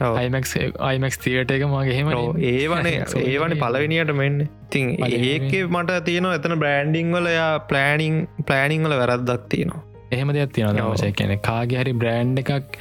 ඔව්. 0.00 0.16
අයිමක් 0.16 0.46
අයිමක් 0.80 1.18
තියට 1.18 1.50
එක 1.50 1.66
මගේ 1.66 1.98
හෙම 1.98 2.10
ඒවනේ 2.44 2.96
ඒවන 3.24 3.56
පලවෙනියට 3.58 4.14
මෙන්න. 4.14 4.48
ඉතින්. 4.66 4.96
ඒක 5.04 5.52
මට 5.68 6.00
තියෙනවා 6.04 6.40
එතන 6.40 6.56
බ්‍රෑන්ඩිං 6.58 7.12
වල 7.12 7.30
යා 7.30 7.52
ප්ලෑනිං 7.70 8.26
ප්ලෑනිං 8.46 8.88
වල 8.88 8.96
වැරද්දක් 9.02 9.46
තියෙනවා. 9.48 9.84
එහෙම 10.10 10.34
දෙයක් 10.34 10.52
තියෙන. 10.52 10.82
මචය 10.86 11.12
කියන 11.12 11.36
කාගේ 11.40 11.84
හරි 11.84 11.94
බ්‍රෑන්් 11.94 12.34
එකක් 12.38 12.78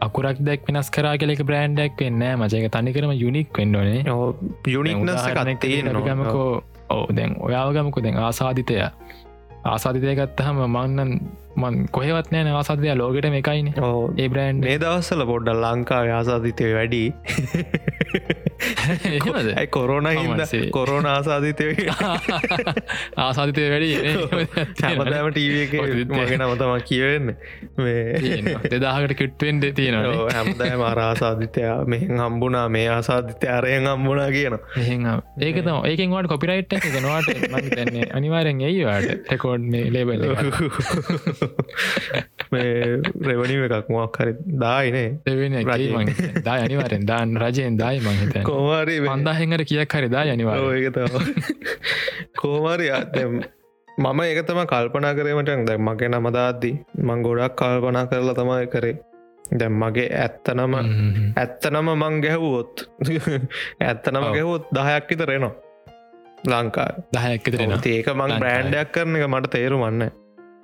අකුරක් 0.00 0.38
දැක් 0.40 0.68
වෙනස් 0.68 0.88
කරා 0.90 1.14
කෙලෙක 1.16 1.40
බ්‍රෑන්්ඩක් 1.42 2.00
වෙන්න 2.00 2.22
මචක 2.30 2.70
තනිකරම 2.70 3.12
යුනික් 3.14 3.48
වෙන්ඩෝනේ 3.52 4.02
ගමකෝ 6.04 6.50
ඕ 6.90 7.06
දැන් 7.12 7.32
ඔයාගමකු 7.40 8.02
දැන් 8.02 8.18
ආසාධිතය 8.18 8.76
ආසාධිතය 9.64 10.14
ගත්තහම 10.14 10.62
මන්නන් 10.66 11.12
මන් 11.56 11.76
කොහෙවත් 11.90 12.30
නෑන 12.30 12.52
ආසාධය 12.52 12.94
ලෝකට 12.94 13.28
එකයින. 13.32 13.72
ඕ 13.80 14.02
ඒ 14.16 14.28
බ්‍රෑන්් 14.28 14.60
මේ 14.60 14.78
දවස්සල 14.78 15.24
පොඩ්ඩල් 15.26 15.62
ලංකා 15.66 16.02
ආසාධිතය 16.12 16.72
වැඩි. 16.74 17.02
ඇයි 18.88 19.66
කොරෝන 19.68 20.06
හිද. 20.08 20.70
කොරෝන 20.70 21.06
ආසාධිතය 21.06 21.68
ආසාධිතය 23.18 23.64
වැඩි. 23.70 23.90
හැමදෑම 24.82 25.30
ටීව 25.30 25.56
එක 25.58 25.74
මගෙන 26.10 26.40
නමතම 26.40 26.74
කියවෙන්න. 26.84 27.34
මේ 27.78 28.56
දෙදාහකට 28.66 29.16
කිට්ටුවෙන්ට 29.16 29.66
තියෙනවා 29.74 30.14
ඔව්, 30.14 30.30
හැමදෑම 30.30 30.82
අරාසාධිතය 30.82 31.66
මෙහෙන් 31.86 32.20
හම්බුනා 32.20 32.66
මේ 32.70 32.86
ආසාධිතය 32.90 33.50
අරයෙන් 33.50 33.88
හම්බුණා 33.88 34.30
කියන 34.30 34.58
එහෙ 34.76 34.96
ඒක 35.40 35.58
තම 35.60 35.78
ඒකෙන් 35.84 36.10
වට 36.10 36.28
කොපිරයිට් 36.28 36.72
මං 37.50 37.70
තන්නේ 37.70 38.06
අනිවාරෙන් 38.12 38.60
ඒවාට 38.62 39.10
ටෙකෝඩ් 39.20 39.66
මේ 39.66 39.84
ලේබල 39.92 40.24
මේ 42.52 43.00
රෙවනිව 43.22 43.66
එකක් 43.68 43.88
මොක් 43.88 44.16
හරි 44.16 44.32
දායිනේ 44.60 45.08
දෙවෙන. 45.26 45.54
දා 46.44 46.56
අනිවාරෙන් 46.60 47.06
දාන් 47.06 47.36
රජයෙන් 47.36 47.78
දායි 47.78 48.00
මංහිත 48.00 48.38
කෝමාරි 48.44 48.96
මන්දාහෙන්කට 49.02 49.64
කියක් 49.64 49.98
හරි 49.98 50.08
දා 50.08 50.24
අනිවාර 50.28 50.58
ඒක 50.74 50.96
කෝමරි 52.36 52.88
මම 53.98 54.20
ඒකතම 54.20 54.58
කල්පනා 54.66 55.12
කරීමට 55.14 55.52
දැ 55.66 55.78
මගේ 55.80 56.08
නමදාද්දී 56.10 56.74
මං 57.00 57.22
ගොඩක් 57.22 57.54
කල්පනා 57.56 58.06
කරලා 58.06 58.34
තමයි 58.34 58.66
කරේ. 58.66 58.96
දැම් 59.52 59.74
මගේ 59.74 60.08
ඇත්තනම 60.14 60.74
ඇත්තනම 61.36 61.88
මං 61.94 62.20
ගැහුවොත් 62.20 62.74
ඇත්තනම. 63.88 64.24
ගැහුවොත් 64.28 64.64
දහයක් 64.70 65.08
විතරෙනවා 65.10 65.54
ලංකා 66.44 66.88
දහයක් 67.12 67.42
විතරෙන 67.46 67.74
ඒක 67.86 68.08
මං. 68.14 68.38
බ්‍රෑන්්ඩයක් 68.38 68.92
කරන 68.92 69.16
එක 69.16 69.26
මට 69.28 69.50
තේරුමන්න 69.50 70.06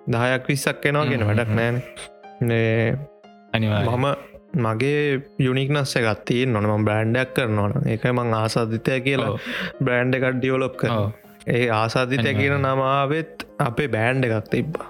දහයක් 0.08 0.44
විස්සක් 0.48 0.86
එනවා 0.90 1.06
ගෙන 1.10 1.26
වැඩක්. 1.28 1.50
නෑන. 1.58 1.76
මම 3.94 4.06
මගේ 4.66 5.22
යුනික්නස්ස 5.38 5.94
ගත්තිය 6.06 6.46
නොනම 6.46 6.84
බ්‍රෑන්්ඩයක් 6.84 7.34
කරනවන 7.36 7.88
ඒක 7.88 8.04
මං 8.10 8.34
ආසාධිතය 8.34 9.00
කියලා 9.00 9.34
බ්‍රෑන්්ඩ 9.80 10.18
එකක් 10.18 10.26
ඩියවලොප් 10.38 10.76
කර 10.76 10.90
ඒ 11.48 11.66
ආසාධිතය. 11.72 12.34
කියන 12.40 12.56
නමාවෙත් 12.60 13.46
අපේ 13.58 13.88
බෑන්්ඩ 13.88 14.28
එකක් 14.28 14.50
තිබ්බා. 14.50 14.88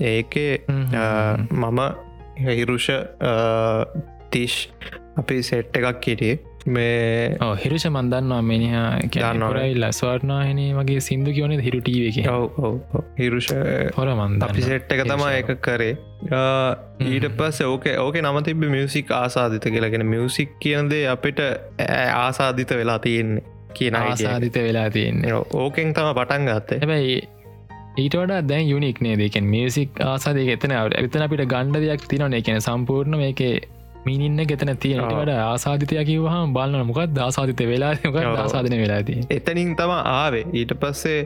ඒකේ 0.00 0.52
මම 1.52 1.80
හිරුෂ 2.56 2.88
තිෂ් 4.30 4.56
අපි 5.16 5.42
සෙට් 5.42 5.76
එකක් 5.80 6.00
කිටිය 6.00 6.34
මේ 6.66 7.36
හිරුෂ 7.64 7.86
මන්දන්නවා 7.86 8.42
මෙනිහා 8.42 8.98
දන්නවා. 8.98 9.50
කියරයි 9.52 9.74
ලස්වාර්නාහන 9.74 10.60
වගේ 10.78 11.00
සිින්දු 11.00 11.32
කියවන 11.32 11.60
හිරු 11.60 11.80
ටීව 11.80 12.08
එක? 12.10 12.18
ඔව් 12.28 12.58
ඔව් 12.58 12.74
ඔව්. 12.94 13.04
හිරුෂ 13.18 13.50
හොර 13.96 14.08
මන්ද 14.14 14.42
අපි 14.42 14.62
සෙට් 14.62 14.92
එක 14.92 15.04
තමා 15.06 15.32
එක 15.38 15.54
කරේ. 15.60 15.96
ඊට 17.06 17.28
පස්ස 17.38 17.62
ඕක 17.62 17.88
ඕක 17.98 18.20
නම 18.22 18.42
තිබ 18.42 18.66
මියසික් 18.66 19.10
ආසාධිත 19.12 19.64
කියලගෙන 19.68 20.06
මියසික් 20.06 20.58
කියනදේ 20.60 21.06
අපිට 21.08 21.40
ආසාධිත 22.16 22.70
වෙලා 22.72 22.98
තියෙන්නේ 22.98 23.44
කියන. 23.74 23.94
ආසාධිත 23.96 24.62
වෙලා 24.68 24.90
තියෙන්නේ. 24.90 25.32
ඕකෙන් 25.32 25.94
තම 25.94 26.14
පටන් 26.14 26.48
ගත්තේ. 26.50 26.78
හැබැයි 26.78 27.18
ඊට 27.96 28.14
වඩා 28.14 28.42
දැන් 28.42 28.68
යුනික් 28.68 29.00
නේ 29.00 29.16
දෙකෙන් 29.16 29.44
මියසික් 29.44 30.00
ආසාදය 30.04 30.46
එතන 30.52 30.74
එතන 30.76 31.24
අපිට 31.26 31.44
ගණ්ඩ 31.46 31.84
දෙයක් 31.86 32.06
තිනන 32.08 32.38
එකන 32.40 32.60
සම්පූර්ණ 32.60 33.18
මේක 33.18 33.42
මිනින්න 34.08 34.42
ගෙතන 34.44 34.72
තියෙනට 34.76 35.32
ආසාධිතය 35.36 36.00
කිවහම 36.04 36.54
බලන්න 36.56 36.86
මොකක් 36.86 37.20
ආසාධිත 37.20 37.62
වෙලා. 37.64 37.92
ආසාධන 38.36 38.76
වෙලාදී 38.76 39.18
එතනින් 39.30 39.74
තම 39.76 39.94
ආවේ. 39.94 40.44
ඊට 40.54 40.74
පස්සේ 40.80 41.20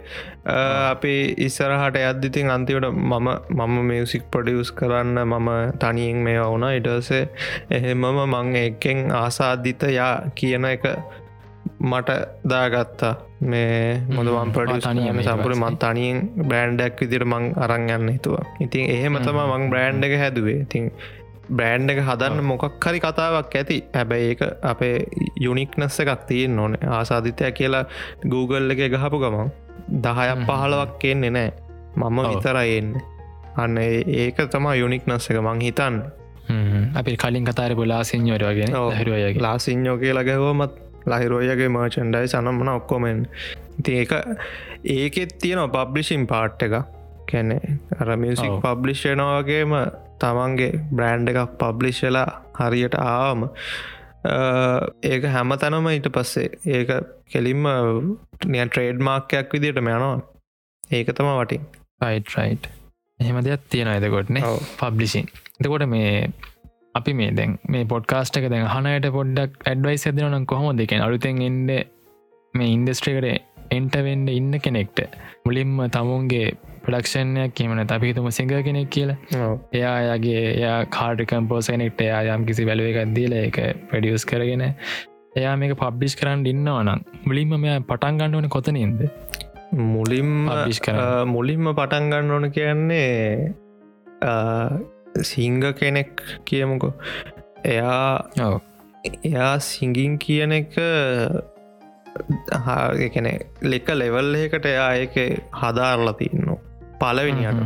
අපි 0.85 1.15
ඉස්සරහට 1.39 1.99
අදදිතින් 2.03 2.51
අන්තිවට 2.51 2.91
මම 2.91 3.29
මම 3.59 3.75
මියසික් 3.85 4.29
පොඩියස් 4.31 4.73
කරන්න 4.73 5.25
මම 5.25 5.51
තනියෙන් 5.79 6.21
මේ 6.21 6.39
වුණ. 6.43 6.69
ඉටසේ 6.73 7.25
එහෙමම 7.73 8.23
මං 8.27 8.55
එකෙන් 8.59 9.11
ආසාධිතයා 9.15 10.15
කියන 10.35 10.65
එක 10.67 10.89
මට 11.83 12.11
දාගත්තා. 12.49 13.15
මේ 13.43 14.03
මොදවන් 14.09 14.53
ඊට 14.69 14.87
සම්පුර 15.23 15.55
මන්. 15.55 15.79
තනියෙන් 15.79 16.19
බ්‍රෑන්්ඩක් 16.43 17.01
විදිර 17.01 17.25
මං 17.25 17.49
අරං 17.59 17.89
යන්න 17.89 18.09
හිතුවා. 18.09 18.45
ඉතින් 18.61 18.91
එහෙම 18.91 19.19
තම 19.19 19.41
මං 19.47 19.71
බ්‍රෑන්්ඩ 19.71 20.05
එක 20.05 20.15
හැදුවේ. 20.19 20.59
ඉතින් 20.61 20.91
බ්‍රෑන්් 21.51 21.91
එක 21.91 22.01
හදන්න 22.09 22.45
මොකක් 22.45 22.87
හරි 22.87 23.01
කතාවක් 23.01 23.57
ඇති. 23.57 23.79
හැබැයි 23.95 24.29
ඒක 24.31 24.43
අපේ 24.63 25.07
යුනික්නස්ස 25.41 26.01
එකක් 26.01 26.27
තියෙන් 26.29 26.59
ඕන. 26.59 26.77
ආසාධිතය 26.99 27.53
කියලා 27.53 27.85
Google 28.27 28.71
එක 28.73 28.93
ගහපු 28.95 29.19
ගමන් 29.19 29.51
දහයක්. 30.03 30.47
පහලවක් 30.47 30.99
කියන්නේ 30.99 31.31
නෑ. 31.31 31.53
මම. 31.97 32.19
විතරයෙන්න 32.31 32.95
අන්න 33.57 33.79
ඒක 33.79 34.37
තමා 34.51 34.75
යුනික්නස්ස 34.75 35.31
එක 35.31 35.41
මං 35.41 35.61
හිතන් 35.61 36.03
අපි 36.97 37.17
කලින් 37.17 37.45
කතාර 37.45 37.75
බොලා 37.75 38.05
සිංහෝර 38.05 38.45
වගෙන 38.49 38.75
ඔව්. 38.75 38.93
හරුවගේ 38.93 39.41
ලාසිං්යෝ 39.41 39.97
කියලා 39.99 40.25
ගැහෝමත් 40.25 40.73
ලහිරෝයගේ 41.07 41.69
මර්චන්ඩයි 41.69 42.29
සනම්මන 42.29 42.69
ඔක්කොමෙන් 42.69 43.27
ඉති 43.79 43.99
ඒක 43.99 44.13
ඒකෙත් 44.85 45.39
තියෙන 45.43 45.71
පබ්ලිෂින් 45.71 46.27
පාට් 46.27 46.63
එක. 46.63 46.75
කැනෙ 47.31 47.59
අරමියසික් 48.01 48.51
ඔව්. 48.51 48.61
පබ්ලිෂ්යනවාගේම 48.63 49.73
තමන්ගේ 50.23 50.71
බ්‍රෑන්් 50.93 51.29
එකක් 51.33 51.57
පබ්ලිෂ්ලා 51.61 52.29
හරියට 52.61 52.97
ආවම 53.05 53.49
ඒක 55.05 55.25
හැම 55.35 55.57
තැනම 55.63 55.89
ඊට 55.89 56.09
පස්සේ 56.17 56.49
ඒක 56.77 56.93
කෙලින්ම 57.33 57.67
නිය 58.47 58.67
ට්‍රේඩ් 58.67 59.03
මාර්කයක් 59.09 59.57
විදිට 59.57 59.81
මයනවා 59.81 60.15
ඒක 60.91 61.13
තම 61.19 61.31
වටින්. 61.33 61.63
රයිට් 62.03 62.37
රයිට් 62.37 62.71
එහෙම 63.21 63.39
දෙයක් 63.47 63.69
තියෙන 63.69 63.93
ඔව්. 64.45 64.59
පබ්ලිසින් 64.81 65.27
එතකොට 65.59 65.87
මේ 65.89 66.11
අපි 66.95 67.13
මේ 67.15 67.31
දැන් 67.39 67.59
මේ 67.69 67.89
පොඩ්කාස්ට 67.93 68.39
එක 68.39 68.49
දැන් 68.53 68.69
හනයට 68.75 69.09
පොඩ්ඩක් 69.17 69.71
ඇඩ්වයිස් 69.71 70.07
ඇදනනම් 70.09 70.47
කොහොම 70.47 70.77
දෙකෙන 70.77 71.05
අලුතෙන් 71.07 71.43
එන්ඩ 71.49 71.73
මේ 72.55 72.73
ඉන්ඩස්ට්‍රිකට 72.77 73.49
එන්ටවෙන්ඩ 73.71 74.29
ඉන්න 74.39 74.55
කෙනෙක්ට. 74.61 75.01
මුලින්ම 75.45 75.79
තමුන්ගේ 75.95 76.49
ප්‍රඩක්ෂණයක් 76.85 77.55
කියමන 77.55 77.81
අපිහිතුම 77.89 78.29
සිංහ 78.31 78.53
කෙනෙක් 78.67 78.89
කියලා. 78.91 79.17
එයා 79.73 79.95
අයාගේ 80.01 80.43
එයා 80.53 80.79
කාඩ 80.91 81.23
කම්පෝස 81.27 81.71
කෙනෙක්ට 81.73 82.01
එයා 82.03 82.23
යම් 82.35 82.45
කිසි 82.45 82.65
බැලුව 82.65 82.91
එකක් 82.93 83.15
දීල 83.15 83.33
එක 83.39 83.59
ප්‍රඩියස් 83.91 84.25
කරගෙන 84.25 84.65
එයා 85.37 85.55
මේක 85.57 85.75
පබ්ලිෂ් 85.77 86.17
කරන්න 86.17 86.47
ඉන්නවනම් 86.47 87.01
මුලින්ම 87.27 87.55
මෙයා 87.59 87.81
පටන් 87.85 88.19
ගන්නවන 88.21 88.49
කොතනින්ද. 88.49 89.01
අ, 90.97 91.25
මුලින්ම 91.27 91.71
පටන් 91.73 92.11
ගන්න 92.11 92.31
ඕන 92.33 92.51
කියන්නේ 92.51 93.55
සිංග 95.23 95.63
කෙනෙක් 95.75 96.11
කියමුකෝ. 96.45 96.93
එයා 97.67 98.21
එයා 99.25 99.55
සිංගින් 99.61 100.19
කියන 100.19 100.53
එක 100.53 100.77
එකන 103.01 103.27
ලෙක 103.65 103.89
ලෙවල් 103.95 104.35
එකට 104.37 104.67
එයා 104.67 104.91
එක 105.05 105.15
හදාරලා 105.53 106.15
තින්නවා 106.15 106.59
පලවෙනිට 107.03 107.61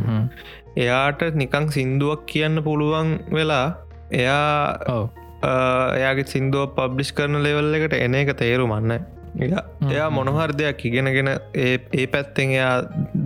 එයාට 0.77 1.21
නිකං 1.33 1.67
සින්දුවක් 1.69 2.25
කියන්න 2.27 2.63
පුළුවන් 2.63 3.13
වෙලා 3.31 3.67
එයා 4.13 4.99
එයාගේ 5.43 6.27
සිින්දුව 6.27 6.73
පබ්ලිෂ් 6.75 7.13
කරන 7.13 7.39
ලෙවල් 7.41 7.77
එකට 7.79 7.95
එන 7.99 8.15
එක 8.15 8.33
තේරුමන්න 8.37 8.91
එයා. 8.91 10.09
මොනහර 10.09 10.51
දෙයක් 10.53 10.85
ඉගෙනගෙන 10.85 11.29
ඒ 11.55 12.07
පැත්තෙන් 12.07 12.49
එයා 12.49 12.73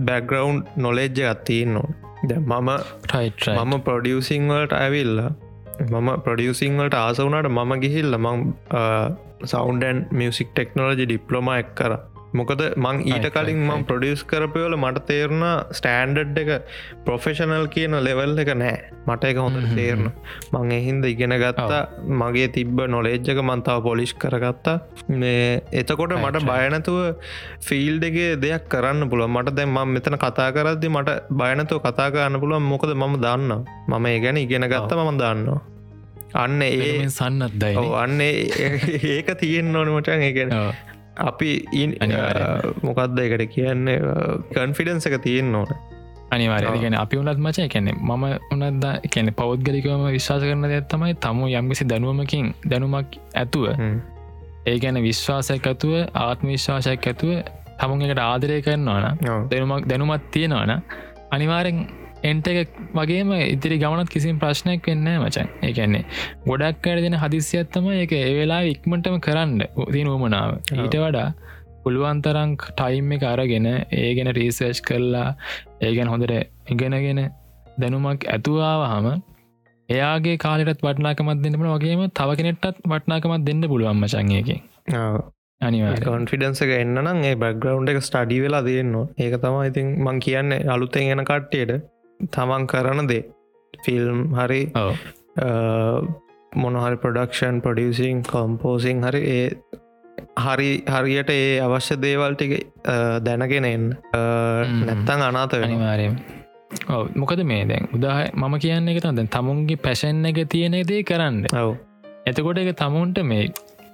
බැග්‍රවන්් 0.04 0.58
නොලෙජ්ජ 0.76 1.20
ගත්තියෙන් 1.20 1.74
නො 1.74 1.84
ද 2.24 2.38
මම 2.40 2.70
මම 3.56 3.74
ප්‍රඩියසිං 3.80 4.48
වලට 4.48 4.78
ඇවිල්ල 4.78 5.16
මම 5.90 6.10
ප්‍රඩියසිං 6.24 6.78
වලට 6.78 6.96
ආස 6.96 7.20
වුනට 7.20 7.50
මම 7.50 7.72
ගිහිල්ල 7.80 8.18
මං 8.18 8.46
සෞන්ඩන් 9.46 10.06
මියසික් 10.12 10.50
ටෙක්නෝලජි 10.52 11.06
ඩිප්ලොම 11.06 11.52
එක් 11.54 11.70
කර 11.74 11.94
මොකද 12.40 12.62
මං 12.84 13.02
ඊට 13.12 13.26
කලින් 13.36 13.60
මං. 13.68 13.84
ප්‍රඩියස් 13.88 14.22
කරපයවල 14.30 14.76
මට 14.78 15.04
තේරුණ 15.10 15.44
ස්ටෑන්ඩඩ් 15.78 16.38
එක 16.42 16.50
ප්‍රොෆෙෂනල් 17.06 17.66
කියන 17.74 17.96
ලෙවල් 18.06 18.34
එක 18.44 18.52
නෑ. 18.62 18.76
මට 19.08 19.30
එක 19.30 19.42
හොඳ 19.44 19.58
තේරණ. 19.78 20.08
මං 20.52 20.72
එහින්ද 20.78 21.04
ඉගෙන 21.12 21.36
ගත්තා. 21.44 21.82
මගේ 22.22 22.48
තිබ්බ 22.58 22.84
නොලේජ්ජක 22.94 23.42
මන්තාව 23.48 23.82
පොලිෂ් 23.88 24.14
කරගත්තා. 24.24 24.76
මේ 25.22 25.62
එතකොට 25.82 26.16
මට. 26.20 26.44
බයනතුව 26.52 26.98
ෆිල්ඩගේ 27.66 28.30
දෙයක් 28.44 28.64
කරන්න 28.72 29.08
පුළුව 29.10 29.30
මට 29.34 29.56
දැන් 29.58 29.70
ම 29.74 29.92
මෙතන 29.96 30.16
කතා 30.24 30.48
කරද්දි 30.56 30.88
මට 30.94 31.18
බයනතුව 31.42 31.78
කතා 31.86 32.08
කරන්න 32.14 32.40
පුළුවන්. 32.42 32.64
මොකද 32.72 32.94
මම 32.96 33.14
දන්න 33.24 33.52
මම 33.88 34.06
ඒ 34.12 34.18
ගැන 34.24 34.40
ඉගෙන 34.44 34.66
ගත්ත 34.72 34.98
මම 34.98 35.12
දන්නවා. 35.20 35.60
අන්න 36.42 36.62
ඒ 36.64 36.76
වෙනුවෙන් 36.80 37.10
සන්නත් 37.12 37.54
දයි 37.62 37.74
ඔව්, 37.80 37.88
අන්න 38.02 38.20
ඒක 38.24 39.28
තියෙන් 39.40 39.76
ඕන 39.76 39.88
මචන් 39.94 40.22
ඒගෙන 40.28 40.52
අපි. 41.16 41.50
මොකක්ද 42.82 43.18
එකට 43.18 43.50
කියන්නේ? 43.54 43.98
කන්ෆිඩන්ස 44.52 45.06
එක 45.06 45.22
තියෙන් 45.22 45.54
ඕන. 45.54 45.66
අනිවාරය 46.30 46.66
ඔව්. 46.66 46.80
ගැන 46.80 46.94
අපි 46.94 47.16
උනත් 47.16 47.38
මචය 47.38 47.68
කැනෙ 47.68 47.92
ම 47.92 48.10
උනද 48.50 48.84
කැන 49.10 49.34
පෞද්ගලිකවම 49.34 50.06
විශ්වාස 50.10 50.42
කරන 50.42 50.62
දෙයක් 50.62 50.88
තමයි 50.88 51.14
තමු 51.14 51.48
යම්කිසි 51.48 51.84
දැනුවමකින් 51.84 52.54
දැනුමක් 52.68 53.18
ඇතුව. 53.34 53.66
ඒ 54.66 54.78
ගැන 54.78 55.02
විශ්වාසයක් 55.02 55.66
ඇතුව 55.66 55.94
ආත්ම 56.14 56.46
විශ්වාසයක් 56.46 57.06
ඇතුව 57.06 57.42
තමුන් 57.80 58.02
එකට 58.02 58.18
ආදරය 58.18 58.62
කරන්නවාන 58.62 59.18
දැනුමක් 59.50 59.88
දැනුමත් 59.88 60.30
තියෙනවාන 60.30 60.82
අනිවාරෙන් 61.30 62.01
එන්ට 62.22 62.48
එක 62.52 62.76
වගේම 62.94 63.32
ඉතිරි 63.36 63.78
ගමනත් 63.78 64.08
කිසිම 64.08 64.38
ප්‍රශ්නයක් 64.38 64.86
වෙන්න 64.86 65.08
මචන්. 65.14 65.48
ඒකන්නේ 65.62 66.04
ගොඩක් 66.46 66.86
අයට 66.86 67.04
දෙන 67.06 67.16
හදිසියත්තම 67.16 67.88
එක 67.96 68.14
ඒවෙලා 68.18 68.62
ඉක්මටම 68.66 69.18
කරන්න 69.20 69.58
තින 69.90 70.08
උමනාව 70.08 70.50
ඊට 70.76 70.96
වඩා 70.96 71.28
පුළුවන්තරං 71.84 72.56
ටයිම් 72.60 73.12
එක 73.12 73.24
අරගෙන 73.24 73.68
ඒ 73.68 74.08
ගැන 74.16 74.32
රීසර්ච් 74.32 74.82
කරලා 74.88 75.28
ඒ 75.80 75.92
ගැන 75.96 76.12
හොඳට 76.12 76.34
ඉගෙනගෙන 76.68 77.22
දැනුමක් 77.78 78.26
ඇතුවාවහම 78.28 79.06
එයාගේ 79.88 80.36
කාලෙටත් 80.38 80.82
වටනාකමත් 80.82 81.44
දෙන්නට 81.44 81.62
වගේම 81.66 82.02
තව 82.12 82.36
කෙනෙටත් 82.38 82.66
වටනාකමත් 82.86 83.46
දෙන්න 83.46 83.68
පුළුවන් 83.68 84.02
මචන්යකින් 84.02 84.60
අනිවා 85.60 85.96
කොන්ෆිඩන්ස 86.04 86.62
එක 86.64 86.72
එන්න 86.76 86.94
නම් 86.96 87.24
ඒ 87.24 87.34
බැග්‍රවන්් 87.36 87.90
එක 87.92 88.00
ස්ටඩි 88.00 88.38
වෙලා 88.44 88.62
දෙන්නවා 88.62 89.08
ඒක 89.18 89.34
තම 89.42 89.58
ඉතින් 89.62 89.90
මං 90.04 90.20
කියන්න 90.20 90.56
අලුතෙන් 90.68 91.10
එන 91.14 91.24
කට්ටයට 91.24 91.72
තමන් 92.30 92.66
කරන 92.66 93.06
දේ. 93.12 93.24
ෆිල්ම් 93.84 94.18
හරි 94.38 94.62
මොනහරි 96.52 96.96
ප්‍රඩක්ෂන් 97.02 97.60
ප්‍රඩියසින් 97.64 98.22
කොම්පෝසිං 98.24 99.02
හරි 99.02 99.22
ඒ 99.30 99.46
හරි 100.38 100.70
හරියට 100.88 101.30
ඒ 101.30 101.60
අවශ්‍ය 101.60 101.96
දේවල් 102.04 102.36
ටික 102.36 102.52
දැනගෙනෙන් 103.26 103.84
නැත්තං 104.86 105.26
අනාත 105.28 105.52
වෙන 105.54 105.68
අනිවාරයෙන් 105.68 106.14
ඔව. 106.88 107.08
මොකද 107.14 107.44
මේ 107.44 107.64
දැන් 107.64 107.88
උදාහ 107.96 108.18
මම 108.32 108.54
කියන්න 108.64 108.92
එක 108.92 109.00
තද 109.04 109.26
තමුන්ගේ 109.28 109.82
පැශන් 109.86 110.24
එක 110.30 110.42
තියෙන 110.48 110.78
දේ 110.90 111.02
කරන්න. 111.02 111.46
ඔව. 111.62 111.76
එතකොට 112.26 112.58
එක 112.58 112.76
තමුන්ට 112.76 113.22
මේ 113.22 113.48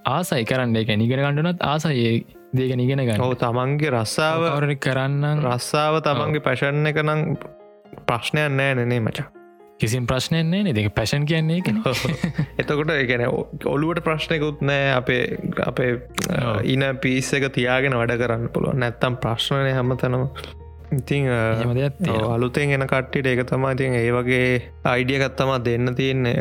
ආසයි 0.07 0.45
කරන්න. 0.51 0.77
එක 0.77 0.91
නිගෙන 1.03 1.23
ගණඩනත් 1.25 1.63
ආසයි 1.63 2.25
දේක 2.55 2.75
නිගෙන 2.81 3.05
ගන්න. 3.05 3.39
තමන්ගේ 3.45 3.95
රස්සාාව 3.95 4.43
කරන්න 4.87 5.47
රස්සාාව 5.47 6.03
තමන්ගේ 6.07 6.45
පැශන්න 6.49 6.91
එක 6.93 7.03
නම් 7.05 7.23
ප්‍රශ්නයක් 8.09 8.51
නෑ 8.51 8.75
නෙනේ 8.75 8.99
මචා. 8.99 9.25
කිසිම් 9.81 10.07
ප්‍රශ්නයන්නේ 10.07 10.63
නෙ 10.63 10.73
දෙක 10.73 10.95
පැශන් 10.95 11.25
කියන්නේ 11.25 11.61
එතකොට 12.59 12.87
ගැන 13.11 13.27
ඔලුවට 13.67 14.01
ප්‍රශ්නයකුත් 14.01 14.63
නෑ. 14.63 14.91
අපේ 14.93 15.37
අපේ. 15.67 15.93
ඉන 16.65 16.83
පිස් 17.03 17.35
එක 17.35 17.53
තියාගෙන 17.53 17.95
වැඩ 17.95 18.13
කරන්න 18.13 18.47
පුළුව 18.47 18.75
නැත්තම් 18.75 19.15
ප්‍රශ්නය 19.15 19.73
ඉතිං 20.93 21.27
දෙයක් 21.75 21.93
ඔව්, 21.93 22.05
තියෙනවා. 22.05 22.35
අලුතෙන් 22.35 22.71
එන 22.71 22.87
කට්ටිට 22.87 23.27
එක 23.27 23.43
තමා 23.47 23.73
ඉතින් 23.73 23.95
ඒ 23.95 24.11
වගේ 24.11 24.73
අයිඩියකත්තමා 24.85 25.59
දෙන්න 25.59 25.95
තියන්නේ. 25.95 26.35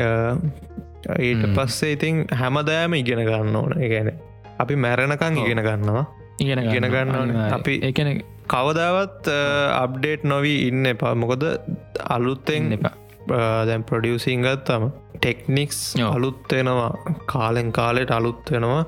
ඊට 1.20 1.44
හ්ම්. 1.44 1.54
පස්සේ 1.54 1.92
ඉතින් 1.92 2.24
හැමදෑම 2.32 2.94
ඉගෙන 2.94 3.22
ගන්න 3.24 3.56
ඕන. 3.56 3.72
ගැන 3.72 4.12
අපි 4.58 4.74
මැරණකං. 4.74 5.36
ඉගෙන 5.36 5.60
ගන්නවා. 5.62 6.06
ඉගෙන 6.40 6.58
ඉගෙන 6.58 6.88
ගන්න. 6.90 7.36
අපි- 7.52 7.80
ඒකන 7.82 8.20
කවදාවත් 8.54 9.28
අප්ඩේට් 9.82 10.24
නොවී 10.32 10.58
ඉන්න 10.68 10.92
එපා. 10.94 11.12
මොකද 11.24 11.44
අලුත්තෙන් 12.16 12.72
එපා. 12.78 12.94
දැන් 13.68 13.82
ප්‍රඩියසිං 13.88 14.42
ගත්තම 14.46 14.84
ටෙක්නික්ස්. 15.22 15.78
අලුත්වෙනවා 16.16 16.90
කාලෙන් 17.32 17.70
කාලෙට 17.78 18.12
අලුත්වෙනවා 18.18 18.82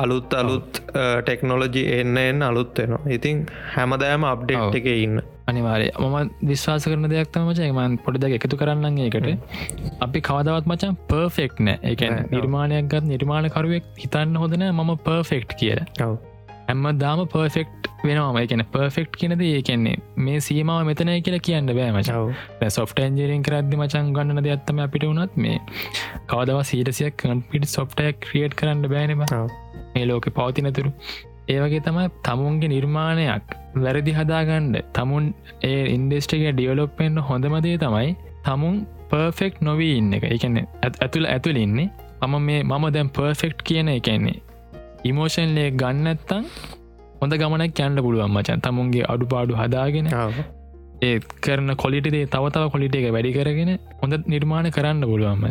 අලුත් 0.00 0.34
අලුත් 0.40 0.80
ටෙක්නොලජි 1.26 1.84
එන්න 1.98 2.16
එන්න 2.22 2.42
අලුත්වෙනවා 2.48 3.12
ඉතින් 3.16 3.38
හැමදෑම. 3.76 4.26
අප්ඩේට් 4.32 4.76
එක 4.80 4.88
ඉන්න. 4.94 5.22
අනිවාරය 5.50 5.86
මම 6.00 6.16
විශ්වාස 6.50 6.84
කරන 6.90 7.08
දෙයක් 7.12 7.30
තමච 7.36 7.70
මන් 7.76 7.94
පොඩිද 8.04 8.26
එකතු 8.38 8.58
කරන්න 8.62 8.98
ඒකට. 9.06 9.30
අපි 10.06 10.18
කවදවත් 10.28 10.66
මචන් 10.72 10.98
පර්ෆෙක්් 11.12 11.54
නෑ. 11.68 11.78
එක. 11.92 12.02
නිර්මාණයක් 12.34 12.90
ගත් 12.92 13.04
නිර්මාණකරුවෙක් 13.14 13.88
හිතන්න 14.02 14.36
හොදන 14.42 14.66
මම 14.68 14.92
පර්ෆෙක්් 15.06 15.56
කියල. 15.62 15.80
හැම්ම 16.68 16.86
දාම 17.04 17.24
පර්ෆෙක්් 17.36 17.70
වෙනවාම 18.04 18.38
එකන 18.42 18.62
පර්ෆෙක්් 18.72 19.10
කියනද 19.18 19.42
ඒකන්නේ 19.46 19.96
මේ 20.26 20.38
සීමාව 20.46 20.82
මෙතනය 20.88 21.16
කියලා 21.26 21.42
කියන්න 21.48 21.72
බෑමච 21.78 22.10
ඔව්. 22.12 22.30
සොෆ්ට 22.76 23.02
ඇන්ජරින් 23.04 23.42
කරද්දි 23.48 23.80
මචන් 23.80 24.12
ගන්නන 24.16 24.44
දෙයක්ත්තම 24.46 24.80
අපිට 24.86 25.08
වනත් 25.08 25.44
මේ 25.44 25.58
කවදව 26.30 26.62
සීරසියක් 26.70 27.16
කන්පිට 27.22 27.68
සොෆ්ටයක් 27.76 28.22
ක්‍රියට් 28.26 28.56
කරන්න 28.60 28.84
ඔව්. 29.38 29.48
මේ 29.94 30.06
ලෝක 30.10 30.28
පවතිනතුරු 30.38 30.92
ඒවගේ 31.48 31.82
තමයි 31.86 32.08
තමුන්ගේ 32.26 32.72
නිර්මාණයක් 32.74 33.56
වැරදි 33.84 34.12
හදාගණ්ඩ 34.18 34.82
තමුන් 34.98 35.24
ඒ 35.70 35.82
ඉන්ඩස්ට්‍රික 35.96 36.44
ඩියවලොප්පෙන්න්න 36.50 37.24
හොඳමදේ 37.30 37.76
තමයි 37.84 38.14
තමුන් 38.46 38.78
පර්ෆෙක්් 39.10 39.60
නොවී 39.68 39.96
ඉන්න 39.98 40.14
එක. 40.16 40.24
එකන 40.36 40.56
ඇතුළ 40.82 41.60
ඉන්නේ. 41.64 41.90
මම 42.22 42.34
මේ 42.48 42.62
මම 42.62 42.84
දැම් 42.94 43.08
පර්ෆෙක්් 43.16 43.56
කියන 43.68 43.88
එකන්නේ 43.88 44.38
ඉමෝෂන්ලේ 45.04 45.70
ගන්නත්තං 45.80 46.44
හොඳ 47.22 47.34
ගමනක් 47.40 47.80
යන්න 47.86 48.02
පුළුවන් 48.06 48.32
මචන්. 48.36 48.62
තමුන්ගේ 48.66 49.04
අඩුපාඩු 49.12 49.58
හදාගෙන 49.60 50.08
ඔව්. 50.22 50.38
ඒ 51.02 51.18
කරන 51.44 51.70
කොලිටේ 51.82 52.24
තවතාව 52.32 52.66
කොලිට 52.74 52.96
එක 52.98 53.06
වැඩි 53.16 53.32
කරගෙන 53.36 53.70
හොඳ 54.00 54.16
නිර්මාණ 54.32 54.68
කරන්න 54.76 55.04
පුළුවන් 55.10 55.46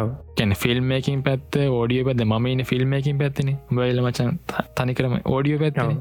ඔව්. 0.00 0.08
කැන 0.38 0.54
ෆිල්ම්මකින් 0.62 1.24
පැත්ත 1.26 1.58
ෝඩිය 1.78 2.04
පැද 2.08 2.22
ම 2.24 2.46
ඉන්න 2.52 2.64
ෆිල්ම්මකින් 2.70 3.18
පැත්තින. 3.22 3.50
බයිල 3.78 4.00
මචන් 4.04 4.38
තනිකරම 4.78 5.16
ඕඩියෝ 5.24 5.62
පැත්තින. 5.64 6.00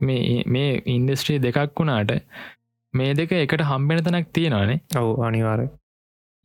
මේ 0.00 0.42
මේ 0.46 0.70
ඉන්ඩස්ට්‍රී 0.86 1.38
දෙකක් 1.38 1.80
වුණාට 1.80 2.12
මේ 2.94 3.14
දෙක 3.14 3.32
එකට 3.32 3.64
හම්බෙන 3.70 4.04
තැනක් 4.08 4.28
තියෙනවානේ. 4.32 4.78
ඔව් 5.00 5.24
අනිවාර 5.28 5.60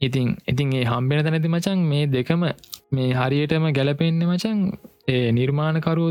ඉතින් 0.01 0.27
ඉතින් 0.47 0.69
ඒ 0.73 0.83
හම්බෙන 0.83 1.23
තැනැති 1.23 1.55
මචන් 1.55 1.79
මේ 1.91 2.05
දෙකම 2.07 2.43
මේ 2.91 3.09
හරියටම 3.13 3.65
ගැලපෙන්න්න 3.77 4.27
මචන් 4.29 4.59
ඒ 5.07 5.25
නිර්මාණකරුව 5.31 6.09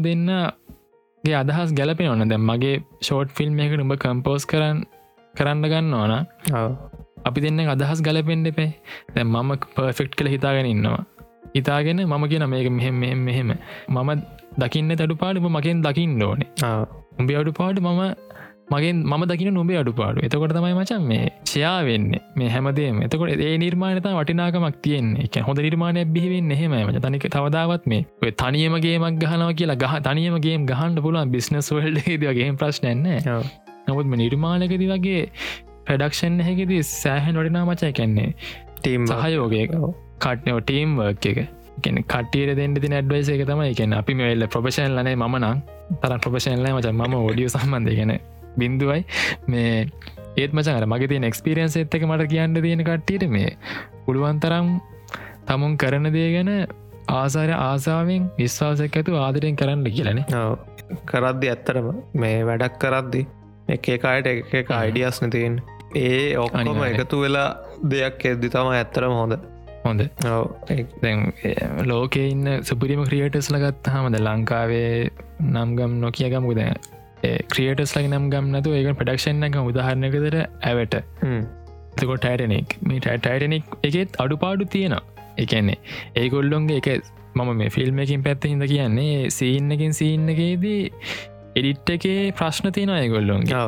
දෙන්නගේ 1.29 1.41
අදහස් 1.43 1.71
ගැලපෙන 1.79 2.09
ඕන 2.11 2.31
දැම් 2.33 2.45
මගේ 2.51 2.77
ෂෝට් 3.01 3.31
ෆිල්ම් 3.39 3.61
එකට 3.65 3.83
උඹ 3.85 3.95
කම්පෝස් 4.05 4.45
කරන්න 4.51 4.79
කරන්න 5.35 5.67
ගන්න 5.73 5.95
ඕන 6.01 6.13
අපි 7.29 7.39
දෙන්න 7.45 7.61
අදහස් 7.75 8.01
ගලපෙන්ඩ 8.07 8.51
එපේ. 8.51 8.71
දැ 9.15 9.25
මම 9.25 9.51
පර්ෆෙක්් 9.77 10.11
කළ 10.19 10.31
හිතාගෙන 10.35 10.69
ඉන්නවා. 10.75 11.03
හිතාගෙන 11.57 12.01
මම 12.05 12.25
කියන 12.33 12.45
මේක 12.55 12.69
මෙහෙම 12.79 12.97
මෙහෙම 13.03 13.21
මෙහෙම. 13.29 13.51
මම 13.91 14.11
දකින්න 14.63 14.97
තඩු 15.01 15.17
පාඩුම 15.23 15.49
මගෙන් 15.57 15.85
දකින්න 15.87 16.23
ඕනේ. 16.23 16.49
උඹේ 17.21 17.39
අඩු 17.43 17.53
පාඩු 17.61 17.85
මම 17.87 18.03
මගෙන් 18.73 18.97
මම 19.11 19.23
දකින 19.31 19.55
නොබේ 19.59 19.79
අඩු 19.83 19.93
පාඩු 20.01 20.25
එතකොට 20.27 20.53
තමයි 20.57 20.75
මචන් 20.79 21.05
මේ 21.11 21.27
ෂයා 21.51 21.79
වෙන්න. 21.89 22.11
මේ 22.39 22.49
හැමදේම 22.55 22.99
එතකොට 23.07 23.45
ඒ 23.47 23.55
නිර්මාණත 23.65 24.09
වටිනාකමක් 24.19 24.77
තියෙන්නේ. 24.87 25.29
එක 25.29 25.39
හොඳ 25.49 25.61
නිර්මාණය 25.67 26.05
බිහිවෙන් 26.17 26.53
එහෙම 26.57 26.75
මච. 26.81 26.97
තනික 27.07 27.27
තවදාවත් 27.37 27.87
මේ 27.93 28.03
ඔය 28.25 28.33
තනියමගේමක් 28.43 29.19
ගහනව 29.25 29.51
කියලා 29.61 29.79
ගහ 29.85 29.95
තනියමගේ 30.09 30.59
ගහන්න 30.71 31.01
පුළුවන් 31.07 31.33
බිස්නස් 31.37 31.73
වල්ඩ 31.77 32.21
දගේ 32.25 32.51
ප්‍රශ්නයන්නේ 32.63 33.19
නමුත් 33.89 34.07
නිර්මාණකති 34.23 34.89
වගේ 34.95 35.23
ප්‍රඩක්ෂන් 35.87 36.41
හැකෙති 36.47 36.83
සෑහන් 36.95 37.39
වටිනා 37.41 37.65
මචය 37.69 37.93
කැන්නේ 37.99 38.31
ටීම් 38.81 39.07
සහයෝගය 39.13 39.63
කට්නෝ 40.25 40.59
ටීම් 40.61 40.99
වර්ක් 41.01 41.27
එක. 41.33 41.39
කෙන 41.85 41.99
කටියට 42.13 42.57
දෙන්න 42.59 42.75
තින 42.85 42.95
ඇඩ්වයිස 42.99 43.29
එක 43.35 43.43
තමයි 43.51 43.71
එකන 43.75 43.93
අපි 44.01 44.15
මෙල්ල 44.21 44.45
ප්‍රපේෂන් 44.55 44.97
ලනේ 44.99 45.17
මනං 45.17 45.63
තර 46.03 46.19
ප්‍රපේෂන්ල 46.25 46.67
මච. 46.73 46.87
ම 46.93 47.15
ෝඩියෝ 47.21 47.55
සම්බන්ධ 47.55 47.97
ගෙන 48.01 48.13
බින්දුවයි 48.59 49.03
මේ 49.47 49.73
ඒත් 50.37 50.53
මචර 50.53 50.87
මගේ 50.87 51.11
තිය 51.13 51.23
එක්ස්පිරියන්ස් 51.23 51.77
එත්තක 51.77 52.05
මට 52.05 52.29
කියන්න 52.29 52.61
තියෙන 52.61 52.85
කට්ටියට 52.85 53.27
මේ 53.29 53.51
පුළුවන්තරම් 54.05 54.69
තමුන් 55.47 55.75
කරන 55.77 56.13
දේ 56.13 56.29
ගැන 56.35 56.53
ආසාර 57.13 57.51
ආසාාවෙන් 57.57 58.29
විශ්වාසයක් 58.39 59.01
ඇතු 59.01 59.19
ආදරයෙන් 59.19 59.57
කරන්න 59.57 59.89
කියලන 59.91 60.23
කරද්දි 61.07 61.49
ඇත්තරම 61.49 61.91
මේ 62.17 62.39
වැඩක් 62.45 62.79
කරද්දි 62.79 63.27
එක 63.69 63.89
එකයට 63.95 64.55
එක 64.55 64.71
අයිඩියස් 64.73 65.21
නතින් 65.23 65.61
ඒ 65.97 66.37
අනිවාර්යෙන්. 66.37 66.95
එකතු 66.95 67.21
වෙලා 67.21 67.49
දෙයක් 67.85 68.25
එද්දි 68.25 68.49
තම 68.49 68.69
ඇත්තරම 68.73 69.13
හොඳ. 69.13 69.35
හොඳ. 69.85 70.03
දැන් 71.03 71.33
ලෝක 71.85 72.17
ඉන්න 72.17 72.47
සුපිරිම 72.63 73.03
ක්‍රියටස් 73.05 73.51
ලගත් 73.51 73.93
හමද 73.95 74.21
ලංකාවේ 74.21 75.11
නම්ගම් 75.47 75.99
නොකිය 76.01 76.31
ගමුද 76.31 76.61
ක්‍රියටස් 77.23 77.93
ලගේ 77.97 78.11
නම් 78.11 78.27
ගම්නතු 78.35 78.75
ඒක 78.79 78.89
ප්‍රඩක්ෂන් 79.01 79.47
එක 79.49 79.57
උදාහරණකදර 79.63 80.37
ඇවට. 80.71 80.95
තකොට 81.99 82.25
ටයිටනෙක් 82.25 82.77
මේ 82.89 83.01
ටයිටනෙක් 83.07 83.65
එකෙත් 83.89 84.21
අඩුපාඩු 84.25 84.67
තියෙනවා. 84.75 85.03
එකන්නේ 85.39 85.79
ඒගොල්ලොන්ගේ 86.23 86.79
එක 86.83 86.89
මම 87.35 87.51
මේ 87.59 87.71
ෆිල්ම් 87.77 87.99
එකින් 88.05 88.23
පැත්ත 88.27 88.49
හිද 88.53 88.65
කියන්නේ 88.73 89.31
සීන්නකින් 89.39 89.93
සීන්නකේදී 90.01 90.81
එඩිට් 91.57 91.91
එකේ 91.97 92.33
ප්‍රශ්න 92.39 92.73
තියෙන 92.79 92.95
ඒගොල්ලොන්ගේ. 92.95 93.67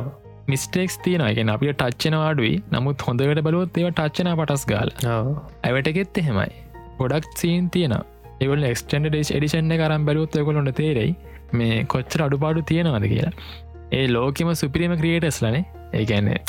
මිස්ටෙක්ස් 0.48 0.96
තියෙන 1.04 1.26
එක 1.26 1.42
අපිට 1.54 1.78
ටච්චනවාඩුයි 1.82 2.54
නමුත් 2.74 3.02
හොඳකට 3.08 3.42
බලොත් 3.48 3.78
ඒව 3.82 3.90
ටච්චන 3.90 4.32
පටස් 4.40 4.64
ගාල. 4.72 4.90
ඇවටගෙත් 5.68 6.22
එහෙමයි. 6.22 6.50
ගොඩක් 6.98 7.28
සීන් 7.42 7.68
තියෙන 7.74 7.94
එවල් 8.44 8.64
එක්ස්ටන්ඩ 8.70 9.10
ඩේස් 9.10 9.30
එඩිෂන්න 9.36 9.74
කරම් 9.82 10.06
බැලුත් 10.08 10.36
එකොලොට 10.40 10.72
තේරෙයි 10.80 11.12
මේ 11.58 11.84
කොච්චර 11.94 12.20
අඩුපාඩු 12.26 12.60
තියෙනවාද 12.70 13.06
කියලා. 13.12 13.34
ඒ 13.98 14.06
ලෝකෙම 14.16 14.50
සුපිරිම 14.60 14.92
ක්‍රියටස් 15.00 15.38
ලනේ 15.44 15.64
ඒගැන්නේ 16.00 16.40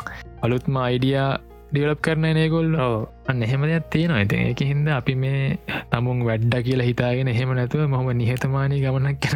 අලුත්ම 0.45 0.75
අයිඩියා 0.87 1.31
ඩියලප් 1.71 1.99
කරන 2.05 2.25
නේගොල්ල 2.37 2.73
ඔව්. 2.85 2.95
අන්න 3.29 3.43
එහෙම 3.45 3.61
දෙයක් 3.69 3.85
තියෙනවා. 3.93 4.19
ඇති 4.21 4.39
එක 4.51 4.61
හින්ද 4.69 4.87
අපි 4.95 5.13
මේ 5.23 5.43
තමුන් 5.91 6.23
වැඩ්ඩ 6.29 6.55
කියලා 6.67 6.87
හිතාගෙන 6.89 7.31
එහෙම 7.33 7.53
නැතුව 7.59 7.83
මොහම 7.93 8.09
නිහතමානී 8.21 8.81
ගමනක් 8.85 9.29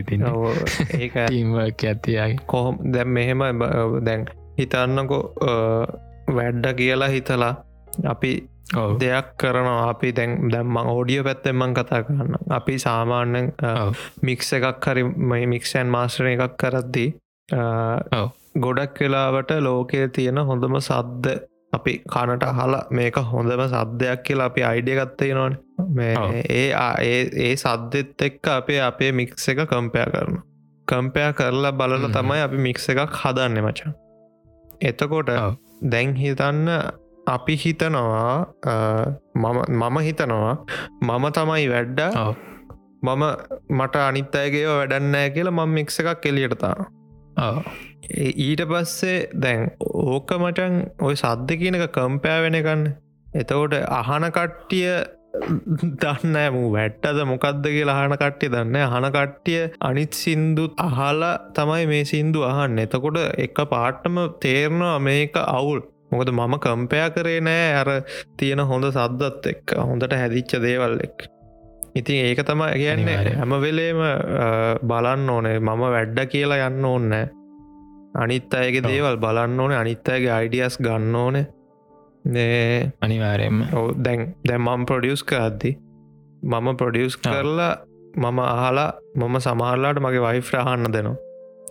ඉතින්න 0.00 0.28
ඔව්. 0.32 0.44
ඒක 1.00 1.16
ටීම්වක් 1.16 1.84
ඇතියාගේ 1.92 2.44
කොහොම 2.52 2.78
දැම් 2.94 3.10
මෙහෙම 3.16 3.42
දැන් 4.08 4.22
හිතන්නකො 4.60 5.18
වැඩ්ඩ 6.38 6.66
කියලා 6.80 7.10
හිතලා 7.16 7.54
අපි 8.12 8.32
දෙයක් 9.00 9.28
කරනවා 9.38 9.88
අපි 9.90 10.12
දැන් 10.12 10.50
දැම්ම 10.52 10.76
ඕඩිය 10.76 11.22
පැත්තෙන්මං 11.24 11.74
කතා 11.74 12.02
කරන්න 12.02 12.34
අපි 12.50 12.78
සාමාන්‍යෙන්. 12.78 13.52
මික්ස 14.22 14.52
එකක් 14.52 14.86
හරි 14.86 15.04
මික්ෂන් 15.46 15.94
මාස්ටර 15.96 16.26
එකක් 16.32 16.56
කරද්දී. 16.62 17.10
ගොඩක් 18.60 19.00
වෙලාවට 19.00 19.50
ලෝකයේ 19.60 20.08
තියෙන 20.08 20.38
හොඳම 20.48 20.76
සද්ද 20.80 21.38
අපි 21.72 21.92
කනට 22.12 22.50
හලා 22.58 22.82
මේක 22.90 23.16
හොඳම 23.32 23.62
සද්දයක් 23.72 24.22
කියලා 24.26 24.50
අපි 24.50 24.62
අයිඩිය 24.70 24.96
ගත්තේ 25.00 25.34
නොන 25.34 25.56
මේ. 25.96 26.14
ඒ 26.50 26.68
ඒ 27.44 27.56
සද්දෙත් 27.56 28.22
එක්ක 28.28 28.48
අපේ 28.58 28.80
අපේ 28.90 29.10
මික්ස 29.12 29.48
එක 29.48 29.64
කම්පයා 29.72 30.08
කරන 30.14 30.38
කම්පයා 30.88 31.32
කරලා 31.32 31.72
බලල. 31.72 32.08
තමයි 32.12 32.40
අපි 32.46 32.58
මික්ස 32.68 32.88
එකක් 32.88 33.18
හදන්න 33.22 33.60
මචන් 33.64 33.92
එතකොට. 34.80 35.30
දැන් 35.92 36.16
හිතන්න 36.16 36.68
අපි 37.28 37.54
හිතනවා 37.62 38.34
මම 39.80 39.98
හිතනවා 40.08 40.54
මම 41.02 41.26
තමයි 41.38 41.66
වැඩ්ඩ. 41.72 42.00
මම 43.02 43.24
මට 43.78 43.96
අනිත් 44.04 44.38
අයගේ 44.38 44.64
වැඩන්නෑ 44.70 45.28
කියලා 45.34 45.56
මම 45.56 45.74
මික්ස 45.78 46.00
එකක් 46.02 46.22
කෙලියටතා 46.24 46.72
ඔව්. 47.44 47.58
ඊට 48.46 48.62
පස්සේ 48.70 49.18
දැන් 49.42 49.68
ඕක 50.06 50.32
මටන් 50.38 50.74
ඔය 51.06 51.14
සද්ධ 51.16 51.60
කියනක 51.60 51.86
කම්පෑ 51.96 52.40
වෙනකන්න 52.44 52.82
එතකොට 53.26 53.74
අහන 53.98 54.26
කට්ටිය 54.36 54.90
දන්න 56.02 56.36
මු 56.54 56.62
වැට්ටද 56.74 57.20
මොකක්ද 57.30 57.66
කියලා 57.74 57.98
අහන 57.98 58.14
කට්ටිය 58.22 58.50
දන්න 58.54 58.76
අහන 58.88 59.06
කට්ටිය 59.16 59.60
අනිත් 59.88 60.18
සින්දුත් 60.22 60.82
අහලා 60.86 61.34
තමයි 61.58 61.84
මේ 61.92 62.04
සින්දු 62.12 62.42
අහන්න. 62.50 62.82
එතකොට 62.84 63.20
එක 63.44 63.62
පාට්ටම 63.74 64.18
තේරනවා 64.44 64.96
මේක 65.08 65.38
අවුල් 65.44 65.80
මොකද 66.10 66.30
මම 66.34 66.54
කම්පයා 66.64 67.08
කරේ 67.16 67.40
නෑ. 67.48 67.72
අර 67.80 67.88
තියෙන 68.38 68.60
හොඳ 68.70 68.84
සද්දත් 68.92 69.50
එක් 69.52 69.74
හොඳට 69.88 70.14
හැදිච්ච 70.20 70.54
දේවල් 70.66 70.96
එක් 71.08 71.28
ඉතින් 71.98 72.24
ඒක 72.28 72.40
තම 72.46 72.62
අනිවාර්යෙන්. 72.62 73.36
හැම 73.40 73.52
වෙලේම 73.64 74.00
බලන්න 74.90 75.30
ඕනේ. 75.34 75.58
මම 75.58 75.82
වැඩ්ඩ 75.94 76.24
කියලා 76.32 76.66
යන්න 76.68 76.88
ඕන්න 76.92 77.14
අනිත් 78.22 78.54
අයගේ. 78.54 78.82
දේවල් 78.88 79.16
බලන්න 79.24 79.60
ඕනේ. 79.60 79.78
අනිත් 79.82 80.08
අයගේ 80.08 80.32
අයිඩියස් 80.38 80.78
ගන්න 80.86 81.14
ඕනේ. 81.22 81.46
නේ. 82.24 82.92
අනිවාරයෙන්ම. 83.00 83.62
ඔව් 83.78 83.86
දැන් 84.04 84.34
දැන් 84.48 84.62
මම 84.62 84.86
ප්‍රඩියස් 84.90 85.22
කරද්දි 85.30 85.76
මම 86.42 86.68
ප්‍රඩියස්. 86.82 87.16
කරලා 87.16 87.72
මම 88.16 88.38
අහලා 88.44 88.90
මම 89.16 89.38
සමහරලාට 89.46 90.02
මගේ 90.04 90.24
වයිෆ් 90.26 90.52
රහන්න 90.54 90.92
දෙනවා. 90.96 91.16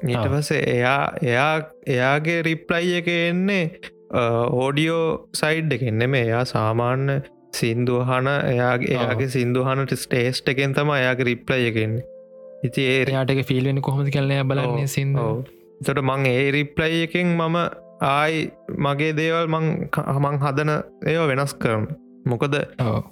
ඊට. 0.08 0.26
පස්සේ 0.34 0.64
එයා 0.76 1.04
එයා 1.24 1.54
එයාගේ 1.94 2.42
රිප්ලයි 2.48 2.98
එක 3.02 3.08
එන්නේ 3.14 3.64
ඕඩියෝ 4.12 5.30
සයිඩ් 5.34 5.74
එකෙන්නෙම 5.74 6.14
එයා 6.16 6.44
සාමාන්‍ය 6.46 7.18
සින්දුවහන 7.54 8.28
එයාගේ. 8.28 8.94
එයාගේ 8.96 9.30
සින්දුහනට 9.30 9.94
ස්ටේස්ට 9.96 10.50
එකෙන් 10.50 10.74
තම 10.74 10.94
එයාගේ 10.94 11.28
රිප්ලයි 11.32 11.68
එකෙන්නේ 11.72 12.06
ඉති 12.64 12.82
ඒ 12.86 13.04
යාටක 13.10 13.44
ෆිල්වෙන 13.46 13.82
කොහොමද 13.82 14.10
කලනය 14.10 14.40
බලන්නේ 14.44 14.88
සිින්ද. 14.88 15.18
තොට 15.86 16.02
මං 16.04 16.26
ඒ 16.26 16.52
රිප්ලයි 16.52 17.04
එකෙන් 17.04 17.36
මම 17.36 17.58
ආයි 18.08 18.42
මගේ 18.78 19.14
දේවල් 19.20 19.48
මං 19.48 19.66
හමං 20.08 20.38
හදන 20.44 20.74
ඒව 21.06 21.24
වෙනස් 21.32 21.54
කරන 21.54 21.88
මොකද 22.26 22.58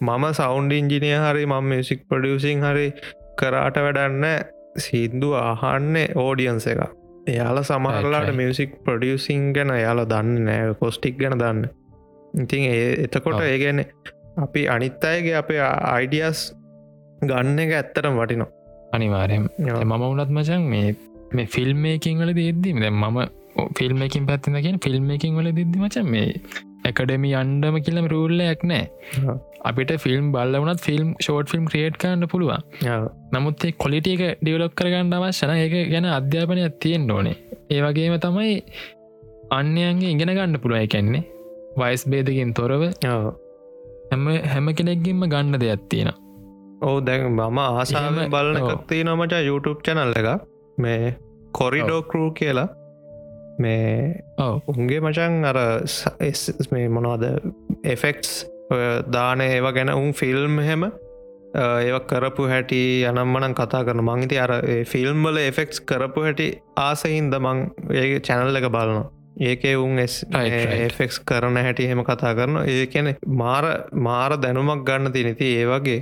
මම 0.02 0.26
සෞන්ඩ 0.34 0.72
ඉංජිනය 0.72 1.14
හරි 1.16 1.46
මම 1.46 1.72
මිසික් 1.72 2.04
ප්‍රඩියසිං 2.10 2.62
හරි 2.62 2.88
කරාට 3.38 3.78
වැඩන්න 3.78 4.28
සින්දු 4.78 5.30
අහන්නේ 5.42 6.08
ඕඩියන්ස 6.16 6.68
එක 6.68 6.82
එයාල 7.28 7.58
සමහරලාට. 7.64 8.30
මියසික් 8.34 8.76
ප්‍රඩියසිං 8.84 9.48
ගැන 9.54 9.74
යාල 9.78 10.02
දන්න 10.06 10.46
නෑ 10.48 10.76
කොස්ටික් 10.76 11.18
ගැන 11.18 11.38
දන්න 11.40 11.66
ඉතින් 12.34 12.64
ඒ 12.66 12.92
එතකොට 13.06 13.34
ඔව්. 13.36 13.46
ඒගැන 13.46 13.82
අපි 14.38 14.68
අනිත් 14.68 15.04
අයගේ 15.06 15.36
අපේ 15.42 15.62
අයිඩියස් 15.64 16.40
ගන්න 17.22 17.60
එක 17.60 17.74
ඇත්තරම් 17.74 18.20
වටිනවා 18.20 18.52
අනිවාරයෙන් 18.94 19.50
මම 19.60 19.94
වනත් 20.04 20.30
මචන් 20.30 20.64
මේ 20.74 20.96
මේ 21.34 21.48
ෆිල්ම්මේකින් 21.48 22.22
වල 22.22 22.34
දෙද්දිම 22.36 22.80
දැ 22.80 22.94
මම 22.94 23.20
ෆිල්ම්මකින් 23.80 24.26
පැත්තිනගෙන 24.26 24.80
ෆිල්ම්මකින් 24.80 25.38
වල 25.40 25.50
දෙද්දි 25.52 25.78
මචන් 25.80 26.08
මේ 26.08 26.28
එකඩමි 26.86 27.32
අන්ඩම 27.36 27.76
කියලම 27.82 28.08
රූල්ලයක් 28.08 28.64
නෑ. 28.64 28.84
අපිට 29.66 29.92
ෆිල්ම් 29.98 30.26
බල්ල 30.32 30.58
වනත් 30.60 30.82
ෆිල්ම් 30.82 31.08
ෂෝට් 31.20 31.50
ෆිල්ම් 31.50 31.66
ක්‍රියට් 31.66 31.96
කරන්න 31.98 32.28
පුළුවන් 32.28 32.62
ඔව්. 32.90 33.06
නමුත් 33.34 33.64
කොලිට 33.78 34.08
එක 34.08 34.24
ඩියවලොක් 34.42 34.76
කරගන්න 34.76 35.14
අවශ්‍යන 35.20 35.54
ඒක 35.56 35.74
ගැන 35.92 36.08
අධ්‍යාපනයක් 36.12 36.76
තියෙන් 36.80 37.10
ඕනේ 37.12 37.36
ඒවගේම 37.72 38.18
තමයි 38.20 38.54
අන්‍යයන්ගේ 39.52 40.12
ඉගෙන 40.12 40.32
ගන්න 40.32 40.60
පුළුව 40.60 40.82
එකන්නේ 40.82 41.24
වයිස් 41.78 42.04
බේදකින් 42.08 42.54
තොරව. 42.54 42.84
හැම 44.10 44.24
හැම 44.48 44.68
කෙනෙක්ගින්ම 44.74 45.26
ගන්න 45.28 45.60
දෙයක් 45.60 45.84
තියෙන 45.90 46.12
ඔවු 46.82 46.98
දැන් 47.02 47.28
මම 47.32 47.60
ආසාාව 47.60 48.18
එහෙම- 48.18 48.32
බලන 48.32 48.58
ඔව්. 48.58 48.70
එකක්තිී 48.70 49.04
නොමට 49.04 49.36
YouTube 49.42 49.80
චැනල් 49.82 50.14
එක 50.16 50.28
මේ 50.78 51.16
කොරිඩෝ 51.54 52.02
කරූ 52.04 52.30
කියලා 52.34 52.68
මේ 53.60 54.22
උන්ගේ 54.72 55.00
මචන් 55.00 55.46
අර 55.46 55.60
මේ 56.74 56.88
මොනවද? 56.90 57.26
එෆෙක්ස් 57.86 58.46
දාන 59.16 59.42
ඒව 59.42 59.68
ගැන 59.78 59.92
උන් 59.94 60.14
ෆිල්ම් 60.14 60.60
හෙම 60.60 60.86
ඒව 61.56 61.98
කරපු 62.12 62.48
හැටි 62.52 62.80
යනම්මනන් 63.10 63.56
කතා 63.60 63.84
කරන. 63.88 64.02
මංහිති 64.10 64.40
අර 64.46 64.54
ෆිල්ම්බල 64.94 65.38
එෆෙක්ස් 65.44 65.84
කරපු 65.92 66.26
හැටි 66.28 66.48
ආසහින්ද 66.88 67.38
මං 67.40 67.62
ඒ 67.92 68.20
චැනල් 68.30 68.62
එක 68.62 68.68
බලනවා. 68.70 69.06
ඒකේ 69.50 69.76
උන්. 69.78 70.00
එෆෙක්ස් 70.00 71.20
කරන 71.30 71.62
හැටි 71.68 71.88
හෙම 71.92 72.04
කතා 72.10 72.34
කරන 72.40 72.60
ඒකැන 72.66 73.14
මාර 73.44 73.66
මාර 74.08 74.38
දැනුමක් 74.44 74.84
ගන්න 74.90 75.16
තිනති 75.16 75.54
ඒ 75.62 75.70
වගේ 75.72 76.02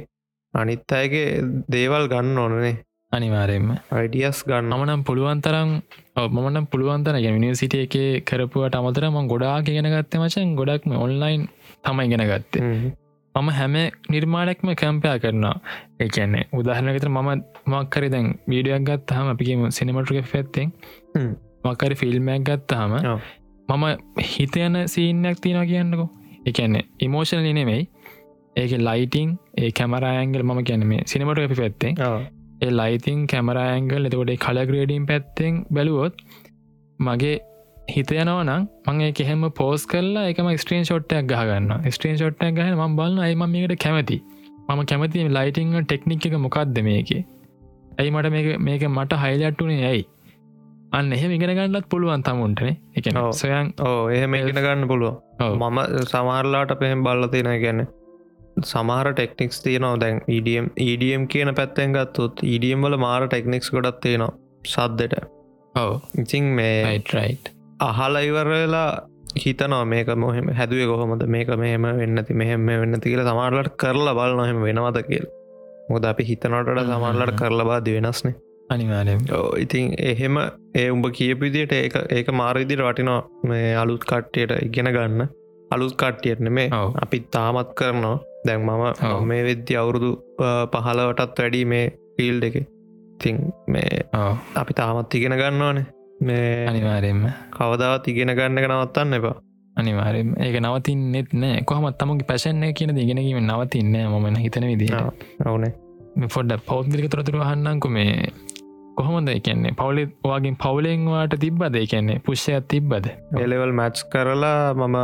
අනිත් 0.53 0.97
අයගේ 0.97 1.27
දේවල් 1.75 2.09
ගන්න 2.11 2.41
ඕනනේ 2.45 2.75
අනිවාරයෙන්ම. 3.11 3.69
අයිඩියස් 3.91 4.41
ගන්න. 4.47 4.73
මනම් 4.73 5.03
පුළුවන් 5.07 5.41
තරම් 5.45 5.71
ඔව්, 6.15 6.27
මමනම් 6.29 6.65
පුළුවන්තර 6.71 7.15
නිසිට 7.43 7.75
එක 7.75 7.95
කරපුුවට 8.29 8.75
අමතර 8.79 9.05
ම 9.09 9.27
ගොඩා 9.27 9.61
ගෙන 9.61 9.87
ගත්ත 9.93 10.19
මචන් 10.19 10.51
ගොඩක්ම 10.55 10.91
ඔන්ලයින් 10.95 11.47
තමයි 11.83 12.05
ගෙන 12.11 12.23
ගත්තේ. 12.31 12.61
හ්ම්. 12.61 12.91
මම 13.35 13.49
හැම 13.49 13.75
නිර්මාණයක්ම 14.09 14.73
කැම්පයා 14.81 15.15
කරනවා. 15.17 15.55
එකන්නේ 15.99 16.43
උදාහරනකතර 16.53 17.09
මම 17.09 17.29
මක්කරි 17.67 18.09
දැන් 18.09 18.27
වීඩියක් 18.47 18.85
ගත් 18.89 19.09
හම 19.11 19.31
අපිම 19.33 19.63
සිනමටක 19.71 20.29
පැත්තෙන් 20.33 20.69
හ්ම්. 21.15 21.31
මකරි 21.65 21.95
ෆිල්ම්මයක් 21.95 22.45
ගත්තාම 22.49 22.93
ඔව්. 22.93 23.19
මම 23.69 23.83
හිත 24.31 24.55
යන 24.57 24.77
සීනයක් 24.87 25.41
තියෙන 25.41 25.65
කියන්නකෝ. 25.67 26.09
එකන්නේ 26.45 26.85
ඉමෝෂණ 26.99 27.49
නෙමෙයි. 27.59 27.89
ඒක 28.55 28.71
ලයිටිං 28.87 29.29
ඒ 29.57 29.71
කැමරඇංගල් 29.71 30.43
මම 30.43 30.63
ගැන 30.63 30.87
මේ 30.87 31.03
සිනමට 31.07 31.45
අපි 31.47 31.55
පැත්තෙන් 31.55 31.93
ඔව්. 32.53 32.61
ඒ 32.61 32.71
ලයිතින් 32.71 33.25
කැමරඇංගල් 33.27 34.09
එතකොට 34.09 34.33
කලග්‍රේඩීම් 34.45 35.05
පැත්තෙන් 35.05 35.59
බැලුවොත් 35.71 36.23
මගේ 36.99 37.35
හිත 37.87 38.11
යනවනම් 38.13 38.67
මං 38.87 39.01
ඒක 39.01 39.19
එහෙම 39.19 39.43
පෝස් 39.51 39.85
කරලා 39.85 40.29
එකම 40.29 40.49
ස්ට්‍රීන් 40.55 40.85
ෂොට්ටයක් 40.85 41.27
ගහගන්න 41.27 41.91
ස්ට්‍රීන් 41.91 42.17
ෂොට්ටක් 42.17 42.55
ගහ 42.57 42.71
ම 42.79 42.95
බලන්න 42.95 43.19
අයිම 43.19 43.45
මේකට 43.47 43.77
කැමති 43.77 44.19
මම 44.69 44.81
කැමති 44.85 45.27
ලයිටිං 45.29 45.77
ටෙක්නික් 45.81 46.25
එක 46.25 46.37
මොකක්ද 46.39 46.81
මේක 46.81 47.13
ඇයි 47.99 48.11
මට 48.11 48.59
මේක 48.59 48.83
මට 48.89 49.21
හයිලට්ටුනේ 49.23 49.85
ඇයි 49.85 50.05
අන්න 50.91 51.11
එහෙම 51.11 51.31
ඉගෙන 51.31 51.51
ගන්නත් 51.57 51.85
පුළුවන් 51.89 52.21
තමුන්ටනේ 52.21 52.73
එක. 52.95 53.05
සොයන් 53.33 53.73
ඕ 53.81 54.09
එහෙම 54.09 54.33
ඉගෙන 54.35 54.59
ගන්න 54.65 54.87
පුළුව. 54.87 55.15
මම 55.41 55.79
සමහරලාට 56.05 56.73
පෙහෙම 56.79 57.03
බල්ල 57.03 57.27
තියෙන 57.27 57.49
ගැන 57.63 57.79
සමහර 58.61 59.13
ටෙක්නික්ස් 59.13 59.61
තියනවා. 59.61 59.99
දැන් 59.99 60.21
EDM 60.27 60.67
EDM 60.87 61.27
කියන 61.27 61.55
පැත්තෙන් 61.55 61.95
ගත්තුත් 61.97 62.43
EDM 62.43 62.85
වල 62.87 62.97
මාර 62.97 63.27
ටෙක්නික්ස් 63.27 63.71
ගොඩත් 63.71 63.99
තියෙනවා 64.01 64.33
සද්දට. 64.65 65.25
ඔව. 65.75 65.99
ඉතින් 66.19 66.43
මේ 66.43 67.01
රයිට් 67.13 67.51
අහල 67.79 68.15
ඉවරලා 68.15 68.87
හිතනවා 69.35 69.85
මේක 69.85 70.07
මොහෙම 70.15 70.49
හැදුවේ 70.53 70.87
කොහොමද? 70.87 71.27
මේක 71.27 71.47
මෙහෙම 71.57 71.87
වෙන්නති 72.01 72.33
මෙහෙම 72.33 72.65
වෙන්නති 72.65 73.09
කියල 73.09 73.23
සමාරලට 73.23 73.75
කරලා 73.75 74.15
බල 74.15 74.35
නොහෙම 74.35 74.61
වෙනවද 74.61 74.99
කියල්. 75.09 75.27
මොද 75.89 76.05
අපි 76.05 76.23
හිතනටට 76.23 76.83
සමාරලට 76.89 77.37
කරලා 77.37 77.65
බාද 77.65 77.89
වෙනස්නේ. 77.97 78.35
අනිවාරයෙන් 78.69 79.21
ඉතින් 79.57 79.95
එහෙම 80.01 80.37
ඒ 80.75 80.89
උඹ 80.89 81.05
කියපිදිට 81.19 81.73
ඒක 81.73 81.95
ඒක 82.09 82.31
මාරවිදිට 82.31 82.83
වටිනවා 82.87 83.21
මේ 83.43 83.73
අලුත් 83.75 84.05
කට්ටියට 84.11 84.53
ඉගෙන 84.61 84.91
ගන්න. 84.97 85.27
අලුත් 85.71 85.95
කට්ටියටන 85.95 86.51
මේ. 86.51 86.69
අපි 87.01 87.19
තාමත් 87.31 87.73
කරනවා 87.75 88.17
දැන් 88.45 88.61
මම. 88.61 89.25
මේ 89.31 89.43
වෙද්‍ය 89.47 89.79
අවුරුදු 89.81 90.11
පහලවටත් 90.73 91.39
වැඩි 91.39 91.65
මේ 91.73 91.85
ෆිල්් 92.17 92.43
එක. 92.43 92.55
තින් 93.19 93.37
මේ 93.67 94.03
අපි 94.61 94.73
තාමත් 94.73 95.15
ඉගෙන 95.15 95.37
ගන්නවානේ. 95.41 95.85
මේ 96.21 96.67
අනිවාරයෙන්ම. 96.71 97.25
කවදාවත් 97.57 98.07
ඉගෙන 98.07 98.35
ගන්න 98.37 98.57
එක 98.59 98.69
නවත්තන්න 98.69 99.19
එපා. 99.19 99.35
අනිවාරෙන් 99.77 100.33
ඒක 100.45 100.55
නවතින් 100.61 100.99
නෙත් 101.13 101.29
නෑ. 101.33 101.61
කොහමත් 101.69 101.95
තමගේ 101.99 102.27
පැශන්න 102.31 102.73
කියන 102.77 102.97
ඉගෙනීම 102.97 103.39
නවතින්න 103.41 103.95
මන 104.11 104.35
හිතන 104.43 104.65
විදිහ 104.71 104.91
අවුනේ 105.45 105.73
පොඩ්ඩ 106.33 106.61
පෞද්ගලික 106.67 107.07
තොරතුර 107.11 107.37
හන්නංකු 107.41 107.89
මේ 107.89 108.11
කොහොමද? 108.97 109.29
කියන්නේ 109.47 109.73
පවුලි 109.81 110.03
වගේ 110.29 110.53
පවුලෙන්වාට 110.63 111.35
තිබ්බද? 111.43 111.75
කියන්නේ 111.93 112.21
පුෂ්‍යයක් 112.27 112.67
තිබ්බද? 112.73 113.09
එලෙවල් 113.45 113.73
මැච් 113.79 114.03
කරලා 114.13 114.73
මම 114.73 114.97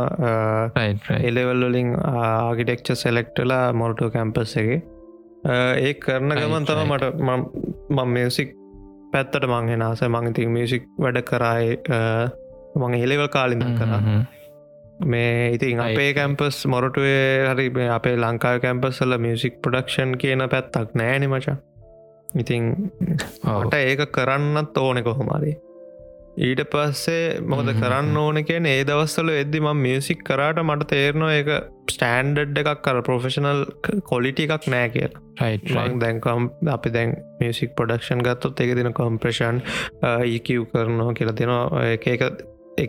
එලෙවල් 1.30 1.66
වලින් 1.68 1.92
ආගිටෙක්ච 2.14 2.94
සෙලෙක්ටලා 3.02 3.66
මොල්ටෝ 3.82 4.10
කැම්පස් 4.16 4.56
එක. 4.62 4.70
ඒ 5.84 5.92
කරන 6.04 6.36
ගමන් 6.40 6.66
තම 6.70 6.82
මට 6.88 7.04
මං 7.28 8.10
මියසික් 8.16 8.50
පැත්තට 9.14 9.46
මංහෙන 9.54 9.86
ආස 9.86 10.02
මංඉතින් 10.16 10.52
මියසික් 10.58 10.84
වැඩ 11.06 11.22
කරයි 11.30 11.78
මං 12.82 13.00
හෙලෙවල් 13.04 13.28
කාලිඳ 13.38 13.66
කරා. 13.80 14.02
මේ 15.10 15.34
ඉතින් 15.56 15.80
අපේ 15.80 16.12
කැම්පස් 16.18 16.56
මොරටුවේ 16.74 17.24
හරි 17.50 17.66
මේ 17.76 17.88
අපේ 17.96 18.14
ලංකාව 18.24 18.56
කැම්පස්සල 18.66 19.18
මියසික් 19.26 19.54
ප්‍රඩක්ෂන් 19.64 20.10
කියන 20.22 20.42
පැත්තක් 20.54 20.90
නෑනෙ 21.00 21.28
මචා 21.34 21.56
ඉතින් 22.34 22.70
මට 23.00 23.74
ඒක 23.74 24.06
කරන්නත් 24.12 24.78
ඕනෙ 24.78 25.02
කොහොමරි 25.02 25.56
ඊට 26.38 26.62
පස්සේ 26.72 27.40
මොකද 27.42 27.70
කරන්න 27.74 28.16
ඕන 28.16 28.38
කියන 28.44 28.66
ඒ 28.66 28.84
දවස්සල 28.84 29.32
එද්දි 29.32 29.60
ම 29.60 29.80
මියසික් 29.84 30.22
කරාට 30.24 30.60
මට 30.62 30.86
තේරනවා 30.88 31.32
ඒක 31.34 31.50
ස්ටෑන්ඩඩ් 31.90 32.60
එකක් 32.62 32.82
කර 32.84 33.00
ප්‍රොෆෙෂනල් 33.02 33.64
කොලිටි 34.02 34.46
එකක් 34.46 34.68
නෑ 34.70 34.92
කිය 34.94 35.08
ලං 35.74 35.98
දැන්කම් 36.00 36.46
අපි 36.68 36.94
දැන් 36.96 37.16
මියසික් 37.40 37.74
පොඩක්ෂන් 37.76 38.22
ගත්තොත් 38.22 38.62
එක 38.66 38.76
දින 38.78 38.92
කොම්ප්‍රේෂන් 38.92 39.60
ඒකව් 40.04 40.70
කරනවා 40.70 41.16
කියලා 41.18 41.36
දෙනවා. 41.36 41.84
එක 41.90 42.06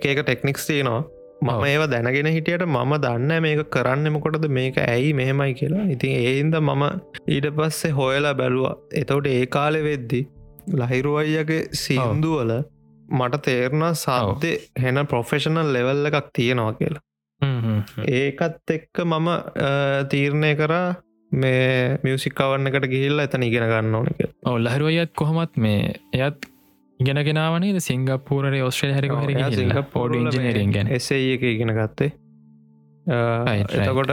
එක 0.07 0.23
ටෙක්නික්ස් 0.23 0.69
තියනවා 0.69 1.01
මම 1.41 1.63
ඒව 1.67 1.83
දැනගෙන 1.91 2.29
හිටියට 2.35 2.65
මම 2.67 2.93
දන්න 3.05 3.31
මේක 3.45 3.61
කරන්නමකොටද 3.75 4.45
මේක 4.57 4.75
ඇයි 4.83 5.13
මෙහෙමයි 5.19 5.53
කියලා. 5.61 5.85
ඉතින් 5.95 6.13
ඒන්ද 6.23 6.57
මම 6.59 6.83
ඊට 7.27 7.47
පස්සේ 7.57 7.95
හොයලා 7.99 8.33
බැලුවා. 8.33 8.75
එතවට 9.01 9.31
ඒ 9.35 9.45
කාලෙ 9.55 9.81
වෙද්දි 9.87 10.21
ලහිරුවයියගේ 10.81 11.61
සින්දුවල 11.83 12.51
මට 13.19 13.41
තේරණ 13.47 13.87
සාධ්‍ය 14.03 14.51
හෙන 14.83 15.05
ප්‍රොෆෙෂනල් 15.13 15.71
ලෙවල්ල 15.77 16.11
එකක් 16.11 16.27
තියෙනවා 16.33 16.75
කියලා. 16.81 17.05
ඒකත් 18.17 18.75
එක්ක 18.77 19.05
මම 19.05 19.29
තීරණය 20.13 20.53
කරා 20.61 20.85
මේ 21.31 21.97
මියසික්කවන්නකට 22.05 22.87
ගිහිල්ල 22.93 23.25
එතන 23.25 23.45
ඉගෙන 23.49 23.67
ගන්න 23.71 23.99
ඕනක 23.99 24.23
ඔව 24.51 24.57
ලහරුවයත් 24.65 25.13
කොහොමත් 25.15 25.57
මේ 25.65 25.93
එයත් 26.13 26.50
ඉගෙනගෙනවනේ 27.01 27.83
සිංගපපූරේ 27.87 28.63
ඔස්ට්‍රේල 28.69 28.95
හරි 28.97 29.09
හරි 29.09 29.83
පෝඩ 29.93 30.15
ඉජනරින් 30.15 30.73
ගැන. 30.77 30.91
එසේ 30.97 31.21
එක 31.35 31.45
ඉගෙන 31.53 31.73
ගත්තේ. 31.77 32.11
එතකොට 33.05 34.11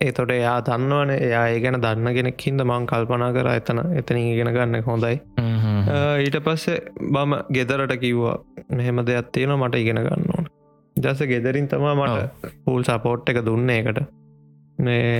ඒතොට 0.00 0.30
එයා 0.30 0.58
දන්නවන 0.66 1.10
එයා 1.16 1.44
ඒ 1.54 1.60
ගැන 1.64 1.80
දන්න 1.84 2.14
කෙනෙක් 2.18 2.44
හිද 2.46 2.60
මං 2.64 2.86
කල්පනා 2.92 3.30
කර 3.36 3.48
එතන 3.54 3.80
එතන 4.02 4.20
ඉගෙන 4.24 4.52
ගන්න 4.56 4.84
හොඳයි. 4.90 5.16
ඊට 6.26 6.38
පස්සේ 6.46 6.78
බම 7.14 7.34
ගෙදරට 7.56 7.96
කිව්වා 8.04 8.36
මෙහෙම 8.78 9.02
දෙයක් 9.08 9.32
තියෙන 9.32 9.56
මට 9.56 9.82
ඉගෙන 9.84 10.04
ගන්න 10.04 10.30
ඕන. 10.36 10.46
ජස 10.96 11.24
ගෙදරින් 11.32 11.68
තමා 11.72 11.96
මට 11.96 12.54
පූල් 12.64 12.86
සපෝට් 12.90 13.32
එක 13.32 13.42
දුන්න 13.48 13.70
එකට 13.70 14.04
මේ 14.78 15.10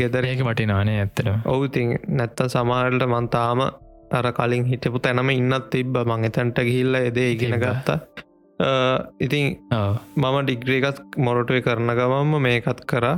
ගෙදර 0.00 0.24
ඒක 0.32 0.42
වටිනානේ 0.48 0.98
ඇත්තට 1.04 1.30
ඔවුතින් 1.46 1.94
නැත්ත 2.18 2.42
සමාරල්ට 2.54 3.06
මන්තාම 3.14 3.62
අර 4.10 4.26
කලින් 4.32 4.64
හිටපු 4.64 4.98
තැනම 4.98 5.30
ඉන්නත් 5.30 5.70
තිබ්බ. 5.70 5.94
මං 6.02 6.28
එතැන්ට 6.28 6.60
ගිහිල්ල 6.68 7.00
එදේ 7.00 7.30
ඉගෙන 7.34 7.56
ගත්තා. 7.64 7.98
ඉතින් 9.20 9.46
මම 10.16 10.36
ඩිග්‍රේකත් 10.42 11.18
මොරටුව 11.18 11.62
කරන 11.66 11.94
ගමම්ම 11.98 12.42
මේකත් 12.42 12.84
කරා. 12.86 13.16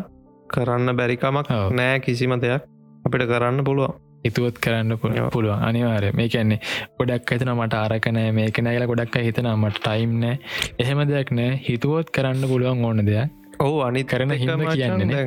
කරන්න 0.48 0.96
බැරිකමක් 1.00 1.52
නෑ 1.72 2.00
කිසිම 2.00 2.34
දෙයක්. 2.40 2.70
අපිට 3.06 3.26
කරන්න 3.32 3.64
පුළුවන්. 3.64 4.00
හිතුවත් 4.24 4.58
කරන්න 4.64 4.98
පුළ 4.98 5.18
පුළුවන්. 5.34 5.62
අනිවාර 5.68 6.04
මේ 6.14 6.28
කියන්නේ 6.28 6.60
ගොඩක් 6.98 7.32
ඇතන 7.34 7.52
මට 7.54 7.78
ආරකනෑ 7.82 8.34
මේක 8.38 8.62
නෑල 8.66 8.86
ගොඩක් 8.92 9.16
හිතන 9.28 9.48
මට 9.54 9.80
ටයිම් 9.80 10.18
නෑ. 10.24 10.38
එහෙම 10.78 11.04
දෙයක් 11.12 11.32
නෑ. 11.38 11.60
හිතුවොත් 11.68 12.12
කරන්න 12.18 12.50
පුළුවන් 12.52 12.84
ඕන 12.84 13.04
දෙයක්. 13.10 13.38
ඔහු 13.60 13.82
අනි 13.88 14.04
කරන 14.04 14.36
හිම 14.44 14.64
කියන්නේ. 14.70 15.26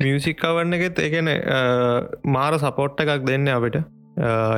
මියසික්කවන්න 0.00 0.74
එකෙත් 0.78 1.04
එකන 1.06 1.30
මාර 2.36 2.58
සපෝට්ට 2.64 3.06
එකක් 3.06 3.30
දෙන්න 3.30 3.54
අපිට 3.58 3.78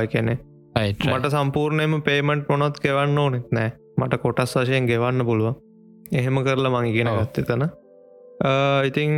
එකනෙ 0.05 0.35
මට 0.75 1.31
සම්පූර්ණයම 1.35 1.93
පේමන්ට් 2.07 2.49
මොනොත් 2.51 2.79
ගෙවන්න 2.85 3.21
ඕනෙත් 3.23 3.47
නෑ. 3.57 3.71
මට 3.99 4.21
කොටස් 4.23 4.53
වශයෙන් 4.57 4.89
ගෙවන්න 4.91 5.25
පුළුවන්. 5.29 5.55
එහෙම 6.19 6.37
කරලා 6.47 6.73
මං 6.73 6.89
ඉගෙන 6.91 7.09
ගත්ත 7.17 7.45
තන. 7.49 7.65
ඉතිං 8.89 9.11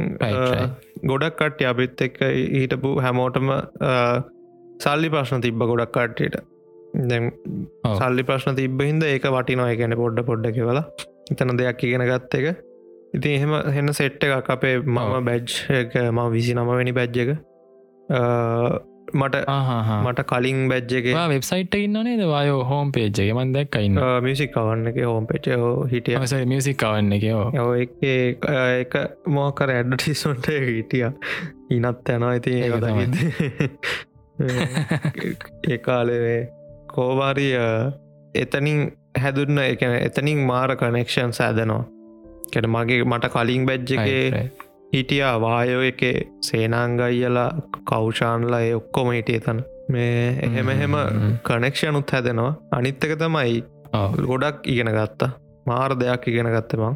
ගොඩක් 1.12 1.38
කට්ටය 1.42 1.70
අපිත් 1.72 2.02
එක්ක 2.08 2.20
හිටපු 2.58 2.92
හැමෝටම 3.06 3.54
සල්ලි 4.86 5.10
ප්‍රශ්න 5.16 5.46
තිබ්බ 5.46 5.64
ගොඩක් 5.72 5.96
කට්ටයට. 5.98 6.36
සල්ලි 8.02 8.24
ප්‍රශ්න 8.30 8.60
තිබ්බ 8.62 8.86
හිද 8.90 9.08
ඒක 9.14 9.26
වටිනො 9.38 9.66
එකන 9.74 9.98
පොඩ්ඩ 10.04 10.28
පොඩ්ඩ 10.30 10.56
කියලා 10.60 10.86
ඉතන 11.34 11.58
දෙයක් 11.62 11.84
ඉගෙන 11.90 12.06
ගත්ත 12.12 12.42
එක. 12.42 12.64
ඉති 13.18 13.36
එහෙම 13.38 13.54
හෙන්න 13.76 13.94
සෙට්ට 14.00 14.24
එකක් 14.28 14.50
අපේ 14.56 14.76
මම 14.82 15.30
බැජ් 15.30 15.60
එක 15.82 15.96
ම 16.16 16.20
විසි 16.36 16.54
නම 16.58 16.70
වැනි 16.72 16.94
බැජ්ජ 17.00 17.18
එක 17.24 17.32
මට 19.14 19.36
මට 19.98 20.26
කලින් 20.26 20.60
බැජ්ජගේ 20.70 21.26
වෙබ්සයිට් 21.30 21.76
ඉන්නනේ 21.76 22.16
දවායෝ 22.18 22.64
හෝම් 22.64 22.92
පේජ්ගේ 22.92 23.28
මන් 23.34 23.54
දැක්කයින්න 23.54 24.00
මිසික් 24.22 24.54
කවන්න 24.54 24.88
එක. 24.88 24.98
හෝම් 25.06 25.28
පෙච 25.28 25.50
හිටිය. 25.92 26.18
මියසික් 26.46 26.78
කවන්න 26.78 27.14
එක 27.14 27.24
එක 28.80 28.94
මෝකර 29.28 29.70
ඇඩටිසොන්ට 29.72 30.50
හිටිය. 30.68 31.06
ඉනත් 31.70 32.10
යනවා 32.10 32.32
ඇති 32.32 32.54
ඒකාලේ 35.70 36.36
කෝවාරිය 36.94 37.56
එතනින් 38.36 38.80
හැදුන්න 39.20 39.58
එකන 39.60 39.96
එතනින් 39.98 40.46
මාර 40.46 40.76
කනෙක්ෂන් 40.76 41.34
සෑදනවා 41.34 41.84
කැට 42.54 42.68
මගේ 42.68 43.04
මට 43.06 43.34
කලින් 43.36 43.66
බැජ්ජගේ 43.66 44.50
හිටියා 44.94 45.36
වායෝ 45.46 45.84
එක 45.92 46.02
සේනාංගයියලා 46.50 47.50
කෞෂාන්ලා 47.92 48.64
ඒ 48.66 48.74
ඔක්කොම 48.82 49.14
හිටිය 49.18 49.40
තන. 49.46 49.62
මේ 49.94 50.26
එහෙම 50.48 50.70
එහෙම 50.76 50.96
කනෙක්ෂනුත් 51.48 52.12
හැදෙනවා. 52.18 52.52
අනිත්තක 52.78 53.16
තමයි 53.24 53.64
ගොඩක් 54.28 54.68
ඉගෙන 54.74 54.92
ගත්තා. 55.00 55.32
මාර 55.68 55.92
දෙයක් 56.00 56.26
ඉගෙන 56.30 56.48
ගත්තමං 56.54 56.96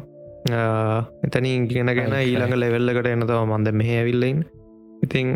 එතනින් 1.26 1.62
ඉගෙන 1.66 1.90
ගැන 1.98 2.16
ඊළඟ 2.18 2.54
ලෙවෙල්ලකට 2.62 3.08
එනතව 3.12 3.32
මන්ද 3.44 3.72
මෙහ 3.80 3.92
ඇවිල්ලයින් 3.98 4.42
ඉතිං 5.06 5.28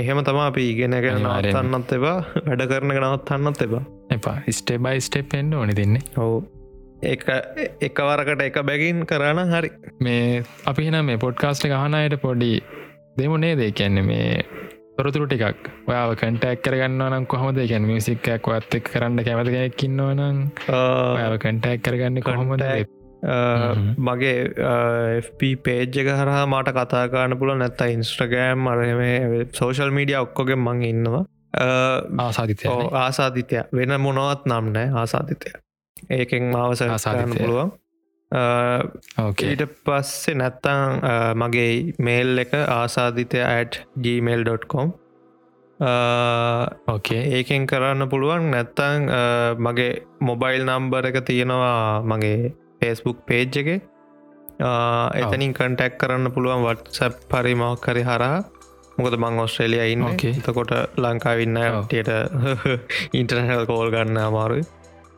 එහෙම 0.00 0.20
තම 0.28 0.38
අපි 0.44 0.64
ඉගෙන 0.72 0.96
ගැන 1.04 1.20
නවත්තන්නත් 1.22 1.92
එබා 1.98 2.16
වැඩ 2.46 2.64
කරන 2.70 2.94
නවත් 2.94 3.36
අන්නත් 3.36 3.60
එබා 3.66 3.82
එපා. 4.16 4.36
ස්ටේබයි 4.58 5.04
ස්ටේප් 5.08 5.36
එන්න 5.40 5.54
ඕනි 5.60 5.76
දෙන්නේ. 5.80 6.04
ඔවු 6.24 6.38
එකවරකට 7.06 8.42
එක 8.42 8.58
බැගින් 8.62 9.04
කරන 9.06 9.42
හරි. 9.50 9.70
මේ 10.00 10.42
අපි 10.66 10.88
හින 10.88 10.98
මේ 11.04 11.18
පොඩ්කාස්ට 11.18 11.68
ගහනයට 11.68 12.16
පොඩි 12.20 12.52
දෙමුණේ 13.18 13.54
දේ 13.56 13.70
කියන්නේ 13.72 14.04
මේ 14.04 14.44
තොරතුරු 14.96 15.26
ටිකක්. 15.26 15.70
ඔයාව 15.88 16.14
කටක් 16.14 16.62
කරගන්න 16.62 17.06
නම් 17.10 17.26
කොහොමද? 17.26 17.60
ගැන 17.64 17.86
මිසික්කයක් 17.86 18.48
වත් 18.48 18.80
එක් 18.80 18.90
කරන්න 18.90 19.22
කැමතිගැක්කින්නව 19.22 20.10
නම් 20.10 20.38
ඔයාව 20.72 21.38
කටක් 21.38 21.80
කරගන්න 21.82 22.22
කොහොමද? 22.22 22.62
මගේ 24.00 24.36
FP 25.20 25.54
පේජ්ජක 25.64 26.10
හරහා 26.12 26.46
මට 26.46 26.74
කතාකාන්න 26.78 27.38
පුල 27.38 27.54
නැත්ත 27.56 27.86
ඉන්ස්ට්‍රගෑම් 27.88 28.68
අරම 28.68 29.04
සෝශල් 29.52 29.90
මීඩිය 29.90 30.20
ඔක්කොගෙන් 30.20 30.60
මං 30.60 30.84
ඉන්නවා. 30.84 31.24
ආසාධිතය 32.20 32.72
ආසාධිතය 33.00 33.62
වෙන 33.72 34.00
මොනවත් 34.00 34.46
නම් 34.46 34.72
නෑ 34.72 34.88
ආසාධිතය 34.94 35.52
ඒකෙන් 36.10 36.50
මාව 36.50 36.74
සහසාගන්න 36.74 37.34
පුළුවන්. 37.36 37.70
ඊට 38.32 39.64
පස්සේ 39.84 40.34
නැත්තං 40.34 41.00
මගේ 41.36 41.94
මේල් 41.98 42.38
එක 42.38 42.52
ආසාධිතය 42.54 43.40
at 43.40 43.80
gmail.com 43.98 44.92
ඕකේ 46.88 47.22
ඒකෙන් 47.30 47.66
කරන්න 47.66 48.08
පුළුවන්. 48.08 48.50
නැත්තං 48.50 49.08
මගේ 49.58 50.02
මොබයිල් 50.20 50.64
නම්බර 50.66 51.10
එක 51.10 51.24
තියෙනවා 51.24 52.02
මගේ 52.04 52.54
ෆේස්බුක් 52.80 53.18
පේජ් 53.26 53.48
එක. 53.56 53.68
එතනින් 55.20 55.52
කටැක් 55.52 55.98
කරන්න 55.98 56.32
පුළුවන් 56.32 56.64
වටසැප් 56.64 57.14
පරිමක්කරි 57.28 58.02
හරහා. 58.02 58.44
මොකද 58.98 59.14
මං 59.18 59.38
ඔස්ට්‍රේලිය 59.38 59.92
ඉන්න. 59.92 60.06
එතකොට 60.30 60.72
ලංකාවින්න. 60.96 61.58
ටියට 61.82 62.10
ඉන්ටර්නල් 63.12 63.66
කෝල් 63.66 63.90
ගන්න 63.90 64.18
අමාරුයි 64.20 64.64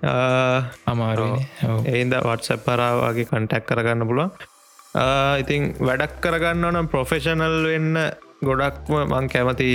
අමාරුයි 0.02 1.46
එයින්ද 1.86 2.14
වටසැප් 2.20 2.64
පරාවගේ 2.64 3.24
කන්ටැක් 3.24 3.66
කරගන්න 3.66 4.06
පුළුවන්. 4.06 4.30
ඉතින් 5.40 5.74
වැඩක් 5.80 6.20
කරගන්න 6.20 6.64
ඕනම් 6.64 6.88
ප්‍රොෆෙෂනල් 6.88 7.56
වෙන්න 7.64 7.96
ගොඩක්ම 8.42 8.94
මං 9.04 9.28
කැමති 9.28 9.70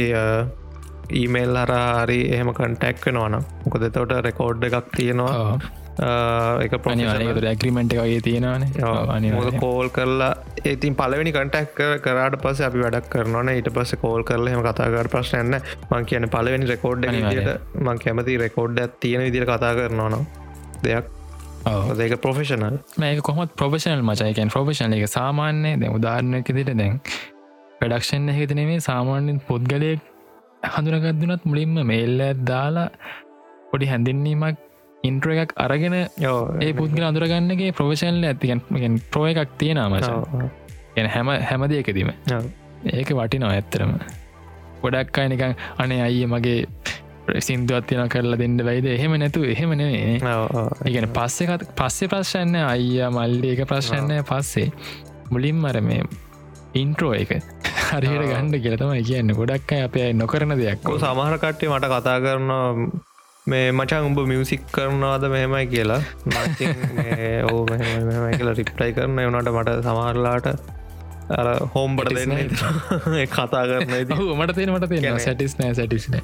ඊමේල් 1.12 1.56
හරහරි 1.58 2.20
එහෙම 2.34 2.54
කන්ටැක් 2.54 3.06
වෙනවනම් 3.06 3.46
මොකද 3.64 3.86
තවට 3.88 4.22
රෙකෝඩ් 4.22 4.64
එකක් 4.64 4.92
තියෙනවා 4.96 5.60
එක 6.00 6.74
අනිවාරයකට 6.88 7.46
ඇග්‍රිමෙන්ට් 7.46 7.94
එකගේ 7.94 8.22
තියෙනවානේ 8.22 9.60
කෝල් 9.60 9.90
කරලා 9.90 10.32
ඒතින් 10.64 10.96
පලවෙනි 10.96 11.32
කටක් 11.32 12.02
කරාට 12.02 12.38
පස 12.42 12.62
අපි 12.62 12.80
වැඩක් 12.80 13.10
කරනන 13.10 13.50
ඊට 13.50 13.70
පස්ස 13.70 14.00
කෝල් 14.02 14.24
කරල 14.24 14.48
හෙම 14.48 14.64
කතාගට 14.64 15.12
ප්‍රශ්නයන්න 15.12 15.58
මං 15.90 16.06
කියන 16.06 16.30
පලවෙනි 16.30 16.70
රෙකෝඩ් 16.70 17.08
මං 17.08 18.00
කැමති 18.00 18.38
රෙකෝඩ් 18.38 18.80
තියෙන 19.00 19.26
විදිර 19.28 19.46
කතා 19.46 19.74
කරනවන 19.74 20.26
දෙයක්. 20.84 21.06
ඒක 22.00 22.16
ප්‍රොෆෙෂනල් 22.18 22.80
මේක 22.98 23.22
කොහොත් 23.22 23.52
ප්‍රොෆෙෂනල් 23.56 24.02
මචයිකන් 24.04 24.50
ප්‍රොෆෙෂනල් 24.50 24.98
එක 24.98 25.08
සාමාන්‍යය 25.10 25.76
දැ 25.78 25.92
උදාරණයක 25.92 26.48
දිට 26.52 26.74
දැන් 26.74 26.98
ප්‍රඩක්ෂන් 27.82 28.32
එකතිනේ 28.32 28.80
සාමාන්‍යෙන් 28.80 29.44
පුද්ගලයෙක් 29.48 30.10
හඳුනගත්දුනත් 30.72 31.46
මුලින්ම 31.46 31.78
මෙල්ල 31.86 32.20
දාලා 32.46 32.90
පොඩි 33.72 33.86
හැඳින්වීමක් 33.86 34.68
ඉන්ට්‍ර 35.10 35.30
එකක් 35.44 35.54
අරගෙන 35.66 35.96
ඒ 35.98 36.72
පුද්ගල 36.80 37.04
අඳුරගන්නගේ 37.10 37.72
ප්‍රොෆෙෂන්ල 37.78 38.26
ඇතිගෙන් 38.32 38.98
ප්‍රෝ 39.14 39.28
එකක් 39.32 39.54
තියෙන 39.62 39.80
මච. 39.92 40.10
එන 41.00 41.08
හැම 41.16 41.30
හැමදයකදීම 41.50 42.12
ඒක 42.98 43.10
වටිනවා 43.20 43.54
ඇත්තරම 43.58 43.94
ගොඩක් 44.84 45.22
අය 45.22 45.28
නිකං 45.34 45.54
අනේ 45.84 46.02
අයිය 46.08 46.28
මගේ 46.34 46.60
සිින්දුවත් 47.48 47.86
තියෙන 47.90 48.10
කරලා 48.14 48.40
දෙන්න 48.42 48.58
බයිද? 48.68 48.86
එහෙම 48.96 49.14
නැතු 49.24 49.44
එහෙම 49.54 49.74
නෙවේ 49.82 50.18
ඉගෙන 50.90 51.08
පස්සෙකත් 51.18 51.68
පස්සේ 51.80 52.12
ප්‍රශ්යන්න 52.14 52.56
අයිය 52.64 53.06
මල්ලි 53.18 53.54
එක 53.56 53.62
ප්‍රශ්නය 53.72 54.18
පස්සේ. 54.32 54.72
මුලින් 55.34 55.58
මර 55.64 55.78
මේ 55.90 56.02
ඉන්ට්‍රෝ 56.82 57.14
එක 57.22 57.32
හරියට. 57.92 58.26
ගණ්ඩ 58.32 58.64
කියලතම 58.66 58.92
කියන්න. 59.10 59.38
ගොඩක් 59.40 59.72
අපේ 59.86 60.10
නොකරන 60.24 60.58
දෙයක්. 60.62 60.90
සමහරකට්ටේ 61.06 61.72
මට 61.74 61.92
කතා 61.94 62.18
කරන 62.26 62.52
මේ 63.48 63.72
මචන් 63.72 64.06
උඹ 64.06 64.20
මියසික් 64.28 64.62
කරනවාද 64.72 65.24
මෙහෙමයි 65.30 65.66
කියලා. 65.68 66.02
ඕ 67.50 67.66
කියලා 67.66 68.54
රිප්ටයි 68.54 68.94
කරන 68.94 69.18
වනට 69.18 69.50
මට 69.52 69.74
සමහරලාට 69.82 70.48
හෝම්බට 71.74 72.12
දෙන්න 72.12 72.34
කතා 73.34 73.64
කරන 73.64 73.94
මට 74.36 74.56
තියෙන 74.56 74.74
මට 74.74 75.20
සැටිස් 75.20 75.56
නෑ 75.60 75.74
සැටිස්න 75.74 76.18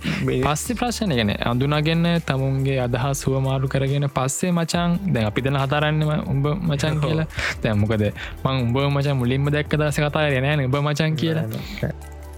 පස්සෙ 0.44 0.76
ප්‍රශ්න 0.76 1.15
ගැන 1.15 1.34
අඳුනාගන්න 1.44 2.06
තමුන්ගේ 2.22 2.77
අදහස් 2.80 3.23
සුවමාරු 3.26 3.68
කරගෙන 3.68 4.06
පස්සේ 4.10 4.52
මචන් 4.52 4.99
දැ 5.07 5.26
අපි 5.26 5.41
දෙන 5.41 5.57
හතරන්නම 5.57 6.14
උඹ 6.27 6.45
මචන් 6.52 7.02
කියලා. 7.02 7.26
දැම්මකද 7.64 8.06
මං 8.44 8.61
උඹ 8.61 8.77
මචන් 8.91 9.18
මුලින්ම 9.18 9.49
දැක්ක 9.49 9.73
දස 9.76 9.99
කතා 9.99 10.30
නෑ 10.38 10.65
උඹ 10.65 10.80
මචන් 10.84 11.15
කියලා 11.15 11.48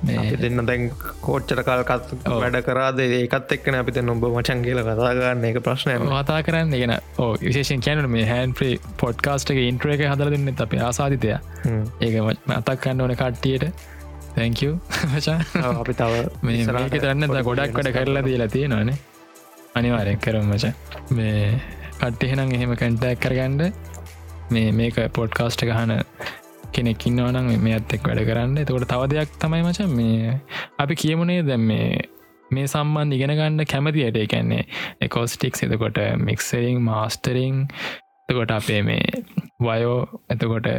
දෙන්න 0.02 0.66
දැන් 0.66 0.90
කෝච්චර 1.22 1.64
කාල්කත්. 1.64 2.16
වැඩ 2.26 2.60
කරාද? 2.64 3.00
ඒකත් 3.00 3.52
එක්න 3.52 3.76
අපිත 3.76 4.02
නොඹ 4.04 4.26
මචන් 4.26 4.64
කියල 4.64 4.82
කතාගන්න 4.82 5.46
එක 5.52 5.62
ප්‍රශ්නය 5.62 6.00
කතා 6.00 6.42
කරන්න. 6.44 6.74
ගෙන 6.74 6.96
ඕ 7.18 7.32
විශේෂෙන් 7.38 7.82
කැනට 7.82 8.10
මේ 8.10 8.26
හැන් 8.26 8.54
ප්‍රී 8.54 8.80
පොඩ්කාස්ට 8.98 9.54
එක 9.54 9.62
ඉන්ට්‍ර 9.62 9.96
එක 9.96 10.06
හදර 10.08 10.36
දෙන්න 10.36 10.54
අප 10.58 10.76
ආසාධිතය 10.82 11.36
ඒක 12.02 12.20
අතක් 12.58 12.82
කන්න 12.82 13.02
ඕන 13.02 13.16
කට්ටියට. 13.16 13.72
තැංකව 14.36 14.74
මචා 15.12 15.38
අපි 15.74 15.94
තව 15.94 16.14
මේක 16.44 16.96
තරන්න 16.96 17.28
ගොඩක් 17.44 17.78
වැඩ 17.78 17.94
කරලා 17.96 18.24
දීලා 18.24 18.50
තියෙනවානේ 18.50 18.98
අනිවාරයෙන් 19.76 20.20
කරම 20.20 20.50
මච 20.50 20.74
මේ 21.12 21.46
කට්ටෙහෙනම් 22.00 22.54
එහෙම 22.58 22.76
කැන්ටක් 22.76 23.20
කරගන්ඩ 23.20 23.64
මේ 24.50 24.72
මේක 24.72 25.00
පොඩ්කාස්ට 25.14 25.64
ගහන 25.64 25.94
කෙනෙක් 26.72 27.08
ඉන්නවනම් 27.08 27.50
මේ 27.66 27.76
අත්තෙක් 27.76 28.08
වැඩ 28.08 28.24
කරන්න. 28.30 28.58
එතකොට 28.58 28.88
තව 28.92 29.10
දෙයක් 29.14 29.36
තමයි 29.42 29.62
මච 29.64 29.90
මේ 29.92 30.36
අපි 30.78 31.00
කියමුණේ 31.04 31.42
දැම් 31.44 31.66
මේ 31.72 31.90
මේ 32.52 32.68
සම්බන් 32.68 33.16
ඉගෙන 33.16 33.36
ගන්න 33.40 33.66
කැමතියට 33.66 34.22
එකන්නේ 34.26 34.64
එකෝස්ටික් 35.02 35.60
එතකොට 35.66 36.00
මික්සරිං 36.22 36.80
මාස්ටරිං 36.82 37.66
එතකොට 38.30 38.52
අපේ 38.52 38.82
මේ 38.84 39.26
වයෝ 39.60 40.00
එතකොට 40.30 40.72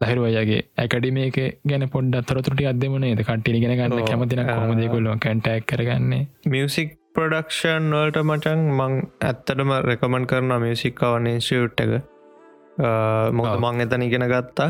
ලහිරුවයගේ 0.00 0.60
ඇකඩිමේක 0.76 1.36
ගැන 1.70 1.88
පොඩ්ඩ 1.88 2.28
තරතුරටි 2.28 2.68
අදමනේ 2.72 3.16
කට්ටි 3.18 3.60
ගෙන 3.62 3.74
ගන්න. 3.78 4.04
කැමතින 4.04 4.44
කොමදකුල්ල 4.46 5.10
කැන්ටක් 5.18 5.66
කරගන්නේ? 5.70 6.28
මියසික් 6.46 6.96
ප්‍රඩක්ෂන් 7.16 7.86
වල්ට 7.92 8.24
මචන් 8.24 8.66
මං 8.72 8.98
ඇත්තටම 9.22 9.72
රෙකමන් 9.88 10.26
කරන 10.32 10.52
මියසික්කවන 10.64 11.30
ඉන්ස්ටියුට් 11.30 11.80
එක. 11.84 11.94
ඔව්. 12.80 13.54
මං 13.56 13.86
එතන 13.86 14.04
ඉගෙන 14.08 14.26
ගත්තා 14.28 14.68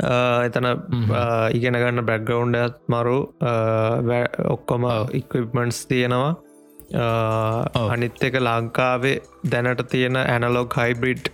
එතන 0.00 0.64
හ්ම්. 0.64 1.10
ආ, 1.12 1.48
ඉගෙන 1.50 1.74
ගන්න 1.74 2.04
බැක්ග්‍රවන්් 2.04 2.54
ඇත් 2.56 2.78
මරු 2.88 3.18
වැ- 4.02 4.32
ඔක්කොම. 4.46 4.84
ඉක්විප්මන්ස් 5.12 5.86
තියෙනවා. 5.86 6.36
අනිත් 7.90 8.24
එක 8.24 8.34
ලංකාවේ 8.40 9.20
දැනට 9.44 9.82
තියෙන 9.88 10.16
ඇනලොග් 10.16 10.74
හයිබ්‍රිඩ් 10.76 11.28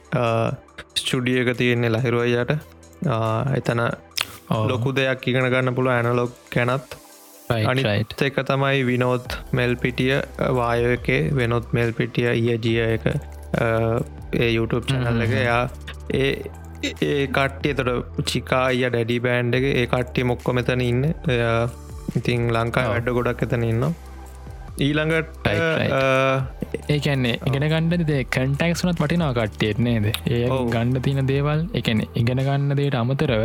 ස්ටඩිය 0.94 1.40
එක 1.40 1.56
තියෙන්නේ 1.56 1.90
ලහිරුවයට 1.90 2.52
එතන 3.56 3.80
ලොකු 4.68 4.92
දෙයක් 4.92 5.26
ඉගෙන 5.28 5.50
ගන්න 5.50 5.74
පුළුව 5.74 5.92
ඇනලොග් 5.92 6.30
කැනත් 6.50 6.94
අනිත් 7.50 8.22
එක 8.22 8.36
තමයි 8.44 8.84
විනෝත් 8.84 9.38
මෙල් 9.52 9.74
පිටිය 9.76 10.20
වායෝ 10.52 10.92
එකේ 10.92 11.30
වෙනොත් 11.32 11.72
මෙල් 11.72 11.92
පිටිය 11.92 12.28
ඊය 12.32 12.58
ජිය 12.58 12.78
එක 12.86 13.06
ඒ 14.34 14.50
YouTube 14.54 14.86
චැනල් 14.86 15.22
එක 15.22 15.30
හ්ම්. 15.30 15.42
යා 15.42 15.68
ඒ 16.14 16.32
ඒ 16.82 17.26
කට්ටිය 17.28 17.74
තොට 17.74 18.20
චිකාය 18.30 18.82
ඩැඩි 18.84 19.16
බෑන්් 19.20 19.54
එක 19.58 19.64
ඒ 19.70 19.86
කට්ටිය 19.86 20.26
මොක්කො 20.30 20.52
මෙතන 20.58 20.82
ඉන්න 20.82 21.02
ඉතින් 22.18 22.44
ලංකා. 22.56 22.84
වැඩ 22.92 23.08
ගොඩක් 23.16 23.42
එතන 23.46 23.64
ඉන්න 23.64 23.88
ඊළඟට. 24.78 25.28
අ, 25.92 26.00
ඒකන්නේ 26.88 27.34
ඉගෙන 27.48 27.64
ගණඩ 27.66 28.10
කටෙක්ස් 28.28 28.84
වනත් 28.84 29.00
වටිනා 29.02 29.30
කට්ටියත් 29.32 29.78
නේද? 29.80 30.06
ඒ. 30.28 30.42
ගණ්ඩ 30.70 31.02
තින 31.02 31.20
දේවල් 31.26 31.64
එකන 31.74 32.02
ඉගෙන 32.14 32.40
ගන්න 32.40 32.76
දේට 32.76 32.94
අමතරව 32.94 33.44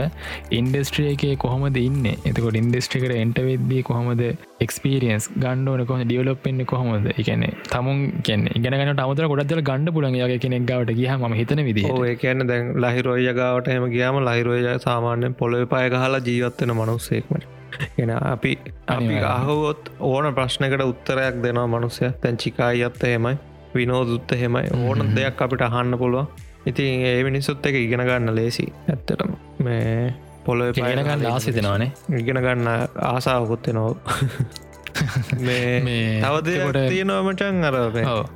ඉන්ඩස්ට්‍රිය 0.51 1.11
එක 1.14 1.26
කොහොමද 1.39 1.77
ඉන්න? 1.77 2.05
එතකොට 2.23 2.60
ඉන්ඩස්ට්‍රිකට 2.61 3.15
එන්ට 3.15 3.39
වෙද්දී 3.41 3.84
කොහොමද 3.84 4.23
එක්ස්පිරියන්ස් 4.60 5.30
ගණ්ඩෝන 5.38 5.85
කොහ 5.85 5.99
ඩියවලොප්ෙන්න්න 6.03 6.65
කොහොමද? 6.65 7.10
එකන 7.15 7.47
තමුන් 7.69 8.03
කියන 8.22 8.47
ඉගෙනගන්න 8.53 9.03
අමතර 9.05 9.27
ගොඩදල 9.27 9.64
ගණඩ 9.64 9.93
පුලන්ගේ 9.93 10.39
කෙනෙක් 10.39 10.65
ගවට 10.65 10.95
ගහ 10.95 11.18
ම 11.22 11.34
හිතන 11.34 11.64
විදි 11.64 11.88
ඒ 11.89 12.15
කියන්න 12.15 12.47
දැන් 12.47 12.72
ලහිරෝය 12.77 13.27
ගාවට 13.34 13.68
එම 13.69 13.89
ගියාම 13.89 14.22
ලහිරෝය 14.22 14.64
සාමාන්‍යෙන් 14.80 15.34
පොළොව 15.34 15.68
පය 15.68 15.84
ගහලා 15.89 16.22
ජීවත්වෙන 16.22 16.73
මනුස්සෙක්මට 16.76 17.49
එන 17.98 18.10
අපි 18.12 18.52
අපි. 18.88 19.16
අහුවොත් 19.30 19.91
ඕන 20.02 20.34
ප්‍රශ්නකට 20.36 20.84
උත්තරයක් 20.84 21.41
දෙනවා 21.44 21.68
මනුස්සය. 21.68 22.12
තැන් 22.22 22.38
චිකායිත් 22.38 23.04
එහෙමයි 23.04 23.38
විනෝදුත්ත 23.76 24.32
හෙමයි 24.34 24.68
ඕන. 24.80 25.16
දෙයක් 25.16 25.41
අපිට 25.41 25.62
අහන්න 25.62 25.98
පුළුවන්. 25.98 26.28
ඉතින් 26.66 27.06
ඒ 27.06 27.24
මිනිස්සුත් 27.24 27.66
එක 27.66 27.76
ඉගෙන 27.78 28.00
ගන්න 28.02 28.36
ලේසි. 28.36 28.68
ඇත්තටම 28.88 29.34
මේ 29.60 30.14
පොළොව 30.45 30.78
ඉගෙනගන්න 30.78 31.26
ආසිතනවානේ 31.28 31.91
ඉගෙන 32.20 32.40
ගන්න 32.40 32.70
ආසාාවකුත්ත 33.06 33.68
නොව 33.74 33.98
මේ 35.45 35.82
මේ 35.82 36.22
තව 36.22 36.36
දෙයක් 36.45 36.58
එතකොට- 36.58 36.90
තියෙනවමචන් 36.90 37.64
අර. 37.64 37.78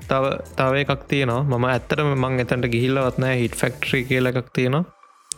තව 0.03 0.23
තව 0.55 0.83
එකක් 0.83 1.07
තියෙනවා. 1.07 1.43
මම 1.51 1.65
ඇත්තරම 1.67 2.13
මං 2.15 2.39
එතන්ට 2.39 2.69
ගිහිල්ලවත්නෑ 2.69 3.35
හිට 3.39 3.55
ෆෙක්ට්‍රී 3.55 4.03
කියල 4.03 4.31
එකක් 4.31 4.49
තියෙනවා. 4.53 4.85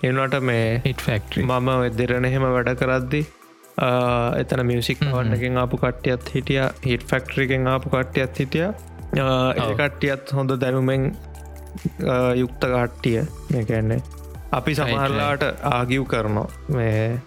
එනට 0.03 0.39
මේ 0.41 0.81
හිට 0.85 1.01
ෆෙක්ටරි 1.01 1.43
මම 1.43 1.69
දෙරන 1.97 2.25
එහෙම 2.25 2.45
වැඩ 2.47 2.69
කරද්දි 2.75 3.21
එතන 4.41 4.65
මියසික්. 4.65 5.01
වන්නකින් 5.13 5.57
ආපු 5.57 5.77
කට්ටියත් 5.77 6.35
හිටිය 6.35 6.61
හිට 6.85 7.07
ෆෙක්ට්‍රිකෙන් 7.07 7.67
ආපු 7.67 7.89
කට්ටියත් 7.89 8.39
හිටිය. 8.39 8.67
ඔව්. 8.67 9.73
කට්ටියත් 9.77 10.33
හොඳ 10.33 10.55
දැනුමෙන් 10.61 11.09
ආ, 12.07 12.33
යුක්ත 12.33 12.65
කට්ටිය. 12.65 13.23
මේකන්නේ 13.53 14.01
අපි 14.51 14.75
සමහරලාට 14.75 15.43
ආගිව් 15.71 16.05
කරනවා. 16.05 16.47
මේ 16.69 17.19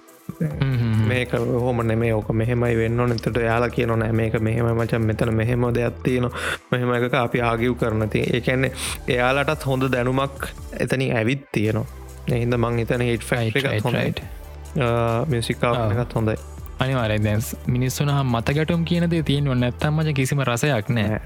මේක 1.09 1.33
හෝම 1.33 1.81
නෙමේ 1.87 2.13
ඕක 2.15 2.29
මෙහෙමයි 2.33 2.77
වෙන්න 2.77 3.01
නතට 3.07 3.41
යාලා 3.45 3.71
කියන 3.71 3.95
නෑ 3.99 4.13
මේක 4.13 4.37
මෙහෙම 4.41 4.69
මචන් 4.75 5.03
මෙතන 5.03 5.35
මෙහෙම 5.35 5.67
දෙයක් 5.75 6.03
තියෙන 6.05 6.29
මෙහෙම 6.73 6.95
එක 6.99 7.15
අපි 7.15 7.43
ආගිව් 7.43 7.75
කරනති 7.77 8.23
ඒකැන්නේ 8.33 8.73
එයාලටත් 9.09 9.67
හොඳ 9.67 9.89
දැනුමක් 9.93 10.47
එතනින් 10.81 11.17
ඇවිත් 11.17 11.49
තියෙනවා. 11.53 11.87
එහින්ද 12.29 12.57
මං 12.57 12.79
හිතන 12.79 13.03
හිට 13.03 13.25
ෆයිට 13.25 14.23
හොඳයිට 14.75 15.29
මියසිකාගත් 15.29 16.15
හොඳයි. 16.15 16.37
අනිවාරය 16.79 17.19
දැන්ස් 17.19 17.57
මිනිස්සුන 17.67 18.11
මත 18.25 18.49
ගැටුම් 18.49 18.85
කියනද 18.85 19.15
තියෙන 19.25 19.49
ඔන්න 19.49 19.63
ඇත්තම් 19.63 19.95
මච 19.95 20.15
කිසිම 20.15 20.41
රසයක් 20.41 20.89
නෑ. 20.89 21.21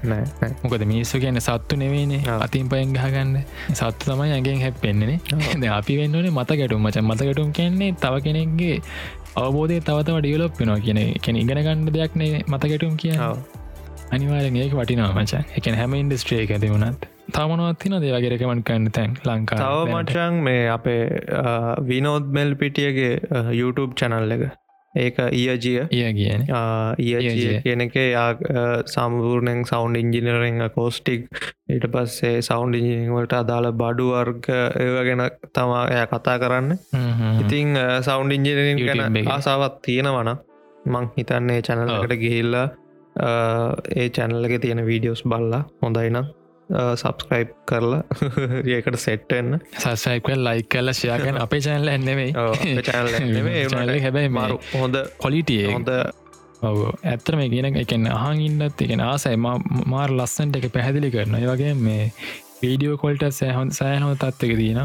මොකද 0.63 0.85
මිනිස්සු 0.85 1.19
කියන්න 1.19 1.39
සත්තු 1.39 1.75
නෙවේනේ 1.75 2.21
අතින් 2.37 2.69
පයෙන් 2.69 2.93
ගහගන්න. 2.93 3.37
සත්තු 3.73 4.11
තමයි 4.11 4.31
ඇගෙන් 4.31 4.61
හැප්පෙන්න්නේ 4.61 5.19
ද 5.61 5.63
අපි 5.69 5.97
වෙන්නනේ 5.97 6.31
මත 6.31 6.49
ගැටුම් 6.53 6.81
මච 6.81 6.97
මත 7.01 7.19
ගැටුම් 7.21 7.51
කියන්නේ 7.51 7.91
තව 7.95 8.23
කෙනෙක්ගේ 8.23 8.79
අවබෝධය 9.35 9.81
තවතව 9.81 10.17
ඩියලොප් 10.19 10.59
වෙනවා 10.59 10.79
කියන 10.79 11.01
කෙන 11.19 11.35
ඉගෙන 11.35 11.63
ගන්න 11.63 11.93
දෙයක් 11.93 12.15
නේ 12.15 12.43
මත 12.45 12.63
ගැටුම් 12.63 12.97
කිය 12.97 13.17
අනිවාරෙන් 14.11 14.55
ඒක 14.55 14.73
වටිනවා 14.73 15.13
මචන් 15.15 15.53
එක 15.57 15.75
හැම 15.75 15.93
ඉන්ඩස්ට්‍රේ 15.95 16.43
එක 16.43 16.59
තිබුණත් 16.61 17.16
තමනවත්තින 17.35 17.97
දේවගේරකමන් 18.03 18.61
කන්න 18.63 18.91
තැන් 18.91 19.17
ලංකා 19.25 19.57
තව 19.59 19.95
මචන් 19.95 20.39
මේ 20.43 20.63
අපේ 20.69 21.01
විනෝද් 21.89 22.31
මෙල් 22.37 22.55
පිටියගේ 22.55 23.11
YouTube 23.53 23.93
චැනල් 23.95 24.31
එක. 24.37 24.45
ඒක 24.95 25.17
ඊයජිය. 25.31 25.81
ඒ 25.91 26.11
කියන 26.13 26.45
ඊය 26.99 27.59
කියන 27.65 27.83
එක 27.85 27.97
සම්පූර්ණයෙන් 28.93 29.65
සෞන්් 29.65 29.95
ඉංජිනරෙන් 29.95 30.63
කෝස්ටික් 30.75 31.27
ඊට 31.69 31.85
පස්සේ 31.93 32.41
සෞන්් 32.41 32.73
ඉජිනිවලට 32.73 33.37
අදාළ 33.41 33.71
බඩු 33.81 34.07
වර්ග 34.13 34.49
ඒව 34.81 34.97
ගැන 35.09 35.23
තමා 35.53 35.83
එය 35.93 36.01
කතා 36.13 36.37
කරන්න. 36.39 36.73
ඉතිං 37.43 37.77
සෞන්් 38.01 38.31
ඉංජිනරින් 38.31 38.83
ගැන 38.87 39.21
ආසාවත් 39.27 39.79
තියෙනවන 39.83 40.33
මං 40.85 41.13
හිතන්නේ 41.17 41.61
චැනලකට 41.61 42.19
ගිහිල්ලා 42.23 42.67
ඒ 43.95 44.09
චැනල්ලක 44.09 44.59
තියෙන 44.61 44.85
වීඩියෝස් 44.85 45.23
බල්ලා 45.25 45.63
හොඳයිනම් 45.81 46.25
සබස්ක්‍රයිබ් 46.69 47.49
කරලා 47.65 48.03
ඒකට 48.75 48.99
සෙට්ටන්න 48.99 49.59
සසයිකල් 49.79 50.39
ලයි 50.43 50.63
කල්ල 50.67 50.93
ශයාකන් 50.93 51.39
අපේ 51.39 51.61
චැනල 51.61 51.89
එන්නෙවෙයි 51.89 52.33
හැබැයි 54.05 54.33
මාරු 54.33 54.57
හොඳ 54.73 54.97
කොලිටිය 55.17 55.67
හොඳ 55.69 55.91
ඔව 56.61 56.77
ඇත්තර 57.05 57.35
මේ 57.35 57.49
කියන 57.49 57.67
එකෙන් 57.75 58.07
අහන් 58.09 58.39
ඉන්නත් 58.41 58.81
එකෙන 58.81 59.01
ආසයි. 59.01 59.37
මාර් 59.85 60.09
ලස්සන්ට 60.11 60.57
එක 60.59 60.71
පැහැදිලි 60.73 61.11
කරන 61.11 61.37
වගේ 61.43 61.73
මේ 61.79 62.07
වීඩියෝ 62.61 62.97
කොල්ට 62.97 63.25
සෑහොන් 63.31 63.71
සෑහනෝ 63.71 64.15
තත්වක 64.15 64.57
දීන 64.57 64.81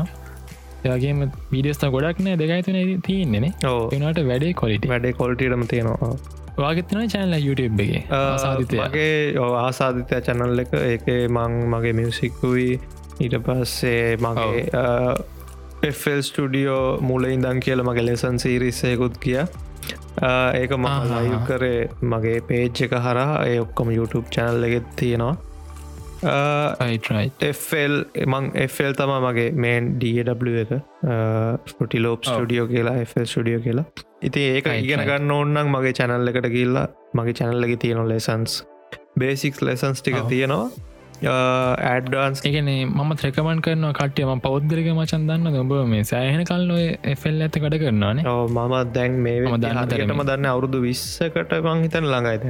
ඒගේම 0.84 1.24
වීඩියස්ත 1.52 1.88
ගොඩක් 1.88 2.20
නෑ. 2.20 2.36
දෙකයිතුන 2.36 2.78
තියන්නේ 3.02 3.52
ඕනට 3.66 4.22
වැඩේ 4.30 4.52
කොලිට 4.54 4.88
වැඩේ 4.88 5.12
කොල්ටටම 5.14 5.66
තියෙනවා 5.66 6.12
වාගත්න 6.56 7.06
චැනල 7.08 7.34
YouTube 7.40 7.84
එක? 7.84 8.10
ආසාධිතයගේ 8.12 9.36
ආසාධිතය 9.60 10.20
චැනල් 10.26 10.64
එක. 10.64 10.74
ඒක 10.74 11.06
මං 11.28 11.54
මගේ 11.74 11.94
මියසික්කුයි 12.00 12.80
ඊට 13.20 13.36
පස්සේ 13.46 14.16
මගේ 14.26 14.66
එෆල් 15.90 16.20
ස්ටඩියෝ 16.28 17.00
මුල 17.10 17.24
ඉදන් 17.30 17.62
කියල 17.66 17.84
මගේ 17.88 18.04
ලෙසන් 18.08 18.42
සීරිස්සයකුත් 18.44 19.16
කිය 19.24 19.40
ඒක 19.40 20.76
ම 20.78 20.86
ලයු 21.14 21.40
කරේ 21.48 21.88
මගේ 22.02 22.44
පේජ් 22.50 22.84
එක 22.88 22.98
හරහා. 23.06 23.46
ඒ 23.46 23.58
ඔක්කොම 23.64 23.96
YouTube 23.96 24.28
චැනල් 24.36 24.68
එකෙත් 24.68 24.92
තියෙනවා. 25.00 25.34
එල් 27.80 27.98
මං 28.28 28.52
එල් 28.66 28.94
තම 29.00 29.16
මගේ 29.26 29.50
මේන් 29.66 29.92
DW 30.04 30.56
එක. 30.64 30.72
ස්පටිලෝප් 31.74 32.32
ස්ටඩියෝ 32.32 32.72
කියලා 32.76 32.96
එල් 33.02 33.26
ස්ටඩියෝ 33.26 33.66
කියලා 33.68 33.90
ඉති 34.22 34.40
ඒක 34.50 34.70
ඉගෙන 34.76 35.02
ගන්න 35.02 35.32
ඕන්නන් 35.32 35.68
මගේ 35.70 35.94
චැනල් 35.94 36.30
එකට 36.30 36.48
ගිල්ලා 36.50 36.86
මගේ 37.14 37.36
චැනල්ලගේ 37.38 37.78
තියෙන 37.78 38.08
ලෙසන්ස් 38.08 38.62
බේසික්ස් 39.16 39.62
ලෙසන්ස් 39.62 40.00
ටික 40.00 40.18
තියෙනවා. 40.28 40.66
ඇඩ්ඩන්ස් 41.24 42.44
එකන 42.44 42.68
මම 42.68 43.10
ත්‍රකමන් 43.16 43.60
කරන 43.60 43.88
කටියම 43.92 44.40
පෞද්ගලික 44.40 44.88
මචන් 44.92 45.26
දන්න 45.28 45.58
ඔබ 45.58 45.74
මේ 45.86 46.04
සෑහන 46.04 46.44
කල් 46.44 46.64
නොය 46.66 46.86
එෆල් 47.06 47.42
ඇත 47.42 47.58
කඩ 47.58 47.82
කරනවානේ. 47.82 48.24
මම 48.52 48.78
දැන් 48.92 49.18
මේ 49.20 49.42
දන්නටම 49.58 50.24
දන්න 50.24 50.48
අවුරුදු 50.48 50.80
විස්සකට 50.82 51.58
මං 51.60 51.84
හිතන 51.86 52.08
ළඟයිද 52.08 52.48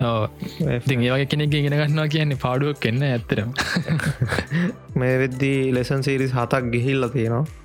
ඉති 0.00 0.94
ඒවගේ 0.96 1.26
කෙනෙක් 1.26 1.50
ගෙන 1.50 1.74
ගන්නවා 1.74 2.08
කියන්නේ 2.08 2.40
පාඩුවක් 2.40 2.78
කෙන්න 2.80 3.02
ඇත්තරම් 3.04 3.50
මේ 5.00 5.16
වෙද්දී 5.18 5.58
ලෙසන් 5.72 6.00
සීරිස් 6.02 6.32
හතක් 6.32 6.72
ගිහිල්ල 6.72 7.08
තියෙනවා 7.10 7.59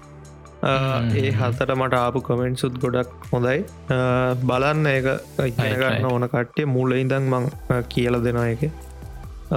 ඒ 0.65 1.31
හතට 1.39 1.71
මට 1.75 1.95
ආපු 2.01 2.19
කමෙන්ට්සුත් 2.27 2.77
ගොඩක් 2.83 3.09
හොඳයි. 3.31 3.59
බලන්න 4.49 4.87
ඒක 4.93 5.07
ඉගෙනගන්න 5.49 6.07
ඕන 6.11 6.27
කට්ටේ 6.33 6.67
මුල 6.75 6.95
ඉඳන් 7.01 7.27
මං 7.33 7.45
කියල 7.93 8.17
දෙෙන 8.25 8.39
එක 8.43 8.63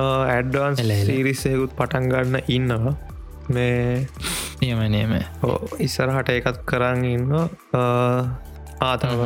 ඇඩ්ඩන්ස් 0.02 0.82
සීරිස්සයකුත් 1.06 1.72
පටන් 1.78 2.10
ගන්න 2.12 2.36
ඉන්නවා. 2.56 2.94
මේ 3.54 4.06
නියමනේම 4.60 5.12
ඉස්සරහට 5.86 6.30
එකත් 6.36 6.58
කරන්න 6.70 7.04
ඉන්න 7.14 7.32
ආතව 8.88 9.22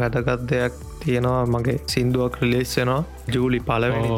වැදගත් 0.00 0.42
දෙයක් 0.50 0.74
තියෙනවා. 1.02 1.44
මගේ 1.54 1.78
සින්දුවක් 1.92 2.40
රිලේස්සෙනවා 2.42 3.02
ජූලි 3.34 3.60
පලවෙනි 3.68 4.10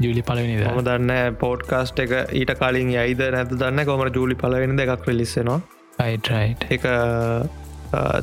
ජූලි 0.00 0.22
පලවෙනි 0.22 0.58
ම 0.58 0.82
දන්න 0.82 1.38
පෝට්කාස්ට් 1.38 2.04
එක 2.04 2.14
ඊට 2.32 2.54
කලින් 2.56 2.92
යයිද 2.92 3.24
නැත 3.30 3.54
දන්න 3.54 3.86
කොම 3.86 4.04
ජූලි 4.10 4.36
පලවෙනි 4.36 4.82
එකක් 4.84 5.08
රිලිස්සෙනවා 5.08 5.60
අයිටයි 5.98 6.56
එක 6.70 6.86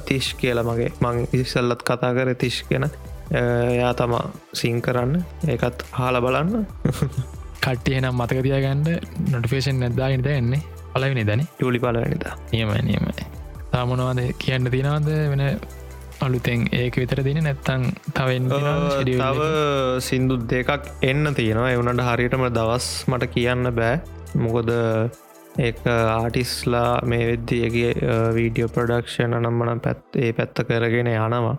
තිශ් 0.06 0.36
කියල 0.36 0.62
මගේ 0.64 0.92
මං 1.02 1.28
ඉස්සල්ලත් 1.34 1.84
කතා 1.84 2.14
කර 2.14 2.34
තිශ් 2.36 2.64
කෙන 2.70 2.90
එයා 3.32 3.94
තමා 3.94 4.30
සිං 4.54 4.82
කරන්න. 4.82 5.24
ඒකත් 5.48 5.86
හාල 5.92 6.22
බලන්න. 6.22 6.68
කට්ටිය 7.64 8.02
නම් 8.02 8.16
මතකතිය 8.16 8.54
ගන්න 8.56 8.84
නොටිෆේෂන් 9.32 9.80
නැද්දාගෙනද 9.80 10.28
එන්නේ 10.28 10.62
පලවෙනි 10.94 11.26
දැන 11.26 11.48
ජූලි 11.62 11.80
පලවෙනිදා 11.80 12.36
නියම 12.52 12.70
නියමයි. 12.82 13.26
තාමනවාද 13.72 14.22
කියන්න 14.38 14.72
තිනාද 14.72 15.10
වෙන 15.32 15.42
අලුතෙන් 16.26 16.66
ඒක 16.74 16.98
විතර 17.02 17.22
දින 17.28 17.40
නැත්තං 17.44 17.86
තවෙන් 18.12 18.50
තව 18.50 19.50
සින්දු 20.00 20.38
දෙකක් 20.48 20.90
එන්න 21.04 21.34
තියෙනවා. 21.34 21.70
එවනට 21.72 22.04
හරියටම 22.08 22.48
දවස් 22.50 22.90
මට 23.10 23.32
කියන්න 23.36 23.72
බෑ. 23.80 24.02
මොකොද 24.36 24.72
ඒ 25.58 25.72
ආටිස්ලා 25.88 26.90
මේ 27.06 27.30
වෙද්දියගේ 27.30 27.94
වීඩියෝ 28.38 28.74
ප්‍රඩක්ෂණ 28.76 29.40
නම්මන 29.40 29.82
පැත් 29.86 30.20
ඒ 30.20 30.34
පැත්ත 30.34 30.66
කරගෙන 30.68 31.12
යනවා. 31.14 31.56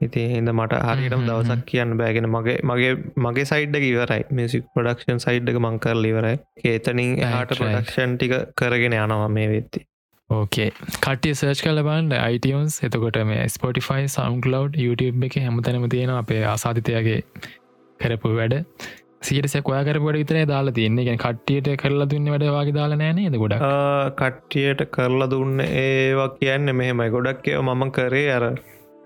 ඉති 0.00 0.22
හිද 0.30 0.50
මට 0.50 0.82
හරිටම 0.88 1.28
දවසක් 1.28 1.62
කියන්න 1.66 1.96
බෑගෙන 1.98 2.28
මගේ 2.30 2.58
මගේ 2.64 2.92
මගේ 3.26 3.46
සයිඩ්ඩ 3.52 3.88
ඉවරයි. 3.90 4.26
මිසික් 4.32 4.66
ප්‍රඩක්ෂන් 4.74 5.24
සයිඩ්ක 5.26 5.62
මංකර 5.66 5.96
ලිවරයි 5.98 6.36
ඒතනින් 6.64 7.16
හට 7.30 7.58
ප්‍රඩක්ෂන් 7.60 8.16
ටික 8.16 8.36
කරගෙන 8.56 8.98
යනවා 8.98 9.32
මේ 9.38 9.48
වෙත්ති 9.48 9.86
ඕකේ 10.30 10.68
කටිය 11.04 11.34
සර්ච් 11.38 11.60
කල 11.66 11.80
බන්ඩ 11.88 12.14
අයිටන්ස් 12.26 12.76
එතකොට 12.86 13.18
මේ 13.30 13.44
ස්පොටිෆයි 13.54 14.08
සම්කලව් 14.14 14.78
YouTube 14.84 15.28
එක 15.28 15.36
හැමතැනම 15.44 15.86
තියෙන 15.94 16.12
අපේ 16.16 16.42
ආසාධිතයගේ 16.52 17.20
කරපු 18.00 18.32
වැඩ. 18.38 18.54
කොයා 19.68 19.82
කරපුට 19.88 20.18
විතරේ 20.20 20.44
දාලා 20.52 20.76
තියන්නේ. 20.78 21.06
ගැන 21.08 21.20
කට්ටියට 21.24 21.70
කරලා 21.82 22.08
දුන්න 22.12 22.32
වැඩවාගේ 22.34 22.76
දාලා 22.78 23.00
නෑනේද 23.02 23.38
ගොඩ 23.42 23.56
කට්ටියට 24.20 24.84
කරලා 24.96 25.30
දුන්න 25.34 25.64
ඒවා 25.66 26.28
කියන්න 26.40 26.74
මෙහෙමයි. 26.80 27.10
ගොඩක් 27.16 27.46
මම 27.68 27.84
කරේ 27.98 28.28
අර 28.36 28.46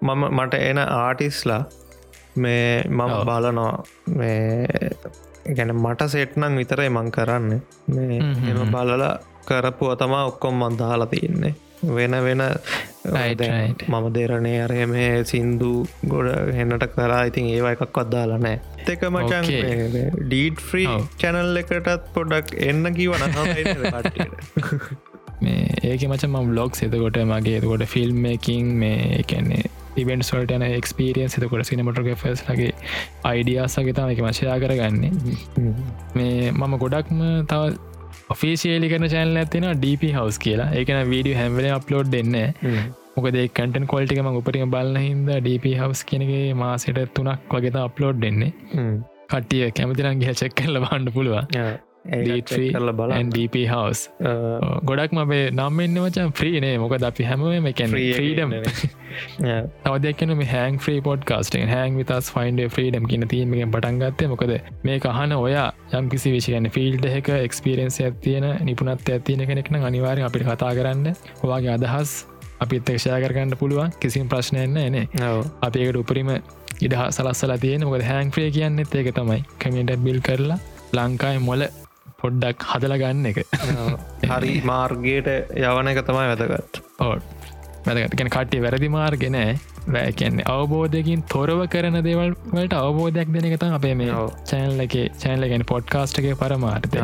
මම 0.02 0.26
මට 0.30 0.62
එන 0.70 0.82
ආටිස්ලා 0.84 1.62
මේ 2.44 2.66
මම 2.88 3.14
බලනවා. 3.28 3.72
මේ 4.18 4.68
ගැන 5.56 5.72
මට 5.76 6.12
සෙට්නං 6.16 6.60
විතරයි 6.60 6.90
මං 6.96 7.10
කරන්න. 7.16 7.50
මේ 7.96 8.20
එම 8.52 8.62
බලලා 8.76 9.14
කරපුුව 9.46 9.96
තමා 9.96 10.24
ඔක්කොම් 10.26 10.60
මන්දාලා 10.60 11.08
තියන්නේ 11.08 11.54
වෙන 11.90 12.14
වෙන 12.20 12.42
මම 13.88 14.06
දෙරණේ 14.12 14.60
අරය 14.60 14.86
මේ 14.86 15.24
සින්දු 15.24 15.70
ගොඩ 16.06 16.30
හෙන්නට 16.52 16.86
කරා 16.94 17.22
ඉතින් 17.24 17.48
ඒවා 17.48 17.74
එකක් 17.76 17.98
අදදාලා 17.98 18.40
නෑ 18.40 18.58
එක 18.88 19.04
මචන් 19.10 19.50
ඩීඩ් 20.20 20.62
ෆ්‍රී 20.62 20.88
චැනල් 21.18 21.62
එකටත් 21.62 22.12
පොඩක් 22.14 22.54
එන්න 22.62 22.92
කිවන 22.92 23.26
මේ 25.38 25.64
ඒක 25.84 26.04
මචම 26.04 26.36
බ්ලොග් 26.46 26.78
එතකොට 26.82 27.18
මගේ 27.24 27.58
එතකොට 27.58 27.84
ෆිල්ම්මකින් 27.86 28.70
මේ 28.76 29.00
එකන්නේ 29.16 29.64
ඉවෙන්ට 29.96 30.24
සොල්ටන 30.24 30.64
එක්ස්පිරියන් 30.68 31.28
එතකොට 31.30 31.64
සිනමටක 31.64 32.08
ෆස් 32.14 32.42
ලගේ 32.48 32.72
අයිඩියසගේ 33.24 33.94
තම 33.94 34.12
එක 34.12 34.22
මශයා 34.22 34.56
කරගන්නේ. 34.58 35.12
මේ 36.16 36.50
මම 36.52 36.76
ගොඩක්ම 36.78 37.20
තව 37.44 37.76
ඔෆිසිේලි 38.30 38.86
කරන 38.92 39.06
චැනල 39.14 39.40
ඇතින 39.40 39.66
ඩප 39.74 40.12
හවස් 40.16 40.38
කියලා. 40.44 40.70
ඒකන 40.78 41.10
වීඩිය 41.12 41.36
හැම්වල 41.40 41.66
අප්ලෝඩ් 41.72 42.08
දෙන්න 42.14 42.36
මොකද 43.16 43.36
කටන් 43.56 43.84
කොල්ටිකම 43.92 44.30
උපරිම 44.40 44.72
බලන්න 44.74 45.02
හිද 45.04 45.28
ඩප 45.44 45.74
හවස් 45.80 46.02
කියනගේ 46.10 46.46
මාසට 46.62 47.02
තුනක් 47.16 47.54
වගේත 47.54 47.76
අප්ලෝඩ් 47.82 48.18
දෙන්නේ. 48.24 48.52
කටිය 49.32 49.68
කැමතිරන්ගේ 49.78 50.34
චෙක් 50.40 50.56
කල්ල 50.60 50.80
බාන්න 50.84 51.12
පුළුවන් 51.14 51.46
කරල 52.06 52.92
බල 53.00 53.16
DP 53.36 53.64
house. 53.66 54.02
ගොඩක් 54.90 55.16
මබේ 55.18 55.50
නම් 55.50 55.80
එන්න 55.86 55.98
මචන් 56.04 56.32
්‍රීනේ 56.40 56.74
මොක 56.78 56.96
අපි 57.02 57.28
හැමම 57.30 57.72
කැන 57.72 57.96
්‍රීඩම් 57.96 58.56
තවදයක්න 59.84 60.36
මේ 60.40 60.50
හැන් 60.52 60.78
්‍රී 60.86 61.00
පොඩ් 61.00 61.24
කාස්ට 61.24 61.58
හැන් 61.72 61.98
විතස් 62.00 62.32
ෆයින්ඩ 62.34 62.64
්‍රීඩම් 62.68 63.10
කියන 63.12 63.28
තීමෙන් 63.34 63.74
පටන්ගත්තේ 63.76 64.30
මොකද 64.34 64.54
මේ 64.84 65.00
අහන 65.12 65.32
ඔයා 65.32 65.68
යම් 65.98 66.08
කිසි 66.12 66.32
විශෂගන්න 66.34 66.70
ෆිල්ඩ 66.76 67.06
එක 67.10 67.28
එක්ස්පිරෙන්න්ස 67.36 67.98
ඇතියන 68.00 68.46
නිපුනත් 68.68 69.10
ඇතියන 69.16 69.46
කෙනෙක්න 69.50 69.78
අනිවාරය 69.90 70.26
අපිට 70.28 70.46
කතා 70.48 70.72
කරන්න. 70.78 71.14
ඔවාගේ 71.44 71.72
අදහස් 71.76 72.12
අපිත් 72.60 72.90
එක්ෂය 72.90 73.10
කරගන්න 73.24 73.56
පුළුවන්. 73.62 73.96
කිසිම 74.00 74.28
ප්‍රශ්නයන්න 74.28 74.76
එනේ 74.76 75.06
අපේකට 75.62 76.00
උපරිම 76.02 76.30
ඉඩ 76.86 76.94
සලස්සලා 77.10 77.58
තියෙන 77.58 77.88
මොකද 77.88 78.06
හැන් 78.10 78.32
්‍රේ 78.36 78.50
කියන්න 78.50 78.84
ඒක 78.84 79.12
තමයි. 79.18 79.42
කමිට 79.60 79.96
බිල් 80.06 80.20
කරලා 80.20 80.58
ලංකායි 80.94 81.42
මොල 81.48 81.66
පොඩ්ඩක් 82.22 82.58
හදල 82.70 82.94
ගන්න 83.02 83.26
එක. 83.30 83.38
හරි 84.32 84.52
මාර්ගයට 84.64 85.28
යවන 85.62 85.86
එක 85.92 85.98
තමයි 86.08 86.26
වැදගත්. 86.32 86.72
ඕට් 87.00 87.22
වැදගත්ගෙන 87.86 88.28
කට්ටි 88.28 88.60
වැරදි 88.64 88.88
මාර්ගෙන 88.90 89.36
වැැකන්නේ 89.88 90.44
අවබෝධයකින් 90.52 91.22
තොරව 91.32 91.60
කරන 91.72 91.96
දේවල් 92.06 92.30
වලට 92.52 92.74
අවබෝධයක් 92.78 93.28
දෙන 93.34 93.44
එකතම් 93.50 93.72
අපේ 93.78 93.94
මේ 94.00 94.12
චැනල් 94.50 94.78
එක 94.86 94.94
චැනල 95.22 95.42
ගැන 95.52 95.64
පොඩ්කාස්ට් 95.64 96.16
එක 96.22 96.28
පරමාර්ථය. 96.40 96.98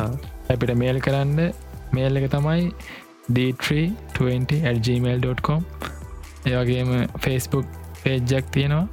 අපිට 0.51 0.73
මේල් 0.77 0.99
කරන්න. 1.01 1.53
මේල් 1.93 2.17
එක 2.17 2.31
තමයි 2.31 2.73
d320@gmail.com 3.31 5.65
ඒවගේම 6.47 7.09
ෆස්බුක් 7.19 7.67
පේජ්ජක් 8.03 8.45
තියෙනවා. 8.51 8.89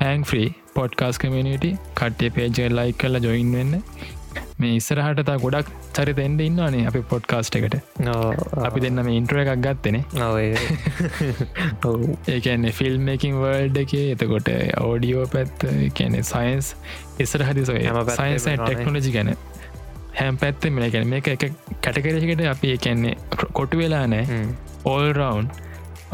හැන් 0.00 0.24
්‍රී 0.24 0.54
පොඩ්කාස් 0.74 1.18
කමියනිට 1.18 1.76
කට්ටිය 1.94 2.30
පේජ 2.30 2.68
ලයි 2.70 2.92
කල්ල 2.94 3.20
ජොයින් 3.20 3.52
වෙන්න 3.52 3.82
මේ 4.62 4.72
ඉස්සරහට 4.80 5.20
තා 5.28 5.36
ගොඩක් 5.44 5.68
චරිත 5.96 6.20
එන්ඩ 6.24 6.40
ඉන්නවානේ 6.46 6.84
අපි 6.90 7.00
පොඩ්කාස්ට් 7.12 7.58
එකට. 7.58 7.76
අපි 8.68 8.82
දෙන්න 8.84 9.02
මේ 9.06 9.18
ඉන්ට්‍ර 9.20 9.40
එකක් 9.42 9.52
ගත්තනේ 9.66 10.02
ඒකන්නේ 12.34 12.72
ෆිල්ම් 12.80 13.08
එකින් 13.14 13.38
වර්ල්ඩ 13.42 13.78
එක 13.84 13.94
එතකොට 14.00 14.50
ඕඩියෝ 14.86 15.26
පැත් 15.34 15.66
කියන 16.00 16.18
සයින්ස් 16.32 16.72
ඉස්සර 17.26 17.46
හදි 17.50 17.66
සයින්ස් 17.68 18.48
ටෙක්නෝලජි 18.48 19.14
ගැන. 19.16 19.32
හැම් 20.20 20.40
පැත්ත 20.42 20.70
මෙ 20.78 20.90
ගැන 20.96 21.08
මේ 21.14 21.22
එක 21.36 21.46
කැටකරකට 21.84 22.44
අපි 22.54 22.74
එකන්නේ 22.76 23.14
කොටු 23.60 23.82
වෙලා 23.82 24.04
නෑ. 24.14 24.42
All 24.92 25.06
round 25.12 25.46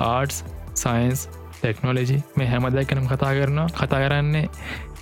arts 0.08 0.38
science 0.84 1.28
technology 1.60 2.18
මේ 2.40 2.48
හැමදැකනම් 2.52 3.06
කතා 3.12 3.32
කරනවා 3.38 3.68
කතා 3.78 4.00
කරන්නේ. 4.06 4.46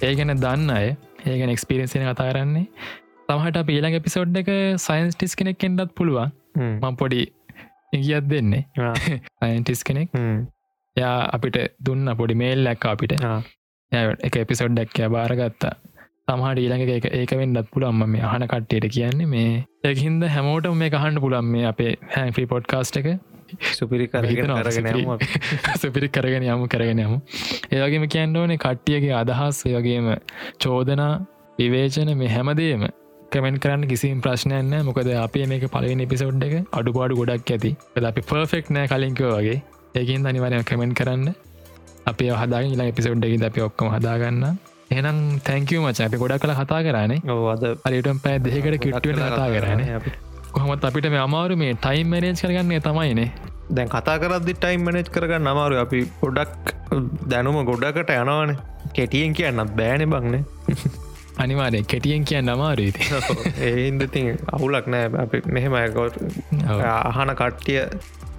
ඒ 0.07 0.12
ගැන 0.19 0.37
දන්න 0.45 0.71
අය 0.77 0.89
ඒගැන 1.31 1.51
එක්ස්පිරෙන්සින 1.55 2.03
කතා 2.07 2.29
කරන්නේ 2.31 2.66
තමහට 3.28 3.60
පීලඟ 3.68 3.96
පිසෝඩ් 4.01 4.36
එක 4.36 4.51
සයින්ස් 4.78 5.14
ටිස් 5.14 5.34
කෙනෙක් 5.34 5.59
කෙන්ඩත් 5.59 5.94
පුළුවන්. 5.94 6.32
මං 6.56 6.96
පොඩි 6.96 7.22
ඉගියත් 7.92 8.28
දෙන්නේ. 8.28 8.64
අයින්ටිස් 9.42 9.82
කෙනෙක්. 9.88 10.10
යා 10.96 11.16
අපිට 11.30 11.59
දුන්න 11.80 12.14
පොඩි 12.16 12.34
මේල් 12.34 12.64
ලැක්ක 12.66 12.86
අපිට. 12.86 13.16
එක 14.22 14.36
එපිසෝඩ් 14.36 14.76
ඩක්කය 14.78 15.10
බාරගත්තා 15.10 15.74
තමහට 16.28 16.59
ඊළඟ 16.59 16.82
එක 16.88 17.06
ඒක 17.12 17.32
වෙන්නත් 17.34 17.70
පුළන්ම 17.70 18.02
මේ 18.06 18.24
අහන 18.28 18.46
කට්ටයට 18.46 18.88
කියන්නේ 18.96 19.26
මේ 19.26 19.52
ඒහින්ද 19.84 20.26
හැමෝට 20.34 20.68
මේ 20.74 20.90
කහන්න 20.90 21.20
පුළන් 21.20 21.52
මේ 21.55 21.64
අපේ 21.72 21.92
හැන්ෆි 22.14 22.44
පොඩ්කාස්ට 22.46 23.01
එක. 23.01 23.09
සුපිරි 23.72 24.06
කරගෙන 24.09 24.51
සුපිරි. 25.82 26.09
කරගෙන 26.09 26.46
යමු 26.46 26.68
කරගෙන 26.68 26.98
යමු. 26.98 27.18
ඒවගේම 27.70 28.06
කියන්න 28.09 28.36
ඕනේ 28.36 28.59
කට්ටියගේ 28.59 29.14
අදහස් 29.14 29.64
වගේම 29.68 30.10
චෝදනා 30.59 31.12
විවේචන 31.59 32.12
මේ 32.16 32.28
හැමදේම 32.28 32.86
කමෙන්ට 33.35 33.61
කරන්න 33.61 33.86
කිසිම් 33.86 34.20
ප්‍රශ්නයන්න 34.20 34.74
මොකද 34.85 35.11
අපේ 35.19 35.47
මේක 35.47 35.65
පලවෙන 35.69 36.05
එපිසෝඩ් 36.05 36.44
එක 36.48 36.55
අඩුපාඩු 36.73 37.20
ගොඩක් 37.20 37.51
ඇති. 37.51 37.73
අපි 38.05 38.23
පර්ෆෙක්් 38.24 38.70
නෑ 38.70 38.86
කලින්කව 38.89 39.24
වගේ. 39.31 39.59
ඒකින් 39.94 40.31
අනිවරය 40.31 40.62
කමෙන්ට් 40.65 40.98
කරන්න. 41.01 41.35
අපේ 42.06 42.31
හදාගෙන 42.35 42.77
ඉලා 42.77 42.90
එපිසෝඩ් 42.93 43.27
එක 43.27 43.44
අපි 43.44 43.61
ඔක්කොම 43.61 43.90
හදාගන්න 43.90 44.44
එනම් 44.93 45.19
තැංකව 45.40 45.81
මච 45.81 45.98
අපි 46.01 46.16
ගොඩක් 46.16 46.43
කළ 46.43 46.55
කතා 46.56 46.82
කරන්නේ 46.82 47.20
ඕද 47.32 47.65
අලිටම් 47.82 48.20
පෑ 48.20 48.44
දෙකට 48.44 48.78
කිට්ට 48.81 49.11
කතා 49.15 49.48
කරන 49.55 49.82
කොහොමත් 50.52 50.85
අපිට 50.85 51.09
මේ 51.09 51.23
අමාරු 51.23 51.56
මේ 51.56 51.74
ටයිම් 51.78 52.09
මනේජ් 52.09 52.36
කරගන්නේ 52.40 52.81
තමයිනේ 52.82 53.28
දැන් 53.70 53.89
කතා 53.89 54.16
කරදදි 54.19 54.55
ටයිම් 54.56 54.85
මනේජ් 54.85 55.09
කරගන්න 55.09 55.47
අමාරු 55.47 55.81
අපි 55.81 56.01
පොඩක් 56.20 56.74
දැනුම 57.27 57.59
ගොඩකට 57.65 58.12
යනවාන. 58.12 58.56
කෙටියෙන් 58.93 59.32
කියන්නත් 59.32 59.73
බෑන 59.77 60.05
බංන 60.06 60.44
අනිවාරය 61.39 61.82
කෙටියෙන් 61.85 62.24
කියන්න 62.24 62.48
අමාරුීති 62.48 63.01
ඒන්දති 63.69 64.23
අවුලක් 64.52 64.86
නෑ. 64.86 65.11
අපි 65.19 65.43
මෙහෙමකොත් 65.48 66.19
අහන 67.12 67.35
කට්ටිය 67.35 67.81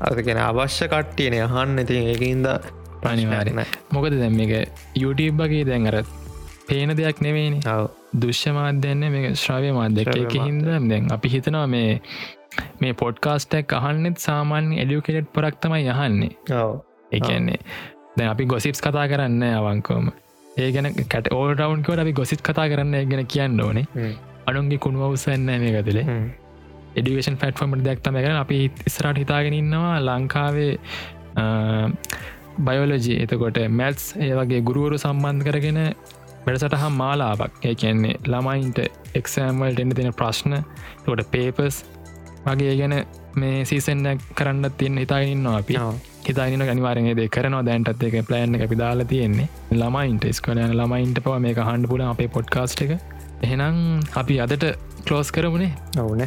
අගෙන 0.02 0.40
අවශ්‍ය 0.40 0.88
කට්ටියන 0.88 1.38
අහන්න. 1.42 1.80
ඉතින් 1.80 2.10
ඒකන්ද 2.14 2.48
පනිවාරන 3.02 3.62
මොකද 3.92 4.18
දැම් 4.22 4.40
එක 4.40 4.56
YouTube 4.96 5.44
වගේ 5.44 5.66
දැන් 5.66 5.88
අර 5.88 6.02
පේන 6.68 6.98
දෙයක් 6.98 7.22
නෙවෙයිනි. 7.22 7.60
දුෂ්‍ය 8.16 8.52
මාධ්‍යයන්න 8.52 9.06
මේ 9.12 9.36
ශ්‍රාවය 9.36 9.72
මාධ්‍යක 9.72 10.12
හින්ද 10.40 10.66
දැන් 10.66 11.12
අපි 11.12 11.30
හිතනවා 11.30 11.68
මේ 11.68 12.02
මේ 12.82 12.94
පොඩ්කාස්ටක් 12.94 13.74
අහන්නෙත් 13.74 14.18
සාමාන්‍ය 14.18 14.80
එඩියුකෙට් 14.84 15.32
පොරක් 15.34 15.60
තමයි 15.62 15.84
යහන්නේ 15.86 16.32
ඒන්නේ 17.12 17.60
දැන් 18.18 18.30
අපි 18.30 18.46
ගොසිප්ස් 18.46 18.82
කතා 18.82 19.08
කරන්න 19.08 19.44
අවංකෝම 19.52 20.12
ඒ 20.56 20.72
ගැන 20.72 20.88
කට 20.94 21.34
ඕල් 21.34 21.50
රවන්්කවට 21.54 22.02
අපි 22.02 22.12
ගොසිත් 22.14 22.42
කතා 22.42 22.66
කරන්න 22.72 22.96
ගැන 23.10 23.28
කියන්න 23.28 23.62
ඕනේ. 23.62 23.86
අනුන්ගේ 24.48 24.80
කුණුවවසන්න 24.80 25.50
මේ 25.64 25.72
ගතුලේ 25.76 26.06
එඩිවේෂන් 26.96 27.38
ෆට්ෆර්මට 27.38 27.84
දැක්තම 27.84 28.18
ගැන 28.18 28.38
අපි 28.38 28.60
ඉස්රට 28.86 29.20
හිතාගෙන 29.22 29.56
ඉන්නවා 29.56 29.96
ලංකාවේ 30.02 30.72
බයෝලජි 32.60 33.18
එතකොට 33.24 33.60
මැත්ස් 33.72 34.06
ඒ 34.18 34.32
වගේ 34.34 34.62
ගුරුවරු 34.62 34.98
සම්බන්ධ 34.98 35.50
කරගෙන 35.50 35.82
වැඩසටහම් 36.46 36.96
මාලාවක්. 36.96 37.52
ඒ 37.64 37.76
කියන්නේ 37.76 38.16
ළමයින්ට 38.26 38.80
එක්සෑම්වල්ට 39.14 39.80
එන්න 39.80 39.94
තියෙන 39.94 40.14
ප්‍රශ්න 40.14 40.60
තොට 41.06 41.28
පේපස් 41.32 41.84
වගේ 42.46 42.76
ගැන 42.78 42.98
මේ 43.36 43.64
සීසන්න 43.66 44.12
කරන්න 44.36 44.76
තියන්න 44.80 45.04
හිතාගන්නවා 45.04 45.58
අපි 45.58 45.82
හිතාගෙන 46.28 46.64
අනිවාරගේ 46.66 47.16
දෙ 47.20 47.28
කරනවා. 47.28 47.66
දැන්ටත් 47.68 48.04
එක 48.08 48.16
ප්ලෑන් 48.30 48.56
එක 48.58 48.70
පිදාලා 48.72 49.08
තියෙන්නේ. 49.12 49.48
ළමයින්ට 49.74 50.26
ස්කලයන 50.38 50.74
ළමයින්ට 50.80 51.20
පව 51.26 51.36
මේ 51.46 51.54
හන්ඩ 51.60 51.90
පුල 51.92 52.02
අපේ 52.06 52.30
පොඩ්කාස්ට් 52.38 52.82
එක. 52.86 52.92
එහෙනම් 53.44 53.78
අපි 54.16 54.40
අදට 54.46 54.66
කලෝස් 55.06 55.32
කරමුණේ 55.32 55.72
ඔවුන 56.00 56.26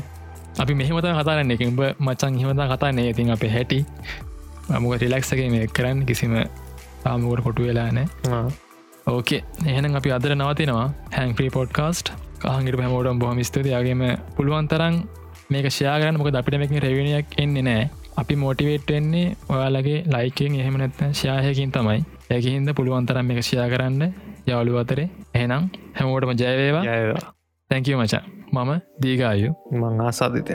අපි 0.58 0.74
මෙහමත 0.74 1.10
කතාරන්න 1.18 1.52
එක 1.54 1.66
උඹ 1.66 1.82
මචන් 1.98 2.38
හිමතා 2.40 2.68
කතා 2.72 2.92
නෑ 2.92 3.10
ඉතින් 3.12 3.34
අප 3.34 3.44
හැටි. 3.56 3.80
අමුක 4.70 4.96
රිලක්සගේ 5.02 5.50
මේ 5.50 5.66
කරන්න? 5.68 6.06
කිසිම 6.06 6.34
ආමුකට 7.04 7.44
කොටු 7.44 7.68
වෙලානෑ 7.68 8.06
ඕකේ 9.06 9.42
එහෙනම් 9.66 10.00
අපි 10.00 10.16
අදර 10.16 10.34
නවතිනවා. 10.34 10.88
හැන් 11.16 11.36
ප්‍රී 11.38 11.50
පොඩ්කාස්ට් 11.50 12.12
කාහගට 12.42 12.80
හැමෝටම් 12.80 13.22
බොහම 13.22 13.38
ස්තුතියාගේම 13.42 14.02
පුළුවන් 14.36 14.68
තරන් 14.72 14.96
මේක 15.50 15.66
ශයාගරන්න 15.70 16.18
මොක 16.20 16.28
අපිට 16.40 16.58
මේක 16.62 16.74
රෙවිනියක් 16.86 17.38
එන්නේ 17.42 17.64
නෑ 17.68 17.84
අපි 18.18 18.36
මෝටිවේට් 18.36 18.90
වෙන්නේ 18.90 19.26
ඔයාලගේ 19.48 19.98
ලයිකෙන් 20.14 20.54
එහෙම 20.62 20.78
නැත්න 20.80 21.14
ශාහයකින් 21.14 21.72
තමයි. 21.72 22.00
ඇකිහින්ද 22.30 22.74
පුළුවන්තරම් 22.76 23.30
එක 23.32 23.42
ෂයා 23.42 23.68
කරන්න. 23.68 24.02
යවලු 24.48 24.80
අතරේ. 24.82 25.08
එහෙනම් 25.34 25.70
හැමෝටම 25.94 26.34
ජයවේවා 26.42 26.84
තැංකව 27.70 28.00
මචා. 28.02 28.24
මම 28.48 28.70
දීගායු 29.02 29.52
මං 29.72 30.00
ආසාධිතය 30.00 30.54